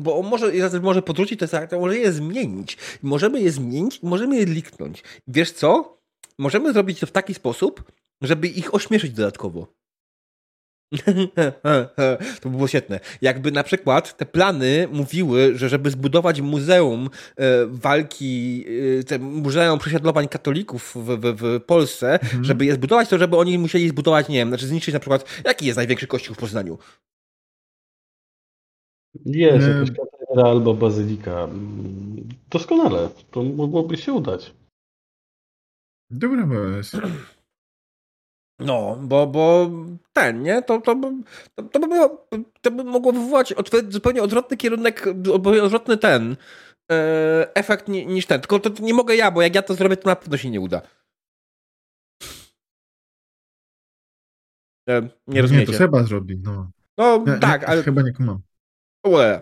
[0.00, 2.78] bo on może, może podrzucić te fakty, może je zmienić.
[3.02, 5.02] Możemy je zmienić i możemy je liknąć.
[5.28, 5.99] Wiesz co?
[6.40, 9.66] Możemy zrobić to w taki sposób, żeby ich ośmieszyć dodatkowo.
[12.40, 13.00] to by było świetne.
[13.22, 18.64] Jakby na przykład te plany mówiły, że żeby zbudować muzeum e, walki,
[19.00, 22.44] e, te muzeum prześladowań katolików w, w, w Polsce, Mhm.
[22.44, 25.66] żeby je zbudować, to żeby oni musieli zbudować, nie wiem, znaczy zniszczyć na przykład, jaki
[25.66, 26.78] jest największy kościół w Poznaniu?
[29.26, 29.72] Jest Nie.
[29.72, 31.44] jakaś katedra albo bazylika.
[31.44, 33.08] Mm, Doskonale.
[33.30, 34.52] To mogłoby się udać.
[36.10, 37.00] Dobra, pomysł.
[38.58, 39.70] No, bo, bo
[40.12, 40.62] ten, nie?
[40.62, 41.22] To, to, by-
[41.54, 42.26] to, to, by, było,
[42.60, 43.54] to by mogło wywołać
[43.88, 46.36] zupełnie odwrotny kierunek, odwrotny ten
[46.92, 48.40] e, efekt ni, niż ten.
[48.40, 50.50] Tylko to, to nie mogę ja, bo jak ja to zrobię, to na pewno się
[50.50, 50.82] nie uda.
[54.88, 55.72] E, Nie Nie, to rozumiecie.
[55.74, 56.70] Seba zrobi, no.
[56.98, 57.82] No Ja, tak, ja, ale...
[57.82, 58.40] Chyba nie kumam.
[59.06, 59.40] Ue,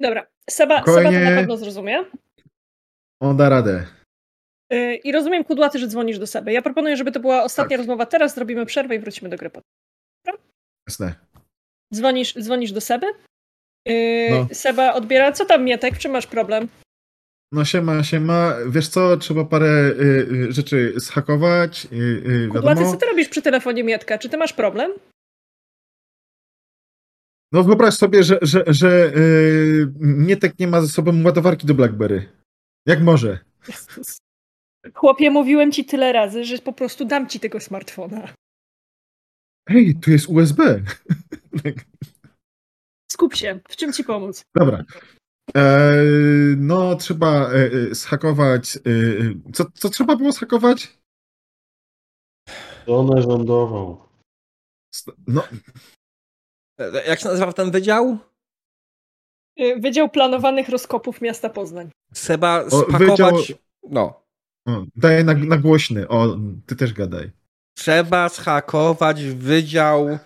[0.00, 2.04] Dobra, Seba, Seba to na pewno zrozumie.
[3.20, 3.86] On da radę.
[4.70, 6.52] Yy, I rozumiem, Kudłaty, że dzwonisz do Seby.
[6.52, 7.78] Ja proponuję, żeby to była ostatnia Tak.
[7.78, 9.50] rozmowa teraz, zrobimy przerwę i wrócimy do gry.
[9.50, 9.68] potem.
[10.88, 11.14] Jasne.
[11.94, 13.06] Dzwonisz, dzwonisz do Seby?
[13.86, 14.46] Yy, No.
[14.52, 15.32] Seba odbiera.
[15.32, 15.94] Co tam, Mietek?
[15.94, 16.68] W czym masz problem?
[17.52, 18.54] No siema, siema.
[18.68, 20.02] Wiesz co, trzeba parę y,
[20.48, 21.86] y, rzeczy zhakować.
[21.92, 24.18] Y, y, Kudłaty, co ty robisz przy telefonie Mietka?
[24.18, 24.92] Czy ty masz problem?
[27.52, 32.28] No wyobraź sobie, że, że, że y, Mietek nie ma ze sobą ładowarki do BlackBerry.
[32.86, 33.38] Jak może?
[34.94, 38.34] Chłopie, mówiłem ci tyle razy, że po prostu dam ci tego smartfona.
[39.68, 40.82] Hej, tu jest USB.
[43.12, 43.60] Skup się.
[43.68, 44.42] W czym ci pomóc?
[44.56, 44.84] Dobra.
[45.56, 45.92] E,
[46.56, 47.54] no, trzeba e,
[47.90, 48.76] e, zhakować.
[48.76, 50.98] E, e, co, co trzeba było zhakować?
[52.86, 54.08] Żonę rządową.
[54.94, 55.42] St- No,
[56.80, 58.18] e, Jak się nazywa ten wydział?
[59.76, 61.90] Wydział Planowanych Rozkopów Miasta Poznań.
[62.14, 63.34] Seba O, spakować...
[63.34, 63.58] wydział-
[63.90, 64.27] No.
[64.68, 66.08] O, daję na, na głośny.
[66.08, 67.30] O, ty też gadaj.
[67.74, 70.18] Trzeba zhakować wydział...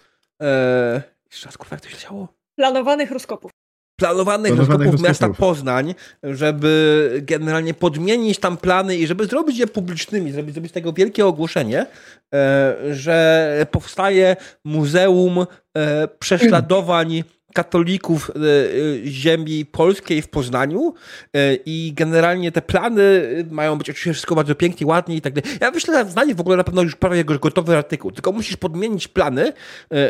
[0.42, 1.02] E...
[1.30, 2.28] Jeszcze raz, kurwa, jak to się działo?
[2.56, 3.50] Planowanych Rozkopów.
[4.00, 5.28] planowanych Planowanych rozkopów miasta.
[5.28, 10.92] Poznań, żeby generalnie podmienić tam plany i żeby zrobić je publicznymi, zrobić, zrobić z tego
[10.92, 11.86] wielkie ogłoszenie,
[12.34, 15.46] e, że powstaje Muzeum
[15.76, 20.94] e, Prześladowań Katolików e, e, ziemi polskiej w Poznaniu
[21.34, 25.58] e, i generalnie te plany mają być oczywiście wszystko bardzo pięknie, ładnie i tak dalej.
[25.60, 29.08] Ja myślę, że znajdzie w ogóle na pewno już prawie gotowy artykuł, tylko musisz podmienić
[29.08, 29.52] plany,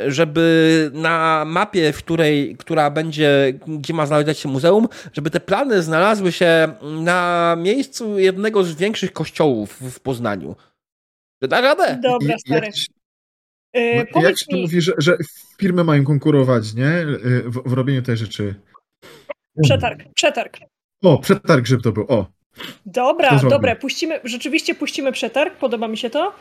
[0.07, 5.83] żeby na mapie, w której, która będzie, gdzie ma znaleźć się muzeum, żeby te plany
[5.83, 10.57] znalazły się na miejscu jednego z większych kościołów w Poznaniu.
[11.43, 11.99] Da radę?
[12.03, 12.71] Dobra, stary.
[13.75, 15.17] Jak, się- Yy, no, jak się mi, mówi, że, że
[15.59, 16.87] firmy mają konkurować, nie?
[16.87, 17.07] E,
[17.45, 18.55] W, w robieniu tej rzeczy.
[19.63, 20.59] przetarg, przetarg.
[21.03, 22.05] O, przetarg grzyb to był.
[22.09, 22.27] O,
[22.87, 26.35] Dobra, dobra, puścimy, rzeczywiście puścimy przetarg, podoba mi się to.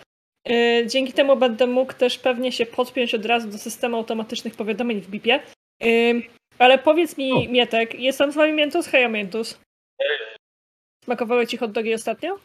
[0.47, 5.01] Yy, dzięki temu będę mógł też pewnie się podpiąć od razu do systemu automatycznych powiadomień
[5.01, 5.43] w BIP-ie.
[5.81, 6.21] Yy,
[6.59, 7.51] ale powiedz mi, O.
[7.51, 8.87] Mietek, jest tam z wami Miętus?
[8.87, 9.59] Hej, Miętus.
[11.03, 12.39] Smakowały ci hot dogi ostatnio?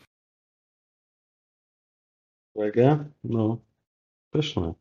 [2.55, 3.05] Uwaga.
[3.25, 3.59] No.
[4.37, 4.75] Pyszne.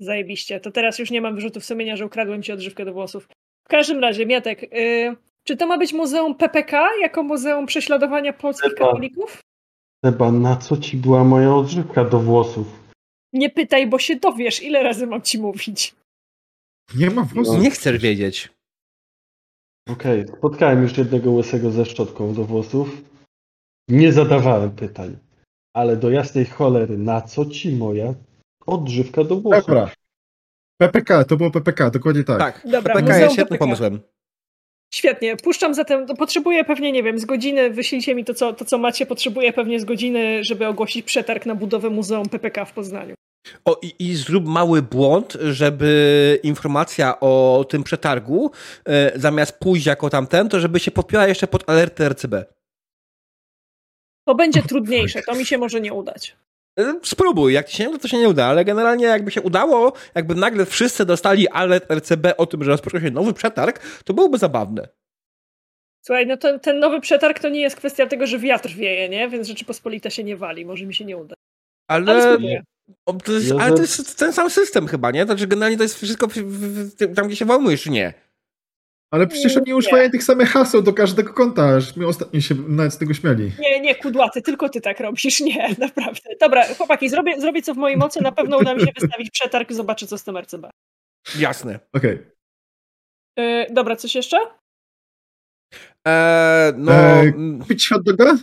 [0.00, 0.60] Zajebiście.
[0.60, 3.28] To teraz już nie mam wyrzutów sumienia, że ukradłem ci odżywkę do włosów.
[3.64, 8.72] W każdym razie, Mietek, yy, czy to ma być Muzeum PPK jako Muzeum Prześladowania Polskich
[8.72, 8.86] Chyba.
[8.86, 9.40] Katolików?
[10.04, 12.66] Seba, na co ci była moja odżywka do włosów?
[13.32, 15.94] Nie pytaj, bo się dowiesz, ile razy mam ci mówić.
[16.96, 17.62] nie ma włosów.
[17.62, 18.48] Nie chcesz wiedzieć.
[19.88, 23.02] Okej, spotkałem już jednego łysego ze szczotką do włosów.
[23.88, 25.16] Nie zadawałem pytań.
[25.76, 28.14] Ale do jasnej cholery, na co ci moja
[28.66, 29.66] odżywka do włosów?
[29.66, 29.90] Dobra.
[30.80, 32.38] PPK, to było PPK, dokładnie tak.
[32.38, 33.64] Tak, Dobra, PPK jest świetnym PPK.
[33.64, 34.00] pomysłem.
[34.94, 38.64] Świetnie, puszczam zatem, to potrzebuję pewnie, nie wiem, z godziny, wyślijcie mi to co, to,
[38.64, 43.14] co macie, potrzebuję pewnie z godziny, żeby ogłosić przetarg na budowę Muzeum PPK w Poznaniu.
[43.64, 48.50] O, i, i zrób mały błąd, żeby informacja o tym przetargu,
[48.84, 52.44] e, zamiast pójść jako tamten, to żeby się podpięła jeszcze pod alertę RCB.
[54.28, 56.36] To będzie trudniejsze, to mi się może nie udać.
[56.78, 59.42] E, Spróbuj, jak ci się nie uda, to się nie uda, ale generalnie jakby się
[59.42, 64.14] udało, jakby nagle wszyscy dostali alert RCB o tym, że rozpoczął się nowy przetarg, to
[64.14, 64.88] byłoby zabawne.
[66.04, 69.28] Słuchaj, no to, ten nowy przetarg to nie jest kwestia tego, że wiatr wieje, nie?
[69.28, 71.34] Więc Rzeczypospolita się nie wali, może mi się nie uda.
[71.88, 72.62] Ale Ale, spróbuję.
[73.24, 75.24] to jest, ale to jest ten sam system chyba, nie?
[75.24, 78.14] Znaczy generalnie to jest wszystko w, w, w, tam, gdzie się włamujesz, czy nie?
[79.12, 82.94] Ale przecież oni używają tych samych haseł do każdego konta, aż my ostatnio się nawet
[82.94, 83.52] z tego śmiali.
[83.58, 86.30] Nie, nie, kudłaty, tylko ty tak robisz, nie, naprawdę.
[86.40, 89.70] Dobra, chłopaki, zrobię, zrobię co w mojej mocy, na pewno uda mi się wystawić przetarg
[89.70, 90.70] i zobaczę, co z tym RCB.
[91.38, 91.80] Jasne.
[91.92, 92.18] Okej.
[93.38, 94.36] Yy, dobra, coś jeszcze?
[96.08, 98.36] E, no, Eee, mm, Kupić hot doga?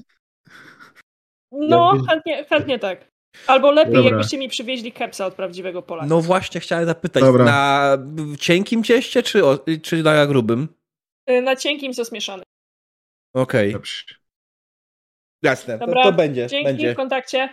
[1.52, 3.12] No, chętnie, chętnie tak.
[3.48, 4.10] Albo lepiej, Dobra.
[4.10, 6.08] jakbyście mi przywieźli kepsa od prawdziwego Polaka.
[6.10, 7.46] no właśnie chciałem zapytać, Dobra.
[7.46, 7.98] na
[8.40, 10.68] cienkim cieście, czy, o, czy na grubym?
[11.28, 12.44] Yy, Na cienkim sos mieszany.
[13.36, 14.04] Okej, Dobrze.
[15.44, 16.94] jasne, Dobra, to, to będzie, Dzięki, będzie.
[16.94, 17.50] w kontakcie.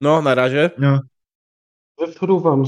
[0.00, 0.70] No, na razie.
[0.78, 1.00] No.
[1.98, 2.66] Wyfruwam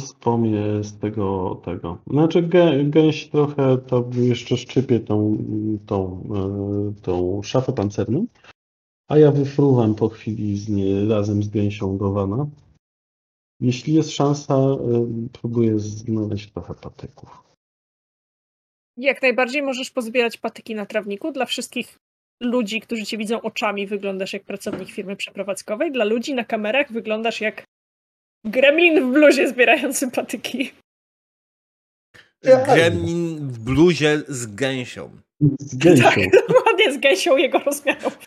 [0.83, 1.99] z tego, tego.
[2.07, 5.39] Znaczy gę, gęś trochę to jeszcze szczypie tą,
[5.87, 6.29] tą,
[6.99, 8.27] e, tą szafę pancerną,
[9.11, 12.47] a ja wyfruwam po chwili z nie, razem z gęsią do wana.
[13.61, 14.77] Jeśli jest szansa, e,
[15.33, 17.43] próbuję znaleźć trochę patyków.
[18.97, 21.33] Jak najbardziej możesz pozbierać patyki na trawniku.
[21.33, 21.99] Dla wszystkich
[22.43, 25.93] ludzi, którzy cię widzą oczami, wyglądasz jak pracownik firmy przeprowadzkowej.
[25.93, 27.65] Dla ludzi na kamerach wyglądasz jak
[28.45, 30.71] Gremlin w bluzie zbierający patyki.
[32.43, 35.11] Gremlin w bluzie z gęsią.
[35.61, 36.03] Z gęsią.
[36.03, 38.19] Tak, dokładnie z gęsią jego rozmiarów.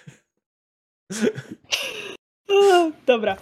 [2.49, 3.38] O, Dobra.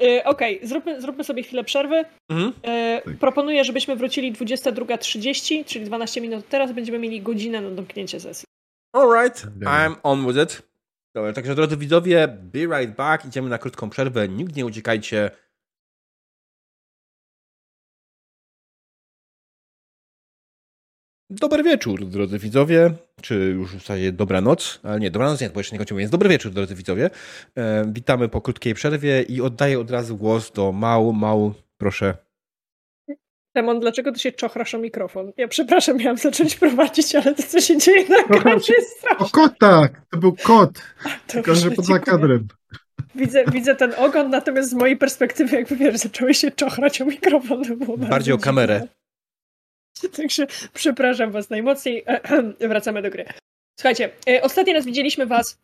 [0.00, 2.04] E, Okej, zróbmy, zróbmy sobie chwilę przerwy.
[2.28, 2.52] Mhm.
[2.62, 3.16] E, Tak.
[3.16, 6.72] Proponuję, żebyśmy wrócili 22.30, czyli 12 minut teraz.
[6.72, 8.44] Będziemy mieli godzinę na domknięcie sesji.
[8.92, 9.46] Alright.
[9.60, 10.62] I'm on with it.
[11.14, 13.24] Dobra, także drodzy widzowie, be right back.
[13.24, 14.28] Idziemy na krótką przerwę.
[14.28, 15.30] Nikt nie uciekajcie.
[21.40, 22.90] Dobry wieczór, drodzy widzowie.
[23.22, 24.80] Czy już w zasadzie dobranoc?
[24.82, 26.00] Ale nie, dobranoc nie, bo jeszcze nie kończymy.
[26.00, 27.10] Więc dobry wieczór, drodzy widzowie.
[27.56, 31.12] E, witamy po krótkiej przerwie i oddaję od razu głos do Mał.
[31.12, 32.16] Mał, proszę.
[33.54, 35.32] Demon, dlaczego ty się czochrasz o mikrofon?
[35.36, 39.26] Ja przepraszam, miałam zacząć prowadzić, ale to co się dzieje na ekranie jest O straszne.
[39.32, 39.90] kotach!
[40.10, 40.82] To był kot,
[41.26, 42.48] tylko że poza kadrem.
[43.14, 47.64] Widzę, widzę ten ogon, natomiast z mojej perspektywy, jakby wiesz, zaczęły się czochrać o mikrofon.
[47.64, 48.44] To było bardzo Bardziej o dziwne.
[50.16, 52.04] Także przepraszam was najmocniej.
[52.60, 53.24] Wracamy do gry.
[53.80, 55.58] Słuchajcie, e, ostatni raz widzieliśmy was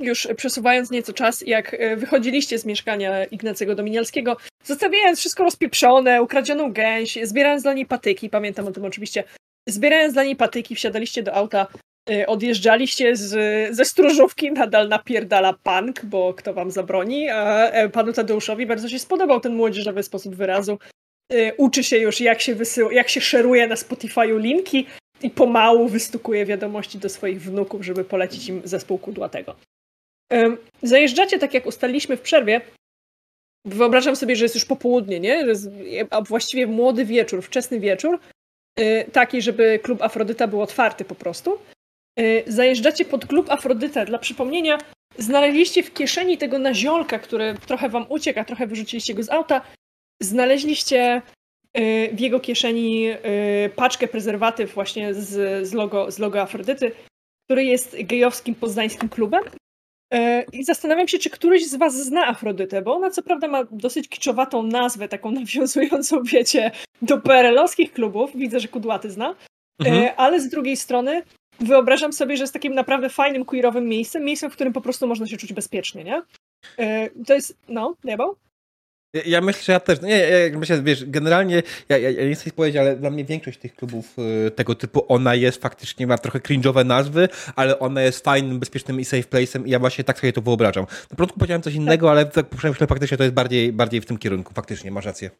[0.00, 6.72] już przesuwając nieco czas, jak e, wychodziliście z mieszkania Ignacego Dominialskiego, zostawiając wszystko rozpieprzone, ukradzioną
[6.72, 9.24] gęś, zbierając dla niej patyki, pamiętam o tym oczywiście,
[9.68, 11.66] zbierając dla niej patyki, wsiadaliście do auta,
[12.10, 13.30] e, odjeżdżaliście z,
[13.76, 19.40] ze stróżówki, nadal napierdala punk, bo kto wam zabroni, a panu Tadeuszowi bardzo się spodobał
[19.40, 20.78] ten młodzieżowy sposób wyrazu.
[21.32, 24.86] E, Uczy się już, jak się, wysyła, jak się szeruje na Spotify'u linki
[25.22, 29.56] i pomału wystukuje wiadomości do swoich wnuków, żeby polecić im zespół kudłatego.
[30.82, 32.60] Zajeżdżacie, tak jak ustaliliśmy w przerwie.
[33.64, 35.44] Wyobrażam sobie, że jest już popołudnie, nie?
[36.10, 38.18] A właściwie młody wieczór, wczesny wieczór.
[38.80, 41.58] y, Taki, żeby klub Afrodyta był otwarty po prostu.
[42.20, 44.04] Y, Zajeżdżacie pod klub Afrodyta.
[44.04, 44.78] Dla przypomnienia,
[45.18, 49.60] znaleźliście w kieszeni tego naziolka, który trochę wam uciekł, a trochę wyrzuciliście go z auta.
[50.22, 51.22] Znaleźliście
[51.78, 53.16] y, w jego kieszeni y,
[53.76, 56.92] paczkę prezerwatyw właśnie z, z, logo, z logo Afrodyty,
[57.44, 59.42] który jest gejowskim poznańskim klubem.
[60.12, 63.64] E, I zastanawiam się, czy któryś z Was zna Afrodytę, bo ona co prawda ma
[63.70, 66.70] dosyć kiczowatą nazwę, taką nawiązującą, wiecie,
[67.02, 68.30] do PRL-owskich klubów.
[68.36, 69.34] Widzę, że Kudłaty zna.
[69.80, 70.14] Mhm.
[70.16, 71.22] Ale z drugiej strony
[71.60, 75.26] wyobrażam sobie, że jest takim naprawdę fajnym, queerowym miejscem, miejscem, w którym po prostu można
[75.26, 76.22] się czuć bezpiecznie, nie?
[77.26, 78.36] To jest, no, niebo?
[79.14, 80.02] Ja- Ja myślę, że ja też.
[80.02, 80.16] Nie,
[80.50, 83.74] ja myślę, wiesz, generalnie, ja, ja, ja nie chcę powiedzieć, ale dla mnie większość tych
[83.74, 84.14] klubów
[84.46, 89.00] y, tego typu, ona jest faktycznie, ma trochę cringe'owe nazwy, ale ona jest fajnym, bezpiecznym
[89.00, 90.86] i safe place'em i ja właśnie tak sobie to wyobrażam.
[91.10, 94.18] Na początku powiedziałem coś innego, ale tak przemyślę, faktycznie to jest bardziej, bardziej w tym
[94.18, 95.30] kierunku, faktycznie, masz rację.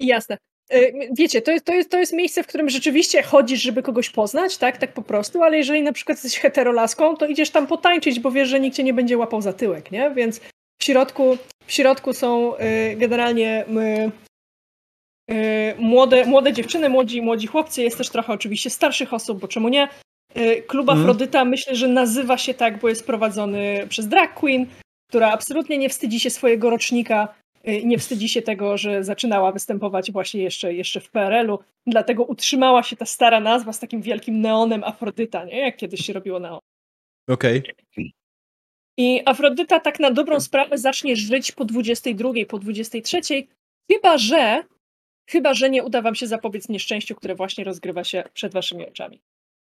[0.00, 0.36] Jasne.
[0.70, 0.80] E,
[1.18, 4.58] Wiecie, to jest, to, jest, to jest miejsce, w którym rzeczywiście chodzisz, żeby kogoś poznać,
[4.58, 8.30] tak, tak po prostu, ale jeżeli na przykład jesteś heterolaską, to idziesz tam potańczyć, bo
[8.30, 10.10] wiesz, że nikt cię nie będzie łapał za tyłek, nie?
[10.16, 10.40] Więc
[10.80, 14.10] w środku, w środku są y, generalnie y,
[15.34, 19.68] y, młode, młode dziewczyny, młodzi, młodzi chłopcy, jest też trochę oczywiście starszych osób, bo czemu
[19.68, 19.88] nie?
[20.66, 20.98] Klub Mhm.
[20.98, 24.66] Afrodyta myślę, że nazywa się tak, bo jest prowadzony przez drag queen,
[25.08, 27.34] która absolutnie nie wstydzi się swojego rocznika,
[27.84, 32.96] nie wstydzi się tego, że zaczynała występować właśnie jeszcze, jeszcze w PRL-u, dlatego utrzymała się
[32.96, 35.60] ta stara nazwa z takim wielkim neonem Afrodyta, nie?
[35.60, 36.60] Jak kiedyś się robiło neon.
[37.28, 37.62] Okej.
[39.00, 43.20] I Afrodyta tak na dobrą sprawę zacznie żyć po 22, po 23,
[43.90, 44.64] chyba że,
[45.30, 49.20] chyba że nie uda wam się zapobiec nieszczęściu, które właśnie rozgrywa się przed waszymi oczami.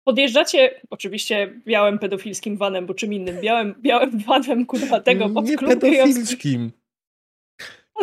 [0.04, 6.72] Podjeżdżacie oczywiście białym pedofilskim vanem, bo czym innym, białym, białym vanem kudłatego pod Nie pedofilskim.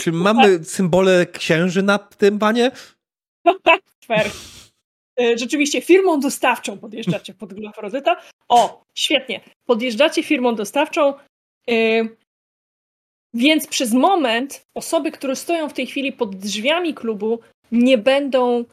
[0.02, 2.72] Czy mamy symbole księży na tym panie?
[4.06, 4.32] Fair.
[5.20, 8.22] E, Rzeczywiście firmą dostawczą podjeżdżacie pod klub Afrodyta.
[8.50, 9.42] O, świetnie.
[9.66, 11.14] Podjeżdżacie firmą dostawczą,
[11.70, 11.74] e,
[13.34, 17.40] więc przez moment osoby, które stoją w tej chwili pod drzwiami klubu,
[17.72, 18.66] nie będą,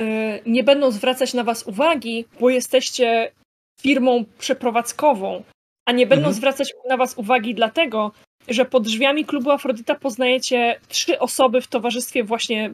[0.00, 3.32] e, nie będą zwracać na was uwagi, bo jesteście
[3.80, 5.42] firmą przeprowadzkową,
[5.88, 6.34] a nie będą Mhm.
[6.34, 8.12] zwracać na was uwagi dlatego,
[8.48, 12.72] że pod drzwiami klubu Afrodyta poznajecie trzy osoby w towarzystwie właśnie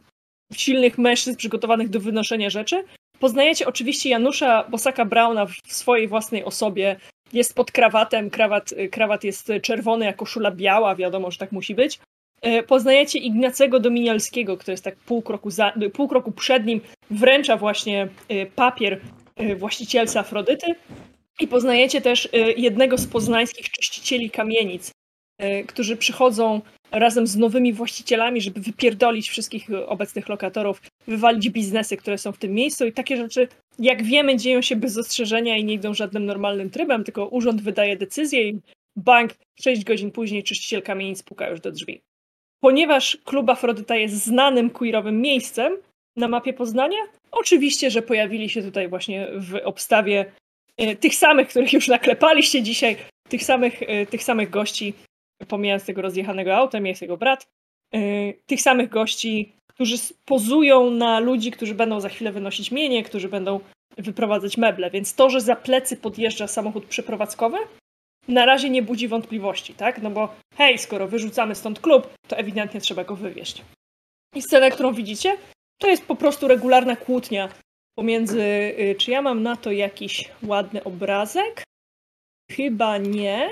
[0.55, 2.85] silnych mężczyzn przygotowanych do wynoszenia rzeczy.
[3.23, 6.97] Poznajecie oczywiście Janusza Bosaka Brauna w swojej własnej osobie.
[7.33, 11.99] Jest pod krawatem, krawat, krawat jest czerwony, a koszula biała, wiadomo, że tak musi być.
[12.41, 17.57] E, Poznajecie Ignacego Dominialskiego, który jest tak pół kroku, za, pół kroku przed nim, wręcza
[17.57, 19.01] właśnie e, papier
[19.37, 20.75] e, właścicielce Afrodyty.
[21.41, 24.91] I poznajecie też jednego z poznańskich czyścicieli kamienic,
[25.67, 26.61] którzy przychodzą
[26.93, 32.53] razem z nowymi właścicielami, żeby wypierdolić wszystkich obecnych lokatorów, wywalić biznesy, które są w tym
[32.53, 33.49] miejscu i takie rzeczy,
[33.79, 37.97] jak wiemy, dzieją się bez zastrzeżenia i nie idą żadnym normalnym trybem, tylko urząd wydaje
[37.97, 38.61] decyzję i
[38.97, 42.01] bank 6 godzin później czyściciel kamienic puka już do drzwi.
[42.61, 45.77] ponieważ klub Afrodyta jest znanym queerowym miejscem
[46.17, 46.99] na mapie Poznania,
[47.31, 50.33] oczywiście, że pojawili się tutaj właśnie w obstawie
[50.77, 52.97] e, tych samych, których już naklepaliście dzisiaj,
[53.29, 54.95] tych samych, e, tych samych gości,
[55.49, 57.47] pomijając tego rozjechanego autem, jest jego brat,
[57.95, 57.99] e,
[58.47, 63.61] tych samych gości, którzy pozują na ludzi, którzy będą za chwilę wynosić mienie, którzy będą
[63.99, 64.91] wyprowadzać meble.
[64.91, 67.59] Więc to, że za plecy podjeżdża samochód przeprowadzkowy,
[68.29, 70.03] na razie nie budzi wątpliwości, tak?
[70.03, 73.63] No bo hej, skoro wyrzucamy stąd klub, to ewidentnie trzeba go wywieźć.
[74.35, 75.37] I scena, którą widzicie,
[75.79, 77.49] to jest po prostu regularna kłótnia
[77.95, 78.41] pomiędzy.
[78.41, 81.65] Y, czy ja mam na to jakiś ładny obrazek?
[82.51, 83.51] Chyba nie.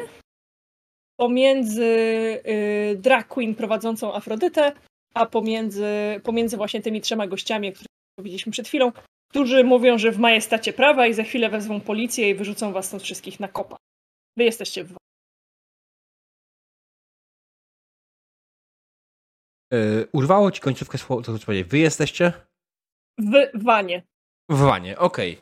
[1.20, 4.72] Pomiędzy y, drag queen prowadzącą Afrodytę,
[5.14, 5.86] a pomiędzy,
[6.22, 7.86] pomiędzy właśnie tymi trzema gościami, o których
[8.18, 8.92] powiedzieliśmy przed chwilą,
[9.30, 13.02] którzy mówią, że w majestacie prawa i za chwilę wezwą policję i wyrzucą was stąd
[13.02, 13.76] wszystkich na kopa.
[14.36, 14.96] Wy jesteście w
[19.72, 21.68] Yy, urwało ci końcówkę słowa, co powiedzieć.
[21.68, 22.32] Wy jesteście?
[23.18, 24.02] W wanie.
[24.48, 25.38] W wanie, okej.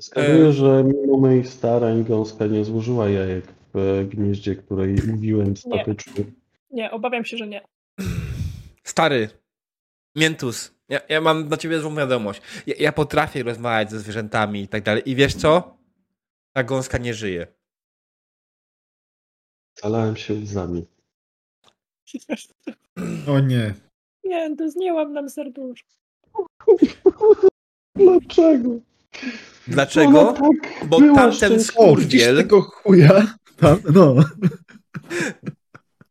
[0.00, 3.61] Wskazuję, E- że mimo moich starań gąska nie złożyła jajek
[4.08, 6.24] gnieździe, której mówiłem statycznie.
[6.70, 7.60] Nie, obawiam się, że nie.
[8.84, 9.28] Stary,
[10.16, 12.42] Miętus, ja, ja mam dla ciebie złą wiadomość.
[12.66, 15.02] Ja, ja potrafię rozmawiać ze zwierzętami i tak dalej.
[15.06, 15.78] I wiesz co?
[16.52, 17.46] Ta gąska nie żyje.
[19.82, 20.86] Zalałem się łzami.
[23.28, 23.74] O nie.
[24.24, 25.90] Nie, to zniełam nam serduszko.
[27.96, 28.70] Dlaczego?
[29.68, 30.20] Dlaczego?
[30.20, 33.34] Ona tak Bo tamten skurwiel, tego chuja?
[33.62, 34.14] Tam, no.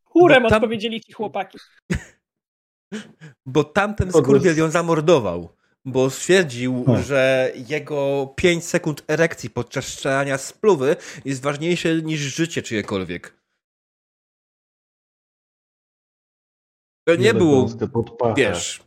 [0.04, 1.58] Chórem tam- odpowiedzieli ci chłopaki.
[3.46, 5.56] bo tamten skurwiel ją zamordował.
[5.86, 6.98] Bo stwierdził, O.
[6.98, 13.42] że jego 5 sekund erekcji podczas strzelania z pluwy jest ważniejsze niż życie czyjekolwiek.
[17.08, 18.84] To nie było, pod pachę wiesz,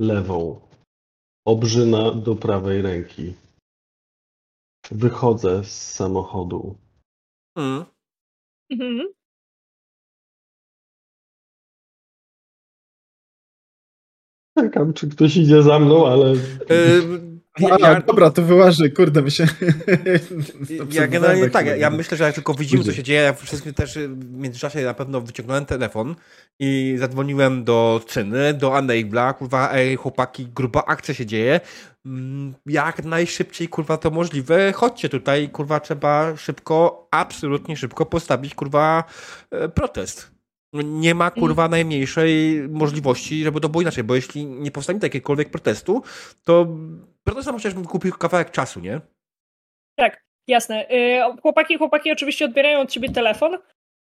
[0.00, 0.68] lewą.
[1.46, 3.34] Obrzyna do prawej ręki.
[4.90, 6.78] Wychodzę z samochodu.
[7.56, 7.84] mm,
[8.70, 9.08] Mhm.
[14.58, 16.34] Czekam, czy ktoś idzie za mną, ale
[17.60, 19.46] Yy, A, ja, dobra, to wyłaży, kurde, my się...
[20.90, 22.16] ja generalnie tak, ja, ja myślę.
[22.16, 25.20] że jak tylko widzimy, co się dzieje, ja wszystkim też y, w międzyczasie na pewno
[25.20, 26.14] wyciągnąłem telefon
[26.58, 31.60] i zadzwoniłem do Cyny, do Enabla, kurwa, ej, chłopaki, gruba akcja się dzieje,
[32.08, 39.04] Mm, jak najszybciej, kurwa, to możliwe, chodźcie tutaj, kurwa, trzeba szybko, absolutnie szybko postawić, kurwa,
[39.50, 40.37] e, protest.
[40.72, 46.02] Nie ma, kurwa, najmniejszej możliwości, żeby to było inaczej, bo jeśli nie powstanie jakiegokolwiek protestu,
[46.44, 46.66] to
[47.24, 49.00] protest nam chociaż kupił kawałek czasu, nie?
[49.96, 50.90] Tak, jasne.
[50.90, 53.58] Y, Chłopaki, chłopaki oczywiście odbierają od ciebie telefon.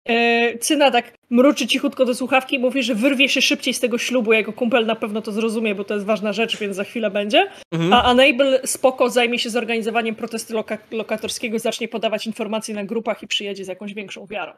[0.09, 3.97] Y, Cyna tak mruczy cichutko do słuchawki i mówi, że wyrwie się szybciej z tego
[3.97, 4.33] ślubu.
[4.33, 7.51] Jego kumpel na pewno to zrozumie, bo to jest ważna rzecz, więc za chwilę będzie.
[7.71, 7.93] Mhm.
[7.93, 13.27] A Enable spoko zajmie się zorganizowaniem protestu loka lokatorskiego, zacznie podawać informacje na grupach i
[13.27, 14.53] przyjedzie z jakąś większą wiarą.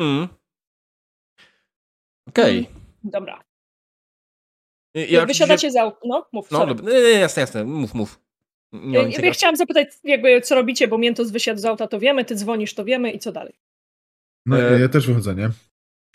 [0.00, 0.28] Mm.
[2.28, 2.68] Okej.
[3.04, 3.42] Dobra.
[4.94, 5.98] Ja Wysiadacie z auta.
[6.04, 6.50] No, mów.
[6.50, 6.98] No, dobra.
[6.98, 7.64] Jasne, jasne.
[7.64, 8.20] Mów, mów.
[8.74, 12.34] Y, ja chciałam zapytać, jakby co robicie, bo Miętos wysiadł z auta, to wiemy, ty
[12.34, 13.54] dzwonisz, to wiemy i co dalej.
[14.46, 15.50] No, E, ja też wychodzę, nie?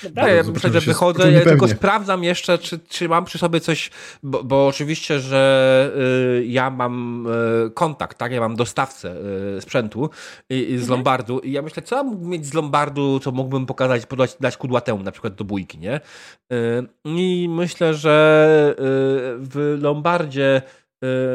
[0.04, 0.24] Dobra?
[0.24, 3.60] Tak, ja myślę, że się wychodzę, ja tylko sprawdzam jeszcze, czy, czy mam przy sobie
[3.60, 3.92] coś,
[4.24, 5.92] bo, bo oczywiście, że
[6.40, 7.28] y, ja mam
[7.68, 8.32] y, kontakt, tak?
[8.32, 9.16] Ja mam dostawcę
[9.58, 10.10] y, sprzętu
[10.50, 10.90] i, i z Mhm.
[10.90, 14.58] Lombardu i ja myślę, co ja mógłbym mieć z Lombardu, co mógłbym pokazać, podać, dać
[14.58, 15.96] kudłatemu na przykład do bójki, nie?
[16.54, 18.84] Y, I myślę, że y,
[19.40, 20.62] w Lombardzie,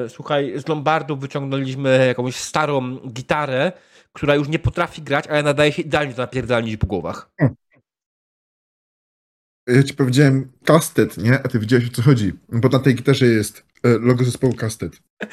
[0.06, 3.72] y, słuchaj, z Lombardu wyciągnęliśmy jakąś starą gitarę,
[4.12, 7.30] która już nie potrafi grać, ale nadaje się idealnie do napierdalnić po głowach.
[9.68, 11.34] Ja ci powiedziałem kastet, nie?
[11.34, 12.32] A ty wiedziałeś o co chodzi.
[12.48, 14.92] Bo na tej gitarze jest e, logo zespołu kastet.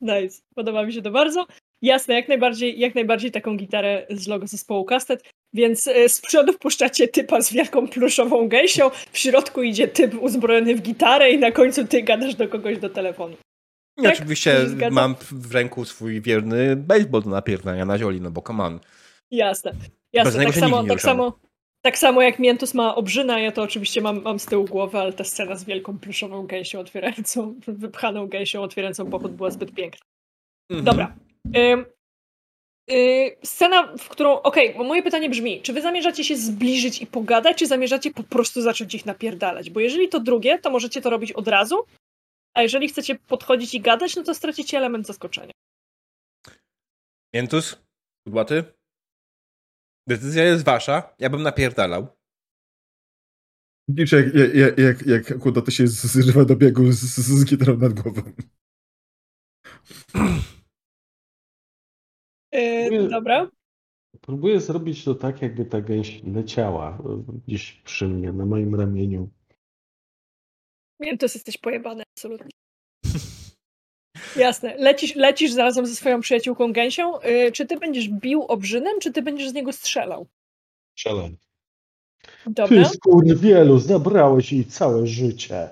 [0.00, 0.42] Nice.
[0.54, 1.46] Podoba mi się to bardzo.
[1.82, 5.30] Jasne, jak najbardziej, jak najbardziej taką gitarę z logo zespołu Castet.
[5.54, 10.74] Więc e, z przodu wpuszczacie typa z wielką pluszową gęsią, w środku idzie typ uzbrojony
[10.74, 13.36] w gitarę i na końcu ty gadasz do kogoś do telefonu.
[14.02, 18.64] Tak, oczywiście mam w ręku swój wierny baseball do napierdania na zioli, no bo come
[18.64, 18.80] on.
[19.30, 19.72] Jasne.
[20.14, 21.38] Bez Jasne, niego tak się samo, tak samo,
[21.82, 25.12] tak samo jak Miętus ma obrzyna, ja to oczywiście mam, mam z tyłu głowy, ale
[25.12, 30.06] ta scena z wielką pluszową gęsią otwierającą, wypchaną gęsią otwierającą pochód była zbyt piękna.
[30.70, 30.84] Mhm.
[30.84, 31.16] Dobra.
[31.56, 31.86] Ym,
[32.90, 34.32] y, scena, w którą.
[34.42, 38.22] Okej, bo moje pytanie brzmi: czy wy zamierzacie się zbliżyć i pogadać, czy zamierzacie po
[38.22, 39.70] prostu zacząć ich napierdalać?
[39.70, 41.76] Bo jeżeli to drugie, to możecie to robić od razu,
[42.54, 45.52] a jeżeli chcecie podchodzić i gadać, no to stracicie element zaskoczenia.
[47.34, 47.82] Miętus?
[48.26, 48.64] Kudłaty?
[50.06, 51.14] Decyzja jest wasza.
[51.18, 52.06] Ja bym napierdalał.
[53.88, 57.76] Widzisz, jak, jak, jak, jak, kuda to się zrywa do biegu z, z, z gitarą
[57.76, 58.22] nad głową.
[62.52, 63.50] Yy, dobra.
[64.20, 66.98] Próbuję zrobić to tak, jakby ta gęś leciała
[67.46, 69.30] gdzieś przy mnie, na moim ramieniu.
[71.00, 72.50] Wiem, to jesteś pojebany, absolutnie.
[74.36, 74.76] Jasne.
[74.78, 77.20] Lecisz, lecisz razem ze swoją przyjaciółką gęsią.
[77.20, 80.26] Yy, czy ty będziesz bił obrzynem, czy ty będziesz z niego strzelał?
[80.92, 81.36] Strzelam.
[82.46, 82.84] Dobra.
[82.84, 85.68] Ty skurwielu, zabrałeś jej całe życie.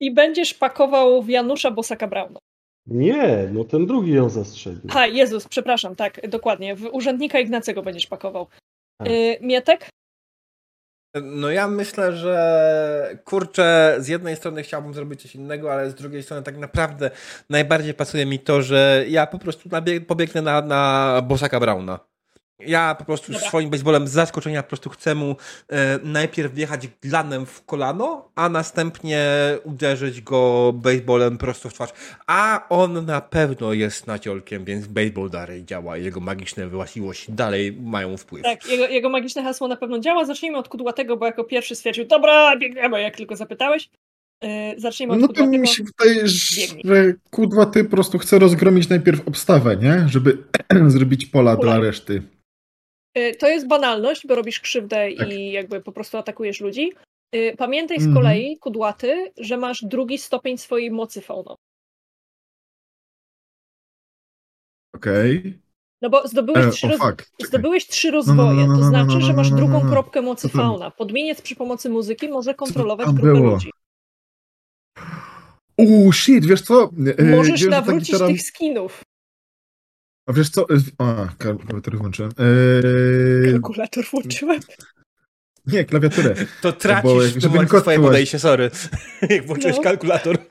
[0.00, 2.38] I będziesz pakował w Janusza Bosaka Brauna.
[2.86, 4.80] Nie, no ten drugi ją zastrzelił.
[4.90, 6.76] Ha, Jezus, przepraszam, tak, dokładnie.
[6.76, 8.46] W urzędnika Ignacego będziesz pakował.
[8.98, 9.08] Tak.
[9.08, 9.88] Yy, Mietek?
[11.14, 16.22] No ja myślę, że kurczę, z jednej strony chciałbym zrobić coś innego, ale z drugiej
[16.22, 17.10] strony tak naprawdę
[17.50, 19.68] najbardziej pasuje mi to, że ja po prostu
[20.06, 22.11] pobiegnę na, na Bosaka Brauna.
[22.66, 23.48] Ja po prostu Dobra.
[23.48, 25.36] swoim baseballem z zaskoczenia po prostu chcę mu
[25.68, 29.26] e, najpierw wjechać glanem w kolano, a następnie
[29.64, 31.90] uderzyć go baseballem prosto w twarz.
[32.26, 37.72] A on na pewno jest naciolkiem, więc baseball dalej działa i jego magiczne właściwości dalej
[37.82, 38.42] mają wpływ.
[38.42, 40.24] Tak, jego, jego magiczne hasło na pewno działa.
[40.24, 43.88] Zacznijmy od kudłatego, bo jako pierwszy stwierdził, dobra, biegniemy, jak tylko zapytałeś.
[44.42, 46.82] Yy, zacznijmy od No to mi się wydaje, że, Biegnij.
[46.84, 50.08] że kudwa ty po prostu chce rozgromić najpierw obstawę, nie?
[50.08, 50.38] Żeby
[50.86, 51.72] zrobić pola Pola.
[51.72, 52.22] dla reszty.
[53.18, 55.32] Y, To jest banalność, bo robisz krzywdę Tak.
[55.32, 56.92] i jakby po prostu atakujesz ludzi.
[57.34, 58.14] Y, Pamiętaj z Mhm.
[58.14, 61.56] kolei, kudłaty, że masz drugi stopień swojej mocy faunowej.
[64.94, 65.58] Okej.
[66.02, 67.00] No bo zdobyłeś, E, trzy, roz...
[67.44, 69.84] zdobyłeś trzy no, rozwoje, no, to no, znaczy, no, że no, masz no, drugą no,
[69.84, 69.90] no.
[69.90, 70.90] kropkę mocy fauna.
[70.90, 73.50] Podmieniec przy pomocy muzyki może kontrolować grupę było?
[73.50, 73.70] ludzi.
[75.78, 76.90] Uuu, shit, wiesz co?
[77.18, 79.02] E, Możesz wiesz, że ta nawrócić tych skinów.
[80.26, 80.66] A wiesz co?
[80.98, 82.32] A, klawiaturę włączyłem.
[82.38, 84.60] Eee, Kalkulator włączyłem.
[85.66, 86.34] nie, klawiaturę.
[86.34, 87.98] To bo tracisz jak- w żeby nie kosztować.
[88.00, 88.70] podejście, sorry.
[89.30, 89.82] Jak włączyłeś No.
[89.82, 90.38] kalkulator.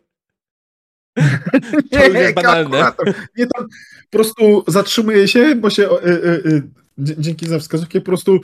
[1.91, 2.79] To już jest banalne.
[2.79, 3.13] kalkulator.
[3.37, 3.67] Nie tam,
[4.09, 6.61] po prostu zatrzymuję się, bo się e, e, e,
[6.97, 8.39] dzie- dzięki za wskazówkę po prostu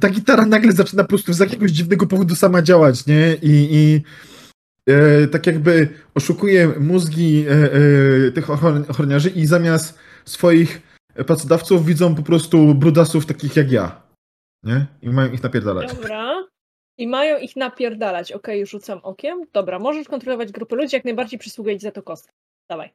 [0.00, 3.34] ta gitara nagle zaczyna po prostu z jakiegoś dziwnego powodu sama działać, nie?
[3.42, 4.02] I, i
[4.92, 7.52] e, tak jakby oszukuje mózgi e,
[8.26, 10.82] e, tych ochron- ochroniarzy i zamiast swoich
[11.26, 14.02] pracodawców widzą po prostu brudasów takich jak ja.
[14.62, 14.86] Nie?
[15.02, 15.94] I mają ich napierdalać.
[15.94, 16.46] Dobra.
[16.98, 18.32] I mają ich napierdalać.
[18.32, 19.46] Okej, rzucam okiem.
[19.52, 22.32] Dobra, możesz kontrolować grupę ludzi, jak najbardziej przysługuje ci za to kostka.
[22.70, 22.90] Dawaj.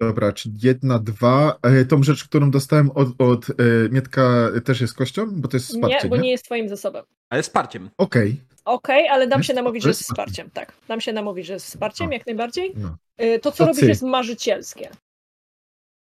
[0.00, 1.58] Dobra, czyli jedna, dwa.
[1.62, 3.54] E, tą rzecz, którą dostałem od, od e,
[3.90, 5.26] Mietka też jest kością?
[5.30, 6.22] Bo to jest wsparcie, nie, bo nie?
[6.22, 7.04] nie jest twoim zasobem.
[7.30, 7.90] Ale wsparciem.
[7.98, 8.40] Okej.
[8.64, 10.50] Okej, ale dam Jest się namówić, że jest wsparciem.
[10.50, 12.12] Tak, dam się namówić, że jest wsparciem, No.
[12.12, 12.72] jak najbardziej.
[12.76, 12.96] No.
[13.24, 13.88] Y, To, co To robisz, cyk.
[13.88, 14.90] jest marzycielskie.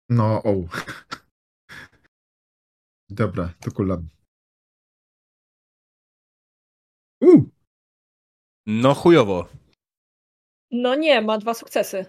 [0.09, 0.53] No, o.
[3.09, 4.09] Dobra, to kulam.
[7.21, 7.43] Uh,
[8.67, 9.47] No chujowo.
[10.71, 12.05] No nie, ma dwa sukcesy.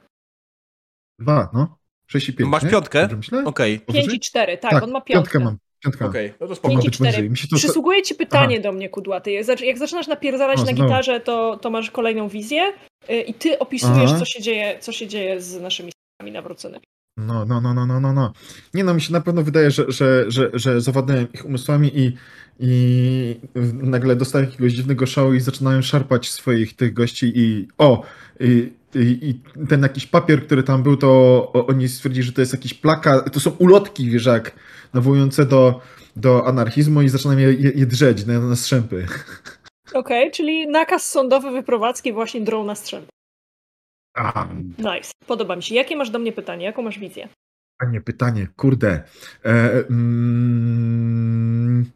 [1.19, 1.79] dwa, no.
[2.11, 2.71] Sześć i pięć, Masz nie?
[2.71, 3.09] piątkę?
[3.45, 4.17] Okej, Pięć Powyżej?
[4.17, 5.33] i cztery, tak, Tak, on ma piątkę.
[5.33, 5.59] Piątkę mam.
[5.85, 6.11] Piątkę mam.
[6.11, 6.29] okej.
[6.31, 6.75] No to Pięć spoko.
[6.75, 7.31] i być.
[7.31, 8.63] Mi się to- Przysługuje ci pytanie Aha.
[8.63, 9.31] do mnie, kudłaty.
[9.33, 12.73] Jak zac- Jak zaczynasz napierdalać O, na gitarze, to, to masz kolejną wizję
[13.11, 14.19] y, i ty opisujesz, Aha.
[14.19, 16.85] co się, dzieje, co się dzieje z naszymi stanami nawróconymi.
[17.19, 18.33] No, no, no, no, no, no, no.
[18.75, 22.13] Nie no, mi się na pewno wydaje, że, że, że, że zawładnąłem ich umysłami i,
[22.61, 23.41] i
[23.73, 28.03] nagle dostają jakiegoś dziwnego szału i zaczynają szarpać swoich tych gości i o,
[28.41, 32.53] i, i, i ten jakiś papier, który tam był, to oni stwierdzili, że to jest
[32.53, 34.53] jakiś plakat, to są ulotki, wiesz jak,
[34.95, 35.81] nawołujące do,
[36.17, 39.07] do anarchizmu i zaczynają je, je, je drzeć na, na strzępy.
[39.95, 43.07] Okej, czyli nakaz sądowy wyprowadzki właśnie drą na strzęp.
[44.15, 45.75] A, Nice, podoba mi się.
[45.75, 46.65] Jakie masz do mnie pytanie?
[46.65, 47.29] Jaką masz wizję?
[47.81, 49.03] Panie, pytanie, kurde.
[49.45, 51.91] E, mm,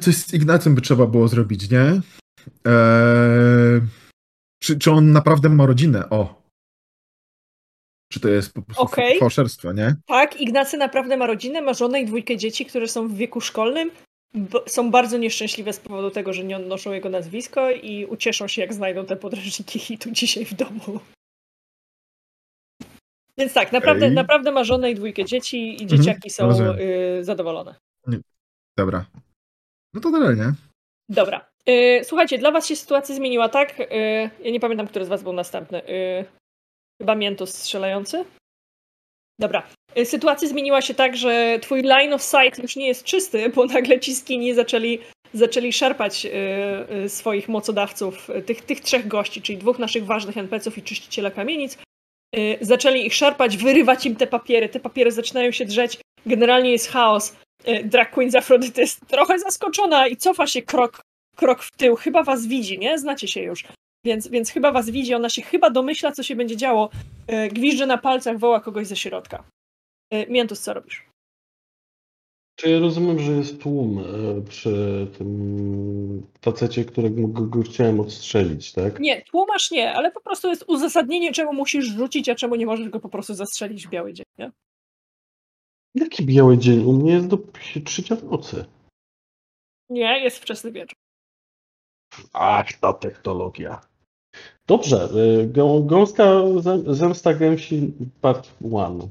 [0.00, 2.00] coś z Ignacym by trzeba było zrobić, nie?
[2.66, 3.80] E,
[4.62, 6.10] czy, czy on naprawdę ma rodzinę?
[6.10, 6.42] O.
[8.12, 9.18] Czy to jest po prostu Okej.
[9.18, 9.96] fałszerstwo, nie?
[10.06, 13.90] Tak, Ignacy naprawdę ma rodzinę, ma żonę i dwójkę dzieci, które są w wieku szkolnym.
[14.66, 18.74] Są bardzo nieszczęśliwe z powodu tego, że nie noszą jego nazwisko i ucieszą się, jak
[18.74, 21.00] znajdą te podręczniki hitu dzisiaj w domu.
[23.38, 26.76] Więc tak, naprawdę, naprawdę ma żonę i dwójkę dzieci i Mhm, dzieciaki są rozumiem.
[26.80, 27.74] y, zadowolone.
[28.78, 29.04] Dobra.
[29.94, 30.52] No to dalej, nie?
[31.08, 31.48] Dobra.
[31.68, 33.80] Y, słuchajcie, dla was się sytuacja zmieniła tak.
[33.80, 33.84] Y,
[34.44, 35.88] ja nie pamiętam, który z was był następny.
[35.88, 36.24] Y,
[37.00, 38.24] chyba Miętus strzelający?
[39.38, 39.62] Dobra.
[39.98, 43.66] Y, sytuacja zmieniła się tak, że twój line of sight już nie jest czysty, bo
[43.76, 44.98] nagle ci skini zaczęli,
[45.34, 46.30] zaczęli szarpać y,
[47.04, 51.78] y, swoich mocodawców, tych, tych trzech gości, czyli dwóch naszych ważnych NPC-ów i czyściciela kamienic.
[52.60, 54.68] zaczęli ich szarpać, wyrywać im te papiery.
[54.68, 55.98] Te papiery zaczynają się drzeć.
[56.26, 57.36] Generalnie jest chaos.
[57.84, 61.00] Drag Queen z Afrodyty jest trochę zaskoczona i cofa się krok,
[61.36, 61.96] krok w tył.
[61.96, 62.98] Chyba was widzi, nie?
[62.98, 63.64] Znacie się już.
[64.04, 66.90] Więc, więc chyba was widzi, ona się chyba domyśla, co się będzie działo.
[67.32, 69.44] Y, gwizdże na palcach, woła kogoś ze środka.
[70.14, 71.12] Y, Mientus, co robisz?
[72.56, 79.00] Czy ja rozumiem, że jest tłum e, przy tym facecie, którego go, chciałem odstrzelić, tak?
[79.00, 82.88] Nie, tłumacz nie, ale po prostu jest uzasadnienie, czemu musisz rzucić, a czemu nie możesz
[82.88, 84.50] go po prostu zastrzelić w biały dzień, nie?
[85.94, 86.84] Jaki biały dzień?
[86.84, 87.38] U mnie jest do
[87.84, 88.64] trzecia w nocy.
[89.90, 90.96] Nie, jest wczesny wieczór.
[92.32, 93.91] Ach, ta technologia.
[94.66, 95.08] Dobrze,
[95.42, 96.24] y, gą- gąska
[96.60, 99.08] zem- zemsta gęsi part one.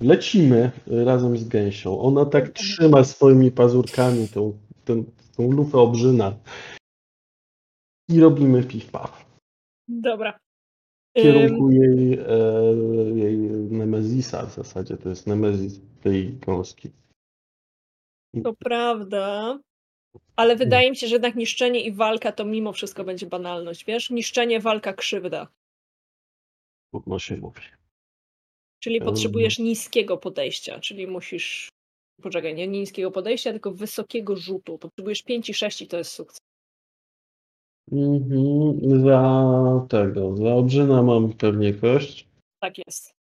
[0.00, 2.00] Lecimy razem z gęsią.
[2.00, 5.04] Ona tak trzyma swoimi pazurkami tą, tą,
[5.36, 6.36] tą lufę obrzyna.
[8.08, 9.24] I robimy piw-paw.
[9.88, 10.38] Dobra.
[11.16, 12.26] W kierunku jej, e,
[13.14, 13.36] jej
[13.70, 14.96] Nemezisa w zasadzie.
[14.96, 16.90] To jest Nemezis tej gąski.
[18.44, 19.58] To prawda.
[20.36, 24.10] Ale wydaje mi się, że jednak niszczenie i walka to mimo wszystko będzie banalność, wiesz?
[24.10, 25.48] Niszczenie, walka, krzywda.
[26.90, 27.60] Trudno się mówi.
[28.80, 31.68] Czyli potrzebujesz niskiego podejścia, czyli musisz.
[32.22, 34.78] Poczekaj, nie niskiego podejścia, tylko wysokiego rzutu.
[34.78, 36.38] Potrzebujesz 5 i 6 i to jest sukces.
[37.92, 42.28] Mhm, za tego, za obrzyna mam pewnie kość.
[42.60, 43.14] Tak jest.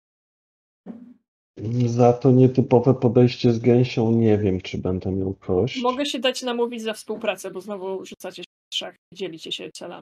[1.85, 5.81] Za to nietypowe podejście z gęsią nie wiem, czy będę miał kość.
[5.81, 10.01] Mogę się dać namówić za współpracę, bo znowu rzucacie się w trzech, dzielicie się celami.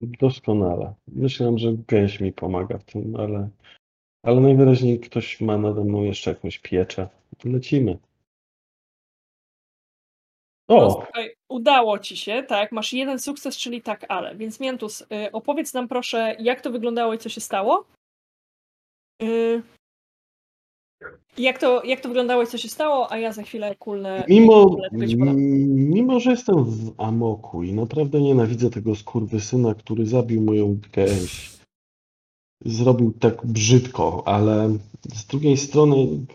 [0.00, 0.94] Doskonale.
[1.08, 3.48] Myślałem, że gęś mi pomaga w tym, ale,
[4.24, 7.08] ale najwyraźniej ktoś ma nade mną jeszcze jakąś pieczę.
[7.44, 7.98] Lecimy.
[10.68, 10.90] No, O!
[10.90, 12.72] słuchaj, udało ci się, tak?
[12.72, 14.36] Masz jeden sukces, czyli tak, ale.
[14.36, 17.84] Więc Mientus, y, opowiedz nam proszę, jak to wyglądało i co się stało.
[19.22, 19.62] Y,
[21.38, 24.24] jak, to, jak to wyglądało i co się stało, a ja za chwilę kulnę.
[24.28, 30.78] Mimo, kulnę mimo, że jestem w amoku i naprawdę nienawidzę tego skurwysyna, który zabił moją
[30.92, 31.56] gęś.
[32.64, 34.78] Zrobił tak brzydko, ale
[35.14, 36.26] z drugiej strony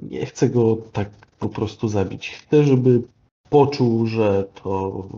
[0.00, 2.30] nie chcę go tak po prostu zabić.
[2.30, 3.02] Chcę, żeby
[3.50, 5.08] poczuł, że to.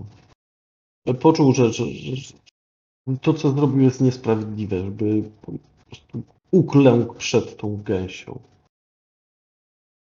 [1.20, 2.22] Poczuł, że, że, że
[3.22, 5.52] to, co zrobił, jest niesprawiedliwe, żeby po
[5.86, 8.40] prostu uklękł przed tą gęsią.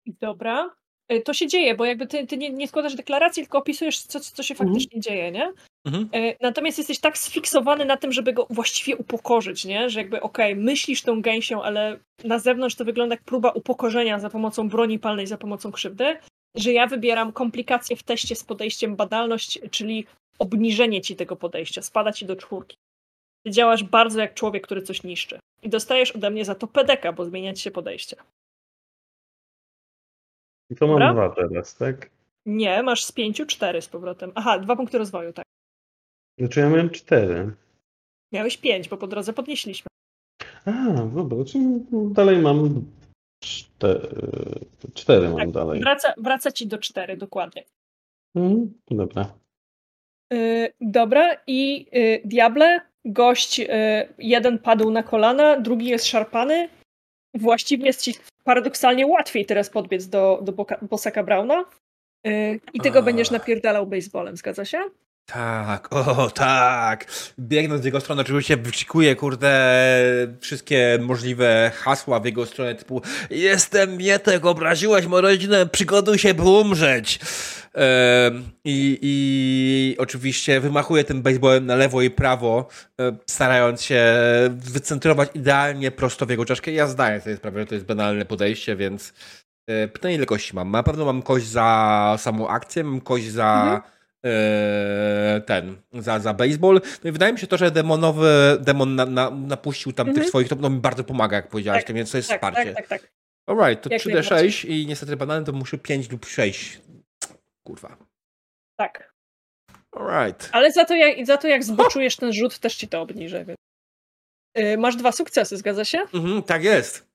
[0.05, 0.75] Dobra.
[1.11, 4.19] Y, To się dzieje, bo jakby ty, ty nie, nie składasz deklaracji, tylko opisujesz, co,
[4.19, 4.69] co się Mhm.
[4.69, 5.53] faktycznie dzieje, nie?
[5.85, 6.09] Mhm.
[6.15, 9.89] Y, Natomiast jesteś tak sfiksowany na tym, żeby go właściwie upokorzyć, nie?
[9.89, 14.29] Że jakby okej, myślisz tą gęsią, ale na zewnątrz to wygląda jak próba upokorzenia za
[14.29, 16.17] pomocą broni palnej, za pomocą krzywdy,
[16.55, 20.05] że ja wybieram komplikacje w teście z podejściem badalność, czyli
[20.39, 22.77] obniżenie ci tego podejścia, spada ci do czwórki.
[23.45, 25.39] Ty działasz bardzo jak człowiek, który coś niszczy.
[25.61, 28.15] I dostajesz ode mnie za to pedeka, bo zmienia ci się podejście.
[30.69, 31.13] I to mam Dobra.
[31.13, 32.09] dwa teraz, tak?
[32.45, 34.31] Nie, masz z pięciu cztery z powrotem.
[34.35, 35.45] Aha, dwa punkty rozwoju, tak.
[36.39, 37.51] Znaczy ja miałem cztery.
[38.33, 39.87] Miałeś pięć, bo po drodze podnieśliśmy.
[40.65, 42.85] A, dobra, czyli dalej mam
[43.43, 44.09] cztery,
[44.93, 45.79] cztery mam Tak, dalej.
[45.81, 47.63] Wraca, wraca ci do cztery, dokładnie.
[48.35, 49.33] Mhm, dobra.
[50.31, 53.67] Yy, dobra, i yy, Diable, gość yy,
[54.17, 56.69] jeden padł na kolana, drugi jest szarpany.
[57.33, 58.13] Właściwie jest ci
[58.43, 61.65] paradoksalnie łatwiej teraz podbiec do, do Bosaka Brauna.
[62.23, 63.05] Yy, I ty go Ach.
[63.05, 64.79] będziesz napierdalał baseballem, zgadza się?
[65.25, 67.05] Tak, o tak.
[67.39, 69.51] Biegnąc w jego stronę, oczywiście wykrzykuję, kurde,
[70.39, 76.43] wszystkie możliwe hasła w jego stronę, typu jestem Mietek, obraziłaś moją rodzinę, przygotuj się, by
[76.43, 77.19] umrzeć.
[78.65, 82.67] I, I oczywiście wymachuję tym baseballem na lewo i prawo,
[83.27, 84.03] starając się
[84.49, 86.71] wycentrować idealnie prosto w jego czaszkę.
[86.71, 89.13] Ja zdaję sobie sprawę, że to jest banalne podejście, więc
[89.67, 90.71] e, pytanie ile kości mam?
[90.71, 94.00] Na pewno mam kość za samą akcję, mam kość za Mhm.
[94.25, 96.81] E, ten, za, za baseball.
[97.03, 100.29] No i wydaje mi się to, że demonowy, demon na, na, napuścił tam tych Mhm.
[100.29, 102.73] swoich, to no, mi bardzo pomaga, jak powiedziałeś, Tak, więc to jest Tak, wsparcie.
[102.73, 103.11] tak, tak, tak.
[103.47, 106.81] Alright, to Jak 3D6 i niestety banalny to muszę 5 lub 6.
[107.67, 107.97] Kurwa.
[108.79, 109.11] tak.
[109.95, 110.49] Alright.
[110.51, 113.45] Ale za to, jak, za to jak zboczujesz ten rzut, też ci to obniżę.
[113.45, 113.57] Więc.
[114.57, 115.97] Yy, masz dwa sukcesy, zgadza się?
[116.13, 117.07] Mhm, tak jest.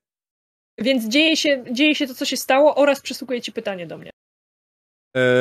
[0.78, 4.10] Więc dzieje się, dzieje się to, co się stało, oraz przysługuje ci pytanie do mnie.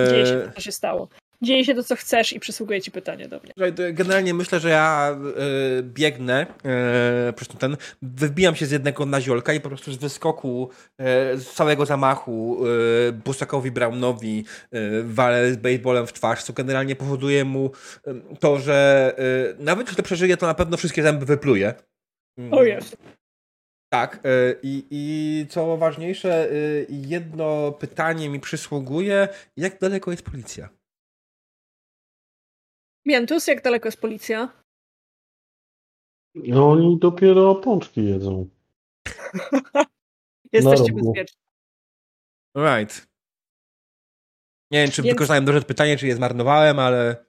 [0.09, 1.07] Dzieje się Eee, to, co się stało.
[1.45, 3.71] Dzieje się to, co chcesz i przysługuje ci pytanie do mnie.
[3.93, 5.17] Generalnie myślę, że ja
[5.79, 9.97] e, biegnę e, przez ten, wybijam się z jednego na ziolka i po prostu z
[9.97, 12.65] wyskoku, e, z całego zamachu
[13.07, 17.71] e, Busakowi Brownowi e, walę z baseballem w twarz, co generalnie powoduje mu
[18.07, 19.13] e, to, że
[19.59, 21.73] e, nawet jeśli to przeżyje, to na pewno wszystkie zęby wypluje.
[22.51, 22.97] O jest.
[23.95, 29.27] Tak, y, i, i co ważniejsze, y, jedno pytanie mi przysługuje.
[29.57, 30.69] Jak daleko jest policja?
[33.05, 34.49] Miętus, jak daleko jest policja?
[36.35, 38.49] No oni dopiero pączki jedzą.
[40.53, 40.95] Jesteście rogu.
[41.13, 41.37] bezpieczni.
[42.57, 43.07] Right.
[44.71, 47.25] Nie wiem, czy Więc- wykorzystałem dobrze pytanie, czy je zmarnowałem, ale...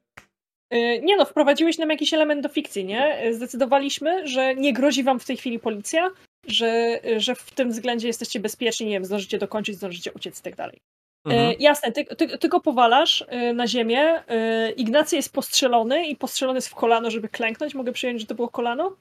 [0.75, 3.27] Y, Nie no, wprowadziłeś nam jakiś element do fikcji, nie?
[3.27, 6.11] Y, Zdecydowaliśmy, że nie grozi wam w tej chwili policja,
[6.47, 10.43] że, y, że w tym względzie jesteście bezpieczni, nie wiem, zdążycie dokończyć, zdążycie uciec i
[10.43, 10.81] tak dalej.
[11.27, 11.51] Mhm.
[11.51, 14.23] E, jasne, ty, ty, ty go powalasz e, na ziemię.
[14.29, 17.75] E, Ignacy jest postrzelony i postrzelony jest w kolano, żeby klęknąć.
[17.75, 18.97] Mogę przyjąć, że to było kolano?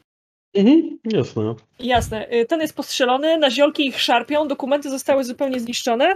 [0.54, 1.56] Mhm, jasne.
[1.80, 2.28] Jasne.
[2.48, 6.16] Ten jest postrzelony, naziolki ich szarpią, dokumenty zostały zupełnie zniszczone.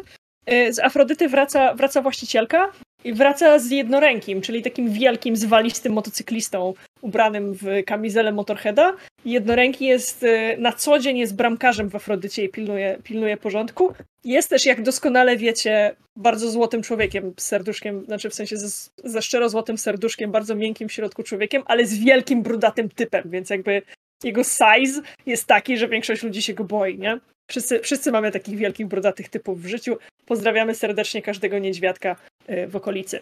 [0.70, 2.72] Z Afrodyty wraca, wraca właścicielka
[3.03, 8.95] i wraca z jednorękim, czyli takim wielkim, zwalistym motocyklistą ubranym w kamizelę Motorheada.
[9.26, 13.94] Jednoręki jest e, na co dzień jest bramkarzem w Afrodycie i pilnuje, pilnuje porządku.
[14.24, 19.22] Jest też, jak doskonale wiecie, bardzo złotym człowiekiem z serduszkiem, znaczy w sensie ze, ze
[19.22, 23.82] szczero złotym serduszkiem, bardzo miękkim w środku człowiekiem, ale z wielkim, brudatym typem, więc jakby
[24.24, 27.19] jego size jest taki, że większość ludzi się go boi, nie?
[27.50, 29.98] Wszyscy, wszyscy mamy takich wielkich, brudatych typów w życiu.
[30.33, 32.16] Pozdrawiamy serdecznie każdego niedźwiadka
[32.49, 33.19] y, w okolicy.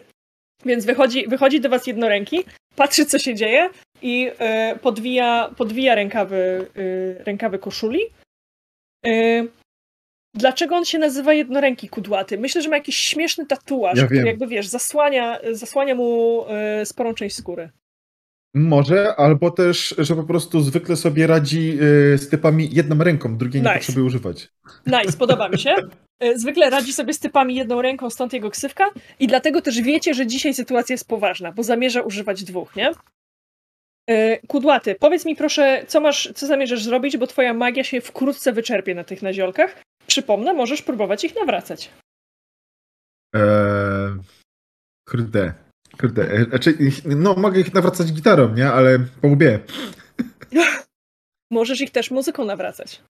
[0.64, 2.44] Więc wychodzi, wychodzi do was jednoręki,
[2.76, 3.70] patrzy co się dzieje
[4.02, 4.30] i
[4.74, 8.00] y, podwija, podwija rękawy, y, rękawy koszuli.
[10.34, 12.38] Dlaczego on się nazywa jednoręki kudłaty?
[12.38, 14.26] Myślę, że ma jakiś śmieszny tatuaż, Ja który wiem.
[14.26, 16.44] jakby wiesz, zasłania, zasłania mu
[16.84, 17.70] sporą część skóry.
[18.54, 21.78] Może, albo też, że po prostu zwykle sobie radzi
[22.14, 23.78] y, z typami jedną ręką, drugiej nie Nice.
[23.78, 24.48] potrzebuje używać.
[24.86, 25.74] Nice, podoba mi się.
[26.20, 28.84] E, Zwykle radzi sobie z typami jedną ręką, stąd jego ksywka.
[29.20, 32.92] I dlatego też wiecie, że dzisiaj sytuacja jest poważna, bo zamierza używać dwóch, nie?
[34.10, 38.52] E, Kudłaty, powiedz mi proszę, co masz, co zamierzasz zrobić, bo twoja magia się wkrótce
[38.52, 39.82] wyczerpie na tych naziolkach.
[40.06, 41.90] Przypomnę, możesz próbować ich nawracać.
[43.34, 44.16] Eee,
[45.08, 45.52] kurde,
[46.00, 46.32] kurde.
[46.32, 48.66] e, Znaczy, no mogę ich nawracać gitarą, nie?
[48.72, 49.58] Ale po łbie.
[51.50, 53.02] Możesz ich też muzyką nawracać.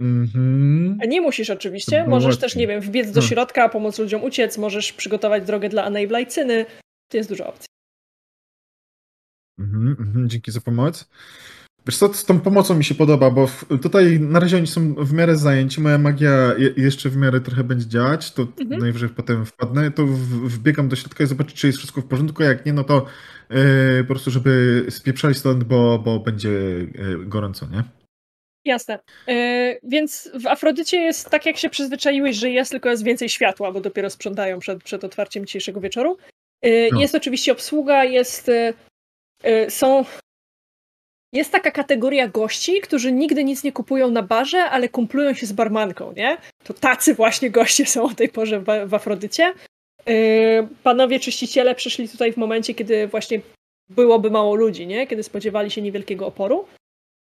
[0.00, 0.98] Mhm.
[1.02, 3.28] A nie musisz oczywiście, możesz też, nie wiem, wbiec do Hmm.
[3.28, 6.66] środka, pomóc ludziom uciec, możesz przygotować drogę dla Anejblajcyny.
[7.10, 7.66] To jest dużo opcji.
[9.58, 11.08] Mhm, mhm, dzięki za pomoc.
[11.86, 14.94] Wiesz co, z tą pomocą mi się podoba, bo w, tutaj na razie oni są
[14.94, 18.80] w miarę zajęci, moja magia je, jeszcze w miarę trochę będzie działać, to Mhm.
[18.80, 22.42] najwyżej potem wpadnę, to w, wbiegam do środka i zobaczę, czy jest wszystko w porządku,
[22.42, 23.06] jak nie, no to
[23.50, 26.86] e, po prostu, żeby spieprzali stąd, bo, bo będzie e,
[27.26, 27.82] gorąco, nie?
[28.64, 28.98] Jasne.
[29.28, 33.72] E, więc w Afrodycie jest tak, jak się przyzwyczaiłeś, że jest, tylko jest więcej światła,
[33.72, 36.16] bo dopiero sprzątają przed, przed otwarciem dzisiejszego wieczoru.
[36.92, 37.00] No.
[37.00, 38.50] Jest oczywiście obsługa, jest.
[39.68, 40.04] Są.
[41.32, 45.52] Jest taka kategoria gości, którzy nigdy nic nie kupują na barze, ale kumplują się z
[45.52, 46.36] barmanką, nie?
[46.64, 49.52] To tacy właśnie goście są o tej porze w, w Afrodycie.
[50.08, 50.14] E,
[50.82, 53.40] Panowie czyściciele przyszli tutaj w momencie, kiedy właśnie
[53.90, 55.06] byłoby mało ludzi, nie?
[55.06, 56.66] Kiedy spodziewali się niewielkiego oporu.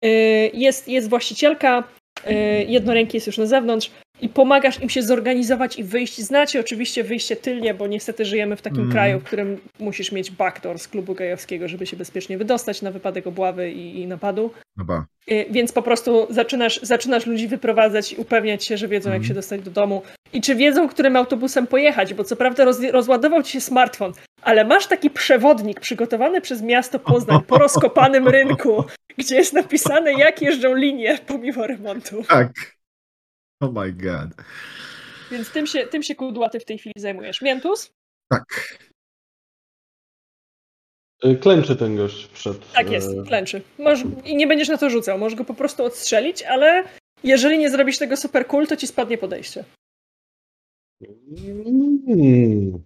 [0.04, 1.84] Y, Jest, jest właścicielka,
[2.30, 3.90] y, jednoręki jest już na zewnątrz
[4.22, 6.18] i pomagasz im się zorganizować i wyjść.
[6.20, 8.92] Znacie oczywiście wyjście tylnie, bo niestety żyjemy w takim Mhm.
[8.92, 13.26] kraju, w którym musisz mieć backdoor z klubu gejowskiego, żeby się bezpiecznie wydostać na wypadek
[13.26, 14.50] obławy i, i napadu.
[14.76, 15.04] No ba.
[15.30, 19.28] Y, Więc po prostu zaczynasz, zaczynasz ludzi wyprowadzać i upewniać się, że wiedzą, jak Mhm.
[19.28, 23.42] się dostać do domu i czy wiedzą, którym autobusem pojechać, bo co prawda roz, rozładował
[23.42, 28.84] ci się smartfon, ale masz taki przewodnik przygotowany przez miasto Poznań po rozkopanym rynku,
[29.18, 32.22] gdzie jest napisane, jak jeżdżą linie pomimo remontu.
[32.28, 32.48] Tak.
[33.60, 34.30] Oh my god.
[35.30, 37.42] Więc tym się, tym się kudłaty w tej chwili zajmujesz.
[37.42, 37.92] Miętus?
[38.28, 38.78] Tak.
[41.24, 42.72] Y, Klęczy ten gość przed.
[42.72, 43.62] Tak jest, e, klęczy.
[43.78, 46.84] Możesz, I nie będziesz na to rzucał, możesz go po prostu odstrzelić, ale
[47.24, 49.64] jeżeli nie zrobisz tego super cool, to ci spadnie podejście.
[52.06, 52.82] Mm.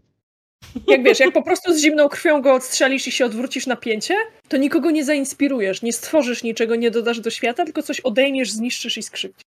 [0.88, 4.14] Jak wiesz, jak po prostu z zimną krwią go odstrzelisz i się odwrócisz na pięcie,
[4.48, 8.98] to nikogo nie zainspirujesz, nie stworzysz niczego, nie dodasz do świata, tylko coś odejmiesz, zniszczysz
[8.98, 9.44] i skrzywdzisz.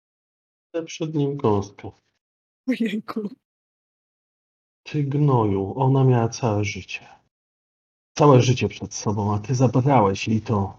[0.82, 1.90] Przed nim gąskę.
[2.68, 3.28] Ojejku.
[4.82, 7.06] Ty gnoju, ona miała całe życie.
[8.18, 10.76] Całe życie przed sobą, a ty zabrałeś jej to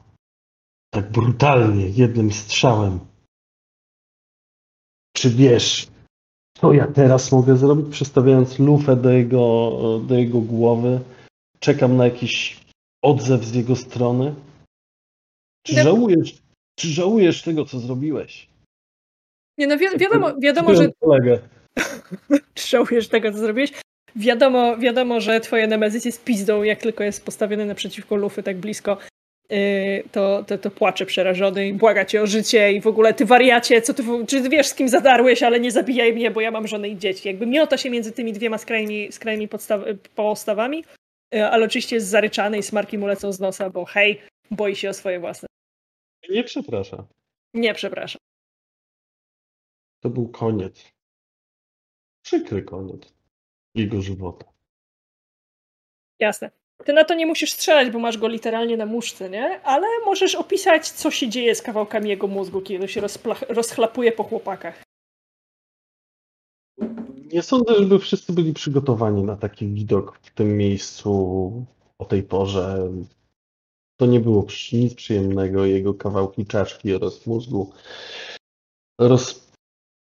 [0.94, 3.00] tak brutalnie, jednym strzałem.
[5.14, 5.88] Czy wiesz,
[6.58, 9.72] co ja teraz mogę zrobić, przestawiając lufę do jego,
[10.08, 11.00] do jego głowy?
[11.60, 12.66] Czekam na jakiś
[13.04, 14.36] odzew z jego strony?
[15.64, 16.42] Czy No- żałujesz,
[16.80, 18.55] czy żałujesz tego, co zrobiłeś?
[19.58, 20.90] Nie no, wi- wiadomo, wiadomo, że
[22.70, 23.72] żałujesz tego, co zrobiłeś.
[24.16, 28.98] Wiadomo, wiadomo, że twoje Nemezis jest pizdą, jak tylko jest postawiony naprzeciwko lufy tak blisko.
[29.50, 29.58] yy,
[30.12, 33.82] to, to, to płacze przerażony i błaga cię o życie i w ogóle ty wariacie,
[33.82, 36.68] co ty, czy ty wiesz z kim zadarłeś, ale nie zabijaj mnie, bo ja mam
[36.68, 37.28] żonę i dzieci.
[37.28, 39.50] Jakby miota się między tymi dwiema skrajnymi, skrajnymi
[40.16, 40.84] postawami,
[41.34, 44.90] yy, ale oczywiście jest zaryczany i smarki mu lecą z nosa, bo hej, boi się
[44.90, 45.48] o swoje własne.
[46.30, 47.06] Nie przepraszam.
[47.54, 48.20] Nie, przepraszam.
[50.06, 50.92] To był koniec.
[52.26, 53.14] Przykry koniec
[53.76, 54.46] jego żywota.
[56.20, 56.52] Jasne.
[56.86, 59.62] Ty na to nie musisz strzelać, bo masz go literalnie na muszce, nie?
[59.62, 63.02] Ale możesz opisać, co się dzieje z kawałkami jego mózgu, kiedy się
[63.50, 64.84] rozchlapuje po chłopakach.
[67.34, 71.52] Nie sądzę, żeby wszyscy byli przygotowani na taki widok w tym miejscu
[71.98, 72.92] o tej porze.
[74.00, 75.66] To nie było nic przyjemnego.
[75.66, 77.74] Jego kawałki czaszki oraz mózgu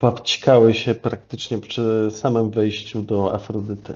[0.03, 3.94] rozpapćkały się praktycznie przy samym wejściu do Afrodyty.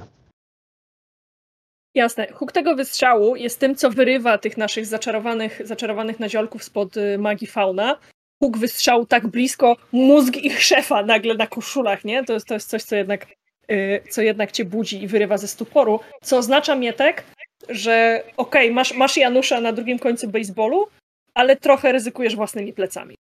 [1.95, 2.27] Jasne.
[2.27, 7.47] Huk tego wystrzału jest tym, co wyrywa tych naszych zaczarowanych, zaczarowanych naziolków spod y, magii
[7.47, 7.99] fauna.
[8.43, 12.23] Huk wystrzału tak blisko, mózg ich szefa nagle na koszulach, nie?
[12.23, 13.27] To jest, to jest coś, co jednak,
[13.71, 15.99] y, co jednak cię budzi i wyrywa ze stuporu.
[16.21, 17.23] Co oznacza, Mietek,
[17.69, 20.87] że okej, masz, masz Janusza na drugim końcu baseballu,
[21.33, 23.15] ale trochę ryzykujesz własnymi plecami.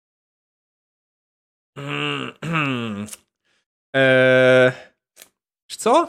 [3.95, 4.73] eee,
[5.69, 6.09] co?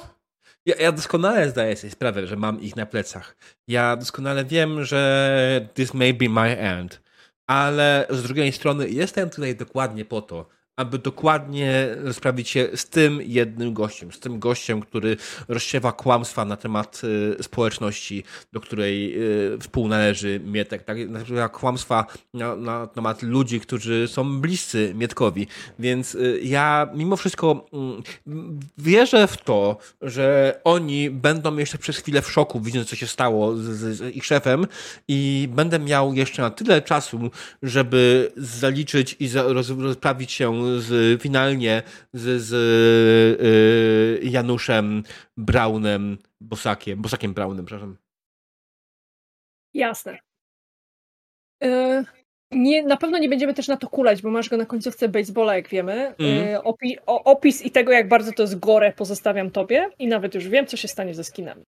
[0.66, 3.36] Ja, ja doskonale zdaję sobie sprawę, że mam ich na plecach.
[3.68, 7.02] Ja doskonale wiem, że this may be my end.
[7.48, 13.22] Ale z drugiej strony jestem tutaj dokładnie po to, aby dokładnie rozprawić się z tym
[13.22, 17.02] jednym gościem, z tym gościem, który rozsiewa kłamstwa na temat
[17.40, 19.22] y, społeczności, do której
[19.54, 20.98] y, współnależy Mietek, tak?
[21.12, 25.48] Rozsiewa kłamstwa na, na temat ludzi, którzy są bliscy Mietkowi.
[25.80, 32.22] Więc y, ja mimo wszystko mm, wierzę w to, że oni będą jeszcze przez chwilę
[32.22, 34.68] w szoku, widząc co się stało z, z, ich szefem
[35.08, 37.32] i będę miał jeszcze na tyle czasu,
[37.64, 41.84] żeby zaliczyć i rozprawić się z, finalnie
[42.14, 42.54] z, z
[44.24, 45.04] y, Januszem
[45.38, 47.98] Braunem Bosakiem, Bosakiem Braunem, przepraszam.
[49.74, 50.18] Jasne.
[51.64, 52.04] E,
[52.52, 55.56] Nie, na pewno nie będziemy też na to kulać, bo masz go na końcówce baseballa,
[55.56, 56.16] jak wiemy.
[56.20, 60.36] E, Opi o, opis i tego, jak bardzo to jest gore, pozostawiam tobie i nawet
[60.36, 61.64] już wiem, co się stanie ze skinami.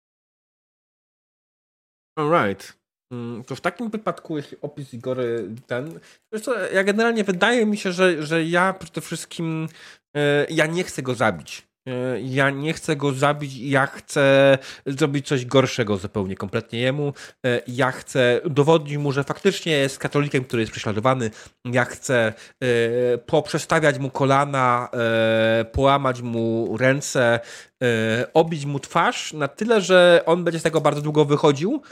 [2.19, 2.82] Alright.
[3.13, 6.01] Mm, To w takim wypadku, jeśli opis Igory ten.
[6.43, 9.69] Co, ja generalnie wydaje mi się, że, że ja przede wszystkim
[10.17, 11.72] e, ja nie chcę go zabić.
[11.89, 17.13] E, Ja nie chcę go zabić, ja chcę zrobić coś gorszego zupełnie kompletnie jemu.
[17.47, 21.31] E, Ja chcę udowodnić mu, że faktycznie jest katolikiem, który jest prześladowany.
[21.65, 24.89] Ja chcę e, poprzestawiać mu kolana,
[25.73, 27.41] połamać mu ręce,
[28.35, 31.83] obić mu twarz na tyle, że on będzie z tego bardzo długo wychodził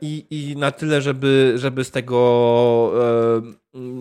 [0.00, 2.92] i, i na tyle, żeby, żeby z tego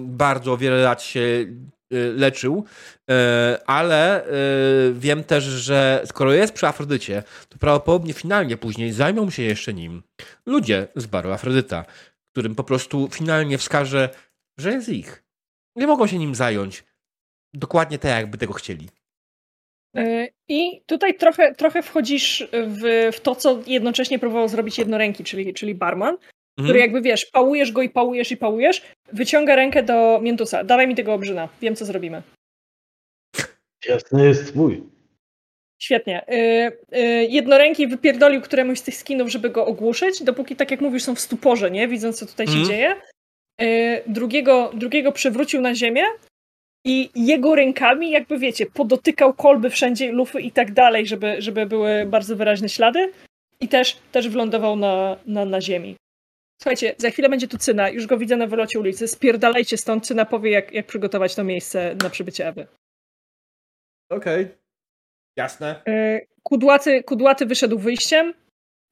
[0.05, 1.45] bardzo wiele lat się
[1.91, 2.65] leczył,
[3.09, 4.29] E, ale e,
[4.93, 10.03] wiem też, że skoro jest przy Afrodycie, to prawdopodobnie finalnie później zajmą się jeszcze nim
[10.45, 11.85] ludzie z baru Afrodyta,
[12.31, 14.09] którym po prostu finalnie wskaże,
[14.59, 15.23] że jest ich.
[15.75, 16.83] Nie mogą się nim zająć
[17.53, 18.89] dokładnie tak, jakby tego chcieli.
[20.47, 25.75] I tutaj trochę, trochę wchodzisz w, w to, co jednocześnie próbował zrobić jednoręki, czyli, czyli
[25.75, 26.17] barman,
[26.57, 26.81] który Mhm.
[26.81, 28.81] jakby wiesz, pałujesz go i pałujesz i pałujesz,
[29.13, 30.63] wyciąga rękę do Miętusa.
[30.63, 32.21] Dawaj mi tego obrzyna, wiem co zrobimy.
[33.89, 34.83] Jasny jest twój.
[35.81, 36.25] Świetnie.
[36.33, 41.03] Y, y, jednoręki wypierdolił któremuś z tych skinów, żeby go ogłuszyć, dopóki, tak jak mówisz,
[41.03, 41.87] są w stuporze, nie?
[41.87, 42.69] Widząc, co tutaj się Mhm.
[42.69, 42.95] dzieje.
[43.61, 46.03] Y, drugiego, drugiego przewrócił na ziemię
[46.85, 52.05] i jego rękami, jakby wiecie, podotykał kolby wszędzie, lufy i tak dalej, żeby, żeby były
[52.05, 53.11] bardzo wyraźne ślady.
[53.59, 55.95] I też, też wylądował na, na, na ziemi.
[56.61, 59.07] Słuchajcie, za chwilę będzie tu Cyna, już go widzę na wylocie ulicy.
[59.07, 62.67] Spierdalajcie stąd, Cyna powie, jak, jak przygotować to miejsce na przybycie Ewy.
[64.11, 64.47] Okej.
[65.37, 65.81] Jasne.
[65.87, 68.33] E, Kudłaty, kudłaty wyszedł wyjściem.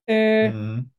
[0.10, 0.90] Mhm.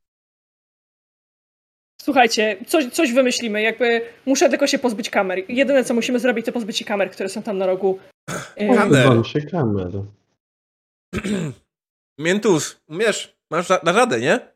[2.00, 3.62] Słuchajcie, coś, coś wymyślimy.
[3.62, 5.38] Jakby muszę tylko się pozbyć kamer.
[5.48, 7.98] Jedyne co musimy zrobić, to pozbyć się kamer, które są tam na rogu.
[8.56, 9.26] E, Kamer.
[9.26, 9.90] Się kamer.
[12.18, 14.53] Miętus, umiesz, masz na, na radę, nie?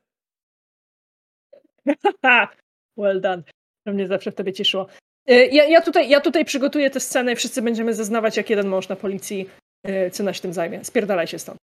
[2.97, 3.42] Well done.
[3.86, 4.86] To mnie zawsze wtedy cieszyło.
[5.26, 8.68] E, Ja, ja, tutaj, ja tutaj przygotuję tę scenę i wszyscy będziemy zeznawać jak jeden
[8.68, 9.49] mąż na policji.
[9.84, 10.84] E, Cyna się tym zajmie.
[10.84, 11.58] Spierdalaj się stąd.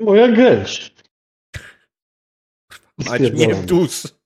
[0.00, 0.94] Moja gęś.
[2.98, 3.20] Mać.
[3.32, 4.18] Miętus.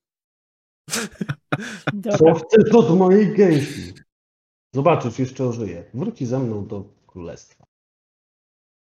[1.92, 2.18] Dobra.
[2.18, 3.92] Co chcesz od mojej gęsi?
[4.74, 5.84] Zobaczysz, jeszcze ożyje.
[5.94, 7.64] Wróci ze mną do królestwa.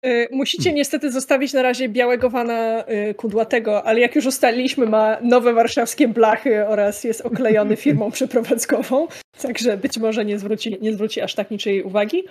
[0.07, 5.19] Y, Musicie niestety zostawić na razie białego wana y, kudłatego, ale jak już ustaliliśmy, ma
[5.21, 9.09] nowe warszawskie blachy oraz jest oklejony firmą przeprowadzkową,
[9.43, 12.25] także być może nie zwróci, nie zwróci aż tak niczej uwagi.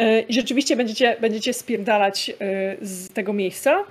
[0.00, 2.32] Y, I rzeczywiście będziecie, będziecie spierdalać
[2.80, 3.84] z tego miejsca.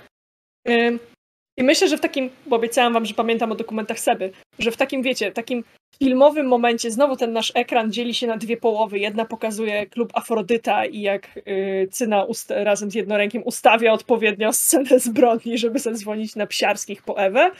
[1.56, 4.76] I myślę, że w takim, bo obiecałam wam, że pamiętam o dokumentach Seby, że w
[4.76, 5.64] takim, wiecie, takim
[5.98, 8.98] filmowym momencie znowu ten nasz ekran dzieli się na dwie połowy.
[8.98, 15.58] Jedna pokazuje klub Afrodyta i jak y, Cyna razem z jednorękiem ustawia odpowiednio scenę zbrodni,
[15.58, 17.50] żeby zadzwonić na psiarskich po Ewę,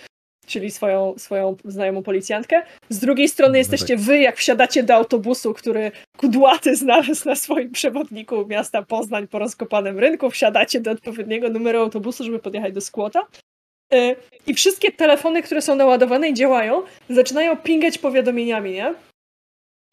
[0.47, 2.63] czyli swoją, swoją znajomą policjantkę.
[2.89, 7.71] Z drugiej strony No jesteście wy, jak wsiadacie do autobusu, który kudłaty znalazł na swoim
[7.71, 10.31] przewodniku miasta Poznań po rozkopanym rynku.
[10.31, 13.27] Wsiadacie do odpowiedniego numeru autobusu, żeby podjechać do Skłota.
[13.95, 14.17] Y,
[14.47, 18.95] I wszystkie telefony, które są naładowane i działają, zaczynają pingać powiadomieniami, nie?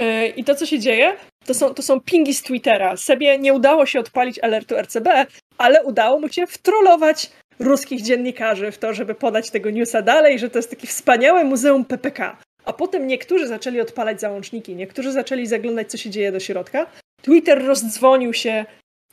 [0.01, 1.15] Y, I to, co się dzieje,
[1.45, 2.97] to są, to są pingi z Twittera.
[2.97, 5.25] Sobie nie udało się odpalić alertu RCB,
[5.57, 10.49] ale udało mu się wtrollować ruskich dziennikarzy w to, żeby podać tego newsa dalej, że
[10.49, 12.37] to jest takie wspaniałe muzeum PPK.
[12.65, 16.85] A potem niektórzy zaczęli odpalać załączniki, niektórzy zaczęli zaglądać, co się dzieje do środka.
[17.21, 18.65] Twitter rozdzwonił się,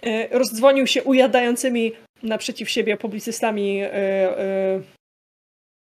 [0.06, 1.92] y, rozdzwonił się ujadającymi
[2.22, 4.82] naprzeciw siebie publicystami, y, y,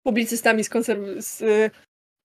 [0.05, 1.43] publicystami z, konserw- z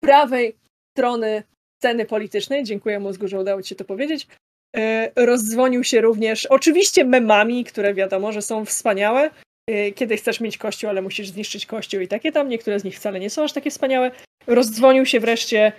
[0.02, 0.57] prawej
[0.97, 1.42] strony
[1.78, 2.65] sceny politycznej.
[2.65, 4.26] Dziękuję mózgu, że udało ci się to powiedzieć.
[4.76, 4.81] Y,
[5.16, 9.31] Rozdzwonił się również oczywiście memami, które wiadomo, że są wspaniałe.
[9.94, 12.49] Kiedy chcesz mieć kościół, ale musisz zniszczyć kościół i takie tam.
[12.49, 14.10] Niektóre z nich wcale nie są aż takie wspaniałe.
[14.47, 15.73] Rozdzwonił się wreszcie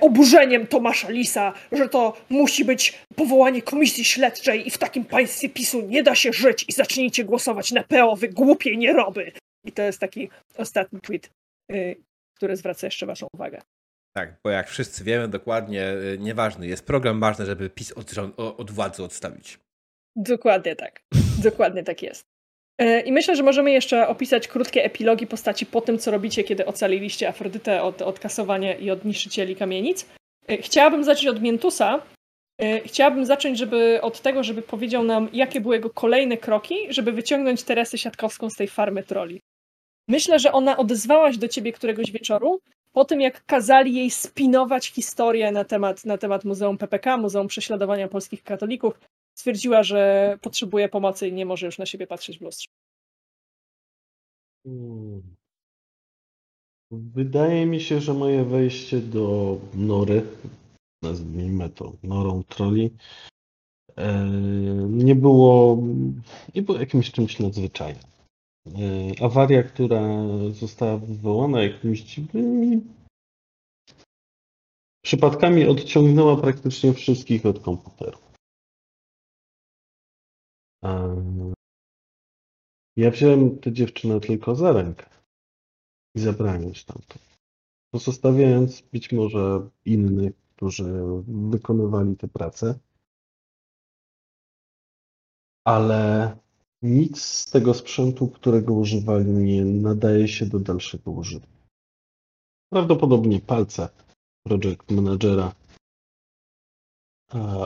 [0.00, 5.82] oburzeniem Tomasza Lisa, że to musi być powołanie komisji śledczej i w takim państwie PiSu
[5.86, 9.32] nie da się żyć i zacznijcie głosować na PO, wy głupie nieroby.
[9.64, 11.30] I to jest taki ostatni tweet,
[11.72, 11.96] y,
[12.36, 13.60] który zwraca jeszcze waszą uwagę.
[14.12, 18.70] Tak, bo jak wszyscy wiemy dokładnie, y, nieważny jest program, ważne, żeby PiS od, od
[18.70, 19.58] władzy odstawić.
[20.16, 21.02] Dokładnie tak.
[21.42, 22.24] Dokładnie tak jest.
[22.78, 26.66] E, I myślę, że możemy jeszcze opisać krótkie epilogi postaci po tym, co robicie, kiedy
[26.66, 30.06] ocaliliście Afrodytę od, od kasowania i od niszczycieli kamienic.
[30.48, 32.02] E, Chciałabym zacząć od Mientusa.
[32.60, 37.12] E, Chciałabym zacząć żeby, od tego, żeby powiedział nam, jakie były jego kolejne kroki, żeby
[37.12, 39.40] wyciągnąć Teresę Siatkowską z tej farmy troli.
[40.08, 42.60] Myślę, że ona odezwała się do ciebie któregoś wieczoru,
[42.92, 48.08] po tym jak kazali jej spinować historię na temat, na temat Muzeum PPK, Muzeum Prześladowania
[48.08, 49.00] Polskich Katolików,
[49.34, 52.68] stwierdziła, że potrzebuje pomocy i nie może już na siebie patrzeć w lustrze.
[54.64, 55.36] Hmm.
[56.90, 60.26] Wydaje mi się, że moje wejście do nory,
[61.02, 62.90] nazwijmy to norą troli,
[63.96, 64.24] e,
[64.88, 65.78] nie było,
[66.54, 68.02] nie było jakimś czymś nadzwyczajnym.
[68.66, 70.00] E, Awaria, która
[70.50, 72.80] została wywołana jakimiś dziwnymi
[75.04, 78.29] przypadkami, odciągnęła praktycznie wszystkich od komputerów.
[82.96, 85.06] Ja wziąłem tę dziewczynę tylko za rękę
[86.14, 87.30] i zabrałem stamtąd.
[87.90, 92.78] Pozostawiając być może innych, którzy wykonywali tę pracę.
[95.64, 96.36] Ale
[96.82, 101.52] nic z tego sprzętu, którego używali, nie nadaje się do dalszego użytku.
[102.72, 103.88] Prawdopodobnie palce
[104.44, 105.59] project managera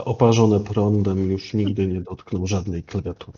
[0.05, 3.37] oparzone prądem już nigdy nie dotkną żadnej klawiatury.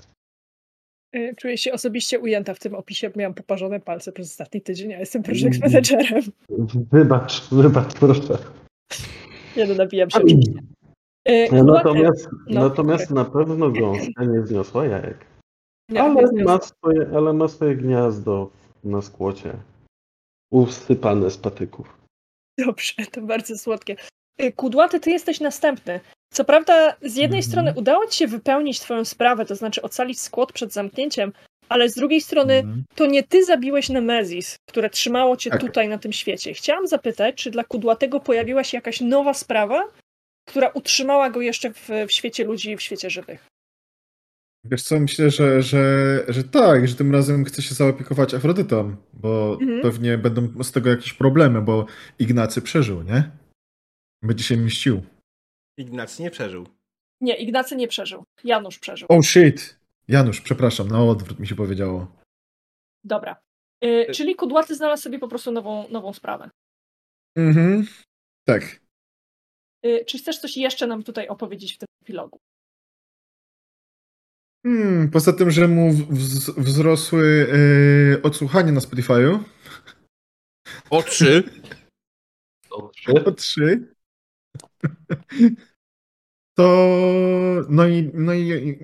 [1.15, 4.93] Y, Czuję się osobiście ujęta w tym opisie, bo miałam poparzone palce przez ostatni tydzień,
[4.93, 6.23] a jestem project managerem.
[6.91, 8.38] Wybacz, wybacz, proszę.
[9.57, 10.51] Nie no, nabijam się oczywiście.
[11.30, 15.25] Y, Kudłaty- Natomiast, no, natomiast na pewno gąska nie zniosła jajek.
[15.89, 18.51] nie, Ale nie ma, swoje, ale ma swoje gniazdo
[18.83, 19.53] na skłocie.
[20.51, 21.97] Usypane z patyków.
[22.59, 23.95] Dobrze, to bardzo słodkie.
[24.41, 25.99] Y, Kudłaty, ty jesteś następny.
[26.33, 27.43] Co prawda, z jednej Mhm.
[27.43, 31.31] strony udało ci się wypełnić twoją sprawę, to znaczy ocalić skład przed zamknięciem,
[31.69, 32.83] ale z drugiej strony Mhm.
[32.95, 35.61] to nie ty zabiłeś Nemezis, które trzymało cię Tak.
[35.61, 36.53] tutaj na tym świecie.
[36.53, 39.83] Chciałam zapytać, czy dla Kudłatego pojawiła się jakaś nowa sprawa,
[40.47, 43.45] która utrzymała go jeszcze w, w świecie ludzi i w świecie żywych.
[44.65, 49.57] Wiesz co, myślę, że, że, że tak, że tym razem chce się zaopiekować Afrodytą, bo
[49.61, 49.81] Mhm.
[49.81, 51.85] pewnie będą z tego jakieś problemy, bo
[52.19, 53.31] Ignacy przeżył, nie?
[54.23, 55.01] Będzie się mścił.
[55.77, 56.67] Ignacy nie przeżył.
[57.22, 58.23] Nie, Ignacy nie przeżył.
[58.43, 59.07] Janusz przeżył.
[59.11, 59.80] Oh shit!
[60.07, 62.15] Janusz, przepraszam, na odwrót mi się powiedziało.
[63.03, 63.41] Dobra.
[63.83, 66.49] Y, czyli Kudłaty znalazł sobie po prostu nową, nową sprawę.
[67.38, 67.88] Mhm.
[68.47, 68.81] Tak.
[69.85, 72.39] Y, czy chcesz coś jeszcze nam tutaj opowiedzieć w tym epilogu?
[74.65, 77.47] Hmm, poza tym, że mu wz- wzrosły
[78.14, 79.39] yy, odsłuchania na Spotify'u
[80.89, 81.43] O trzy.
[83.25, 83.95] o trzy,
[86.57, 86.65] to
[87.69, 88.77] no i, no i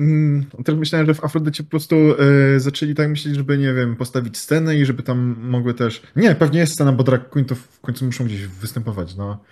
[0.00, 3.96] Mm, też myślałem, że w Afrodycie po prostu e, zaczęli tak myśleć, żeby, nie wiem,
[3.96, 6.02] postawić scenę i żeby tam mogły też...
[6.16, 9.44] Nie, pewnie jest scena, bo drag queen to w końcu muszą gdzieś występować, no.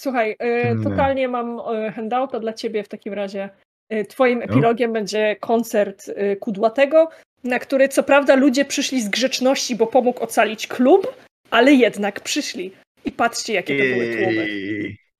[0.00, 0.36] Słuchaj,
[0.76, 0.84] Nie.
[0.84, 3.50] totalnie mam e, handouta dla ciebie w takim razie.
[3.88, 4.44] E, Twoim No.
[4.44, 7.08] epilogiem będzie koncert e, Kudłatego,
[7.44, 11.14] na który co prawda ludzie przyszli z grzeczności, bo pomógł ocalić klub,
[11.50, 12.72] ale jednak przyszli.
[13.04, 14.46] I patrzcie, jakie to były tłumy.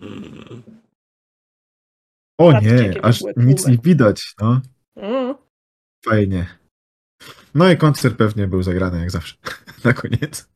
[0.01, 0.63] Mm.
[2.39, 4.61] O Patrzcie, nie, aż nic nie widać, no.
[4.97, 5.35] Mm.
[6.05, 6.47] Fajnie.
[7.55, 9.35] No i koncert pewnie był zagrany jak zawsze.
[9.85, 10.49] Na koniec.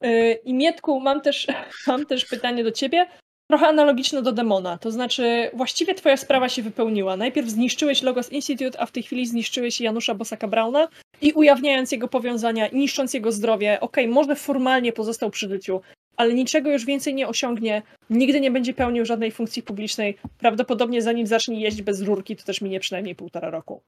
[0.00, 1.46] E, I Mietku, mam też,
[1.86, 3.06] mam też pytanie do ciebie,
[3.50, 4.78] trochę analogiczne do Demona.
[4.78, 7.16] To znaczy, właściwie twoja sprawa się wypełniła.
[7.16, 10.88] Najpierw zniszczyłeś Logos Institute, a w tej chwili zniszczyłeś Janusza Bosaka Brauna
[11.20, 15.80] i ujawniając jego powiązania, i niszcząc jego zdrowie, okej, może formalnie pozostał przy życiu,
[16.16, 20.16] ale niczego już więcej nie osiągnie, nigdy nie będzie pełnił żadnej funkcji publicznej.
[20.38, 23.82] Prawdopodobnie zanim zacznie jeździć bez rurki, to też minie przynajmniej półtora roku.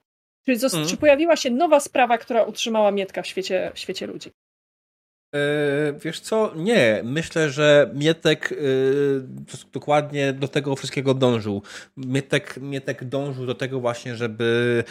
[0.46, 0.88] Czy, zos- Mm.
[0.88, 4.30] czy pojawiła się nowa sprawa, która utrzymała Mietka w świecie, w świecie ludzi?
[5.34, 5.38] E,
[6.05, 6.52] Wiesz co?
[6.56, 7.00] Nie.
[7.05, 8.56] Myślę, że Mietek e,
[9.72, 11.62] dokładnie do tego wszystkiego dążył.
[11.96, 14.84] Mietek, Mietek dążył do tego właśnie, żeby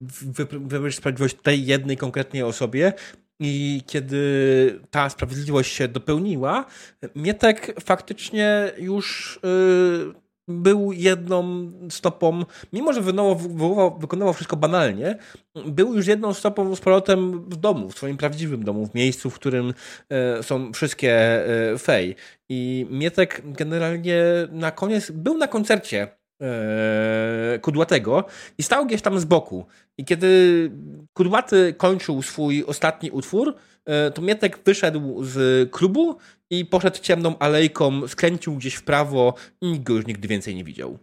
[0.00, 2.92] wy- wywrzeć sprawiedliwość tej jednej konkretnej osobie.
[3.42, 6.64] I kiedy ta sprawiedliwość się dopełniła,
[7.16, 13.00] Mietek faktycznie już e, był jedną stopą, mimo że
[13.98, 15.18] wykonywał, wszystko banalnie,
[15.66, 19.34] był już jedną stopą z powrotem w domu, w swoim prawdziwym domu, w miejscu, w
[19.34, 19.74] którym
[20.08, 21.14] e, są wszystkie
[21.72, 22.16] e, fej.
[22.48, 26.08] I Mietek generalnie na koniec był na koncercie
[27.60, 28.24] Kudłatego
[28.58, 29.66] i stał gdzieś tam z boku.
[29.98, 30.70] I kiedy
[31.14, 33.54] Kudłaty kończył swój ostatni utwór,
[33.84, 36.16] e, to Mietek wyszedł z klubu
[36.50, 40.64] i poszedł ciemną alejką, skręcił gdzieś w prawo i nikt go już nigdy więcej nie
[40.64, 40.98] widział.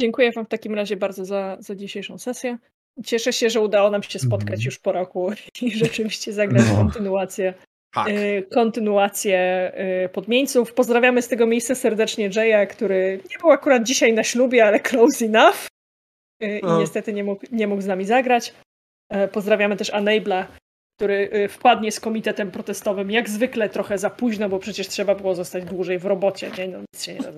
[0.00, 2.58] Dziękuję Wam w takim razie bardzo za, za dzisiejszą sesję.
[3.04, 4.64] Cieszę się, że udało nam się spotkać Mhm.
[4.64, 5.30] już po roku
[5.62, 6.76] i rzeczywiście zagrać No.
[6.76, 7.54] kontynuację,
[7.96, 8.08] Tak.
[8.08, 9.72] y, kontynuację
[10.04, 10.74] y, podmieńców.
[10.74, 15.24] Pozdrawiamy z tego miejsca serdecznie Jaya, który nie był akurat dzisiaj na ślubie, ale close
[15.24, 15.66] enough
[16.42, 16.80] y, i No.
[16.80, 18.54] niestety nie mógł, nie mógł z nami zagrać.
[19.10, 20.46] E, Pozdrawiamy też Enabla,
[20.98, 25.64] który wpadnie z komitetem protestowym jak zwykle trochę za późno, bo przecież trzeba było zostać
[25.64, 26.50] dłużej w robocie.
[26.58, 26.68] Nie?
[26.68, 27.32] No, nic się nie da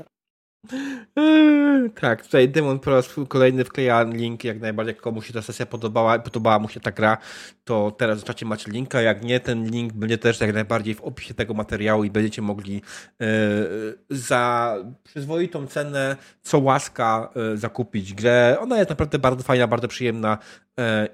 [2.00, 5.66] tak, tutaj Demon po raz kolejny wkleja link, jak najbardziej jak komuś się ta sesja
[5.66, 7.18] podobała, podobała mu się ta gra,
[7.64, 11.34] to teraz zaczęcie macie linka, jak nie, ten link będzie też jak najbardziej w opisie
[11.34, 12.82] tego materiału i będziecie mogli
[13.20, 13.26] e,
[14.10, 18.56] za przyzwoitą cenę, co łaska, e, zakupić grę.
[18.60, 20.38] Ona jest naprawdę bardzo fajna, bardzo przyjemna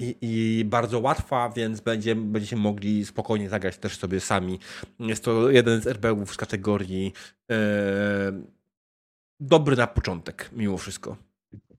[0.01, 4.59] i, bardzo łatwa, więc będzie, będziecie mogli spokojnie zagrać też sobie sami.
[5.01, 7.13] Jest to jeden z RBG-ów z kategorii
[9.47, 11.17] dobry na początek, mimo wszystko.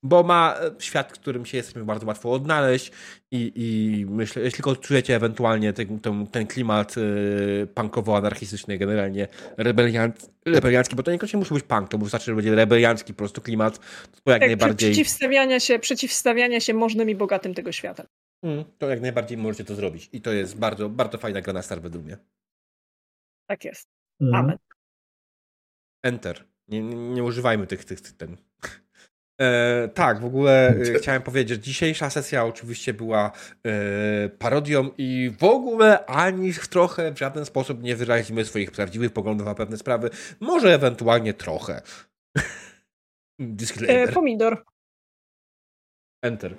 [0.04, 2.92] Bo ma e, świat, w którym się jesteśmy bardzo łatwo odnaleźć
[3.32, 9.28] i, i myślę, jeśli tylko czujecie ewentualnie ten, ten, ten klimat y, punkowo-anarchistyczny, generalnie
[9.58, 10.14] rebelian,
[10.46, 13.80] rebeliancki, bo to niekoniecznie musi być punk, to wystarczy, że będzie rebeliancki po prostu klimat,
[14.24, 14.92] to jak Tak, najbardziej...
[14.92, 18.06] przeciwstawiania, się, przeciwstawiania się możnym i bogatym tego świata.
[18.44, 20.10] Mm, to jak najbardziej możecie to zrobić.
[20.14, 22.18] I to jest bardzo, bardzo fajna gra na Star według mnie.
[23.48, 23.88] Tak jest.
[24.22, 24.46] Mhm.
[24.46, 24.58] Amen.
[26.04, 26.46] Enter.
[26.68, 28.38] Nie, nie, używajmy tych, tych, tych ten.
[29.42, 33.32] E, tak, w ogóle e, chciałem powiedzieć, że dzisiejsza sesja oczywiście była
[33.64, 39.48] e, parodią i w ogóle ani trochę w żaden sposób nie wyrazimy swoich prawdziwych poglądów
[39.48, 40.10] na pewne sprawy.
[40.40, 41.82] Może ewentualnie trochę.
[43.40, 44.14] E, Disclaimer.
[44.14, 44.66] pomidor.
[46.22, 46.56] Enter.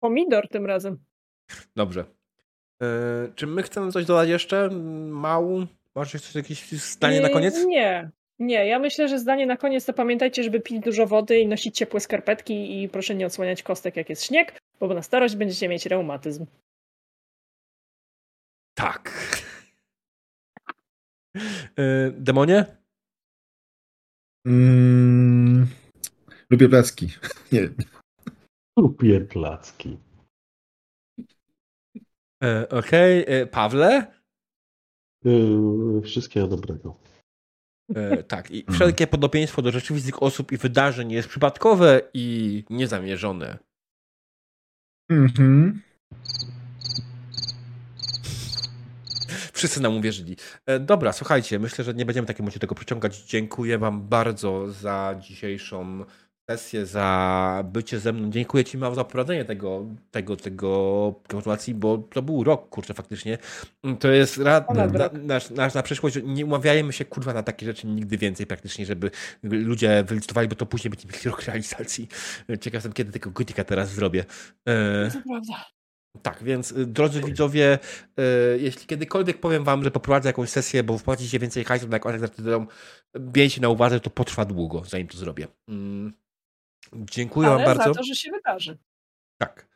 [0.00, 0.98] Pomidor tym razem.
[1.76, 2.04] Dobrze.
[2.82, 2.86] E,
[3.34, 4.70] czy my chcemy coś dodać jeszcze?
[5.10, 5.66] Mału?
[5.94, 7.64] Masz coś, jakieś zdanie na Nie, koniec?
[7.66, 8.10] Nie.
[8.38, 11.76] Nie, ja myślę, że zdanie na koniec to pamiętajcie, żeby pić dużo wody i nosić
[11.76, 15.86] ciepłe skarpetki i proszę nie odsłaniać kostek jak jest śnieg, bo na starość będziecie mieć
[15.86, 16.46] reumatyzm.
[18.74, 19.12] Tak.
[21.78, 22.64] E, demonie?
[24.46, 25.66] Mm,
[26.50, 27.06] lubię placki.
[27.52, 27.76] Nie wiem.
[28.78, 29.98] Lubię placki.
[32.44, 33.24] E, Okej.
[33.26, 34.06] E, Pawle?
[35.24, 36.98] Yy, wszystkiego dobrego.
[37.94, 38.50] E, tak.
[38.50, 43.58] I wszelkie podobieństwo do rzeczywistych osób i wydarzeń jest przypadkowe i niezamierzone.
[45.10, 45.82] Mhm.
[49.52, 50.36] Wszyscy nam uwierzyli.
[50.66, 53.22] E, dobra, słuchajcie, myślę, że nie będziemy takiemu się tego przyciągać.
[53.22, 56.04] Dziękuję Wam bardzo za dzisiejszą
[56.50, 58.30] sesję, za bycie ze mną.
[58.30, 63.38] Dziękuję Ci Mał za prowadzenie tego, tego, tego gratulacji, bo to był rok, kurczę, faktycznie.
[64.00, 66.18] To jest rad, na, na, nasz, nasz, na przyszłość.
[66.24, 69.10] Nie umawiajmy się, kurwa, na takie rzeczy nigdy więcej praktycznie, żeby
[69.42, 72.08] ludzie wylicytowali, bo to później będzie mieli rok realizacji.
[72.48, 74.24] Ciekaw jestem, kiedy tego gotika teraz zrobię.
[74.68, 75.10] E...
[75.10, 75.64] To prawda.
[76.22, 77.78] Tak, więc y, drodzy widzowie,
[78.18, 82.22] y, jeśli kiedykolwiek powiem wam, że poprowadzę jakąś sesję, bo wpłacicie więcej hajsu na jakąś
[82.22, 82.66] artyleryą,
[83.36, 85.46] miejcie na uwadze, to potrwa długo, zanim to zrobię.
[85.68, 86.12] Mm.
[86.92, 87.92] Dziękuję Ale wam bardzo.
[87.92, 88.78] za to, że się wydarzy.
[89.38, 89.68] Tak.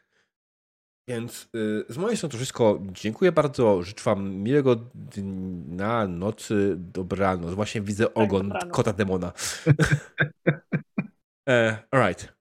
[1.08, 2.78] Więc y, z mojej strony to wszystko.
[2.92, 3.82] Dziękuję bardzo.
[3.82, 7.54] Życzę wam miłego dnia, nocy, dobranoc.
[7.54, 9.32] Właśnie widzę tak, ogon kota demona.
[11.46, 12.40] uh, all right.